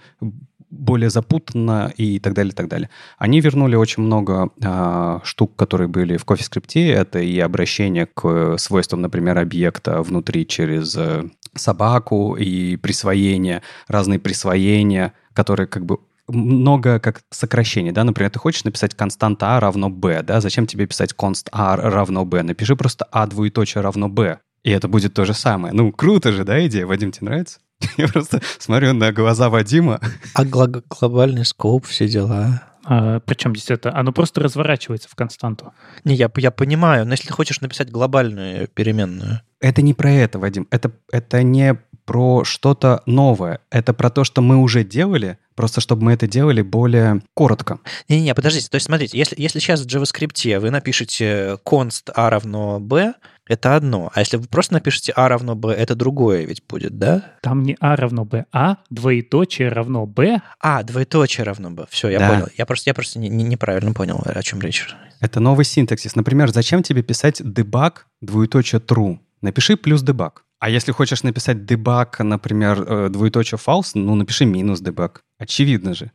более 0.70 1.10
запутанно 1.10 1.92
и 1.96 2.20
так 2.20 2.32
далее, 2.32 2.52
и 2.52 2.54
так 2.54 2.68
далее. 2.68 2.90
Они 3.18 3.40
вернули 3.40 3.74
очень 3.74 4.02
много 4.02 4.50
э, 4.62 5.18
штук, 5.24 5.56
которые 5.56 5.88
были 5.88 6.16
в 6.16 6.24
CoffeeScript. 6.24 6.92
Это 6.92 7.18
и 7.18 7.38
обращение 7.40 8.06
к 8.06 8.56
свойствам, 8.58 9.00
например, 9.02 9.38
объекта 9.38 10.00
внутри 10.02 10.46
через 10.46 10.96
э, 10.96 11.24
собаку 11.54 12.36
и 12.36 12.76
присвоение, 12.76 13.62
разные 13.88 14.20
присвоения, 14.20 15.12
которые 15.34 15.66
как 15.66 15.84
бы 15.84 15.98
много 16.30 17.00
как 17.00 17.22
сокращений, 17.30 17.92
да, 17.92 18.04
например, 18.04 18.30
ты 18.30 18.38
хочешь 18.38 18.64
написать 18.64 18.94
константа 18.94 19.56
а 19.56 19.60
равно 19.60 19.90
b, 19.90 20.22
да, 20.22 20.40
зачем 20.40 20.66
тебе 20.66 20.86
писать 20.86 21.14
const 21.16 21.48
a 21.52 21.76
равно 21.76 22.24
b? 22.24 22.42
Напиши 22.42 22.76
просто 22.76 23.06
a 23.10 23.26
двоеточие 23.26 23.82
равно 23.82 24.08
b, 24.08 24.38
и 24.62 24.70
это 24.70 24.88
будет 24.88 25.14
то 25.14 25.24
же 25.24 25.34
самое. 25.34 25.72
Ну, 25.74 25.92
круто 25.92 26.32
же, 26.32 26.44
да, 26.44 26.64
идея? 26.66 26.86
Вадим, 26.86 27.12
тебе 27.12 27.26
нравится? 27.28 27.60
Я 27.96 28.08
просто 28.08 28.40
смотрю 28.58 28.92
на 28.92 29.12
глаза 29.12 29.48
Вадима. 29.48 30.00
А 30.34 30.44
гла- 30.44 30.82
глобальный 30.88 31.44
скоп, 31.44 31.86
все 31.86 32.08
дела. 32.08 32.62
А, 32.84 33.20
причем 33.20 33.54
здесь 33.54 33.70
это? 33.70 33.94
Оно 33.94 34.12
просто 34.12 34.40
разворачивается 34.40 35.08
в 35.08 35.14
константу. 35.14 35.72
Не, 36.04 36.14
я, 36.14 36.30
я 36.36 36.50
понимаю, 36.50 37.06
но 37.06 37.12
если 37.12 37.28
ты 37.28 37.32
хочешь 37.32 37.60
написать 37.60 37.90
глобальную 37.90 38.68
переменную, 38.68 39.40
Это 39.60 39.82
не 39.82 39.94
про 39.94 40.10
это, 40.10 40.38
Вадим. 40.38 40.66
Это, 40.70 40.92
это 41.12 41.42
не 41.42 41.78
про 42.04 42.44
что-то 42.44 43.02
новое. 43.06 43.60
Это 43.70 43.92
про 43.94 44.10
то, 44.10 44.24
что 44.24 44.42
мы 44.42 44.56
уже 44.56 44.84
делали, 44.84 45.38
просто 45.60 45.82
чтобы 45.82 46.04
мы 46.04 46.12
это 46.14 46.26
делали 46.26 46.62
более 46.62 47.20
коротко. 47.34 47.80
Не-не, 48.08 48.34
подождите. 48.34 48.68
То 48.70 48.76
есть, 48.76 48.86
смотрите, 48.86 49.18
если, 49.18 49.34
если 49.38 49.58
сейчас 49.58 49.82
в 49.82 49.86
JavaScript 49.86 50.58
вы 50.58 50.70
напишете 50.70 51.58
const 51.66 52.10
a 52.14 52.30
равно 52.30 52.80
b, 52.80 53.12
это 53.46 53.76
одно. 53.76 54.10
А 54.14 54.20
если 54.20 54.38
вы 54.38 54.46
просто 54.46 54.72
напишете 54.72 55.12
a 55.14 55.28
равно 55.28 55.54
b, 55.56 55.70
это 55.72 55.94
другое 55.94 56.44
ведь 56.46 56.62
будет, 56.66 56.98
да? 56.98 57.34
Там 57.42 57.62
не 57.62 57.76
а 57.78 57.94
равно 57.96 58.24
b, 58.24 58.46
а 58.52 58.76
двоеточие 58.88 59.68
равно 59.68 60.06
b. 60.06 60.40
А, 60.60 60.82
двоеточие 60.82 61.44
равно 61.44 61.70
b. 61.70 61.84
Все, 61.90 62.08
я 62.08 62.18
Да. 62.20 62.28
понял. 62.30 62.48
Я 62.56 62.64
просто, 62.64 62.88
я 62.88 62.94
просто 62.94 63.18
не- 63.18 63.28
не- 63.28 63.44
неправильно 63.44 63.92
понял, 63.92 64.22
о 64.24 64.42
чем 64.42 64.60
речь. 64.62 64.86
Это 65.20 65.40
новый 65.40 65.66
синтаксис. 65.66 66.16
Например, 66.16 66.50
зачем 66.50 66.82
тебе 66.82 67.02
писать 67.02 67.42
debug 67.42 67.92
двоеточие 68.22 68.80
true? 68.80 69.18
Напиши 69.42 69.76
плюс 69.76 70.02
debug. 70.02 70.32
А 70.60 70.68
если 70.68 70.92
хочешь 70.92 71.22
написать 71.22 71.56
debug, 71.56 72.22
например, 72.22 72.84
э, 72.86 73.08
двоеточие 73.08 73.58
false, 73.58 73.92
ну, 73.94 74.14
напиши 74.14 74.44
минус 74.44 74.82
debug. 74.82 75.20
Очевидно 75.38 75.94
же. 75.94 76.12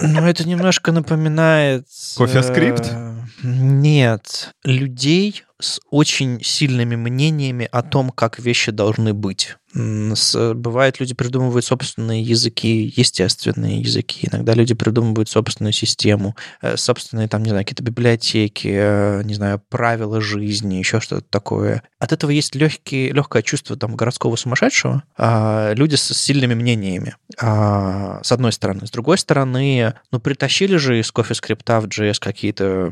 Ну, 0.00 0.20
это 0.24 0.48
немножко 0.48 0.92
напоминает... 0.92 1.86
Кофе-скрипт? 2.16 2.88
э, 2.92 3.14
Нет. 3.42 4.54
Людей 4.64 5.42
с 5.62 5.80
очень 5.90 6.40
сильными 6.42 6.96
мнениями 6.96 7.68
о 7.70 7.82
том, 7.82 8.10
как 8.10 8.38
вещи 8.38 8.70
должны 8.72 9.14
быть. 9.14 9.56
С- 9.74 10.52
Бывает, 10.54 11.00
люди 11.00 11.14
придумывают 11.14 11.64
собственные 11.64 12.22
языки, 12.22 12.92
естественные 12.94 13.80
языки. 13.80 14.28
Иногда 14.30 14.52
люди 14.52 14.74
придумывают 14.74 15.30
собственную 15.30 15.72
систему, 15.72 16.36
э, 16.60 16.76
собственные, 16.76 17.28
там, 17.28 17.42
не 17.42 17.50
знаю, 17.50 17.64
какие-то 17.64 17.82
библиотеки, 17.82 18.68
э, 18.70 19.22
не 19.24 19.32
знаю, 19.34 19.62
правила 19.70 20.20
жизни, 20.20 20.74
еще 20.74 21.00
что-то 21.00 21.24
такое. 21.30 21.82
От 21.98 22.12
этого 22.12 22.30
есть 22.30 22.54
легкий, 22.54 23.10
легкое 23.12 23.42
чувство 23.42 23.76
там 23.76 23.96
городского 23.96 24.36
сумасшедшего. 24.36 25.04
а 25.16 25.72
люди 25.74 25.94
с 25.94 26.12
сильными 26.12 26.54
мнениями, 26.54 27.16
а, 27.40 28.20
с 28.22 28.32
одной 28.32 28.52
стороны. 28.52 28.86
С 28.86 28.90
другой 28.90 29.16
стороны, 29.18 29.94
ну, 30.10 30.20
притащили 30.20 30.76
же 30.76 30.98
из 31.00 31.10
кофе-скрипта 31.10 31.80
в 31.80 31.86
JS 31.86 32.18
какие-то 32.18 32.90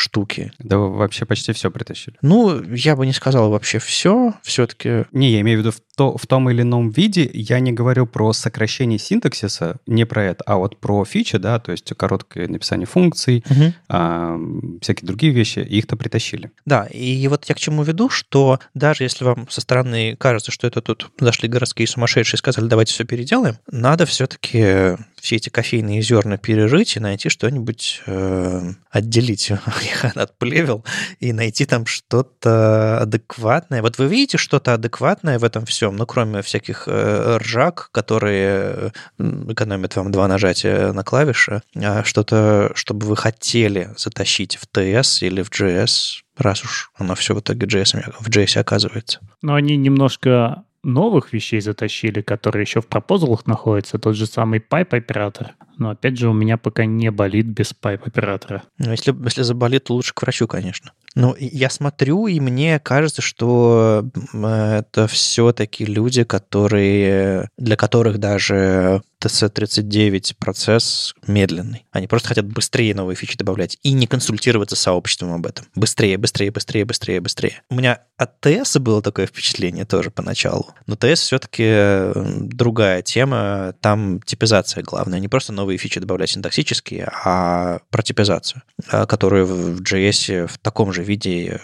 штуки. 0.00 0.52
Да 0.58 0.78
вы 0.78 0.90
вообще 0.90 1.24
почти 1.24 1.52
все 1.52 1.70
притащили. 1.70 2.16
Ну, 2.22 2.62
я 2.72 2.96
бы 2.96 3.06
не 3.06 3.12
сказал 3.12 3.50
вообще 3.50 3.78
все. 3.78 4.34
Все-таки 4.42 5.04
Не, 5.12 5.30
я 5.30 5.40
имею 5.40 5.58
в 5.58 5.60
виду 5.60 5.72
в, 5.72 5.80
то, 5.96 6.16
в 6.16 6.26
том 6.26 6.50
или 6.50 6.62
ином 6.62 6.90
виде. 6.90 7.30
Я 7.32 7.60
не 7.60 7.72
говорю 7.72 8.06
про 8.06 8.32
сокращение 8.32 8.98
синтаксиса, 8.98 9.76
не 9.86 10.04
про 10.04 10.24
это, 10.24 10.44
а 10.44 10.56
вот 10.56 10.78
про 10.78 11.04
фичи, 11.04 11.38
да, 11.38 11.58
то 11.58 11.72
есть 11.72 11.92
короткое 11.96 12.48
написание 12.48 12.86
функций, 12.86 13.44
а, 13.88 14.38
всякие 14.80 15.06
другие 15.06 15.32
вещи, 15.32 15.60
их-то 15.60 15.96
притащили. 15.96 16.50
Да, 16.64 16.86
и 16.86 17.26
вот 17.28 17.44
я 17.48 17.54
к 17.54 17.58
чему 17.58 17.82
веду, 17.82 18.08
что 18.08 18.58
даже 18.74 19.04
если 19.04 19.24
вам 19.24 19.48
со 19.50 19.60
стороны 19.60 20.16
кажется, 20.16 20.50
что 20.50 20.66
это 20.66 20.80
тут 20.80 21.10
зашли 21.20 21.48
городские 21.48 21.86
сумасшедшие 21.86 22.36
и 22.36 22.38
сказали, 22.38 22.66
давайте 22.66 22.92
все 22.92 23.04
переделаем, 23.04 23.58
надо 23.70 24.06
все-таки 24.06 24.96
все 25.20 25.36
эти 25.36 25.48
кофейные 25.48 26.02
зерна 26.02 26.36
пережить 26.36 26.96
и 26.96 27.00
найти 27.00 27.28
что-нибудь, 27.28 28.02
э, 28.06 28.72
отделить 28.90 29.52
от 30.14 30.38
плевел 30.38 30.84
и 31.18 31.32
найти 31.32 31.66
там 31.66 31.86
что-то 31.86 33.00
адекватное. 33.00 33.82
Вот 33.82 33.98
вы 33.98 34.06
видите 34.06 34.38
что-то 34.38 34.74
адекватное 34.74 35.38
в 35.38 35.44
этом 35.44 35.66
всем, 35.66 35.96
ну, 35.96 36.06
кроме 36.06 36.42
всяких 36.42 36.84
э, 36.86 37.38
ржак, 37.38 37.90
которые 37.92 38.92
э, 39.18 39.42
экономят 39.48 39.96
вам 39.96 40.10
два 40.10 40.28
нажатия 40.28 40.92
на 40.92 41.04
клавиши, 41.04 41.62
а 41.76 42.04
что-то, 42.04 42.72
чтобы 42.74 43.06
вы 43.06 43.16
хотели 43.16 43.90
затащить 43.96 44.56
в 44.56 44.66
TS 44.66 45.26
или 45.26 45.42
в 45.42 45.50
JS, 45.50 46.22
раз 46.36 46.64
уж 46.64 46.90
оно 46.96 47.14
все 47.14 47.34
в 47.34 47.40
итоге 47.40 47.66
JS, 47.66 48.14
в 48.18 48.28
JS 48.28 48.58
оказывается. 48.58 49.20
Но 49.42 49.54
они 49.54 49.76
немножко 49.76 50.64
новых 50.82 51.32
вещей 51.32 51.60
затащили, 51.60 52.20
которые 52.20 52.62
еще 52.62 52.80
в 52.80 52.86
пропозалах 52.86 53.46
находятся, 53.46 53.98
тот 53.98 54.16
же 54.16 54.26
самый 54.26 54.60
пайп-оператор. 54.60 55.54
Но 55.78 55.90
опять 55.90 56.18
же, 56.18 56.28
у 56.28 56.32
меня 56.32 56.58
пока 56.58 56.84
не 56.84 57.10
болит 57.10 57.46
без 57.46 57.72
пайп-оператора. 57.72 58.62
Ну, 58.78 58.90
если, 58.90 59.14
если 59.24 59.42
заболит, 59.42 59.84
то 59.84 59.94
лучше 59.94 60.14
к 60.14 60.22
врачу, 60.22 60.46
конечно. 60.46 60.92
Ну, 61.14 61.32
и 61.32 61.46
я 61.46 61.70
смотрю, 61.70 62.26
и 62.26 62.38
мне 62.38 62.78
кажется, 62.78 63.22
что 63.22 64.04
это 64.32 65.06
все-таки 65.08 65.84
люди, 65.84 66.24
которые, 66.24 67.48
для 67.58 67.76
которых 67.76 68.18
даже 68.18 69.02
TC39 69.20 70.34
процесс 70.38 71.14
медленный. 71.26 71.86
Они 71.92 72.06
просто 72.06 72.28
хотят 72.28 72.46
быстрее 72.46 72.94
новые 72.94 73.16
фичи 73.16 73.36
добавлять 73.36 73.78
и 73.82 73.92
не 73.92 74.06
консультироваться 74.06 74.76
с 74.76 74.80
сообществом 74.80 75.32
об 75.32 75.46
этом. 75.46 75.66
Быстрее, 75.74 76.18
быстрее, 76.18 76.50
быстрее, 76.50 76.84
быстрее, 76.84 77.20
быстрее. 77.20 77.62
У 77.70 77.74
меня 77.74 78.00
от 78.16 78.44
TS 78.44 78.78
было 78.78 79.02
такое 79.02 79.26
впечатление 79.26 79.84
тоже 79.84 80.10
поначалу. 80.10 80.74
Но 80.86 80.94
TS 80.94 81.16
все-таки 81.16 82.12
другая 82.14 83.02
тема. 83.02 83.74
Там 83.80 84.20
типизация 84.22 84.82
главная. 84.82 85.20
Не 85.20 85.28
просто 85.28 85.52
новые 85.52 85.78
фичи 85.78 86.00
добавлять 86.00 86.30
синтаксические, 86.30 87.10
а 87.24 87.80
про 87.90 88.02
типизацию, 88.02 88.62
а, 88.88 89.06
которую 89.06 89.46
в 89.46 89.82
JS 89.82 90.46
в 90.46 90.58
таком 90.58 90.92
же 90.92 91.02
виде 91.02 91.60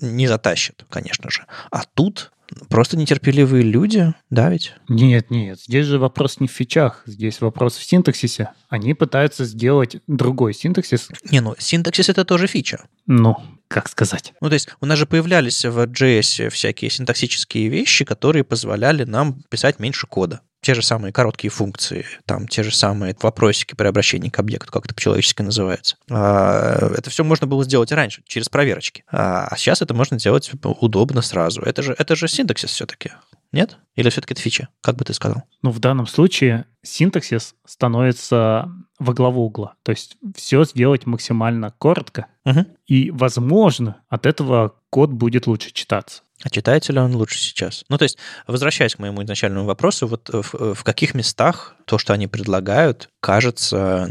не 0.00 0.26
затащат, 0.26 0.84
конечно 0.88 1.30
же. 1.30 1.46
А 1.70 1.82
тут 1.94 2.32
просто 2.68 2.96
нетерпеливые 2.96 3.62
люди, 3.62 4.12
да 4.30 4.50
ведь? 4.50 4.74
Нет, 4.88 5.30
нет, 5.30 5.60
здесь 5.60 5.86
же 5.86 5.98
вопрос 5.98 6.40
не 6.40 6.48
в 6.48 6.52
фичах, 6.52 7.02
здесь 7.06 7.40
вопрос 7.40 7.76
в 7.76 7.82
синтаксисе. 7.82 8.50
Они 8.68 8.94
пытаются 8.94 9.44
сделать 9.44 9.96
другой 10.06 10.54
синтаксис. 10.54 11.08
Не, 11.30 11.40
ну 11.40 11.54
синтаксис 11.58 12.08
это 12.08 12.24
тоже 12.24 12.46
фича. 12.46 12.86
Ну, 13.06 13.36
как 13.68 13.88
сказать? 13.88 14.32
Ну, 14.40 14.48
то 14.48 14.54
есть 14.54 14.68
у 14.80 14.86
нас 14.86 14.98
же 14.98 15.06
появлялись 15.06 15.64
в 15.64 15.78
JS 15.78 16.50
всякие 16.50 16.90
синтаксические 16.90 17.68
вещи, 17.68 18.04
которые 18.04 18.44
позволяли 18.44 19.04
нам 19.04 19.42
писать 19.50 19.80
меньше 19.80 20.06
кода. 20.06 20.40
Те 20.66 20.74
же 20.74 20.82
самые 20.82 21.12
короткие 21.12 21.52
функции, 21.52 22.04
там 22.24 22.48
те 22.48 22.64
же 22.64 22.74
самые 22.74 23.14
вопросики 23.22 23.76
при 23.76 23.86
обращении 23.86 24.30
к 24.30 24.38
объекту, 24.40 24.72
как 24.72 24.86
это 24.86 24.94
по-человечески 24.96 25.40
называется. 25.40 25.94
А, 26.10 26.92
Это 26.98 27.08
все 27.08 27.22
можно 27.22 27.46
было 27.46 27.62
сделать 27.62 27.92
раньше, 27.92 28.24
через 28.26 28.48
проверочки. 28.48 29.04
А 29.12 29.54
сейчас 29.56 29.80
это 29.80 29.94
можно 29.94 30.18
делать 30.18 30.50
удобно 30.64 31.22
сразу. 31.22 31.62
Это 31.62 31.82
же, 31.82 31.94
это 31.96 32.16
же 32.16 32.26
синтаксис 32.26 32.70
все-таки. 32.70 33.12
Нет? 33.52 33.78
Или 33.94 34.10
все-таки 34.10 34.34
это 34.34 34.42
фича? 34.42 34.66
Как 34.80 34.96
бы 34.96 35.04
ты 35.04 35.14
сказал? 35.14 35.44
Ну, 35.62 35.70
в 35.70 35.78
данном 35.78 36.08
случае 36.08 36.64
синтаксис 36.82 37.54
становится 37.64 38.68
во 38.98 39.14
главу 39.14 39.44
угла. 39.46 39.74
То 39.84 39.92
есть 39.92 40.16
все 40.34 40.64
сделать 40.64 41.06
максимально 41.06 41.70
коротко, 41.78 42.26
Мгм. 42.44 42.66
и, 42.88 43.12
возможно, 43.12 44.02
от 44.08 44.26
этого 44.26 44.74
код 44.90 45.10
будет 45.10 45.46
лучше 45.46 45.70
читаться. 45.70 46.22
А 46.42 46.50
читается 46.50 46.92
ли 46.92 46.98
он 46.98 47.14
лучше 47.16 47.38
сейчас? 47.38 47.84
Ну, 47.88 47.98
то 47.98 48.04
есть, 48.04 48.18
возвращаясь 48.46 48.94
к 48.94 48.98
моему 48.98 49.22
изначальному 49.22 49.66
вопросу, 49.66 50.06
вот 50.06 50.28
в, 50.30 50.74
в 50.74 50.84
каких 50.84 51.14
местах 51.14 51.74
то, 51.86 51.98
что 51.98 52.12
они 52.12 52.26
предлагают, 52.26 53.08
кажется 53.20 54.08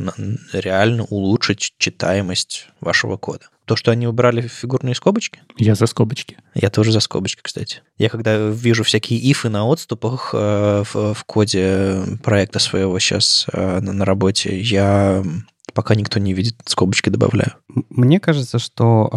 реально 0.52 1.04
улучшить 1.06 1.74
читаемость 1.78 2.68
вашего 2.82 3.18
кода? 3.18 3.48
То, 3.66 3.76
что 3.76 3.92
они 3.92 4.08
убрали 4.08 4.42
фигурные 4.48 4.94
скобочки? 4.94 5.42
Я 5.58 5.74
за 5.74 5.88
скобочки. 5.88 6.38
Я 6.54 6.70
тоже 6.70 6.92
за 6.92 7.00
скобочки, 7.00 7.42
кстати. 7.42 7.82
Я 7.98 8.10
когда 8.10 8.38
вижу 8.38 8.84
всякие 8.84 9.20
ифы 9.32 9.50
на 9.50 9.66
отступах 9.66 10.32
э, 10.34 10.84
в, 10.94 11.14
в 11.16 11.24
коде 11.26 12.04
проекта 12.24 12.60
своего 12.60 13.00
сейчас 13.00 13.48
э, 13.52 13.80
на, 13.80 13.92
на 13.92 14.06
работе, 14.06 14.60
я 14.60 15.24
пока 15.74 15.96
никто 15.96 16.20
не 16.20 16.34
видит, 16.34 16.56
скобочки 16.66 17.10
добавляю. 17.10 17.54
Мне 17.90 18.20
кажется, 18.20 18.60
что 18.60 19.10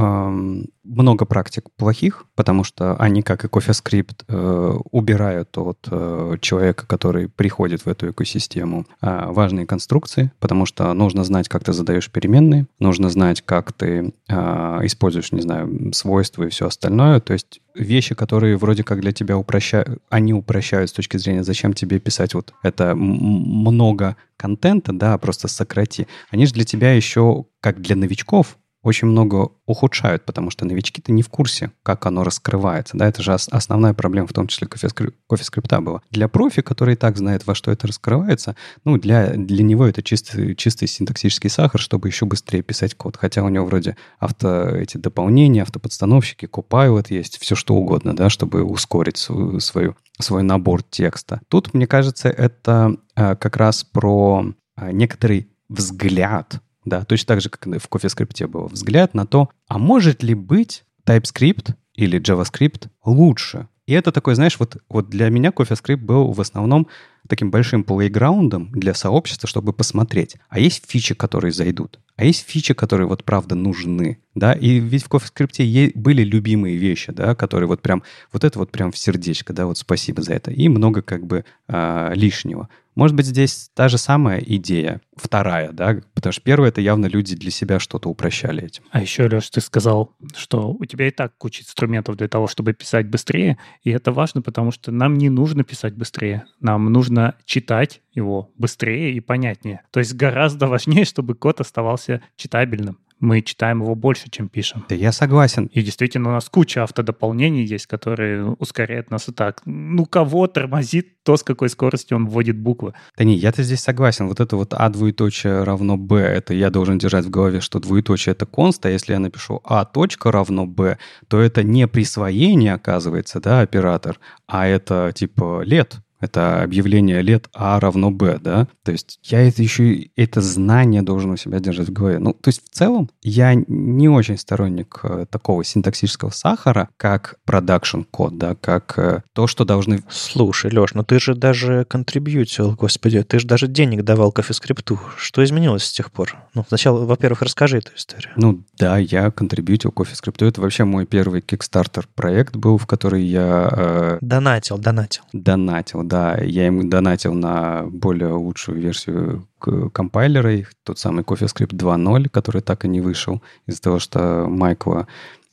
много 0.89 1.25
практик 1.25 1.67
плохих, 1.77 2.25
потому 2.35 2.65
что 2.65 2.97
они, 2.97 3.23
как 3.23 3.45
и 3.45 3.49
CoffeeScript, 3.49 4.25
э, 4.27 4.79
убирают 4.91 5.57
от 5.59 5.87
э, 5.91 6.37
человека, 6.41 6.87
который 6.87 7.29
приходит 7.29 7.83
в 7.83 7.89
эту 7.89 8.11
экосистему, 8.11 8.87
э, 9.03 9.27
важные 9.27 9.67
конструкции, 9.67 10.33
потому 10.41 10.67
что 10.67 10.93
нужно 10.95 11.25
знать, 11.25 11.49
как 11.49 11.65
ты 11.65 11.73
задаешь 11.73 12.11
переменные, 12.11 12.67
нужно 12.79 13.11
знать, 13.11 13.43
как 13.43 13.73
ты 13.73 14.13
э, 14.29 14.35
используешь, 14.83 15.33
не 15.33 15.43
знаю, 15.43 15.93
свойства 15.93 16.45
и 16.45 16.49
все 16.49 16.67
остальное. 16.67 17.21
То 17.21 17.35
есть 17.35 17.61
вещи, 17.75 18.15
которые 18.15 18.57
вроде 18.57 18.83
как 18.83 19.01
для 19.01 19.13
тебя 19.13 19.37
упрощают, 19.37 20.03
они 20.09 20.33
упрощают 20.33 20.91
с 20.91 20.95
точки 20.95 21.17
зрения, 21.17 21.45
зачем 21.45 21.75
тебе 21.75 21.99
писать 21.99 22.35
вот 22.35 22.53
это 22.63 22.95
много 22.95 24.17
контента, 24.37 24.93
да, 24.93 25.19
просто 25.19 25.49
сократи. 25.49 26.07
Они 26.31 26.47
же 26.47 26.55
для 26.55 26.65
тебя 26.65 26.93
еще, 26.93 27.45
как 27.61 27.81
для 27.81 27.97
новичков, 27.97 28.57
очень 28.89 29.09
много 29.09 29.51
ухудшают, 29.67 30.25
потому 30.25 30.51
что 30.51 30.65
новички-то 30.65 31.13
не 31.13 31.23
в 31.23 31.29
курсе, 31.29 31.71
как 31.83 32.07
оно 32.07 32.25
раскрывается. 32.25 32.97
Да, 32.97 33.07
это 33.07 33.23
же 33.23 33.33
основная 33.33 33.95
проблема, 33.95 34.27
в 34.27 34.33
том 34.33 34.47
числе 34.47 34.67
кофе-скрипта 34.67 35.81
была. 35.81 36.01
Для 36.11 36.29
профи, 36.29 36.63
который 36.63 36.95
и 36.95 36.97
так 36.97 37.17
знает, 37.17 37.47
во 37.47 37.55
что 37.55 37.71
это 37.71 37.87
раскрывается, 37.87 38.57
ну, 38.85 38.97
для, 38.97 39.35
для 39.35 39.63
него 39.63 39.87
это 39.87 40.03
чистый, 40.03 40.55
чистый 40.55 40.89
синтаксический 40.89 41.51
сахар, 41.51 41.81
чтобы 41.81 42.09
еще 42.09 42.27
быстрее 42.27 42.63
писать 42.63 42.95
код. 42.95 43.17
Хотя 43.17 43.43
у 43.43 43.49
него 43.49 43.67
вроде 43.67 43.97
авто 44.19 44.69
эти 44.71 44.97
дополнения, 44.97 45.63
автоподстановщики, 45.63 46.47
Copilot 46.47 47.07
есть, 47.11 47.39
все 47.39 47.55
что 47.55 47.75
угодно, 47.75 48.17
да, 48.17 48.31
чтобы 48.31 48.65
ускорить 48.65 49.19
свою, 49.19 49.61
свою, 49.61 49.97
свой 50.19 50.43
набор 50.43 50.83
текста. 50.83 51.41
Тут, 51.49 51.75
мне 51.75 51.87
кажется, 51.87 52.29
это 52.29 52.97
э, 53.15 53.37
как 53.37 53.57
раз 53.57 53.85
про 53.85 54.47
э, 54.77 54.93
некоторый 54.93 55.49
взгляд 55.69 56.61
да, 56.89 57.05
точно 57.05 57.27
так 57.27 57.41
же, 57.41 57.51
как 57.51 57.67
в 57.67 57.89
CoffeeScript 57.89 58.47
был 58.47 58.67
взгляд 58.67 59.15
на 59.15 59.27
то, 59.27 59.51
а 59.67 59.79
может 59.79 60.23
ли 60.23 60.35
быть 60.35 60.85
TypeScript 61.07 61.75
или 61.95 62.21
JavaScript 62.21 62.89
лучше? 63.05 63.69
И 63.89 63.95
это 63.95 64.13
такой, 64.13 64.35
знаешь, 64.35 64.59
вот, 64.59 64.77
вот 64.91 65.09
для 65.09 65.31
меня 65.31 65.49
CoffeeScript 65.49 65.97
был 65.97 66.33
в 66.33 66.41
основном 66.43 66.89
таким 67.27 67.51
большим 67.51 67.85
плейграундом 67.85 68.71
для 68.73 68.93
сообщества, 68.93 69.49
чтобы 69.49 69.73
посмотреть. 69.73 70.37
А 70.51 70.59
есть 70.59 70.85
фичи, 70.87 71.15
которые 71.15 71.53
зайдут. 71.53 71.99
А 72.17 72.25
есть 72.25 72.45
фичи, 72.47 72.75
которые 72.75 73.07
вот 73.07 73.25
правда 73.25 73.55
нужны, 73.55 74.19
да, 74.35 74.53
и 74.53 74.79
ведь 74.79 75.05
в 75.05 75.09
CoffeeScript 75.09 75.93
были 75.95 76.23
любимые 76.23 76.77
вещи, 76.77 77.13
да, 77.13 77.35
которые 77.35 77.69
вот 77.69 77.81
прям, 77.81 78.03
вот 78.33 78.45
это 78.45 78.59
вот 78.59 78.71
прям 78.71 78.93
в 78.93 78.99
сердечко, 78.99 79.53
да, 79.53 79.65
вот 79.65 79.79
спасибо 79.79 80.21
за 80.21 80.35
это, 80.35 80.51
и 80.51 80.69
много 80.69 81.01
как 81.01 81.27
бы 81.27 81.45
э, 81.69 82.13
лишнего. 82.15 82.69
Может 82.99 83.17
быть, 83.17 83.27
здесь 83.27 83.71
та 83.75 83.89
же 83.89 83.97
самая 83.97 84.41
идея, 84.41 85.01
вторая, 85.15 85.71
да, 85.71 86.01
потому 86.15 86.33
что 86.33 86.43
первая— 86.43 86.71
это 86.73 86.81
явно 86.81 87.07
люди 87.07 87.37
для 87.37 87.53
себя 87.53 87.79
что-то 87.79 88.09
упрощали 88.09 88.65
этим. 88.65 88.83
А 88.91 89.01
еще, 89.01 89.29
Леш, 89.29 89.49
ты 89.51 89.61
сказал, 89.61 90.17
что 90.37 90.73
у 90.73 90.85
тебя 90.85 91.07
и 91.07 91.13
так 91.13 91.39
куча 91.39 91.63
инструментов 91.63 92.17
для 92.17 92.27
того, 92.27 92.49
чтобы 92.49 92.73
писать 92.73 93.07
быстрее, 93.07 93.57
и 93.85 93.91
это 93.91 94.11
важно, 94.11 94.43
потому 94.43 94.73
что 94.73 94.91
нам 94.91 95.15
не 95.15 95.31
нужно 95.31 95.63
писать 95.63 95.95
быстрее, 95.95 96.47
нам 96.59 96.87
нужно 96.87 97.37
читать 97.45 98.03
его 98.15 98.51
быстрее 98.57 99.13
и 99.13 99.21
понятнее. 99.21 99.83
То 99.93 100.01
есть 100.01 100.15
гораздо 100.15 100.67
важнее, 100.67 101.05
чтобы 101.05 101.37
код 101.37 101.61
оставался 101.61 102.21
читабельным 102.37 102.99
мы 103.21 103.43
читаем 103.43 103.83
его 103.83 103.95
больше, 103.95 104.31
чем 104.31 104.49
пишем. 104.49 104.85
Да 104.89 104.95
я 104.95 105.13
согласен. 105.13 105.67
И 105.67 105.83
действительно, 105.83 106.31
у 106.31 106.33
нас 106.33 106.49
куча 106.49 106.83
автодополнений 106.83 107.65
есть, 107.65 107.87
которые 107.87 108.53
ускоряют 108.59 109.11
нас 109.11 109.29
и 109.29 109.33
так. 109.33 109.63
Ну, 109.65 110.07
кого 110.07 110.47
тормозит 110.47 111.23
то, 111.23 111.37
с 111.37 111.43
какой 111.43 111.69
скоростью 111.69 112.17
он 112.17 112.27
вводит 112.27 112.59
буквы. 112.59 112.95
Да 113.17 113.25
не, 113.25 113.37
я-то 113.37 113.63
здесь 113.63 113.81
согласен. 113.81 114.29
Вот 114.29 114.41
это 114.41 114.57
вот 114.57 114.73
А 114.73 114.89
двоеточие 114.89 115.63
равно 115.65 115.97
Б, 115.97 116.17
это 116.17 116.55
я 116.55 116.71
должен 116.71 116.99
держать 116.99 117.27
в 117.27 117.31
голове, 117.31 117.61
что 117.61 117.81
двоеточие 117.81 118.33
это 118.33 118.47
конст, 118.47 118.87
а 118.87 118.91
если 118.91 119.13
я 119.13 119.19
напишу 119.19 119.61
А 119.65 119.85
точка 119.85 120.33
равно 120.33 120.67
Б, 120.67 120.99
то 121.29 121.41
это 121.41 121.63
не 121.63 121.87
присвоение, 121.87 122.75
оказывается, 122.75 123.41
да, 123.41 123.61
оператор, 123.61 124.19
а 124.47 124.67
это 124.67 125.13
типа 125.15 125.63
лет. 125.65 125.99
Это 126.21 126.63
объявление 126.63 127.23
лет 127.23 127.49
А 127.55 127.79
равно 127.81 128.11
Б, 128.11 128.39
да? 128.41 128.67
То 128.83 128.93
есть 128.93 129.21
я 129.25 129.47
это 129.47 129.63
еще 129.63 130.09
это 130.17 130.41
знание 130.41 131.03
должен 131.03 131.31
у 131.31 131.37
себя 131.37 131.61
держать 131.61 131.89
в 131.89 131.93
голове. 131.93 132.19
Ну, 132.19 132.33
то 132.33 132.49
есть 132.49 132.65
в 132.65 132.75
целом 132.75 133.11
я 133.23 133.55
не 133.55 134.09
очень 134.09 134.39
сторонник 134.39 135.01
э, 135.03 135.27
такого 135.31 135.63
синтаксического 135.65 136.31
сахара, 136.31 136.89
как 136.97 137.37
продакшн 137.45 138.03
код, 138.03 138.39
да, 138.39 138.55
как 138.55 138.99
э, 138.99 139.23
то, 139.33 139.47
что 139.47 139.65
должны... 139.65 140.03
Слушай, 140.11 140.73
Леш, 140.73 140.95
ну 140.95 141.05
ты 141.05 141.21
же 141.21 141.35
даже 141.35 141.85
контрибьютил, 141.85 142.73
господи, 142.73 143.23
ты 143.23 143.39
же 143.39 143.47
даже 143.47 143.69
денег 143.69 144.03
давал 144.03 144.33
кофе-скрипту. 144.33 144.99
Что 145.17 145.45
изменилось 145.45 145.85
с 145.85 145.93
тех 145.93 146.11
пор? 146.11 146.37
Ну, 146.55 146.65
сначала, 146.67 147.05
во-первых, 147.05 147.43
расскажи 147.43 147.79
эту 147.79 147.95
историю. 147.95 148.33
Ну, 148.37 148.65
да, 148.77 148.99
я 148.99 149.31
контрибьютил 149.31 149.93
кофе-скрипту. 149.93 150.47
Это 150.47 150.61
вообще 150.61 150.85
мой 150.85 151.07
первый 151.07 151.41
Kickstarter 151.41 152.05
проект 152.15 152.57
был, 152.57 152.79
в 152.79 152.87
который 152.87 153.23
я... 153.23 153.69
Э... 153.71 154.19
Донатил, 154.21 154.79
донатил. 154.79 155.23
Донатил, 155.33 156.03
да, 156.09 156.37
я 156.39 156.67
ему 156.67 156.85
донатил 156.85 157.35
на 157.35 157.85
более 157.87 158.33
лучшую 158.33 158.81
версию 158.81 159.47
компайлера, 159.93 160.65
тот 160.85 160.99
самый 160.99 161.23
CoffeeScript 161.23 161.75
2.0, 161.75 162.29
который 162.29 162.63
так 162.63 162.85
и 162.85 162.89
не 162.89 163.01
вышел 163.01 163.43
из-за 163.67 163.83
того, 163.83 163.99
что 163.99 164.47
Майкла 164.49 165.07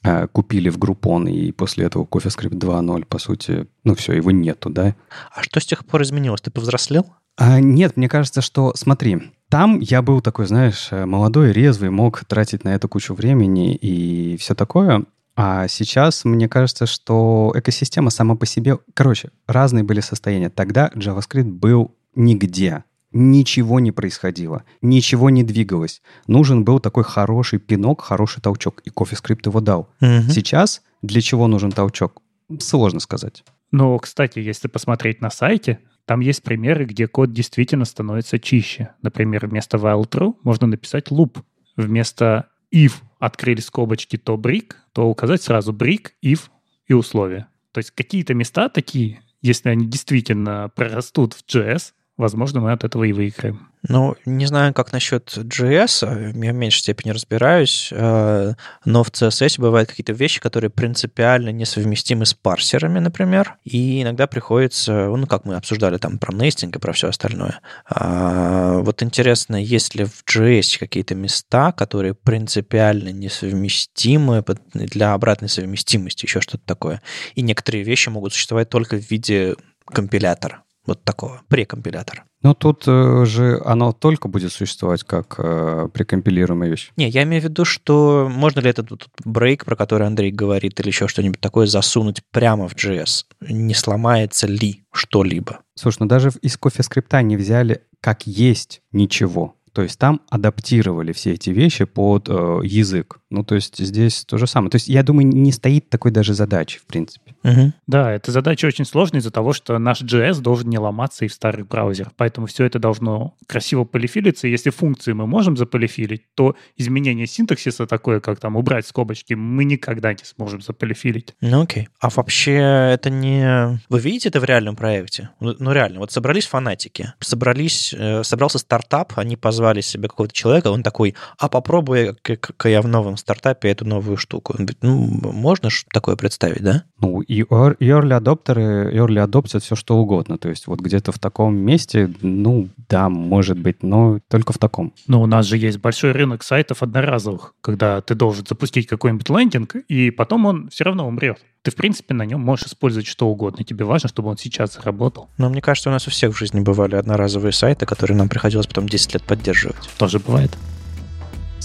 э, 0.03 0.27
купили 0.27 0.69
в 0.69 0.77
Groupon, 0.77 1.29
и 1.29 1.51
после 1.51 1.85
этого 1.85 2.05
CoffeeScript 2.05 2.57
2.0, 2.57 3.05
по 3.05 3.19
сути, 3.19 3.67
ну 3.83 3.95
все, 3.95 4.13
его 4.13 4.31
нету, 4.31 4.69
да. 4.69 4.95
А 5.33 5.43
что 5.43 5.59
с 5.59 5.65
тех 5.65 5.85
пор 5.85 6.01
изменилось? 6.03 6.41
Ты 6.41 6.51
повзрослел? 6.51 7.05
А, 7.37 7.59
нет, 7.59 7.97
мне 7.97 8.07
кажется, 8.07 8.41
что, 8.41 8.73
смотри, 8.75 9.31
там 9.49 9.79
я 9.79 10.01
был 10.01 10.21
такой, 10.21 10.47
знаешь, 10.47 10.89
молодой, 10.91 11.51
резвый, 11.51 11.89
мог 11.89 12.23
тратить 12.25 12.63
на 12.63 12.69
это 12.69 12.87
кучу 12.87 13.13
времени 13.13 13.75
и 13.75 14.37
все 14.37 14.55
такое. 14.55 15.03
А 15.35 15.67
сейчас 15.67 16.23
мне 16.23 16.47
кажется, 16.47 16.85
что 16.85 17.51
экосистема 17.55 18.09
сама 18.09 18.35
по 18.35 18.45
себе... 18.45 18.79
Короче, 18.93 19.31
разные 19.47 19.83
были 19.83 19.99
состояния. 19.99 20.49
Тогда 20.49 20.89
JavaScript 20.95 21.43
был 21.43 21.95
нигде. 22.15 22.83
Ничего 23.11 23.79
не 23.79 23.93
происходило, 23.93 24.63
ничего 24.81 25.29
не 25.29 25.43
двигалось. 25.43 26.01
Нужен 26.27 26.65
был 26.65 26.81
такой 26.81 27.05
хороший 27.05 27.59
пинок, 27.59 28.01
хороший 28.01 28.41
толчок, 28.41 28.81
и 28.83 28.89
CoffeeScript 28.89 29.41
его 29.45 29.61
дал. 29.61 29.89
Угу. 30.01 30.31
Сейчас 30.31 30.81
для 31.01 31.21
чего 31.21 31.47
нужен 31.47 31.71
толчок? 31.71 32.21
Сложно 32.59 32.99
сказать. 32.99 33.45
Но, 33.71 33.97
кстати, 33.99 34.39
если 34.39 34.67
посмотреть 34.67 35.21
на 35.21 35.29
сайте, 35.29 35.79
там 36.05 36.19
есть 36.19 36.43
примеры, 36.43 36.85
где 36.85 37.07
код 37.07 37.31
действительно 37.31 37.85
становится 37.85 38.37
чище. 38.37 38.89
Например, 39.01 39.47
вместо 39.47 39.77
while 39.77 40.07
true 40.09 40.35
можно 40.43 40.67
написать 40.67 41.07
loop. 41.07 41.41
Вместо 41.77 42.47
if 42.75 42.93
открыли 43.19 43.61
скобочки, 43.61 44.17
то 44.17 44.35
brick, 44.35 44.73
то 44.91 45.09
указать 45.09 45.41
сразу 45.41 45.71
brick, 45.71 46.09
if 46.23 46.49
и 46.87 46.93
условия. 46.93 47.47
То 47.71 47.79
есть 47.79 47.91
какие-то 47.91 48.33
места 48.33 48.69
такие, 48.69 49.21
если 49.41 49.69
они 49.69 49.87
действительно 49.87 50.69
прорастут 50.75 51.33
в 51.33 51.45
JS, 51.45 51.93
возможно, 52.17 52.61
мы 52.61 52.71
от 52.71 52.83
этого 52.83 53.03
и 53.03 53.13
выиграем. 53.13 53.67
Ну, 53.87 54.15
не 54.25 54.45
знаю, 54.47 54.73
как 54.73 54.93
насчет 54.93 55.37
JS, 55.37 56.33
я 56.43 56.51
в 56.51 56.55
меньшей 56.55 56.79
степени 56.79 57.11
разбираюсь, 57.11 57.89
э, 57.91 58.53
но 58.83 59.03
в 59.03 59.11
CSS 59.11 59.59
бывают 59.59 59.89
какие-то 59.89 60.13
вещи, 60.13 60.39
которые 60.39 60.71
принципиально 60.71 61.49
несовместимы 61.49 62.25
с 62.25 62.33
парсерами, 62.33 62.99
например, 62.99 63.57
и 63.63 64.01
иногда 64.01 64.25
приходится, 64.25 65.07
ну, 65.07 65.27
как 65.27 65.45
мы 65.45 65.55
обсуждали 65.55 65.97
там 65.97 66.17
про 66.17 66.33
нестинг 66.33 66.75
и 66.75 66.79
про 66.79 66.93
все 66.93 67.09
остальное. 67.09 67.59
А, 67.87 68.79
вот 68.79 69.03
интересно, 69.03 69.55
есть 69.55 69.93
ли 69.93 70.05
в 70.05 70.23
JS 70.25 70.79
какие-то 70.79 71.13
места, 71.13 71.71
которые 71.73 72.15
принципиально 72.15 73.09
несовместимы 73.09 74.43
для 74.73 75.13
обратной 75.13 75.49
совместимости, 75.49 76.25
еще 76.25 76.41
что-то 76.41 76.63
такое, 76.65 77.01
и 77.35 77.43
некоторые 77.43 77.83
вещи 77.83 78.09
могут 78.09 78.33
существовать 78.33 78.69
только 78.69 78.97
в 78.97 79.11
виде 79.11 79.55
компилятора 79.85 80.64
вот 80.85 81.03
такого, 81.03 81.41
прекомпилятора. 81.47 82.23
Ну, 82.41 82.53
тут 82.53 82.83
э, 82.85 83.25
же 83.25 83.59
оно 83.65 83.91
только 83.91 84.27
будет 84.27 84.53
существовать 84.53 85.03
как 85.03 85.35
э, 85.39 85.89
прекомпилируемая 85.91 86.69
вещь. 86.69 86.91
Не, 86.95 87.09
я 87.09 87.23
имею 87.23 87.41
в 87.41 87.45
виду, 87.45 87.65
что 87.65 88.29
можно 88.31 88.59
ли 88.59 88.69
этот 88.69 88.91
вот 88.91 89.07
брейк, 89.23 89.65
про 89.65 89.75
который 89.75 90.05
Андрей 90.05 90.31
говорит, 90.31 90.79
или 90.79 90.87
еще 90.87 91.07
что-нибудь 91.07 91.39
такое 91.39 91.65
засунуть 91.65 92.21
прямо 92.31 92.67
в 92.67 92.75
JS? 92.75 93.25
Не 93.41 93.73
сломается 93.73 94.45
ли 94.45 94.83
что-либо? 94.93 95.61
Слушай, 95.73 95.97
ну 96.01 96.05
даже 96.05 96.31
из 96.41 96.55
кофе-скрипта 96.57 97.21
не 97.23 97.35
взяли 97.35 97.81
как 98.05 98.27
есть 98.27 98.83
ничего. 98.91 99.54
То 99.75 99.81
есть 99.81 99.99
там 99.99 100.21
адаптировали 100.29 101.11
все 101.11 101.33
эти 101.33 101.49
вещи 101.49 101.83
под 101.83 102.29
э, 102.29 102.61
язык. 102.63 103.19
Ну, 103.29 103.43
то 103.43 103.55
есть 103.55 103.77
здесь 103.77 104.23
то 104.23 104.37
же 104.37 104.47
самое. 104.47 104.71
То 104.71 104.77
есть 104.77 104.87
я 104.87 105.03
думаю, 105.03 105.27
не 105.27 105.51
стоит 105.51 105.89
такой 105.89 106.11
даже 106.11 106.33
задачи, 106.33 106.79
в 106.79 106.85
принципе. 106.85 107.35
Угу. 107.43 107.73
Да, 107.85 108.13
эта 108.13 108.31
задача 108.31 108.67
очень 108.67 108.85
сложная 108.85 109.19
из-за 109.19 109.31
того, 109.31 109.51
что 109.51 109.77
наш 109.77 110.01
JS 110.01 110.39
должен 110.39 110.69
не 110.69 110.79
ломаться 110.79 111.25
и 111.25 111.27
в 111.27 111.33
старых 111.33 111.67
браузерах. 111.67 112.13
Поэтому 112.15 112.47
все 112.47 112.63
это 112.63 112.79
должно 112.79 113.35
красиво 113.47 113.83
полифилиться. 113.83 114.47
И 114.47 114.51
если 114.51 114.69
функции 114.69 115.11
мы 115.11 115.27
можем 115.27 115.57
заполифилить, 115.57 116.23
то 116.35 116.55
изменение 116.77 117.27
синтаксиса 117.27 117.85
такое, 117.85 118.21
как 118.21 118.39
там 118.39 118.55
убрать 118.55 118.87
скобочки, 118.87 119.33
мы 119.33 119.65
никогда 119.65 120.13
не 120.13 120.23
сможем 120.23 120.61
заполифилить. 120.61 121.35
Ну 121.41 121.63
окей. 121.63 121.89
А 121.99 122.09
вообще 122.09 122.91
это 122.93 123.09
не... 123.09 123.77
Вы 123.89 123.99
видите 123.99 124.29
это 124.29 124.39
в 124.39 124.45
реальном 124.45 124.77
проекте? 124.77 125.31
Ну, 125.41 125.53
ну 125.59 125.73
реально, 125.73 125.99
вот 125.99 126.13
собрались 126.13 126.45
фанатики, 126.45 127.11
собрались, 127.19 127.93
э, 127.93 128.23
собрался 128.23 128.59
стартап, 128.59 129.11
они 129.17 129.35
позвали 129.35 129.64
себе 129.87 130.07
какого-то 130.07 130.33
человека, 130.33 130.67
он 130.67 130.83
такой, 130.83 131.15
а 131.37 131.49
попробуй-ка 131.49 132.69
я 132.69 132.81
в 132.81 132.87
новом 132.87 133.17
стартапе 133.17 133.69
эту 133.69 133.85
новую 133.85 134.17
штуку. 134.17 134.53
Он 134.57 134.65
говорит, 134.65 134.77
ну, 134.81 134.95
можно 135.31 135.69
такое 135.91 136.15
представить, 136.15 136.61
да? 136.61 136.83
Ну, 136.99 137.21
и 137.21 137.43
early 137.43 138.13
адоптеры, 138.13 138.91
early 138.93 139.19
адоптят 139.19 139.63
все 139.63 139.75
что 139.75 139.97
угодно. 139.97 140.37
То 140.37 140.49
есть 140.49 140.67
вот 140.67 140.79
где-то 140.79 141.11
в 141.11 141.19
таком 141.19 141.55
месте, 141.55 142.13
ну, 142.21 142.69
да, 142.89 143.09
может 143.09 143.59
быть, 143.59 143.83
но 143.83 144.19
только 144.29 144.53
в 144.53 144.57
таком. 144.57 144.93
Но 145.07 145.21
у 145.21 145.25
нас 145.25 145.45
же 145.45 145.57
есть 145.57 145.79
большой 145.79 146.11
рынок 146.11 146.43
сайтов 146.43 146.83
одноразовых, 146.83 147.53
когда 147.61 148.01
ты 148.01 148.15
должен 148.15 148.45
запустить 148.47 148.87
какой-нибудь 148.87 149.29
лендинг, 149.29 149.75
и 149.75 150.11
потом 150.11 150.45
он 150.45 150.69
все 150.69 150.83
равно 150.83 151.07
умрет. 151.07 151.39
Ты, 151.65 151.71
в 151.71 151.75
принципе, 151.75 152.13
на 152.13 152.27
нем 152.27 152.41
можешь 152.41 152.67
использовать 152.67 153.07
что 153.07 153.27
угодно. 153.27 153.63
Тебе 153.63 153.85
важно, 153.85 154.07
чтобы 154.07 154.29
он 154.29 154.37
сейчас 154.37 154.75
заработал. 154.75 155.29
Но 155.39 155.49
мне 155.49 155.61
кажется, 155.61 155.89
у 155.89 155.91
нас 155.91 156.07
у 156.07 156.11
всех 156.11 156.35
в 156.35 156.37
жизни 156.37 156.59
бывали 156.59 156.95
одноразовые 156.95 157.53
сайты, 157.53 157.87
которые 157.87 158.15
нам 158.15 158.29
приходилось 158.29 158.67
потом 158.67 158.87
10 158.87 159.15
лет 159.15 159.23
поддерживать. 159.23 159.89
Тоже 159.97 160.19
бывает. 160.19 160.51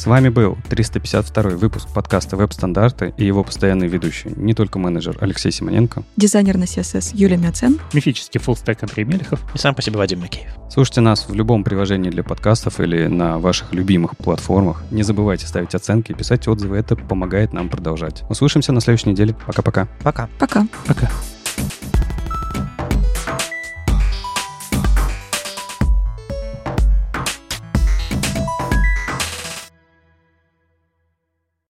С 0.01 0.07
вами 0.07 0.31
был 0.31 0.57
352 0.71 1.43
выпуск 1.59 1.87
подкаста 1.93 2.35
«Веб-стандарты» 2.35 3.13
и 3.19 3.27
его 3.27 3.45
постоянный 3.45 3.87
ведущий, 3.87 4.33
не 4.35 4.55
только 4.55 4.79
менеджер 4.79 5.19
Алексей 5.21 5.53
Симоненко. 5.53 6.05
Дизайнер 6.17 6.57
на 6.57 6.65
CSS 6.65 7.11
Юлия 7.13 7.37
Мяцен. 7.37 7.79
Мифический 7.93 8.41
фуллстек 8.41 8.83
Андрей 8.83 9.05
Мелехов. 9.05 9.43
И 9.55 9.59
сам 9.59 9.75
по 9.75 9.83
себе 9.83 9.99
Вадим 9.99 10.21
Макеев. 10.21 10.49
Слушайте 10.71 11.03
нас 11.03 11.29
в 11.29 11.35
любом 11.35 11.65
приложении 11.65 12.09
для 12.09 12.25
подкастов 12.25 12.81
или 12.81 13.09
на 13.09 13.39
ваших 13.39 13.75
любимых 13.75 14.17
платформах. 14.17 14.85
Не 14.91 15.03
забывайте 15.03 15.47
ставить 15.47 15.75
оценки 15.75 16.13
и 16.13 16.15
писать 16.15 16.49
отзывы. 16.49 16.79
Это 16.79 16.97
помогает 16.97 17.53
нам 17.53 17.69
продолжать. 17.69 18.23
Услышимся 18.31 18.73
на 18.73 18.81
следующей 18.81 19.11
неделе. 19.11 19.37
Пока-пока. 19.47 19.87
Пока. 20.03 20.31
Пока. 20.39 20.67
Пока. 20.87 21.11